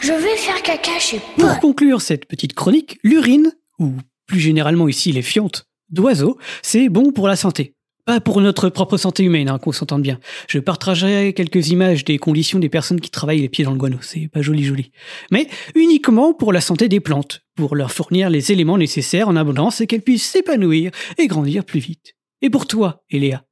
Je 0.00 0.12
vais 0.12 0.36
faire 0.36 0.62
caca 0.62 0.98
chez 0.98 1.20
Pour 1.36 1.58
conclure 1.60 2.00
cette 2.00 2.24
petite 2.24 2.54
chronique, 2.54 2.98
l'urine, 3.02 3.52
ou 3.78 3.92
plus 4.26 4.40
généralement 4.40 4.88
ici 4.88 5.12
les 5.12 5.20
fientes 5.20 5.66
d'oiseaux, 5.90 6.38
c'est 6.62 6.88
bon 6.88 7.12
pour 7.12 7.28
la 7.28 7.36
santé. 7.36 7.74
Pas 8.04 8.20
pour 8.20 8.40
notre 8.40 8.68
propre 8.68 8.96
santé 8.96 9.22
humaine, 9.22 9.48
hein, 9.48 9.58
qu'on 9.58 9.70
s'entende 9.70 10.02
bien. 10.02 10.18
Je 10.48 10.58
partagerai 10.58 11.34
quelques 11.34 11.68
images 11.68 12.04
des 12.04 12.18
conditions 12.18 12.58
des 12.58 12.68
personnes 12.68 13.00
qui 13.00 13.10
travaillent 13.10 13.40
les 13.40 13.48
pieds 13.48 13.64
dans 13.64 13.70
le 13.70 13.78
guano, 13.78 13.98
c'est 14.00 14.26
pas 14.26 14.42
joli 14.42 14.64
joli. 14.64 14.90
Mais 15.30 15.46
uniquement 15.76 16.34
pour 16.34 16.52
la 16.52 16.60
santé 16.60 16.88
des 16.88 16.98
plantes, 16.98 17.42
pour 17.54 17.76
leur 17.76 17.92
fournir 17.92 18.28
les 18.28 18.50
éléments 18.50 18.76
nécessaires 18.76 19.28
en 19.28 19.36
abondance 19.36 19.80
et 19.80 19.86
qu'elles 19.86 20.02
puissent 20.02 20.28
s'épanouir 20.28 20.90
et 21.16 21.28
grandir 21.28 21.64
plus 21.64 21.78
vite. 21.78 22.14
Et 22.40 22.50
pour 22.50 22.66
toi, 22.66 23.04
Eléa, 23.08 23.44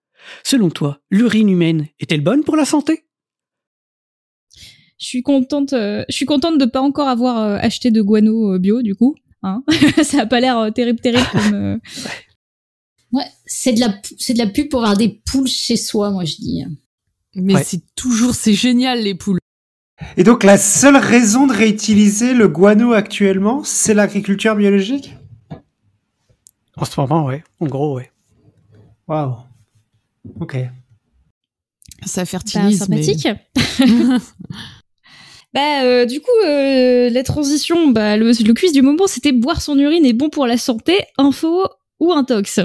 selon 0.42 0.68
toi, 0.68 0.98
l'urine 1.10 1.48
humaine 1.48 1.86
est-elle 2.00 2.22
bonne 2.22 2.42
pour 2.42 2.56
la 2.56 2.64
santé? 2.64 3.04
Je 4.98 5.06
suis 5.06 5.22
contente, 5.22 5.72
euh, 5.74 6.04
je 6.08 6.14
suis 6.16 6.26
contente 6.26 6.58
de 6.58 6.66
pas 6.66 6.80
encore 6.80 7.08
avoir 7.08 7.38
euh, 7.38 7.56
acheté 7.60 7.92
de 7.92 8.02
guano 8.02 8.54
euh, 8.54 8.58
bio 8.58 8.82
du 8.82 8.96
coup. 8.96 9.14
Hein 9.42 9.62
ça 10.02 10.22
a 10.22 10.26
pas 10.26 10.40
l'air 10.40 10.58
euh, 10.58 10.70
terrible, 10.70 11.00
terrible 11.00 11.26
comme. 11.32 11.80
Ouais, 13.12 13.24
c'est 13.44 13.72
de 13.72 13.80
la, 13.80 13.94
c'est 14.18 14.34
de 14.34 14.38
la 14.38 14.46
pub 14.46 14.68
pour 14.68 14.80
avoir 14.82 14.96
des 14.96 15.08
poules 15.08 15.48
chez 15.48 15.76
soi, 15.76 16.10
moi 16.10 16.24
je 16.24 16.36
dis. 16.36 16.64
Mais 17.34 17.54
Ouais. 17.54 17.64
c'est 17.64 17.82
toujours, 17.96 18.34
c'est 18.34 18.54
génial 18.54 19.02
les 19.02 19.14
poules. 19.14 19.38
Et 20.16 20.24
donc 20.24 20.44
la 20.44 20.56
seule 20.58 20.96
raison 20.96 21.46
de 21.46 21.52
réutiliser 21.52 22.34
le 22.34 22.48
guano 22.48 22.92
actuellement, 22.92 23.62
c'est 23.64 23.94
l'agriculture 23.94 24.54
biologique? 24.56 25.14
En 26.76 26.84
ce 26.84 26.98
moment, 27.00 27.24
ouais. 27.26 27.42
En 27.60 27.66
gros, 27.66 27.96
ouais. 27.96 28.10
Waouh. 29.08 29.34
Ok. 30.40 30.56
Ça 32.06 32.22
Bah, 32.22 32.26
fertilise. 32.26 32.88
mais- 32.88 33.02
sympathique. 33.02 33.28
bah, 35.52 35.82
euh, 35.84 36.06
du 36.06 36.20
coup, 36.20 36.30
euh, 36.46 37.10
la 37.10 37.22
transition, 37.22 37.88
bah, 37.88 38.16
le, 38.16 38.26
le 38.30 38.54
quiz 38.54 38.72
du 38.72 38.82
moment, 38.82 39.06
c'était 39.06 39.32
boire 39.32 39.60
son 39.60 39.78
urine 39.78 40.06
est 40.06 40.12
bon 40.12 40.30
pour 40.30 40.46
la 40.46 40.56
santé, 40.56 40.96
info 41.18 41.64
ou 42.00 42.12
intox. 42.12 42.60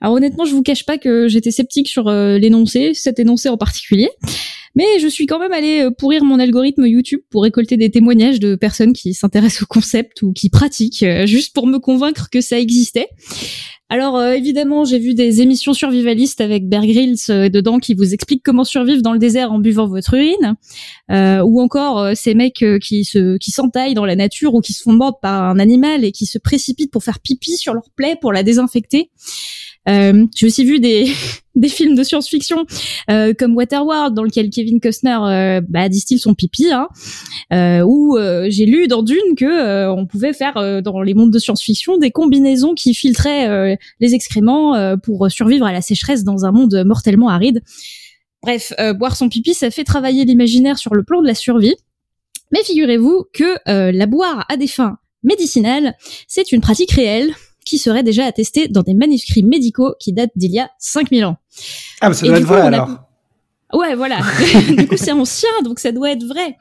Alors 0.00 0.14
honnêtement, 0.14 0.44
je 0.44 0.52
vous 0.52 0.62
cache 0.62 0.84
pas 0.84 0.98
que 0.98 1.28
j'étais 1.28 1.50
sceptique 1.50 1.88
sur 1.88 2.08
euh, 2.08 2.38
l'énoncé, 2.38 2.94
cet 2.94 3.18
énoncé 3.18 3.48
en 3.48 3.56
particulier. 3.56 4.10
Mais 4.76 4.98
je 5.00 5.08
suis 5.08 5.24
quand 5.24 5.38
même 5.38 5.52
allée 5.52 5.84
euh, 5.84 5.90
pourrir 5.90 6.22
mon 6.22 6.38
algorithme 6.38 6.86
YouTube 6.86 7.20
pour 7.30 7.42
récolter 7.42 7.78
des 7.78 7.90
témoignages 7.90 8.38
de 8.38 8.54
personnes 8.54 8.92
qui 8.92 9.14
s'intéressent 9.14 9.62
au 9.62 9.66
concept 9.66 10.22
ou 10.22 10.32
qui 10.32 10.50
pratiquent, 10.50 11.02
euh, 11.02 11.26
juste 11.26 11.54
pour 11.54 11.66
me 11.66 11.78
convaincre 11.78 12.28
que 12.30 12.42
ça 12.42 12.60
existait. 12.60 13.08
Alors 13.88 14.16
euh, 14.16 14.32
évidemment, 14.32 14.84
j'ai 14.84 14.98
vu 14.98 15.14
des 15.14 15.42
émissions 15.42 15.72
survivalistes 15.72 16.40
avec 16.40 16.68
Bear 16.68 16.84
Grylls 16.84 17.18
euh, 17.30 17.48
dedans 17.48 17.78
qui 17.78 17.94
vous 17.94 18.14
expliquent 18.14 18.42
comment 18.42 18.64
survivre 18.64 19.00
dans 19.00 19.12
le 19.12 19.20
désert 19.20 19.52
en 19.52 19.60
buvant 19.60 19.86
votre 19.86 20.14
urine, 20.14 20.56
euh, 21.12 21.40
ou 21.42 21.60
encore 21.60 22.00
euh, 22.00 22.12
ces 22.14 22.34
mecs 22.34 22.64
qui 22.82 23.04
se 23.04 23.36
qui 23.36 23.52
s'entaillent 23.52 23.94
dans 23.94 24.04
la 24.04 24.16
nature 24.16 24.54
ou 24.54 24.60
qui 24.60 24.72
se 24.72 24.82
font 24.82 24.92
mordre 24.92 25.20
par 25.20 25.44
un 25.44 25.60
animal 25.60 26.04
et 26.04 26.10
qui 26.10 26.26
se 26.26 26.38
précipitent 26.38 26.90
pour 26.90 27.04
faire 27.04 27.20
pipi 27.20 27.56
sur 27.56 27.74
leur 27.74 27.88
plaie 27.94 28.16
pour 28.20 28.32
la 28.32 28.42
désinfecter. 28.42 29.10
Euh, 29.88 30.26
j'ai 30.34 30.46
aussi 30.46 30.64
vu 30.64 30.80
des 30.80 31.10
des 31.56 31.68
films 31.68 31.94
de 31.96 32.04
science-fiction 32.04 32.66
euh, 33.10 33.32
comme 33.36 33.56
Waterworld 33.56 34.14
dans 34.14 34.22
lequel 34.22 34.50
Kevin 34.50 34.78
Costner 34.78 35.18
euh, 35.22 35.60
bah, 35.66 35.88
distille 35.88 36.18
son 36.18 36.34
pipi, 36.34 36.70
hein, 36.70 36.88
euh, 37.52 37.80
où 37.80 38.16
euh, 38.16 38.46
j'ai 38.50 38.66
lu 38.66 38.86
dans 38.86 39.02
Dune 39.02 39.34
que 39.36 39.88
on 39.88 40.06
pouvait 40.06 40.34
faire 40.34 40.82
dans 40.82 41.00
les 41.00 41.14
mondes 41.14 41.32
de 41.32 41.38
science-fiction 41.38 41.96
des 41.98 42.10
combinaisons 42.10 42.74
qui 42.74 42.94
filtraient 42.94 43.78
les 44.00 44.14
excréments 44.14 44.96
pour 44.98 45.30
survivre 45.30 45.64
à 45.64 45.72
la 45.72 45.80
sécheresse 45.80 46.24
dans 46.24 46.44
un 46.44 46.52
monde 46.52 46.82
mortellement 46.84 47.28
aride. 47.28 47.62
Bref, 48.42 48.72
boire 48.98 49.16
son 49.16 49.28
pipi, 49.28 49.54
ça 49.54 49.70
fait 49.70 49.84
travailler 49.84 50.24
l'imaginaire 50.24 50.76
sur 50.76 50.94
le 50.94 51.02
plan 51.02 51.22
de 51.22 51.26
la 51.26 51.34
survie. 51.34 51.74
Mais 52.52 52.62
figurez-vous 52.62 53.24
que 53.32 53.56
la 53.66 54.06
boire 54.06 54.44
à 54.48 54.56
des 54.56 54.66
fins 54.66 54.98
médicinales, 55.22 55.94
c'est 56.28 56.52
une 56.52 56.60
pratique 56.60 56.92
réelle 56.92 57.34
qui 57.66 57.76
serait 57.76 58.02
déjà 58.02 58.24
attestée 58.24 58.68
dans 58.68 58.82
des 58.82 58.94
manuscrits 58.94 59.42
médicaux 59.42 59.94
qui 60.00 60.14
datent 60.14 60.30
d'il 60.36 60.52
y 60.52 60.58
a 60.60 60.70
5000 60.78 61.26
ans. 61.26 61.36
Ah, 62.00 62.08
mais 62.08 62.14
ça 62.14 62.24
Et 62.24 62.28
doit 62.30 62.38
être 62.38 62.44
coup, 62.46 62.52
vrai 62.54 62.62
a- 62.62 62.66
alors. 62.66 62.88
Ouais, 63.74 63.94
voilà. 63.94 64.20
du 64.68 64.86
coup, 64.88 64.96
c'est 64.96 65.12
ancien, 65.12 65.50
donc 65.64 65.80
ça 65.80 65.92
doit 65.92 66.12
être 66.12 66.24
vrai. 66.24 66.56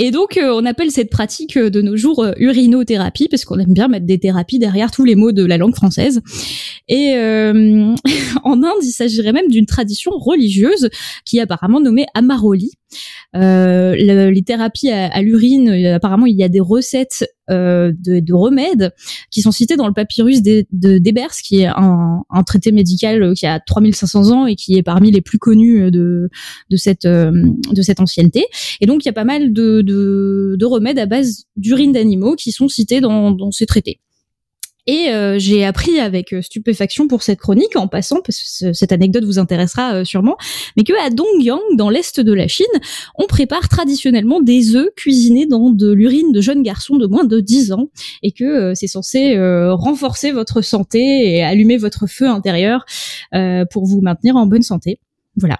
Et 0.00 0.12
donc, 0.12 0.36
euh, 0.36 0.52
on 0.54 0.64
appelle 0.64 0.92
cette 0.92 1.10
pratique 1.10 1.56
euh, 1.56 1.70
de 1.70 1.80
nos 1.82 1.96
jours 1.96 2.22
euh, 2.22 2.32
urinothérapie, 2.36 3.26
parce 3.28 3.44
qu'on 3.44 3.58
aime 3.58 3.72
bien 3.72 3.88
mettre 3.88 4.06
des 4.06 4.20
thérapies 4.20 4.60
derrière 4.60 4.92
tous 4.92 5.04
les 5.04 5.16
mots 5.16 5.32
de 5.32 5.44
la 5.44 5.56
langue 5.56 5.74
française. 5.74 6.20
Et 6.86 7.14
euh, 7.14 7.94
en 8.44 8.62
Inde, 8.62 8.82
il 8.82 8.92
s'agirait 8.92 9.32
même 9.32 9.48
d'une 9.48 9.66
tradition 9.66 10.12
religieuse 10.12 10.88
qui 11.24 11.38
est 11.38 11.40
apparemment 11.40 11.80
nommée 11.80 12.06
Amaroli. 12.14 12.70
Euh, 13.36 13.94
le- 13.98 14.30
les 14.30 14.42
thérapies 14.42 14.90
à, 14.90 15.20
l'urine, 15.22 15.68
euh, 15.68 15.96
apparemment, 15.96 16.26
il 16.26 16.36
y 16.36 16.42
a 16.42 16.48
des 16.48 16.60
recettes 16.60 17.26
euh, 17.50 17.92
de, 17.98 18.20
de 18.20 18.34
remèdes 18.34 18.92
qui 19.30 19.42
sont 19.42 19.52
citées 19.52 19.76
dans 19.76 19.86
le 19.86 19.92
papyrus 19.92 20.42
d'Ebers, 20.42 21.32
qui 21.42 21.60
est 21.60 21.66
un, 21.66 22.22
traité 22.46 22.72
médical 22.72 23.34
qui 23.34 23.46
a 23.46 23.60
3500 23.60 24.30
ans 24.30 24.46
et 24.46 24.54
qui 24.56 24.76
est 24.76 24.82
parmi 24.82 25.10
les 25.10 25.20
plus 25.20 25.38
connus 25.38 25.90
de, 25.90 26.30
de, 26.70 26.76
cette, 26.76 27.06
ancienneté. 27.98 28.46
Et 28.80 28.86
donc, 28.86 29.04
il 29.04 29.06
y 29.06 29.10
a 29.10 29.14
pas 29.14 29.24
mal 29.24 29.52
de, 29.52 29.82
de, 29.82 30.56
de 30.58 30.64
remèdes 30.66 30.98
à 30.98 31.06
base 31.06 31.44
d'urine 31.56 31.92
d'animaux 31.92 32.36
qui 32.36 32.52
sont 32.52 32.68
cités 32.68 33.00
dans 33.00 33.50
ces 33.50 33.66
traités. 33.66 34.00
Et 34.90 35.10
euh, 35.10 35.38
j'ai 35.38 35.64
appris 35.66 36.00
avec 36.00 36.32
euh, 36.32 36.40
stupéfaction 36.42 37.06
pour 37.08 37.22
cette 37.22 37.38
chronique, 37.38 37.76
en 37.76 37.86
passant, 37.88 38.16
parce 38.24 38.38
que 38.38 38.44
ce- 38.48 38.72
cette 38.72 38.90
anecdote 38.90 39.22
vous 39.24 39.38
intéressera 39.38 39.92
euh, 39.94 40.04
sûrement, 40.04 40.36
mais 40.78 40.82
que 40.82 40.94
à 41.04 41.10
Dongyang, 41.10 41.60
dans 41.76 41.90
l'est 41.90 42.18
de 42.20 42.32
la 42.32 42.48
Chine, 42.48 42.64
on 43.16 43.26
prépare 43.26 43.68
traditionnellement 43.68 44.40
des 44.40 44.74
œufs 44.76 44.88
cuisinés 44.96 45.44
dans 45.44 45.68
de 45.70 45.92
l'urine 45.92 46.32
de 46.32 46.40
jeunes 46.40 46.62
garçons 46.62 46.96
de 46.96 47.06
moins 47.06 47.24
de 47.24 47.38
10 47.38 47.72
ans, 47.72 47.90
et 48.22 48.32
que 48.32 48.44
euh, 48.44 48.72
c'est 48.74 48.86
censé 48.86 49.36
renforcer 49.38 50.32
votre 50.32 50.62
santé 50.62 50.98
et 51.34 51.42
allumer 51.44 51.76
votre 51.76 52.06
feu 52.06 52.26
intérieur 52.26 52.86
euh, 53.34 53.64
pour 53.70 53.84
vous 53.84 54.00
maintenir 54.00 54.36
en 54.36 54.46
bonne 54.46 54.62
santé. 54.62 54.98
Voilà. 55.36 55.58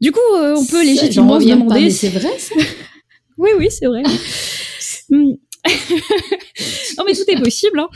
Du 0.00 0.10
coup, 0.10 0.18
euh, 0.36 0.56
on 0.58 0.66
peut 0.66 0.84
légitimement 0.84 1.38
se 1.38 1.46
demander. 1.54 1.90
c'est 1.90 2.08
vrai, 2.08 2.36
ça 2.38 2.54
Oui, 3.38 3.50
oui, 3.58 3.68
c'est 3.70 3.86
vrai. 3.86 4.02
Non 6.98 7.04
mais 7.06 7.14
tout 7.14 7.22
est 7.28 7.40
possible. 7.40 7.80
Hein. 7.80 7.88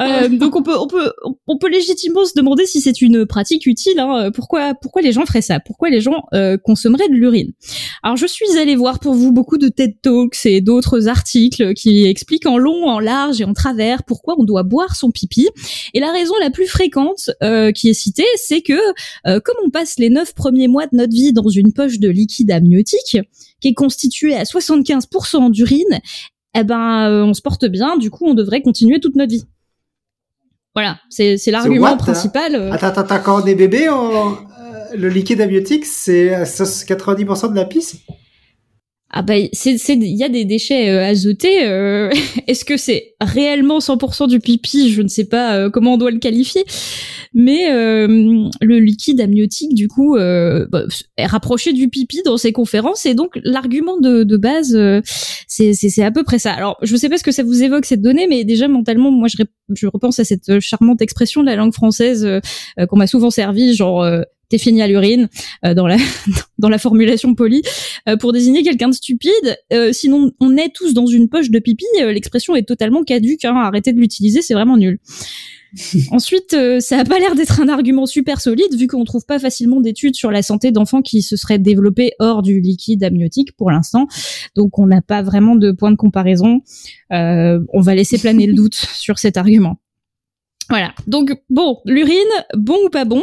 Euh, 0.00 0.28
donc 0.28 0.54
on 0.54 0.62
peut, 0.62 0.76
on 0.76 0.86
peut, 0.86 1.12
on 1.46 1.58
peut 1.58 1.68
légitimement 1.68 2.24
se 2.24 2.34
demander 2.34 2.66
si 2.66 2.80
c'est 2.80 3.00
une 3.00 3.26
pratique 3.26 3.66
utile. 3.66 3.98
Hein. 3.98 4.30
Pourquoi, 4.34 4.74
pourquoi 4.74 5.02
les 5.02 5.12
gens 5.12 5.24
feraient 5.24 5.42
ça? 5.42 5.60
Pourquoi 5.60 5.88
les 5.88 6.00
gens 6.00 6.24
euh, 6.34 6.56
consommeraient 6.58 7.08
de 7.08 7.14
l'urine? 7.14 7.52
Alors 8.02 8.16
je 8.16 8.26
suis 8.26 8.58
allée 8.58 8.76
voir 8.76 8.98
pour 9.00 9.14
vous 9.14 9.32
beaucoup 9.32 9.58
de 9.58 9.68
TED 9.68 10.00
Talks 10.02 10.44
et 10.44 10.60
d'autres 10.60 11.08
articles 11.08 11.74
qui 11.74 12.06
expliquent 12.06 12.46
en 12.46 12.58
long, 12.58 12.86
en 12.86 13.00
large 13.00 13.40
et 13.40 13.44
en 13.44 13.54
travers 13.54 14.02
pourquoi 14.04 14.34
on 14.38 14.44
doit 14.44 14.62
boire 14.62 14.94
son 14.94 15.10
pipi. 15.10 15.48
Et 15.94 16.00
la 16.00 16.12
raison 16.12 16.34
la 16.40 16.50
plus 16.50 16.66
fréquente 16.66 17.30
euh, 17.42 17.72
qui 17.72 17.88
est 17.88 17.94
citée, 17.94 18.26
c'est 18.36 18.60
que 18.60 18.78
euh, 19.26 19.40
comme 19.40 19.56
on 19.64 19.70
passe 19.70 19.98
les 19.98 20.10
neuf 20.10 20.34
premiers 20.34 20.68
mois 20.68 20.86
de 20.86 20.96
notre 20.96 21.12
vie 21.12 21.32
dans 21.32 21.48
une 21.48 21.72
poche 21.72 21.98
de 21.98 22.08
liquide 22.08 22.50
amniotique 22.50 23.18
qui 23.60 23.68
est 23.68 23.74
constituée 23.74 24.34
à 24.34 24.44
75% 24.44 25.50
d'urine, 25.50 26.00
eh 26.60 26.64
ben 26.64 27.08
euh, 27.08 27.24
on 27.24 27.34
se 27.34 27.42
porte 27.42 27.64
bien, 27.66 27.96
du 27.96 28.10
coup 28.10 28.26
on 28.26 28.34
devrait 28.34 28.62
continuer 28.62 29.00
toute 29.00 29.14
notre 29.16 29.30
vie. 29.32 29.44
Voilà, 30.74 30.98
c'est 31.10 31.36
l'argument 31.48 31.90
what, 31.92 31.96
principal. 31.96 32.54
euh. 32.54 32.70
Attends, 32.72 32.86
attends, 32.88 33.00
attends, 33.00 33.20
quand 33.24 33.42
on 33.42 33.46
est 33.46 33.54
bébé, 33.54 33.88
on- 33.88 34.32
euh, 34.32 34.36
le 34.96 35.08
liquide 35.08 35.40
amniotique, 35.40 35.84
c'est 35.84 36.32
à 36.34 36.44
90% 36.44 37.50
de 37.50 37.56
la 37.56 37.64
pisse? 37.64 37.96
Ah 39.10 39.22
bah 39.22 39.38
il 39.38 39.48
y 40.16 40.22
a 40.22 40.28
des 40.28 40.44
déchets 40.44 40.90
euh, 40.90 41.02
azotés. 41.02 41.64
euh, 41.64 42.10
Est-ce 42.46 42.64
que 42.66 42.76
c'est 42.76 43.14
réellement 43.22 43.78
100% 43.78 44.28
du 44.28 44.38
pipi? 44.38 44.92
Je 44.92 45.00
ne 45.00 45.08
sais 45.08 45.24
pas 45.24 45.56
euh, 45.56 45.70
comment 45.70 45.94
on 45.94 45.96
doit 45.96 46.10
le 46.10 46.18
qualifier. 46.18 46.64
Mais 47.32 47.70
euh, 47.70 48.06
le 48.60 48.78
liquide 48.80 49.20
amniotique, 49.22 49.74
du 49.74 49.88
coup, 49.88 50.16
euh, 50.16 50.66
bah, 50.70 50.82
est 51.16 51.24
rapproché 51.26 51.72
du 51.72 51.88
pipi 51.88 52.20
dans 52.24 52.36
ces 52.36 52.52
conférences. 52.52 53.06
Et 53.06 53.14
donc, 53.14 53.38
l'argument 53.44 53.98
de, 53.98 54.24
de 54.24 54.36
base, 54.36 54.78
c'est 55.46 55.72
c'est- 55.72 56.02
à 56.02 56.10
peu 56.10 56.22
près 56.22 56.38
ça. 56.38 56.52
Alors, 56.52 56.76
je 56.82 56.94
sais 56.96 57.08
pas 57.08 57.16
ce 57.16 57.24
que 57.24 57.32
ça 57.32 57.42
vous 57.42 57.62
évoque, 57.62 57.86
cette 57.86 58.02
donnée, 58.02 58.26
mais 58.28 58.44
déjà, 58.44 58.68
mentalement, 58.68 59.10
moi, 59.10 59.28
je, 59.28 59.36
je 59.74 59.86
repense 59.86 60.18
à 60.18 60.24
cette 60.24 60.60
charmante 60.60 61.00
expression 61.00 61.40
de 61.42 61.46
la 61.46 61.56
langue 61.56 61.72
française 61.72 62.26
qu'on 62.88 62.96
m'a 62.96 63.06
souvent 63.06 63.30
servi, 63.30 63.74
genre... 63.74 64.06
T'es 64.48 64.58
fini 64.58 64.80
à 64.80 64.88
l'urine 64.88 65.28
euh, 65.64 65.74
dans 65.74 65.86
la 65.86 65.96
dans 66.58 66.68
la 66.68 66.78
formulation 66.78 67.34
polie 67.34 67.62
euh, 68.08 68.16
pour 68.16 68.32
désigner 68.32 68.62
quelqu'un 68.62 68.88
de 68.88 68.94
stupide. 68.94 69.58
Euh, 69.72 69.92
sinon, 69.92 70.32
on 70.40 70.56
est 70.56 70.74
tous 70.74 70.94
dans 70.94 71.06
une 71.06 71.28
poche 71.28 71.50
de 71.50 71.58
pipi. 71.58 71.84
euh, 72.00 72.12
L'expression 72.12 72.56
est 72.56 72.62
totalement 72.62 73.04
caduque. 73.04 73.44
Hein, 73.44 73.56
arrêtez 73.56 73.92
de 73.92 73.98
l'utiliser, 74.00 74.40
c'est 74.42 74.54
vraiment 74.54 74.76
nul. 74.76 74.98
Ensuite, 76.10 76.54
euh, 76.54 76.80
ça 76.80 76.98
a 77.00 77.04
pas 77.04 77.18
l'air 77.18 77.34
d'être 77.34 77.60
un 77.60 77.68
argument 77.68 78.06
super 78.06 78.40
solide 78.40 78.74
vu 78.74 78.86
qu'on 78.86 79.04
trouve 79.04 79.26
pas 79.26 79.38
facilement 79.38 79.82
d'études 79.82 80.16
sur 80.16 80.30
la 80.30 80.40
santé 80.40 80.70
d'enfants 80.70 81.02
qui 81.02 81.20
se 81.20 81.36
seraient 81.36 81.58
développés 81.58 82.12
hors 82.18 82.40
du 82.40 82.60
liquide 82.60 83.04
amniotique 83.04 83.54
pour 83.54 83.70
l'instant. 83.70 84.06
Donc, 84.56 84.78
on 84.78 84.86
n'a 84.86 85.02
pas 85.02 85.20
vraiment 85.20 85.56
de 85.56 85.72
point 85.72 85.90
de 85.90 85.96
comparaison. 85.96 86.62
Euh, 87.12 87.60
on 87.74 87.82
va 87.82 87.94
laisser 87.94 88.16
planer 88.16 88.46
le 88.46 88.54
doute 88.54 88.74
sur 88.94 89.18
cet 89.18 89.36
argument. 89.36 89.76
Voilà. 90.70 90.94
Donc 91.06 91.32
bon, 91.48 91.78
l'urine, 91.86 92.16
bon 92.54 92.76
ou 92.84 92.90
pas 92.90 93.06
bon? 93.06 93.22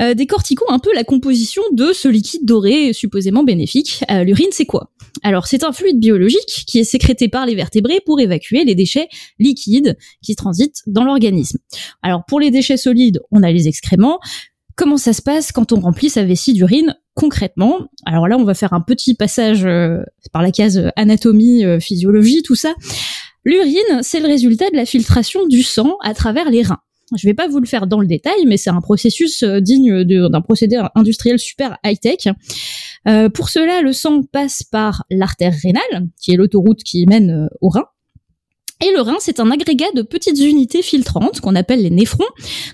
Euh, 0.00 0.14
Décortiquons 0.14 0.68
un 0.68 0.78
peu 0.78 0.92
la 0.94 1.04
composition 1.04 1.62
de 1.72 1.92
ce 1.92 2.08
liquide 2.08 2.44
doré 2.44 2.92
supposément 2.92 3.44
bénéfique. 3.44 4.02
Euh, 4.10 4.24
l'urine, 4.24 4.48
c'est 4.50 4.66
quoi? 4.66 4.90
Alors, 5.22 5.46
c'est 5.46 5.64
un 5.64 5.72
fluide 5.72 5.98
biologique 5.98 6.64
qui 6.66 6.78
est 6.78 6.84
sécrété 6.84 7.28
par 7.28 7.46
les 7.46 7.54
vertébrés 7.54 8.00
pour 8.04 8.20
évacuer 8.20 8.64
les 8.64 8.74
déchets 8.74 9.08
liquides 9.38 9.96
qui 10.22 10.36
transitent 10.36 10.82
dans 10.86 11.04
l'organisme. 11.04 11.58
Alors, 12.02 12.24
pour 12.26 12.40
les 12.40 12.50
déchets 12.50 12.76
solides, 12.76 13.20
on 13.30 13.42
a 13.42 13.50
les 13.50 13.68
excréments. 13.68 14.18
Comment 14.76 14.96
ça 14.96 15.12
se 15.12 15.22
passe 15.22 15.52
quand 15.52 15.72
on 15.72 15.80
remplit 15.80 16.10
sa 16.10 16.24
vessie 16.24 16.52
d'urine 16.52 16.96
concrètement? 17.14 17.78
Alors 18.06 18.26
là, 18.26 18.36
on 18.36 18.44
va 18.44 18.54
faire 18.54 18.72
un 18.72 18.80
petit 18.80 19.14
passage 19.14 19.64
euh, 19.64 20.02
par 20.32 20.42
la 20.42 20.50
case 20.50 20.90
anatomie, 20.96 21.64
euh, 21.64 21.78
physiologie, 21.78 22.42
tout 22.42 22.56
ça. 22.56 22.74
L'urine, 23.44 24.02
c'est 24.02 24.20
le 24.20 24.26
résultat 24.26 24.70
de 24.70 24.76
la 24.76 24.84
filtration 24.84 25.46
du 25.46 25.62
sang 25.62 25.96
à 26.02 26.12
travers 26.14 26.50
les 26.50 26.62
reins. 26.62 26.80
Je 27.16 27.26
vais 27.26 27.34
pas 27.34 27.48
vous 27.48 27.60
le 27.60 27.66
faire 27.66 27.86
dans 27.86 28.00
le 28.00 28.06
détail, 28.06 28.44
mais 28.46 28.56
c'est 28.56 28.70
un 28.70 28.80
processus 28.80 29.42
euh, 29.42 29.60
digne 29.60 30.04
d'un 30.04 30.40
procédé 30.40 30.80
industriel 30.94 31.38
super 31.38 31.78
high-tech. 31.84 32.28
Euh, 33.06 33.28
pour 33.28 33.48
cela, 33.48 33.82
le 33.82 33.92
sang 33.92 34.22
passe 34.22 34.62
par 34.62 35.04
l'artère 35.10 35.54
rénale, 35.62 36.08
qui 36.20 36.32
est 36.32 36.36
l'autoroute 36.36 36.82
qui 36.82 37.06
mène 37.06 37.30
euh, 37.30 37.48
au 37.60 37.68
rein. 37.68 37.84
Et 38.80 38.90
le 38.92 39.00
rein, 39.00 39.16
c'est 39.20 39.40
un 39.40 39.50
agrégat 39.50 39.92
de 39.94 40.02
petites 40.02 40.38
unités 40.40 40.82
filtrantes 40.82 41.40
qu'on 41.40 41.54
appelle 41.54 41.82
les 41.82 41.90
néphrons, 41.90 42.24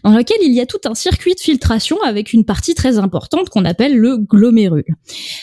dans 0.03 0.17
lequel 0.17 0.39
il 0.43 0.53
y 0.53 0.61
a 0.61 0.67
tout 0.67 0.81
un 0.87 0.95
circuit 0.95 1.35
de 1.35 1.41
filtration 1.41 1.99
avec 2.03 2.33
une 2.33 2.45
partie 2.45 2.75
très 2.75 2.99
importante 2.99 3.51
qu'on 3.51 3.65
appelle 3.65 3.97
le 3.97 4.17
glomérule. 4.17 4.97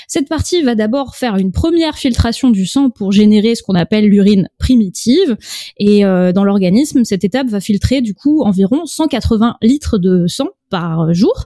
Cette 0.07 0.27
partie 0.27 0.63
va 0.63 0.75
d'abord 0.75 1.15
faire 1.15 1.35
une 1.35 1.51
première 1.51 1.97
filtration 1.97 2.49
du 2.49 2.65
sang 2.65 2.89
pour 2.89 3.11
générer 3.11 3.55
ce 3.55 3.61
qu'on 3.61 3.75
appelle 3.75 4.07
l'urine 4.07 4.49
primitive. 4.57 5.37
Et 5.77 6.03
euh, 6.03 6.31
dans 6.31 6.43
l'organisme, 6.43 7.03
cette 7.03 7.23
étape 7.23 7.47
va 7.47 7.59
filtrer 7.59 8.01
du 8.01 8.13
coup 8.15 8.41
environ 8.43 8.85
180 8.85 9.57
litres 9.61 9.99
de 9.99 10.25
sang 10.27 10.47
par 10.69 11.13
jour, 11.13 11.45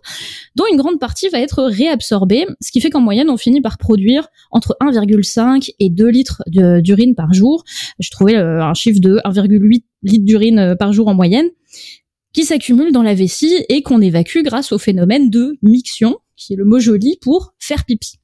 dont 0.55 0.65
une 0.71 0.77
grande 0.77 0.99
partie 0.99 1.29
va 1.29 1.39
être 1.39 1.63
réabsorbée, 1.63 2.45
ce 2.61 2.71
qui 2.71 2.81
fait 2.81 2.89
qu'en 2.89 3.01
moyenne, 3.01 3.29
on 3.29 3.37
finit 3.37 3.61
par 3.61 3.77
produire 3.77 4.27
entre 4.51 4.75
1,5 4.81 5.71
et 5.79 5.89
2 5.89 6.07
litres 6.07 6.43
d'urine 6.47 7.15
par 7.15 7.33
jour. 7.33 7.63
Je 7.99 8.09
trouvais 8.09 8.35
euh, 8.35 8.63
un 8.63 8.73
chiffre 8.73 8.99
de 8.99 9.17
1,8 9.25 9.83
litres 10.03 10.25
d'urine 10.25 10.59
euh, 10.59 10.75
par 10.75 10.93
jour 10.93 11.07
en 11.07 11.13
moyenne, 11.13 11.49
qui 12.33 12.45
s'accumule 12.45 12.91
dans 12.91 13.03
la 13.03 13.13
vessie 13.13 13.63
et 13.69 13.81
qu'on 13.81 14.01
évacue 14.01 14.39
grâce 14.43 14.71
au 14.71 14.77
phénomène 14.77 15.29
de 15.29 15.57
miction, 15.61 16.17
qui 16.35 16.53
est 16.53 16.57
le 16.57 16.65
mot 16.65 16.79
joli 16.79 17.17
pour 17.21 17.53
faire 17.59 17.85
pipi. 17.85 18.17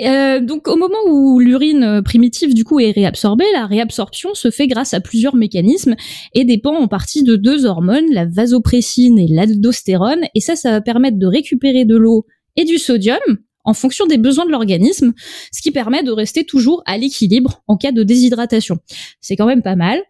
Euh, 0.00 0.40
donc 0.40 0.68
au 0.68 0.76
moment 0.76 0.98
où 1.06 1.38
l'urine 1.38 1.84
euh, 1.84 2.02
primitive 2.02 2.54
du 2.54 2.64
coup 2.64 2.80
est 2.80 2.92
réabsorbée, 2.92 3.44
la 3.52 3.66
réabsorption 3.66 4.34
se 4.34 4.50
fait 4.50 4.66
grâce 4.66 4.94
à 4.94 5.00
plusieurs 5.00 5.36
mécanismes 5.36 5.96
et 6.34 6.44
dépend 6.44 6.74
en 6.74 6.88
partie 6.88 7.22
de 7.22 7.36
deux 7.36 7.66
hormones, 7.66 8.10
la 8.10 8.24
vasopressine 8.24 9.18
et 9.18 9.28
l'aldostérone, 9.28 10.22
et 10.34 10.40
ça, 10.40 10.56
ça 10.56 10.70
va 10.70 10.80
permettre 10.80 11.18
de 11.18 11.26
récupérer 11.26 11.84
de 11.84 11.96
l'eau 11.96 12.26
et 12.56 12.64
du 12.64 12.78
sodium 12.78 13.20
en 13.64 13.74
fonction 13.74 14.06
des 14.06 14.18
besoins 14.18 14.46
de 14.46 14.50
l'organisme, 14.50 15.12
ce 15.52 15.62
qui 15.62 15.70
permet 15.70 16.02
de 16.02 16.10
rester 16.10 16.44
toujours 16.44 16.82
à 16.86 16.98
l'équilibre 16.98 17.62
en 17.68 17.76
cas 17.76 17.92
de 17.92 18.02
déshydratation. 18.02 18.78
C'est 19.20 19.36
quand 19.36 19.46
même 19.46 19.62
pas 19.62 19.76
mal. 19.76 20.00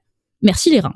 Merci 0.41 0.71
les 0.71 0.81
reins. 0.81 0.95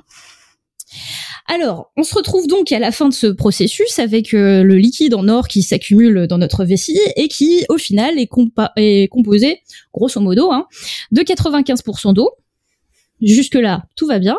Alors, 1.49 1.93
on 1.97 2.03
se 2.03 2.15
retrouve 2.15 2.49
donc 2.49 2.73
à 2.73 2.79
la 2.79 2.91
fin 2.91 3.09
de 3.09 3.15
ce 3.15 3.29
processus 3.29 3.99
avec 4.01 4.35
euh, 4.35 4.65
le 4.65 4.77
liquide 4.77 5.15
en 5.15 5.29
or 5.29 5.47
qui 5.47 5.63
s'accumule 5.63 6.27
dans 6.27 6.39
notre 6.39 6.65
vessie 6.65 6.99
et 7.15 7.29
qui, 7.29 7.65
au 7.69 7.79
final, 7.79 8.19
est, 8.19 9.09
composé, 9.09 9.61
grosso 9.95 10.21
modo, 10.21 10.51
hein, 10.51 10.67
de 11.13 11.23
95% 11.23 12.15
d'eau. 12.15 12.31
Jusque-là, 13.23 13.85
tout 13.95 14.07
va 14.07 14.19
bien. 14.19 14.37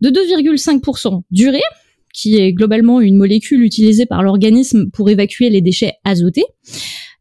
De 0.00 0.10
2,5% 0.10 1.22
d'urée, 1.30 1.62
qui 2.12 2.36
est 2.38 2.52
globalement 2.52 3.00
une 3.00 3.16
molécule 3.16 3.62
utilisée 3.62 4.06
par 4.06 4.22
l'organisme 4.22 4.90
pour 4.90 5.08
évacuer 5.08 5.50
les 5.50 5.60
déchets 5.60 5.94
azotés. 6.04 6.44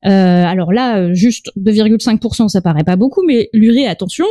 Euh, 0.05 0.45
alors 0.45 0.71
là, 0.71 0.99
euh, 0.99 1.13
juste 1.13 1.51
2,5%, 1.57 2.47
ça 2.47 2.61
paraît 2.61 2.83
pas 2.83 2.95
beaucoup, 2.95 3.23
mais 3.25 3.49
l'urée, 3.53 3.87
attention, 3.87 4.25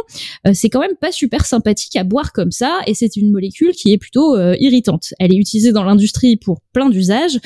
euh, 0.46 0.52
c'est 0.54 0.68
quand 0.68 0.80
même 0.80 0.96
pas 1.00 1.12
super 1.12 1.44
sympathique 1.44 1.96
à 1.96 2.04
boire 2.04 2.32
comme 2.32 2.50
ça, 2.50 2.80
et 2.86 2.94
c'est 2.94 3.16
une 3.16 3.30
molécule 3.30 3.72
qui 3.72 3.92
est 3.92 3.98
plutôt 3.98 4.36
euh, 4.36 4.56
irritante. 4.58 5.12
Elle 5.18 5.32
est 5.32 5.38
utilisée 5.38 5.72
dans 5.72 5.84
l'industrie 5.84 6.36
pour 6.36 6.60
plein 6.72 6.88
d'usages, 6.88 7.38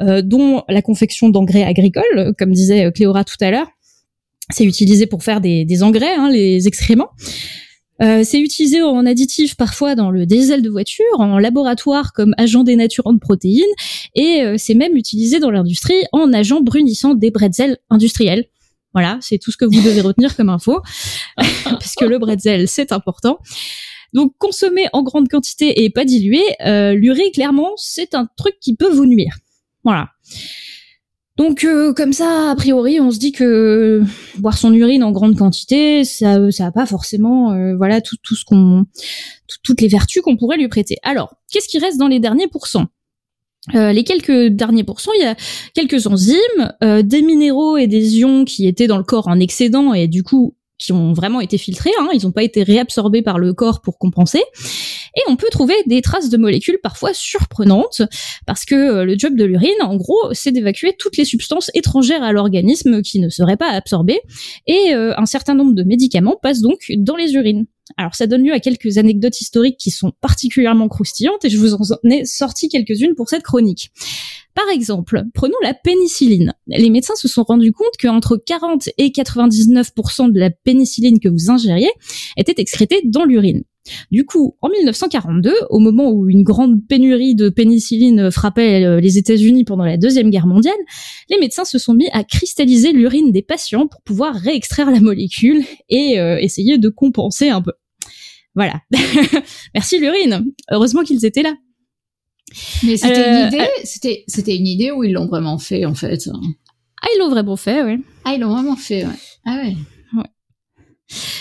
dont 0.00 0.62
la 0.68 0.82
confection 0.82 1.28
d'engrais 1.28 1.62
agricoles, 1.62 2.34
comme 2.38 2.52
disait 2.52 2.90
Cléora 2.92 3.24
tout 3.24 3.36
à 3.40 3.50
l'heure. 3.50 3.68
C'est 4.50 4.64
utilisé 4.64 5.06
pour 5.06 5.22
faire 5.22 5.40
des, 5.40 5.64
des 5.64 5.82
engrais, 5.82 6.14
hein, 6.14 6.30
les 6.30 6.66
excréments. 6.66 7.10
Euh, 8.02 8.22
c'est 8.24 8.40
utilisé 8.40 8.82
en 8.82 9.04
additif 9.06 9.56
parfois 9.56 9.94
dans 9.94 10.10
le 10.10 10.26
diesel 10.26 10.62
de 10.62 10.70
voiture, 10.70 11.04
en 11.18 11.38
laboratoire 11.38 12.12
comme 12.12 12.34
agent 12.38 12.64
dénaturant 12.64 13.12
de 13.12 13.18
protéines, 13.18 13.64
et 14.14 14.42
euh, 14.42 14.54
c'est 14.58 14.74
même 14.74 14.96
utilisé 14.96 15.38
dans 15.38 15.50
l'industrie 15.50 16.02
en 16.12 16.32
agent 16.32 16.60
brunissant 16.60 17.14
des 17.14 17.30
bretzels 17.30 17.78
industriels. 17.90 18.46
Voilà, 18.92 19.18
c'est 19.20 19.38
tout 19.38 19.52
ce 19.52 19.56
que 19.56 19.64
vous 19.64 19.82
devez 19.82 20.00
retenir 20.00 20.34
comme 20.34 20.48
info, 20.48 20.80
parce 21.36 21.94
que 21.94 22.04
le 22.04 22.18
bretzel 22.18 22.68
c'est 22.68 22.92
important. 22.92 23.38
Donc 24.12 24.34
consommer 24.38 24.88
en 24.92 25.02
grande 25.02 25.28
quantité 25.28 25.84
et 25.84 25.90
pas 25.90 26.04
dilué, 26.04 26.40
euh, 26.66 26.94
l'urée 26.94 27.30
clairement 27.30 27.72
c'est 27.76 28.14
un 28.14 28.26
truc 28.36 28.54
qui 28.60 28.74
peut 28.74 28.90
vous 28.90 29.06
nuire. 29.06 29.36
Voilà. 29.84 30.08
Donc 31.40 31.64
euh, 31.64 31.94
comme 31.94 32.12
ça, 32.12 32.50
a 32.50 32.54
priori, 32.54 33.00
on 33.00 33.10
se 33.10 33.18
dit 33.18 33.32
que 33.32 34.02
boire 34.36 34.58
son 34.58 34.74
urine 34.74 35.02
en 35.02 35.10
grande 35.10 35.38
quantité, 35.38 36.04
ça, 36.04 36.50
ça 36.50 36.70
pas 36.70 36.84
forcément, 36.84 37.52
euh, 37.52 37.74
voilà, 37.74 38.02
tout, 38.02 38.16
ce 38.22 38.44
qu'on, 38.44 38.84
tout- 39.48 39.56
toutes 39.62 39.80
les 39.80 39.88
vertus 39.88 40.20
qu'on 40.20 40.36
pourrait 40.36 40.58
lui 40.58 40.68
prêter. 40.68 40.96
Alors, 41.02 41.34
qu'est-ce 41.50 41.66
qui 41.68 41.78
reste 41.78 41.96
dans 41.98 42.08
les 42.08 42.20
derniers 42.20 42.46
pourcents 42.48 42.88
Euh, 43.74 43.92
les 43.92 44.04
quelques 44.04 44.48
derniers 44.48 44.84
pourcents, 44.84 45.12
il 45.18 45.22
y 45.22 45.26
a 45.26 45.34
quelques 45.74 46.06
enzymes, 46.06 46.72
euh, 46.84 47.00
des 47.02 47.22
minéraux 47.22 47.78
et 47.78 47.86
des 47.86 48.18
ions 48.18 48.44
qui 48.44 48.66
étaient 48.66 48.86
dans 48.86 48.98
le 48.98 49.04
corps 49.04 49.28
en 49.28 49.40
excédent 49.40 49.94
et 49.94 50.08
du 50.08 50.22
coup 50.22 50.54
qui 50.80 50.92
ont 50.92 51.12
vraiment 51.12 51.40
été 51.40 51.58
filtrés, 51.58 51.92
hein, 52.00 52.08
ils 52.12 52.24
n'ont 52.24 52.32
pas 52.32 52.42
été 52.42 52.64
réabsorbés 52.64 53.22
par 53.22 53.38
le 53.38 53.52
corps 53.52 53.80
pour 53.80 53.98
compenser. 53.98 54.42
Et 55.16 55.20
on 55.28 55.36
peut 55.36 55.48
trouver 55.50 55.74
des 55.86 56.02
traces 56.02 56.30
de 56.30 56.36
molécules 56.36 56.78
parfois 56.82 57.12
surprenantes, 57.12 58.02
parce 58.46 58.64
que 58.64 58.74
euh, 58.74 59.04
le 59.04 59.16
job 59.18 59.36
de 59.36 59.44
l'urine, 59.44 59.70
en 59.82 59.96
gros, 59.96 60.32
c'est 60.32 60.52
d'évacuer 60.52 60.94
toutes 60.98 61.16
les 61.16 61.24
substances 61.24 61.70
étrangères 61.74 62.22
à 62.22 62.32
l'organisme 62.32 63.02
qui 63.02 63.20
ne 63.20 63.28
seraient 63.28 63.56
pas 63.56 63.70
absorbées, 63.70 64.20
et 64.66 64.94
euh, 64.94 65.12
un 65.16 65.26
certain 65.26 65.54
nombre 65.54 65.74
de 65.74 65.82
médicaments 65.84 66.38
passent 66.40 66.62
donc 66.62 66.90
dans 66.96 67.16
les 67.16 67.34
urines. 67.34 67.66
Alors 67.96 68.14
ça 68.14 68.26
donne 68.26 68.44
lieu 68.44 68.52
à 68.52 68.60
quelques 68.60 68.98
anecdotes 68.98 69.40
historiques 69.40 69.76
qui 69.78 69.90
sont 69.90 70.12
particulièrement 70.20 70.88
croustillantes, 70.88 71.44
et 71.44 71.50
je 71.50 71.58
vous 71.58 71.74
en 71.74 71.96
ai 72.10 72.24
sorti 72.24 72.68
quelques-unes 72.68 73.14
pour 73.14 73.28
cette 73.28 73.42
chronique. 73.42 73.90
Par 74.54 74.68
exemple, 74.68 75.22
prenons 75.32 75.54
la 75.62 75.74
pénicilline. 75.74 76.54
Les 76.66 76.90
médecins 76.90 77.14
se 77.14 77.28
sont 77.28 77.44
rendus 77.44 77.72
compte 77.72 77.96
qu'entre 78.00 78.36
40 78.36 78.88
et 78.98 79.08
99% 79.10 80.32
de 80.32 80.40
la 80.40 80.50
pénicilline 80.50 81.20
que 81.20 81.28
vous 81.28 81.50
ingériez 81.50 81.90
était 82.36 82.60
excrétée 82.60 83.00
dans 83.04 83.24
l'urine. 83.24 83.62
Du 84.10 84.24
coup, 84.26 84.56
en 84.60 84.68
1942, 84.68 85.54
au 85.70 85.78
moment 85.78 86.10
où 86.10 86.28
une 86.28 86.42
grande 86.42 86.86
pénurie 86.86 87.34
de 87.34 87.48
pénicilline 87.48 88.30
frappait 88.30 88.84
euh, 88.84 89.00
les 89.00 89.16
États-Unis 89.18 89.64
pendant 89.64 89.84
la 89.84 89.96
Deuxième 89.96 90.30
Guerre 90.30 90.46
mondiale, 90.46 90.76
les 91.30 91.38
médecins 91.38 91.64
se 91.64 91.78
sont 91.78 91.94
mis 91.94 92.08
à 92.12 92.22
cristalliser 92.24 92.92
l'urine 92.92 93.32
des 93.32 93.42
patients 93.42 93.86
pour 93.86 94.02
pouvoir 94.02 94.34
réextraire 94.34 94.90
la 94.90 95.00
molécule 95.00 95.64
et 95.88 96.20
euh, 96.20 96.36
essayer 96.38 96.76
de 96.78 96.88
compenser 96.88 97.48
un 97.48 97.62
peu. 97.62 97.72
Voilà. 98.54 98.80
Merci 99.74 99.98
l'urine. 99.98 100.44
Heureusement 100.70 101.02
qu'ils 101.02 101.24
étaient 101.24 101.42
là. 101.42 101.54
Mais 102.84 102.96
c'était 102.96 103.20
Euh, 103.20 103.40
une 103.42 103.46
idée, 103.54 103.68
c'était, 103.84 104.24
c'était 104.26 104.56
une 104.56 104.66
idée 104.66 104.90
où 104.90 105.04
ils 105.04 105.12
l'ont 105.12 105.26
vraiment 105.26 105.58
fait, 105.58 105.84
en 105.84 105.94
fait? 105.94 106.28
Ah, 107.02 107.06
ils 107.14 107.18
l'ont 107.20 107.30
vraiment 107.30 107.56
fait, 107.56 107.82
ouais. 107.82 107.98
Ah, 108.24 108.34
ils 108.34 108.40
l'ont 108.40 108.50
vraiment 108.50 108.76
fait, 108.76 109.04
ouais. 109.04 109.12
Ah 109.46 109.60
ouais. 109.62 109.74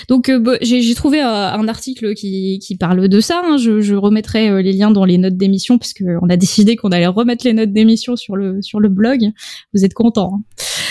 Donc 0.08 0.30
euh, 0.30 0.40
bah, 0.40 0.54
j'ai 0.62 0.94
trouvé 0.96 1.22
euh, 1.22 1.26
un 1.28 1.68
article 1.68 2.14
qui, 2.16 2.60
qui 2.60 2.76
parle 2.76 3.08
de 3.08 3.20
ça. 3.20 3.42
hein. 3.46 3.58
Je, 3.58 3.82
je 3.82 3.96
remettrai 3.96 4.50
euh, 4.50 4.62
les 4.62 4.74
liens 4.74 4.92
dans 4.92 5.06
les 5.06 5.18
notes 5.18 5.38
d'émission 5.38 5.78
parce 5.78 5.94
qu'on 5.94 6.30
a 6.30 6.38
décidé 6.38 6.76
qu'on 6.76 6.90
allait 6.90 7.08
remettre 7.08 7.46
les 7.46 7.54
notes 7.54 7.72
d'émission 7.72 8.16
sur 8.16 8.36
le 8.36 8.62
sur 8.62 8.80
le 8.80 8.90
blog. 8.90 9.20
Vous 9.74 9.86
êtes 9.86 9.94
contents. 9.94 10.32
hein. 10.36 10.44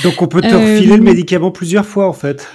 Donc 0.05 0.23
on 0.23 0.29
peut 0.29 0.41
te 0.41 0.47
refiler 0.55 0.97
le 0.97 1.03
médicament 1.03 1.51
plusieurs 1.51 1.87
fois 1.87 2.09
en 2.09 2.13
fait. 2.13 2.47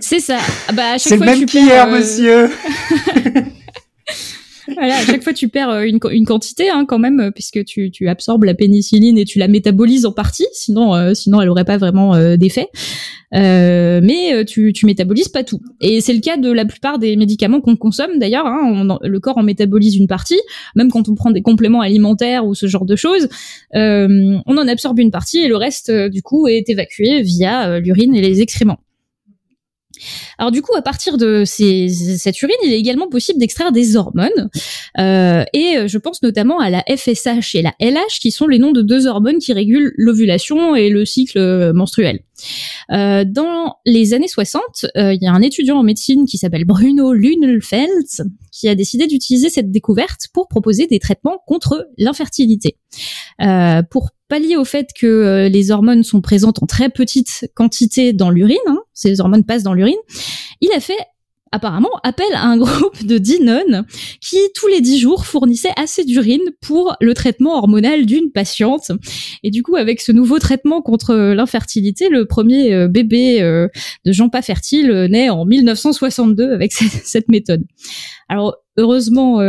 C'est 0.00 0.20
ça. 0.20 0.38
Ah 0.68 0.72
Bah, 0.72 0.82
à 0.92 0.98
chaque 0.98 1.00
C'est 1.00 1.16
le 1.16 1.24
même 1.26 1.46
qu'hier, 1.46 1.86
monsieur. 1.88 2.50
Voilà, 4.74 4.96
à 4.96 5.04
chaque 5.04 5.22
fois 5.22 5.32
tu 5.32 5.48
perds 5.48 5.70
euh, 5.70 5.82
une, 5.82 5.98
une 6.10 6.26
quantité 6.26 6.68
hein, 6.68 6.84
quand 6.86 6.98
même, 6.98 7.20
euh, 7.20 7.30
puisque 7.30 7.64
tu, 7.64 7.90
tu 7.90 8.08
absorbes 8.08 8.44
la 8.44 8.54
pénicilline 8.54 9.16
et 9.18 9.24
tu 9.24 9.38
la 9.38 9.48
métabolises 9.48 10.06
en 10.06 10.12
partie, 10.12 10.46
sinon 10.52 10.94
euh, 10.94 11.14
sinon 11.14 11.40
elle 11.40 11.48
aurait 11.48 11.64
pas 11.64 11.76
vraiment 11.76 12.14
euh, 12.14 12.36
d'effet. 12.36 12.66
Euh, 13.34 14.00
mais 14.02 14.34
euh, 14.34 14.44
tu, 14.44 14.72
tu 14.72 14.86
métabolises 14.86 15.28
pas 15.28 15.44
tout. 15.44 15.60
Et 15.80 16.00
c'est 16.00 16.14
le 16.14 16.20
cas 16.20 16.36
de 16.36 16.50
la 16.50 16.64
plupart 16.64 16.98
des 16.98 17.16
médicaments 17.16 17.60
qu'on 17.60 17.76
consomme 17.76 18.18
d'ailleurs. 18.18 18.46
Hein, 18.46 18.98
le 19.02 19.20
corps 19.20 19.38
en 19.38 19.42
métabolise 19.42 19.96
une 19.96 20.06
partie, 20.06 20.40
même 20.74 20.90
quand 20.90 21.08
on 21.08 21.14
prend 21.14 21.30
des 21.30 21.42
compléments 21.42 21.80
alimentaires 21.80 22.46
ou 22.46 22.54
ce 22.54 22.66
genre 22.66 22.86
de 22.86 22.96
choses, 22.96 23.28
on 23.74 24.40
en 24.46 24.68
absorbe 24.68 24.98
une 25.00 25.10
partie 25.10 25.38
et 25.38 25.48
le 25.48 25.56
reste 25.56 25.90
du 25.90 26.22
coup 26.22 26.46
est 26.48 26.68
évacué 26.68 27.22
via 27.22 27.78
l'urine 27.80 28.14
et 28.14 28.20
les 28.20 28.40
excréments. 28.40 28.78
Alors 30.38 30.50
du 30.50 30.62
coup, 30.62 30.74
à 30.76 30.82
partir 30.82 31.16
de 31.16 31.44
ces, 31.44 31.88
cette 31.88 32.40
urine, 32.42 32.56
il 32.64 32.72
est 32.72 32.78
également 32.78 33.08
possible 33.08 33.38
d'extraire 33.38 33.72
des 33.72 33.96
hormones. 33.96 34.50
Euh, 34.98 35.44
et 35.52 35.86
je 35.86 35.98
pense 35.98 36.22
notamment 36.22 36.58
à 36.58 36.70
la 36.70 36.84
FSH 36.88 37.54
et 37.54 37.62
la 37.62 37.74
LH, 37.80 38.20
qui 38.20 38.30
sont 38.30 38.46
les 38.46 38.58
noms 38.58 38.72
de 38.72 38.82
deux 38.82 39.06
hormones 39.06 39.38
qui 39.38 39.52
régulent 39.52 39.92
l'ovulation 39.96 40.74
et 40.74 40.90
le 40.90 41.04
cycle 41.04 41.72
menstruel. 41.72 42.20
Euh, 42.92 43.24
dans 43.26 43.76
les 43.84 44.14
années 44.14 44.28
60, 44.28 44.62
euh, 44.96 45.12
il 45.12 45.22
y 45.22 45.26
a 45.26 45.32
un 45.32 45.42
étudiant 45.42 45.78
en 45.78 45.82
médecine 45.82 46.26
qui 46.26 46.38
s'appelle 46.38 46.64
Bruno 46.64 47.12
Lunelfeld 47.12 48.28
qui 48.52 48.68
a 48.68 48.74
décidé 48.74 49.06
d'utiliser 49.06 49.50
cette 49.50 49.70
découverte 49.70 50.28
pour 50.32 50.48
proposer 50.48 50.86
des 50.86 50.98
traitements 50.98 51.38
contre 51.46 51.88
l'infertilité. 51.98 52.76
Euh, 53.42 53.82
pour 53.90 54.10
pallier 54.28 54.56
au 54.56 54.64
fait 54.64 54.88
que 54.98 55.06
euh, 55.06 55.48
les 55.48 55.70
hormones 55.70 56.02
sont 56.02 56.20
présentes 56.20 56.62
en 56.62 56.66
très 56.66 56.88
petite 56.88 57.50
quantité 57.54 58.12
dans 58.12 58.30
l'urine, 58.30 58.56
hein, 58.66 58.80
ces 58.92 59.20
hormones 59.20 59.44
passent 59.44 59.62
dans 59.62 59.74
l'urine, 59.74 59.96
il 60.60 60.70
a 60.72 60.80
fait 60.80 60.98
apparemment 61.52 61.90
appelle 62.02 62.34
à 62.34 62.44
un 62.44 62.56
groupe 62.58 63.04
de 63.04 63.18
10 63.18 63.40
nonnes 63.40 63.86
qui 64.20 64.36
tous 64.54 64.68
les 64.68 64.80
10 64.80 64.98
jours 64.98 65.26
fournissaient 65.26 65.72
assez 65.76 66.04
d'urine 66.04 66.42
pour 66.60 66.96
le 67.00 67.14
traitement 67.14 67.56
hormonal 67.56 68.06
d'une 68.06 68.30
patiente. 68.30 68.90
Et 69.42 69.50
du 69.50 69.62
coup, 69.62 69.76
avec 69.76 70.00
ce 70.00 70.12
nouveau 70.12 70.38
traitement 70.38 70.82
contre 70.82 71.14
l'infertilité, 71.14 72.08
le 72.08 72.26
premier 72.26 72.72
euh, 72.72 72.88
bébé 72.88 73.42
euh, 73.42 73.68
de 74.04 74.12
gens 74.12 74.28
pas 74.28 74.42
fertiles 74.42 74.90
euh, 74.90 75.08
naît 75.08 75.30
en 75.30 75.44
1962 75.44 76.52
avec 76.52 76.72
cette, 76.72 77.28
méthode. 77.28 77.64
Alors 78.28 78.56
heureusement, 78.76 79.40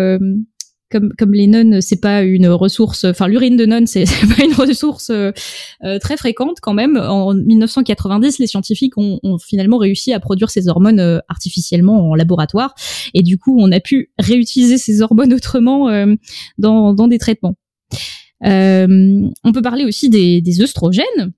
comme 0.90 1.14
comme 1.18 1.34
les 1.34 1.48
nonnes, 1.48 1.82
c'est 1.82 2.00
pas 2.00 2.24
une 2.24 2.48
ressource. 2.48 3.04
Enfin, 3.04 3.28
l'urine 3.28 3.58
de 3.58 3.66
nonnes, 3.66 3.88
c'est 3.88 4.06
pas 4.06 4.44
une 4.44 4.54
ressource 4.54 5.10
euh, 5.10 5.32
euh, 5.84 6.00
très 6.00 6.18
fréquente 6.18 6.58
quand 6.62 6.74
même. 6.74 6.98
En 6.98 7.34
1990, 7.34 8.40
les 8.40 8.48
scientifiques 8.48 8.98
ont, 8.98 9.20
ont 9.24 9.38
finalement 9.38 9.78
réussi 9.78 10.14
à 10.14 10.20
produire 10.20 10.50
ces 10.50 10.68
hormones 10.68 11.00
euh, 11.00 11.20
artificiellement 11.30 12.10
en 12.10 12.16
laboratoire, 12.16 12.74
et 13.14 13.24
du 13.24 13.38
coup, 13.38 13.58
on 13.60 13.72
a 13.72 13.80
pu 13.80 14.12
réutiliser 14.18 14.78
ces 14.78 15.02
hormones 15.02 15.34
autrement 15.34 15.90
dans 16.58 16.94
dans 16.94 17.08
des 17.08 17.18
traitements. 17.18 17.56
on 18.42 19.52
peut 19.54 19.62
parler 19.62 19.86
aussi 19.86 20.10
des, 20.10 20.42
des 20.42 20.62
œstrogènes. 20.62 21.34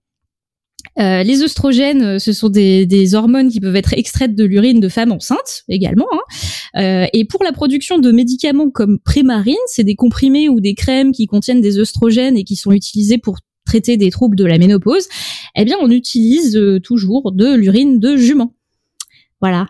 Euh, 0.98 1.24
les 1.24 1.44
œstrogènes, 1.44 2.02
euh, 2.02 2.20
ce 2.20 2.34
sont 2.34 2.50
des, 2.50 3.16
hormones 3.16 3.50
qui 3.50 3.60
peuvent 3.60 3.76
être 3.76 3.94
extraites 3.94 4.36
de 4.36 4.44
l'urine 4.44 4.80
de 4.80 4.90
femmes 4.90 5.12
enceintes 5.12 5.64
également. 5.70 6.08
Hein. 6.12 6.82
Euh, 6.82 7.08
et 7.14 7.26
pour 7.26 7.44
la 7.44 7.52
production 7.52 8.00
de 8.00 8.12
médicaments 8.12 8.70
comme 8.70 9.00
Prémarine, 9.00 9.56
c'est 9.68 9.84
des 9.84 9.96
comprimés 9.96 10.50
ou 10.50 10.60
des 10.60 10.76
crèmes 10.76 11.12
qui 11.12 11.28
contiennent 11.28 11.62
des 11.62 11.80
œstrogènes 11.80 12.38
et 12.38 12.44
qui 12.44 12.56
sont 12.56 12.72
utilisés 12.72 13.18
pour 13.18 13.38
traiter 13.66 13.98
des 13.98 14.10
troubles 14.10 14.36
de 14.36 14.46
la 14.46 14.58
ménopause. 14.58 15.08
Eh 15.56 15.66
bien, 15.66 15.78
on 15.82 15.90
utilise 15.90 16.60
toujours 16.84 17.32
de 17.32 17.54
l'urine 17.56 18.00
de 18.00 18.18
jument. 18.18 18.56
Voilà, 19.42 19.68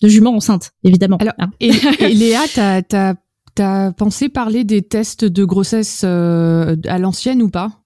de 0.00 0.08
jument 0.08 0.34
enceinte, 0.34 0.70
évidemment. 0.84 1.18
Alors, 1.18 1.34
hein. 1.38 1.50
et, 1.60 1.70
Léa, 2.14 2.40
t'as 2.54 3.14
as, 3.58 3.92
pensé 3.92 4.28
parler 4.28 4.64
des 4.64 4.82
tests 4.82 5.24
de 5.24 5.44
grossesse 5.44 6.04
à 6.04 6.98
l'ancienne 6.98 7.42
ou 7.42 7.50
pas? 7.50 7.82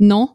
Non? 0.00 0.30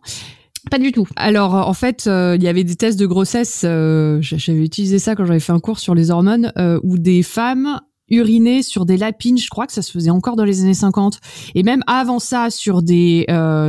Pas 0.71 0.79
du 0.79 0.91
tout. 0.91 1.07
Alors 1.15 1.55
en 1.55 1.73
fait, 1.73 2.07
euh, 2.07 2.35
il 2.37 2.43
y 2.43 2.47
avait 2.47 2.63
des 2.63 2.75
tests 2.75 2.99
de 2.99 3.05
grossesse. 3.05 3.63
Euh, 3.65 4.19
j'avais 4.21 4.63
utilisé 4.63 4.99
ça 4.99 5.15
quand 5.15 5.25
j'avais 5.25 5.39
fait 5.39 5.51
un 5.51 5.59
cours 5.59 5.79
sur 5.79 5.93
les 5.93 6.09
hormones, 6.09 6.51
euh, 6.57 6.79
où 6.83 6.97
des 6.97 7.21
femmes 7.23 7.81
urinaient 8.09 8.63
sur 8.63 8.85
des 8.85 8.97
lapines. 8.97 9.37
Je 9.37 9.49
crois 9.49 9.67
que 9.67 9.73
ça 9.73 9.81
se 9.81 9.91
faisait 9.91 10.09
encore 10.09 10.35
dans 10.35 10.45
les 10.45 10.61
années 10.61 10.73
50, 10.73 11.19
et 11.55 11.63
même 11.63 11.83
avant 11.87 12.19
ça 12.19 12.49
sur 12.49 12.81
des 12.81 13.25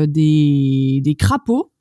des, 0.08 1.00
des 1.02 1.14
crapauds. 1.14 1.72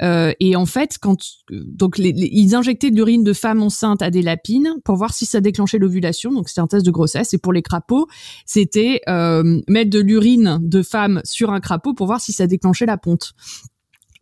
et 0.00 0.56
en 0.56 0.66
fait, 0.66 0.98
quand 1.00 1.16
donc 1.50 1.98
ils 1.98 2.54
injectaient 2.54 2.90
de 2.90 2.96
l'urine 2.96 3.24
de 3.24 3.32
femmes 3.32 3.62
enceintes 3.62 4.02
à 4.02 4.10
des 4.10 4.22
lapines 4.22 4.74
pour 4.84 4.96
voir 4.96 5.12
si 5.12 5.26
ça 5.26 5.40
déclenchait 5.40 5.78
l'ovulation. 5.78 6.30
Donc 6.32 6.48
c'était 6.48 6.60
un 6.60 6.66
test 6.66 6.86
de 6.86 6.90
grossesse. 6.92 7.34
Et 7.34 7.38
pour 7.38 7.52
les 7.52 7.62
crapauds, 7.62 8.06
c'était 8.44 9.00
mettre 9.06 9.90
de 9.90 10.00
l'urine 10.00 10.58
de 10.62 10.82
femmes 10.82 11.20
sur 11.24 11.50
un 11.50 11.60
crapaud 11.60 11.94
pour 11.94 12.06
voir 12.06 12.20
si 12.20 12.32
ça 12.32 12.46
déclenchait 12.46 12.86
la 12.86 12.98
ponte. 12.98 13.34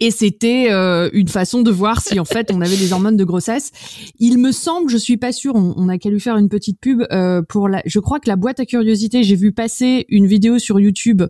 Et 0.00 0.10
c'était 0.10 0.68
euh, 0.70 1.08
une 1.12 1.28
façon 1.28 1.62
de 1.62 1.70
voir 1.70 2.00
si 2.00 2.18
en 2.18 2.24
fait 2.24 2.50
on 2.52 2.60
avait 2.60 2.76
des 2.76 2.92
hormones 2.92 3.16
de 3.16 3.24
grossesse. 3.24 3.70
Il 4.18 4.38
me 4.38 4.52
semble, 4.52 4.90
je 4.90 4.96
suis 4.96 5.16
pas 5.16 5.32
sûre, 5.32 5.54
on, 5.54 5.88
a 5.88 5.98
qu'à 5.98 6.10
lui 6.10 6.20
faire 6.20 6.36
une 6.36 6.48
petite 6.48 6.80
pub 6.80 7.02
euh, 7.12 7.42
pour 7.42 7.68
la. 7.68 7.82
Je 7.86 7.98
crois 8.00 8.20
que 8.20 8.28
la 8.28 8.36
boîte 8.36 8.60
à 8.60 8.66
curiosité, 8.66 9.22
j'ai 9.22 9.36
vu 9.36 9.52
passer 9.52 10.06
une 10.08 10.26
vidéo 10.26 10.58
sur 10.58 10.80
YouTube. 10.80 11.22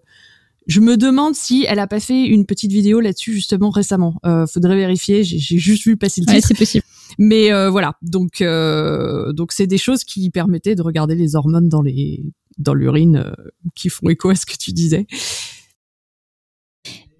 Je 0.67 0.81
me 0.81 0.97
demande 0.97 1.35
si 1.35 1.67
elle 1.69 1.79
a 1.79 1.87
pas 1.87 2.01
fait 2.01 2.25
une 2.25 2.47
petite 2.47 2.73
vidéo 2.73 3.01
là-dessus 3.01 3.35
justement 3.35 3.69
récemment. 3.69 4.15
Euh, 4.25 4.47
faudrait 4.47 4.77
vérifier. 4.77 5.23
J'ai 5.23 5.59
juste 5.59 5.85
vu 5.85 5.99
passer 5.99 6.23
le 6.23 6.27
titre. 6.27 6.37
Ouais, 6.37 6.41
c'est 6.41 6.57
possible. 6.57 6.85
Mais 7.19 7.53
euh, 7.53 7.69
voilà, 7.69 7.95
donc 8.01 8.43
donc 8.43 9.53
c'est 9.53 9.67
des 9.67 9.79
choses 9.79 10.05
qui 10.05 10.31
permettaient 10.31 10.75
de 10.75 10.83
regarder 10.83 11.15
les 11.15 11.37
hormones 11.37 11.69
dans 11.69 11.83
les 11.83 12.25
dans 12.57 12.73
l'urine 12.73 13.35
qui 13.75 13.89
font 13.89 14.09
écho 14.09 14.31
à 14.31 14.37
ce 14.37 14.47
que 14.47 14.57
tu 14.57 14.73
disais. 14.73 15.07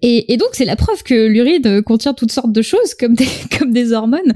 Et, 0.07 0.37
donc 0.37 0.49
c'est 0.53 0.65
la 0.65 0.75
preuve 0.75 1.01
que 1.01 1.27
l'urine 1.27 1.81
contient 1.81 2.13
toutes 2.13 2.31
sortes 2.31 2.51
de 2.51 2.61
choses 2.61 2.93
comme 2.93 3.15
des, 3.15 3.27
comme 3.57 3.71
des 3.71 3.91
hormones. 3.91 4.33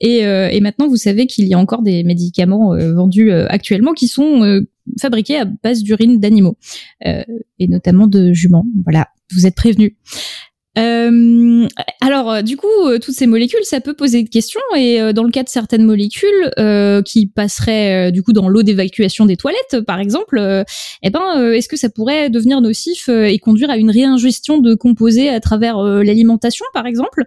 Et, 0.00 0.24
euh, 0.24 0.48
et 0.48 0.60
maintenant 0.60 0.86
vous 0.86 0.96
savez 0.96 1.26
qu'il 1.26 1.46
y 1.46 1.54
a 1.54 1.58
encore 1.58 1.82
des 1.82 2.04
médicaments 2.04 2.72
euh, 2.74 2.94
vendus 2.94 3.32
euh, 3.32 3.46
actuellement 3.48 3.94
qui 3.94 4.06
sont 4.06 4.62
fabriqués 5.00 5.38
à 5.38 5.44
base 5.44 5.82
d'urine 5.82 6.20
d'animaux 6.20 6.56
et 7.04 7.66
notamment 7.66 8.06
de 8.06 8.32
juments. 8.32 8.66
Voilà, 8.84 9.08
vous 9.32 9.46
êtes 9.46 9.56
prévenus. 9.56 9.94
Euh, 10.76 11.66
alors, 12.00 12.30
euh, 12.30 12.42
du 12.42 12.56
coup, 12.56 12.66
euh, 12.84 12.98
toutes 12.98 13.14
ces 13.14 13.26
molécules, 13.26 13.64
ça 13.64 13.80
peut 13.80 13.94
poser 13.94 14.22
des 14.22 14.28
questions. 14.28 14.60
Et 14.76 15.12
dans 15.12 15.24
le 15.24 15.30
cas 15.30 15.42
de 15.42 15.48
certaines 15.48 15.84
molécules 15.84 16.50
qui 17.04 17.26
passeraient 17.26 18.12
du 18.12 18.22
coup 18.22 18.32
dans 18.32 18.48
l'eau 18.48 18.62
d'évacuation 18.62 19.26
des 19.26 19.36
toilettes, 19.36 19.80
par 19.86 19.98
exemple, 20.00 20.64
eh 21.02 21.10
ben, 21.10 21.52
est-ce 21.52 21.68
que 21.68 21.76
ça 21.76 21.88
pourrait 21.88 22.30
devenir 22.30 22.60
nocif 22.60 23.08
et 23.08 23.38
conduire 23.38 23.70
à 23.70 23.76
une 23.76 23.90
réingestion 23.90 24.58
de 24.58 24.74
composés 24.74 25.28
à 25.28 25.40
travers 25.40 25.78
l'alimentation, 25.82 26.64
par 26.74 26.86
exemple? 26.86 27.24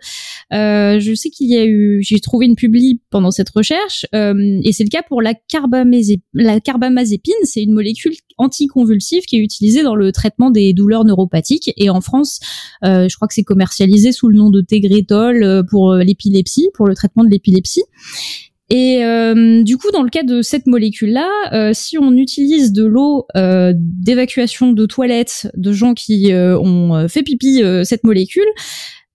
Je 0.52 1.14
sais 1.16 1.30
qu'il 1.30 1.50
y 1.50 1.58
a 1.58 1.66
eu, 1.66 2.02
j'ai 2.04 2.20
trouvé 2.20 2.46
une 2.46 2.56
publi 2.56 3.02
pendant 3.10 3.32
cette 3.32 3.50
recherche, 3.50 4.06
et 4.14 4.72
c'est 4.72 4.84
le 4.84 4.90
cas 4.90 5.04
pour 5.04 5.22
la 5.22 5.34
carbamazépine. 5.34 6.22
La 6.34 6.60
carbamazépine, 6.60 7.34
c'est 7.44 7.64
une 7.64 7.74
molécule 7.74 8.14
anticonvulsive 8.38 9.24
qui 9.24 9.38
est 9.38 9.40
utilisée 9.40 9.84
dans 9.84 9.96
le 9.96 10.12
traitement 10.12 10.52
des 10.52 10.74
douleurs 10.74 11.06
neuropathiques. 11.06 11.72
Et 11.78 11.90
en 11.90 12.02
France, 12.02 12.40
je 12.84 13.16
crois 13.16 13.28
que 13.28 13.34
c'est 13.34 13.44
commercialisé 13.44 14.12
sous 14.12 14.28
le 14.28 14.38
nom 14.38 14.50
de 14.50 14.62
Tegretol 14.62 15.44
euh, 15.44 15.64
pour 15.64 15.92
euh, 15.92 16.04
l'épilepsie, 16.04 16.70
pour 16.74 16.88
le 16.88 16.96
traitement 16.96 17.24
de 17.24 17.30
l'épilepsie. 17.30 17.84
Et 18.70 19.04
euh, 19.04 19.64
du 19.64 19.78
coup, 19.78 19.92
dans 19.92 20.02
le 20.02 20.10
cas 20.10 20.24
de 20.24 20.42
cette 20.42 20.66
molécule-là, 20.66 21.74
si 21.74 21.98
on 21.98 22.14
utilise 22.14 22.72
de 22.72 22.86
l'eau 22.86 23.28
d'évacuation 23.36 24.72
de 24.72 24.86
toilettes 24.86 25.52
de 25.58 25.74
gens 25.74 25.94
qui 25.94 26.32
ont 26.34 27.06
fait 27.10 27.22
pipi 27.22 27.62
cette 27.84 28.06
molécule, 28.06 28.48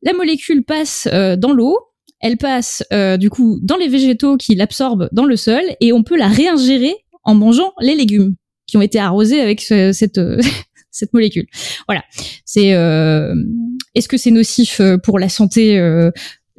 la 0.02 0.12
molécule 0.12 0.62
passe 0.62 1.08
dans 1.38 1.54
l'eau, 1.54 1.78
elle 2.20 2.36
passe 2.36 2.84
du 3.18 3.30
coup 3.30 3.58
dans 3.62 3.78
les 3.78 3.88
végétaux 3.88 4.36
qui 4.36 4.56
l'absorbent 4.56 5.08
dans 5.12 5.24
le 5.24 5.36
sol, 5.36 5.62
et 5.80 5.90
on 5.94 6.02
peut 6.02 6.18
la 6.18 6.28
réingérer 6.28 6.94
en 7.24 7.34
mangeant 7.34 7.72
les 7.80 7.94
légumes 7.94 8.34
qui 8.66 8.76
ont 8.76 8.82
été 8.82 8.98
arrosés 8.98 9.40
avec 9.40 9.60
cette 9.60 10.20
cette 10.96 11.12
molécule. 11.12 11.46
Voilà. 11.86 12.02
C'est 12.44 12.74
euh, 12.74 13.34
est-ce 13.94 14.08
que 14.08 14.16
c'est 14.16 14.30
nocif 14.30 14.80
euh, 14.80 14.96
pour 14.98 15.18
la 15.18 15.28
santé 15.28 15.78
euh, 15.78 16.10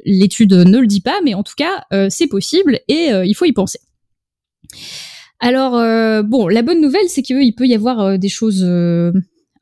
L'étude 0.04 0.52
ne 0.52 0.78
le 0.78 0.86
dit 0.86 1.00
pas, 1.00 1.20
mais 1.24 1.34
en 1.34 1.42
tout 1.42 1.56
cas, 1.56 1.84
c'est 2.08 2.28
possible 2.28 2.78
et 2.86 3.10
il 3.10 3.34
faut 3.34 3.44
y 3.46 3.52
penser. 3.52 3.80
Alors 5.40 5.72
bon, 6.22 6.46
la 6.46 6.62
bonne 6.62 6.80
nouvelle, 6.80 7.08
c'est 7.08 7.20
qu'il 7.20 7.54
peut 7.56 7.66
y 7.66 7.74
avoir 7.74 8.16
des 8.16 8.28
choses 8.28 8.64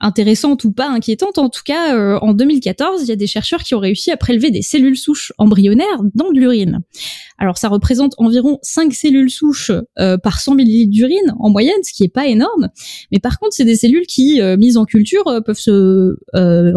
intéressante 0.01 0.65
ou 0.65 0.73
pas 0.73 0.89
inquiétante. 0.89 1.39
En 1.39 1.49
tout 1.49 1.63
cas, 1.65 1.97
euh, 1.97 2.19
en 2.21 2.35
2014, 2.35 3.03
il 3.03 3.09
y 3.09 3.13
a 3.13 3.17
des 3.17 3.27
chercheurs 3.27 3.63
qui 3.63 3.75
ont 3.75 3.79
réussi 3.79 4.11
à 4.11 4.17
prélever 4.17 4.51
des 4.51 4.63
cellules 4.63 4.97
souches 4.97 5.33
embryonnaires 5.39 6.03
dans 6.15 6.31
de 6.31 6.39
l'urine. 6.39 6.81
Alors 7.39 7.59
ça 7.59 7.69
représente 7.69 8.15
environ 8.19 8.59
5 8.63 8.93
cellules 8.95 9.31
souches 9.31 9.73
euh, 9.99 10.17
par 10.17 10.41
100 10.41 10.59
ml 10.59 10.89
d'urine 10.89 11.35
en 11.39 11.51
moyenne, 11.51 11.83
ce 11.83 11.93
qui 11.93 12.05
est 12.05 12.09
pas 12.09 12.27
énorme. 12.27 12.69
Mais 13.13 13.19
par 13.19 13.39
contre, 13.39 13.55
c'est 13.55 13.65
des 13.65 13.77
cellules 13.77 14.07
qui, 14.07 14.41
euh, 14.41 14.57
mises 14.57 14.77
en 14.77 14.85
culture, 14.85 15.25
peuvent 15.45 15.59
se 15.59 16.17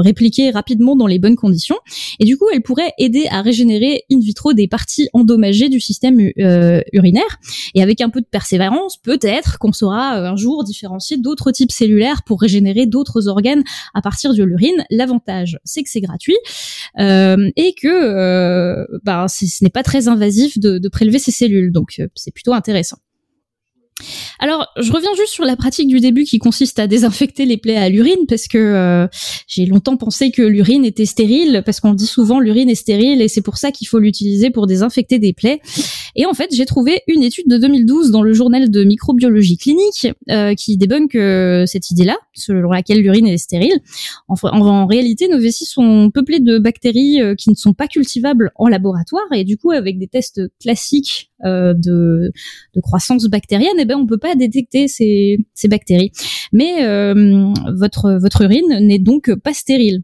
répliquer 0.01 0.51
rapidement 0.51 0.95
dans 0.95 1.07
les 1.07 1.19
bonnes 1.19 1.35
conditions. 1.35 1.77
Et 2.19 2.25
du 2.25 2.37
coup, 2.37 2.45
elles 2.53 2.61
pourraient 2.61 2.93
aider 2.97 3.27
à 3.29 3.41
régénérer 3.41 4.03
in 4.11 4.19
vitro 4.19 4.53
des 4.53 4.67
parties 4.67 5.09
endommagées 5.13 5.69
du 5.69 5.79
système 5.79 6.19
urinaire. 6.93 7.39
Et 7.75 7.81
avec 7.81 8.01
un 8.01 8.09
peu 8.09 8.21
de 8.21 8.25
persévérance, 8.25 8.97
peut-être 8.97 9.57
qu'on 9.59 9.71
saura 9.71 10.17
un 10.17 10.35
jour 10.35 10.63
différencier 10.63 11.17
d'autres 11.17 11.51
types 11.51 11.71
cellulaires 11.71 12.23
pour 12.23 12.41
régénérer 12.41 12.85
d'autres 12.85 13.08
organes 13.17 13.63
à 13.93 14.01
partir 14.01 14.33
de 14.33 14.43
l'urine. 14.43 14.83
L'avantage, 14.89 15.59
c'est 15.63 15.83
que 15.83 15.89
c'est 15.89 16.01
gratuit 16.01 16.37
euh, 16.99 17.49
et 17.55 17.73
que 17.73 17.87
euh, 17.87 18.85
bah, 19.03 19.25
ce 19.27 19.63
n'est 19.63 19.69
pas 19.69 19.83
très 19.83 20.07
invasif 20.07 20.59
de, 20.59 20.77
de 20.77 20.89
prélever 20.89 21.19
ces 21.19 21.31
cellules. 21.31 21.71
Donc 21.71 21.95
euh, 21.99 22.07
c'est 22.15 22.33
plutôt 22.33 22.53
intéressant. 22.53 22.97
Alors, 24.39 24.67
je 24.77 24.91
reviens 24.91 25.13
juste 25.17 25.33
sur 25.33 25.43
la 25.43 25.55
pratique 25.55 25.87
du 25.87 25.99
début 25.99 26.23
qui 26.23 26.39
consiste 26.39 26.79
à 26.79 26.87
désinfecter 26.87 27.45
les 27.45 27.57
plaies 27.57 27.75
à 27.75 27.89
l'urine 27.89 28.25
parce 28.27 28.47
que 28.47 28.57
euh, 28.57 29.07
j'ai 29.47 29.65
longtemps 29.65 29.97
pensé 29.97 30.31
que 30.31 30.41
l'urine 30.41 30.85
était 30.85 31.05
stérile 31.05 31.61
parce 31.65 31.79
qu'on 31.79 31.93
dit 31.93 32.05
souvent 32.05 32.39
l'urine 32.39 32.69
est 32.69 32.75
stérile 32.75 33.21
et 33.21 33.27
c'est 33.27 33.41
pour 33.41 33.57
ça 33.57 33.71
qu'il 33.71 33.87
faut 33.87 33.99
l'utiliser 33.99 34.49
pour 34.49 34.67
désinfecter 34.67 35.19
des 35.19 35.33
plaies. 35.33 35.59
Et 36.15 36.25
en 36.25 36.33
fait, 36.33 36.49
j'ai 36.53 36.65
trouvé 36.65 37.01
une 37.07 37.23
étude 37.23 37.47
de 37.47 37.57
2012 37.57 38.11
dans 38.11 38.21
le 38.21 38.33
journal 38.33 38.71
de 38.71 38.83
microbiologie 38.83 39.57
clinique 39.57 40.07
euh, 40.29 40.53
qui 40.55 40.77
débunk 40.77 41.15
euh, 41.15 41.65
cette 41.65 41.91
idée-là, 41.91 42.17
selon 42.33 42.71
laquelle 42.71 43.01
l'urine 43.01 43.27
est 43.27 43.37
stérile. 43.37 43.79
En, 44.27 44.35
en, 44.43 44.61
en, 44.61 44.85
réalité, 44.85 45.27
nos 45.27 45.39
vessies 45.39 45.65
sont 45.65 46.11
peuplées 46.13 46.39
de 46.39 46.57
bactéries 46.57 47.19
qui 47.37 47.49
ne 47.49 47.55
sont 47.55 47.73
pas 47.73 47.87
cultivables 47.87 48.51
en 48.55 48.67
laboratoire 48.67 49.25
et 49.33 49.43
du 49.43 49.57
coup, 49.57 49.71
avec 49.71 49.99
des 49.99 50.07
tests 50.07 50.41
classiques 50.61 51.28
euh, 51.45 51.73
de, 51.73 52.31
croissance 52.81 53.25
bactérienne, 53.25 53.75
eh 53.79 53.85
ben 53.85 53.95
on 53.95 54.05
peut 54.05 54.17
pas 54.17 54.35
détecter 54.35 54.87
ces, 54.87 55.37
ces 55.53 55.67
bactéries. 55.67 56.11
Mais 56.51 56.83
euh, 56.83 57.53
votre 57.77 58.19
votre 58.21 58.41
urine 58.41 58.79
n'est 58.81 58.99
donc 58.99 59.33
pas 59.35 59.53
stérile. 59.53 60.01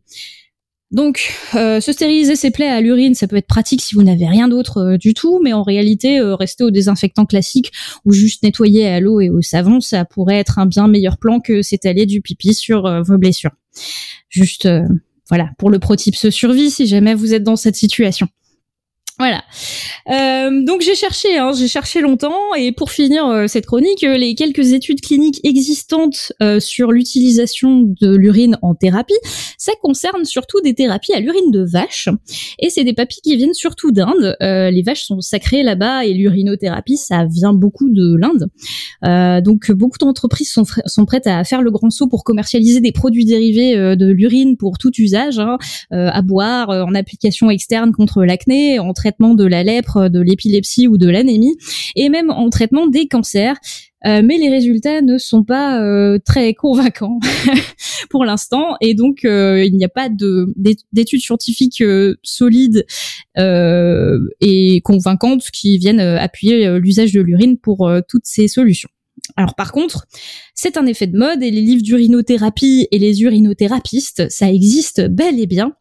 Donc, 0.91 1.33
euh, 1.55 1.81
se 1.81 1.91
stériliser 1.91 2.35
ses 2.35 2.51
plaies 2.51 2.69
à 2.69 2.79
l'urine, 2.79 3.15
ça 3.15 3.27
peut 3.27 3.35
être 3.35 3.47
pratique 3.47 3.81
si 3.81 3.95
vous 3.95 4.03
n'avez 4.03 4.27
rien 4.27 4.47
d'autre 4.47 4.97
du 4.97 5.13
tout, 5.13 5.41
mais 5.43 5.51
en 5.51 5.63
réalité, 5.63 6.21
rester 6.21 6.63
au 6.63 6.71
désinfectant 6.71 7.25
classique 7.25 7.71
ou 8.05 8.13
juste 8.13 8.43
nettoyer 8.43 8.87
à 8.87 8.99
l'eau 8.99 9.19
et 9.19 9.29
au 9.29 9.41
savon, 9.41 9.81
ça 9.81 10.05
pourrait 10.05 10.37
être 10.37 10.59
un 10.59 10.67
bien 10.67 10.87
meilleur 10.87 11.17
plan 11.17 11.39
que 11.41 11.61
s'étaler 11.61 12.05
du 12.05 12.21
pipi 12.21 12.53
sur 12.53 13.03
vos 13.03 13.17
blessures. 13.17 13.51
Juste, 14.29 14.69
voilà, 15.27 15.49
pour 15.57 15.69
le 15.69 15.79
pro 15.79 15.97
se 15.97 16.29
survie 16.29 16.69
si 16.69 16.85
jamais 16.85 17.15
vous 17.15 17.33
êtes 17.33 17.43
dans 17.43 17.57
cette 17.57 17.75
situation. 17.75 18.29
Voilà. 19.17 19.43
Euh, 20.11 20.65
donc 20.65 20.81
j'ai 20.81 20.93
cherché, 20.93 21.37
hein, 21.37 21.51
j'ai 21.57 21.69
cherché 21.69 22.01
longtemps, 22.01 22.53
et 22.57 22.73
pour 22.73 22.91
finir 22.91 23.25
euh, 23.27 23.47
cette 23.47 23.65
chronique, 23.65 24.03
euh, 24.03 24.17
les 24.17 24.35
quelques 24.35 24.73
études 24.73 24.99
cliniques 24.99 25.39
existantes 25.45 26.33
euh, 26.43 26.59
sur 26.59 26.91
l'utilisation 26.91 27.83
de 28.01 28.13
l'urine 28.13 28.57
en 28.61 28.75
thérapie, 28.75 29.13
ça 29.57 29.71
concerne 29.81 30.25
surtout 30.25 30.59
des 30.59 30.73
thérapies 30.73 31.13
à 31.13 31.21
l'urine 31.21 31.49
de 31.49 31.63
vache, 31.63 32.09
et 32.59 32.69
c'est 32.69 32.83
des 32.83 32.91
papilles 32.91 33.21
qui 33.23 33.37
viennent 33.37 33.53
surtout 33.53 33.91
d'Inde. 33.91 34.35
les 34.41 34.83
vaches 34.85 35.05
sont 35.05 35.21
sacrées 35.21 35.63
là-bas, 35.63 36.03
et 36.03 36.13
l'urinothérapie, 36.13 36.97
ça 36.97 37.25
vient 37.25 37.53
beaucoup 37.53 37.89
de 37.89 38.17
l'Inde. 38.17 38.49
donc 39.43 39.71
beaucoup 39.71 39.97
d'entreprises 39.97 40.51
sont, 40.51 41.05
prêtes 41.05 41.27
à 41.27 41.43
faire 41.45 41.61
le 41.61 41.71
grand 41.71 41.89
saut 41.89 42.07
pour 42.07 42.25
commercialiser 42.25 42.81
des 42.81 42.91
produits 42.91 43.25
dérivés 43.25 43.95
de 43.95 44.07
l'urine 44.07 44.57
pour 44.57 44.77
tout 44.77 44.91
usage, 44.97 45.39
hein, 45.39 45.57
à 45.91 46.21
boire, 46.21 46.69
en 46.69 46.93
application 46.95 47.49
externe 47.49 47.93
contre 47.93 48.23
l'acné, 48.25 48.79
entre 48.79 49.04
traitement 49.05 49.35
de 49.35 49.45
la 49.45 49.63
lèpre, 49.63 50.09
de 50.09 50.19
l'épilepsie 50.19 50.87
ou 50.87 50.97
de 50.97 51.07
l'anémie, 51.07 51.55
et 51.95 52.09
même 52.09 52.31
en 52.31 52.49
traitement 52.49 52.87
des 52.87 53.07
cancers. 53.07 53.55
Euh, 54.05 54.21
mais 54.23 54.37
les 54.37 54.49
résultats 54.49 55.01
ne 55.01 55.17
sont 55.17 55.43
pas 55.43 55.81
euh, 55.81 56.19
très 56.23 56.53
convaincants 56.53 57.19
pour 58.09 58.25
l'instant, 58.25 58.75
et 58.81 58.93
donc 58.93 59.25
euh, 59.25 59.63
il 59.63 59.75
n'y 59.75 59.85
a 59.85 59.89
pas 59.89 60.09
de 60.09 60.53
d'études 60.91 61.21
scientifiques 61.21 61.83
solides 62.23 62.85
et 63.37 64.81
convaincantes 64.83 65.49
qui 65.51 65.77
viennent 65.77 65.99
appuyer 65.99 66.79
l'usage 66.79 67.13
de 67.13 67.21
l'urine 67.21 67.57
pour 67.57 67.89
toutes 68.07 68.25
ces 68.25 68.47
solutions. 68.47 68.89
Alors 69.37 69.55
par 69.55 69.71
contre, 69.71 70.05
c'est 70.53 70.77
un 70.77 70.85
effet 70.85 71.07
de 71.07 71.17
mode 71.17 71.41
et 71.43 71.51
les 71.51 71.61
livres 71.61 71.83
d'urinothérapie 71.83 72.87
et 72.91 72.99
les 72.99 73.21
urinothérapistes, 73.21 74.29
ça 74.29 74.51
existe 74.51 75.07
bel 75.09 75.39
et 75.39 75.47
bien 75.47 75.73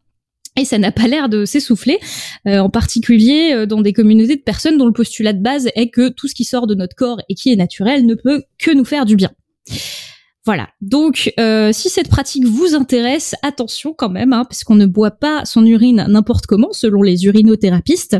et 0.57 0.65
ça 0.65 0.77
n'a 0.77 0.91
pas 0.91 1.07
l'air 1.07 1.29
de 1.29 1.45
s'essouffler, 1.45 1.99
euh, 2.47 2.59
en 2.59 2.69
particulier 2.69 3.53
euh, 3.53 3.65
dans 3.65 3.81
des 3.81 3.93
communautés 3.93 4.35
de 4.35 4.41
personnes 4.41 4.77
dont 4.77 4.85
le 4.85 4.93
postulat 4.93 5.33
de 5.33 5.41
base 5.41 5.69
est 5.75 5.89
que 5.89 6.09
tout 6.09 6.27
ce 6.27 6.35
qui 6.35 6.45
sort 6.45 6.67
de 6.67 6.75
notre 6.75 6.95
corps 6.95 7.21
et 7.29 7.35
qui 7.35 7.51
est 7.51 7.55
naturel 7.55 8.05
ne 8.05 8.15
peut 8.15 8.43
que 8.57 8.71
nous 8.71 8.85
faire 8.85 9.05
du 9.05 9.15
bien. 9.15 9.31
Voilà. 10.45 10.69
Donc, 10.79 11.33
euh, 11.39 11.71
si 11.73 11.89
cette 11.89 12.07
pratique 12.07 12.45
vous 12.45 12.75
intéresse, 12.75 13.33
attention 13.41 13.95
quand 13.97 14.09
même, 14.09 14.31
hein, 14.31 14.43
parce 14.47 14.63
qu'on 14.63 14.75
ne 14.75 14.85
boit 14.85 15.11
pas 15.11 15.43
son 15.43 15.65
urine 15.65 16.05
n'importe 16.07 16.45
comment, 16.45 16.71
selon 16.71 17.01
les 17.01 17.25
urinothérapistes. 17.25 18.17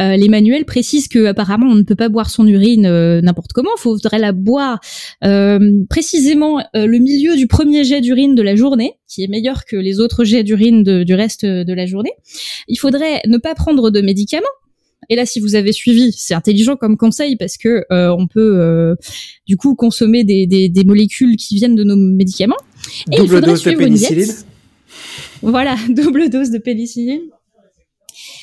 Euh, 0.00 0.16
les 0.16 0.28
manuels 0.28 0.64
précisent 0.66 1.08
que 1.08 1.26
apparemment 1.26 1.66
on 1.70 1.74
ne 1.74 1.82
peut 1.82 1.96
pas 1.96 2.08
boire 2.08 2.30
son 2.30 2.46
urine 2.46 2.86
euh, 2.86 3.20
n'importe 3.22 3.52
comment. 3.54 3.70
Il 3.78 3.80
faudrait 3.80 4.18
la 4.18 4.32
boire 4.32 4.80
euh, 5.24 5.58
précisément 5.88 6.62
le 6.74 6.98
milieu 6.98 7.36
du 7.36 7.46
premier 7.46 7.84
jet 7.84 8.00
d'urine 8.02 8.34
de 8.34 8.42
la 8.42 8.54
journée, 8.54 8.98
qui 9.08 9.24
est 9.24 9.28
meilleur 9.28 9.64
que 9.64 9.76
les 9.76 9.98
autres 9.98 10.24
jets 10.24 10.44
d'urine 10.44 11.04
du 11.04 11.14
reste 11.14 11.46
de 11.46 11.72
la 11.72 11.86
journée. 11.86 12.12
Il 12.68 12.76
faudrait 12.76 13.20
ne 13.26 13.38
pas 13.38 13.54
prendre 13.54 13.90
de 13.90 14.00
médicaments 14.00 14.46
et 15.08 15.16
là, 15.16 15.26
si 15.26 15.40
vous 15.40 15.54
avez 15.54 15.72
suivi, 15.72 16.12
c'est 16.12 16.34
intelligent 16.34 16.76
comme 16.76 16.96
conseil 16.96 17.36
parce 17.36 17.56
que 17.56 17.84
euh, 17.90 18.14
on 18.16 18.26
peut 18.26 18.58
euh, 18.58 18.94
du 19.46 19.56
coup 19.56 19.74
consommer 19.74 20.24
des, 20.24 20.46
des, 20.46 20.68
des, 20.68 20.84
molécules 20.84 21.36
qui 21.36 21.56
viennent 21.56 21.74
de 21.74 21.84
nos 21.84 21.96
médicaments. 21.96 22.56
Et 23.10 23.16
double 23.16 23.40
dose 23.40 23.64
de 23.64 23.72
pénicilline. 23.72 24.32
Voilà, 25.42 25.76
double 25.88 26.30
dose 26.30 26.50
de 26.50 26.58
pénicilline. 26.58 27.22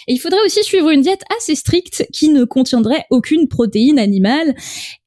Et 0.08 0.14
il 0.14 0.18
faudrait 0.18 0.44
aussi 0.46 0.64
suivre 0.64 0.90
une 0.90 1.02
diète 1.02 1.24
assez 1.38 1.56
stricte 1.56 2.06
qui 2.12 2.30
ne 2.30 2.44
contiendrait 2.44 3.06
aucune 3.10 3.48
protéine 3.48 4.00
animale. 4.00 4.56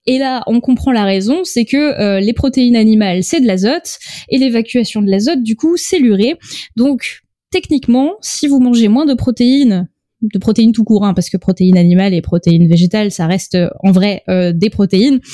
Et 0.07 0.19
là, 0.19 0.43
on 0.47 0.61
comprend 0.61 0.93
la 0.93 1.05
raison, 1.05 1.45
c'est 1.45 1.65
que 1.65 1.77
euh, 1.77 2.21
les 2.21 2.33
protéines 2.33 2.77
animales, 2.77 3.23
c'est 3.23 3.41
de 3.41 3.47
l'azote, 3.47 3.99
et 4.29 4.39
l'évacuation 4.39 5.03
de 5.03 5.11
l'azote, 5.11 5.43
du 5.43 5.57
coup, 5.57 5.77
c'est 5.77 5.99
l'urée. 5.99 6.37
Donc, 6.77 7.23
techniquement, 7.51 8.15
si 8.21 8.47
vous 8.47 8.61
mangez 8.61 8.89
moins 8.89 9.07
de 9.07 9.15
protéines 9.15 9.89
de 10.23 10.39
protéines 10.39 10.73
tout 10.73 10.85
court, 10.85 11.05
hein, 11.05 11.15
parce 11.15 11.31
que 11.31 11.37
protéines 11.37 11.77
animales 11.77 12.15
et 12.15 12.23
protéines 12.23 12.69
végétales, 12.69 13.11
ça 13.11 13.27
reste 13.27 13.57
euh, 13.57 13.69
en 13.81 13.93
vrai 13.93 14.23
euh, 14.29 14.53
des 14.53 14.71
protéines. 14.71 15.21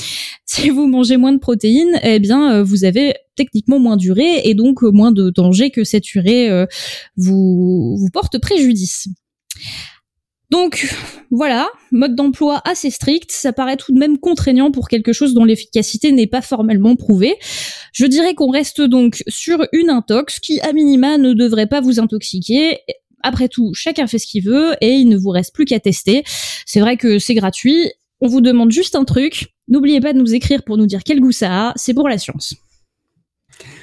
Si 0.51 0.71
vous 0.71 0.87
mangez 0.87 1.19
moins 1.19 1.33
de 1.33 1.39
protéines, 1.39 2.01
eh 2.03 2.19
bien, 2.19 2.55
euh, 2.55 2.63
vous 2.65 2.85
avez 2.85 3.15
techniquement 3.37 3.79
moins 3.79 3.99
d'urée 3.99 4.41
et 4.45 4.55
donc 4.55 4.81
moins 4.81 5.13
de 5.13 5.29
danger 5.29 5.71
que 5.71 5.85
cette 5.85 6.15
urée 6.15 6.67
vous, 7.17 7.97
vous 7.97 8.09
porte 8.11 8.39
préjudice. 8.39 9.09
Donc 10.51 10.89
voilà, 11.31 11.69
mode 11.93 12.15
d'emploi 12.15 12.63
assez 12.65 12.91
strict, 12.91 13.31
ça 13.31 13.53
paraît 13.53 13.77
tout 13.77 13.93
de 13.93 13.99
même 13.99 14.19
contraignant 14.19 14.71
pour 14.71 14.89
quelque 14.89 15.13
chose 15.13 15.35
dont 15.35 15.45
l'efficacité 15.45 16.11
n'est 16.11 16.27
pas 16.27 16.41
formellement 16.41 16.97
prouvée. 16.97 17.37
Je 17.93 18.07
dirais 18.07 18.35
qu'on 18.35 18.51
reste 18.51 18.81
donc 18.81 19.23
sur 19.29 19.67
une 19.73 19.91
intox 19.91 20.41
qui 20.41 20.59
à 20.61 20.73
minima 20.73 21.19
ne 21.19 21.35
devrait 21.35 21.67
pas 21.67 21.83
vous 21.83 22.01
intoxiquer 22.01 22.79
après 23.23 23.49
tout, 23.49 23.73
chacun 23.75 24.07
fait 24.07 24.19
ce 24.19 24.27
qu'il 24.27 24.45
veut 24.45 24.75
et 24.81 24.93
il 24.93 25.09
ne 25.09 25.17
vous 25.17 25.31
reste 25.31 25.55
plus 25.55 25.65
qu'à 25.65 25.81
tester. 25.81 26.25
C'est 26.67 26.81
vrai 26.81 26.97
que 26.97 27.19
c'est 27.19 27.35
gratuit. 27.35 27.93
On 28.21 28.29
vous 28.29 28.41
demande 28.41 28.71
juste 28.71 28.97
un 28.97 29.05
truc. 29.05 29.55
N'oubliez 29.69 30.01
pas 30.01 30.13
de 30.13 30.19
nous 30.19 30.35
écrire 30.35 30.63
pour 30.65 30.77
nous 30.77 30.87
dire 30.87 31.03
quel 31.05 31.21
goût 31.21 31.33
ça 31.33 31.69
a. 31.69 31.73
C'est 31.77 31.95
pour 31.95 32.09
la 32.09 32.19
science. 32.19 32.55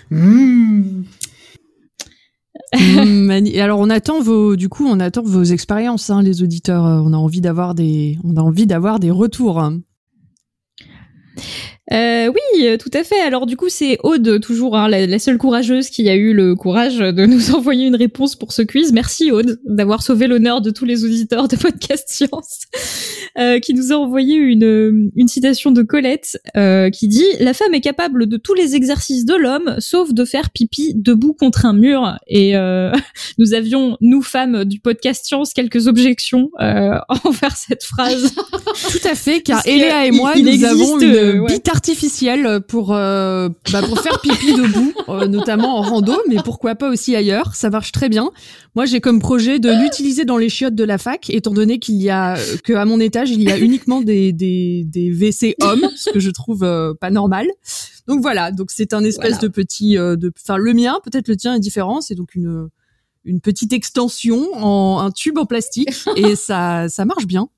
Mmh. 0.10 1.04
mmh 2.74 3.56
alors 3.60 3.80
on 3.80 3.90
attend 3.90 4.22
vos, 4.22 4.56
du 4.56 4.70
coup, 4.70 4.86
on 4.88 5.00
attend 5.00 5.24
vos 5.24 5.44
expériences, 5.44 6.10
hein, 6.10 6.22
les 6.22 6.44
auditeurs. 6.44 6.84
On 6.84 7.14
a 7.14 7.18
envie 7.18 7.42
d'avoir 7.42 7.76
des, 7.76 8.18
on 8.24 8.36
a 8.38 8.42
envie 8.42 8.66
d'avoir 8.66 9.00
des 9.00 9.12
retours. 9.12 9.62
Euh, 11.94 12.30
oui, 12.30 12.68
euh, 12.68 12.78
tout 12.78 12.90
à 12.94 13.04
fait. 13.04 13.20
Alors 13.22 13.46
du 13.46 13.58
coup, 13.58 13.70
c'est 13.70 14.00
Aude, 14.04 14.40
toujours 14.42 14.76
hein, 14.76 14.90
la, 14.90 15.20
seule 15.20 15.38
courageuse 15.38 15.90
qui 15.90 16.10
a 16.10 16.16
eu 16.16 16.34
le 16.34 16.56
courage 16.56 16.98
de 16.98 17.26
nous 17.28 17.54
envoyer 17.54 17.86
une 17.86 17.96
réponse 17.96 18.36
pour 18.36 18.54
ce 18.54 18.64
quiz. 18.64 18.92
Merci 18.92 19.32
Aude 19.32 19.60
d'avoir 19.66 20.02
sauvé 20.02 20.26
l'honneur 20.28 20.62
de 20.62 20.72
tous 20.72 20.86
les 20.86 21.04
auditeurs 21.04 21.48
de 21.48 21.56
Podcast 21.56 22.06
Science, 22.10 22.62
euh, 23.38 23.60
qui 23.60 23.76
nous 23.76 23.92
a 23.92 23.98
envoyé 23.98 24.36
une, 24.36 25.12
une 25.16 25.28
citation 25.28 25.72
de 25.72 25.84
Colette 25.84 26.40
euh, 26.58 26.90
qui 26.90 27.08
dit 27.08 27.26
«La 27.40 27.54
femme 27.54 27.74
est 27.76 27.82
capable 27.82 28.26
de 28.26 28.38
tous 28.38 28.56
les 28.56 28.76
exercices 28.76 29.26
de 29.26 29.36
l'homme, 29.36 29.76
sauf 29.78 30.12
de 30.12 30.26
faire 30.26 30.50
pipi 30.50 30.94
debout 30.96 31.34
contre 31.34 31.66
un 31.66 31.74
mur.» 31.74 32.18
Et 32.28 32.58
euh, 32.58 32.92
nous 33.38 33.54
avions, 33.54 33.98
nous 34.02 34.24
femmes 34.24 34.66
du 34.66 34.80
Podcast 34.80 35.26
Science, 35.26 35.54
quelques 35.54 35.88
objections 35.88 36.50
envers 36.58 37.56
cette 37.56 37.84
phrase. 37.84 38.34
tout 38.92 39.08
à 39.08 39.14
fait, 39.14 39.42
car 39.42 39.62
Eléa 39.68 40.08
et 40.08 40.12
moi, 40.12 40.34
nous 40.36 40.64
avons 40.64 41.00
une 41.00 41.40
ouais 41.42 41.60
artificielle 41.76 42.62
pour 42.68 42.94
euh, 42.94 43.50
bah, 43.74 43.82
pour 43.82 44.00
faire 44.00 44.22
pipi 44.22 44.54
debout, 44.56 44.94
euh, 45.10 45.28
notamment 45.28 45.78
en 45.78 45.82
rando, 45.82 46.14
mais 46.30 46.38
pourquoi 46.44 46.76
pas 46.76 46.90
aussi 46.90 47.16
ailleurs. 47.16 47.54
Ça 47.54 47.70
marche 47.70 47.92
très 47.92 48.08
bien. 48.08 48.32
Moi, 48.76 48.86
j'ai 48.86 49.02
comme 49.02 49.20
projet 49.20 49.60
de 49.60 49.70
l'utiliser 49.70 50.24
dans 50.24 50.38
les 50.38 50.48
chiottes 50.48 50.76
de 50.76 50.86
la 50.86 50.98
fac, 50.98 51.30
étant 51.30 51.52
donné 51.52 51.80
qu'il 51.80 52.02
y 52.02 52.10
a 52.10 52.38
que 52.64 52.74
à 52.74 52.86
mon 52.86 53.00
étage 53.02 53.30
il 53.30 53.42
y 53.42 53.52
a 53.52 53.58
uniquement 53.58 54.02
des 54.02 54.32
des, 54.32 54.84
des 54.86 55.10
WC 55.12 55.56
hommes, 55.62 55.88
ce 55.98 56.10
que 56.12 56.20
je 56.20 56.32
trouve 56.32 56.64
euh, 56.64 56.94
pas 56.94 57.12
normal. 57.12 57.48
Donc 58.08 58.22
voilà, 58.22 58.52
donc 58.52 58.72
c'est 58.72 58.94
un 58.94 59.04
espèce 59.04 59.40
de 59.40 59.48
petit, 59.50 59.96
de, 59.96 60.32
enfin 60.42 60.58
le 60.58 60.74
mien, 60.74 61.00
peut-être 61.04 61.28
le 61.28 61.36
tien 61.36 61.56
est 61.56 61.60
différent, 61.60 62.02
c'est 62.02 62.16
donc 62.16 62.36
une 62.36 62.70
une 63.26 63.42
petite 63.42 63.74
extension 63.74 64.48
en 64.54 65.00
un 65.00 65.12
tube 65.12 65.40
en 65.40 65.46
plastique 65.46 65.90
et 66.16 66.36
ça 66.36 66.88
ça 66.88 67.04
marche 67.04 67.26
bien. 67.26 67.50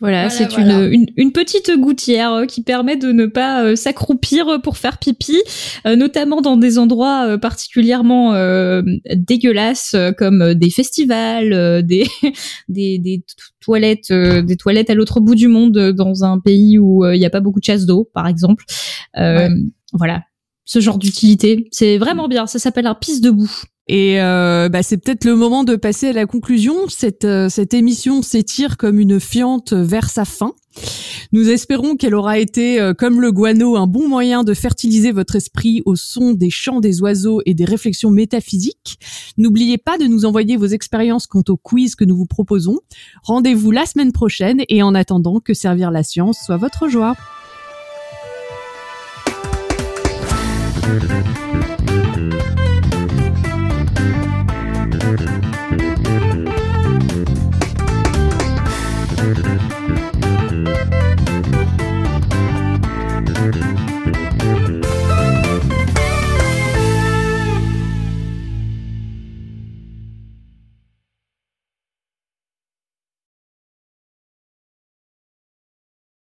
Voilà, 0.00 0.30
c'est 0.30 0.52
Une, 0.56 1.06
une, 1.16 1.30
petite 1.30 1.70
gouttière 1.78 2.32
euh, 2.32 2.46
qui 2.46 2.64
permet 2.64 2.96
de 2.96 3.12
ne 3.12 3.26
pas 3.26 3.62
euh, 3.62 3.76
s'accroupir 3.76 4.60
pour 4.60 4.78
faire 4.78 4.98
pipi, 4.98 5.40
euh, 5.86 5.94
notamment 5.94 6.40
dans 6.40 6.56
des 6.56 6.78
endroits 6.78 7.38
particulièrement 7.38 8.34
dégueulasses 9.14 9.94
comme 10.18 10.54
des 10.54 10.70
festivals, 10.70 11.82
des, 11.86 12.08
des, 12.68 12.98
des 12.98 13.24
toilettes, 13.60 14.12
des 14.12 14.56
toilettes 14.56 14.90
à 14.90 14.94
l'autre 14.94 15.20
bout 15.20 15.36
du 15.36 15.46
monde 15.46 15.92
dans 15.92 16.24
un 16.24 16.40
pays 16.40 16.78
où 16.78 17.06
il 17.06 17.18
n'y 17.18 17.26
a 17.26 17.30
pas 17.30 17.40
beaucoup 17.40 17.60
de 17.60 17.64
chasse 17.64 17.86
d'eau, 17.86 18.10
par 18.12 18.26
exemple. 18.26 18.64
Voilà, 19.92 20.24
ce 20.64 20.80
genre 20.80 20.98
d'utilité, 20.98 21.68
c'est 21.70 21.96
vraiment 21.96 22.26
bien. 22.26 22.46
Ça 22.46 22.58
s'appelle 22.58 22.86
un 22.86 22.94
pisse 22.94 23.20
debout. 23.20 23.52
Et 23.88 24.20
euh, 24.20 24.68
bah, 24.68 24.82
c'est 24.82 24.96
peut-être 24.96 25.24
le 25.24 25.36
moment 25.36 25.62
de 25.62 25.76
passer 25.76 26.08
à 26.08 26.12
la 26.12 26.26
conclusion. 26.26 26.88
Cette, 26.88 27.24
euh, 27.24 27.48
cette 27.48 27.72
émission 27.72 28.20
s'étire 28.20 28.76
comme 28.76 28.98
une 28.98 29.20
fiente 29.20 29.72
vers 29.72 30.10
sa 30.10 30.24
fin. 30.24 30.54
Nous 31.32 31.48
espérons 31.48 31.96
qu'elle 31.96 32.14
aura 32.14 32.38
été, 32.38 32.80
euh, 32.80 32.94
comme 32.94 33.20
le 33.20 33.30
guano, 33.30 33.76
un 33.76 33.86
bon 33.86 34.08
moyen 34.08 34.42
de 34.42 34.54
fertiliser 34.54 35.12
votre 35.12 35.36
esprit 35.36 35.82
au 35.86 35.94
son 35.94 36.32
des 36.32 36.50
chants 36.50 36.80
des 36.80 37.00
oiseaux 37.00 37.40
et 37.46 37.54
des 37.54 37.64
réflexions 37.64 38.10
métaphysiques. 38.10 38.98
N'oubliez 39.38 39.78
pas 39.78 39.98
de 39.98 40.04
nous 40.04 40.24
envoyer 40.24 40.56
vos 40.56 40.66
expériences 40.66 41.26
quant 41.26 41.44
au 41.48 41.56
quiz 41.56 41.94
que 41.94 42.04
nous 42.04 42.16
vous 42.16 42.26
proposons. 42.26 42.80
Rendez-vous 43.22 43.70
la 43.70 43.86
semaine 43.86 44.12
prochaine 44.12 44.62
et 44.68 44.82
en 44.82 44.94
attendant 44.94 45.38
que 45.38 45.54
servir 45.54 45.90
la 45.90 46.02
science 46.02 46.38
soit 46.44 46.56
votre 46.56 46.88
joie. 46.88 47.14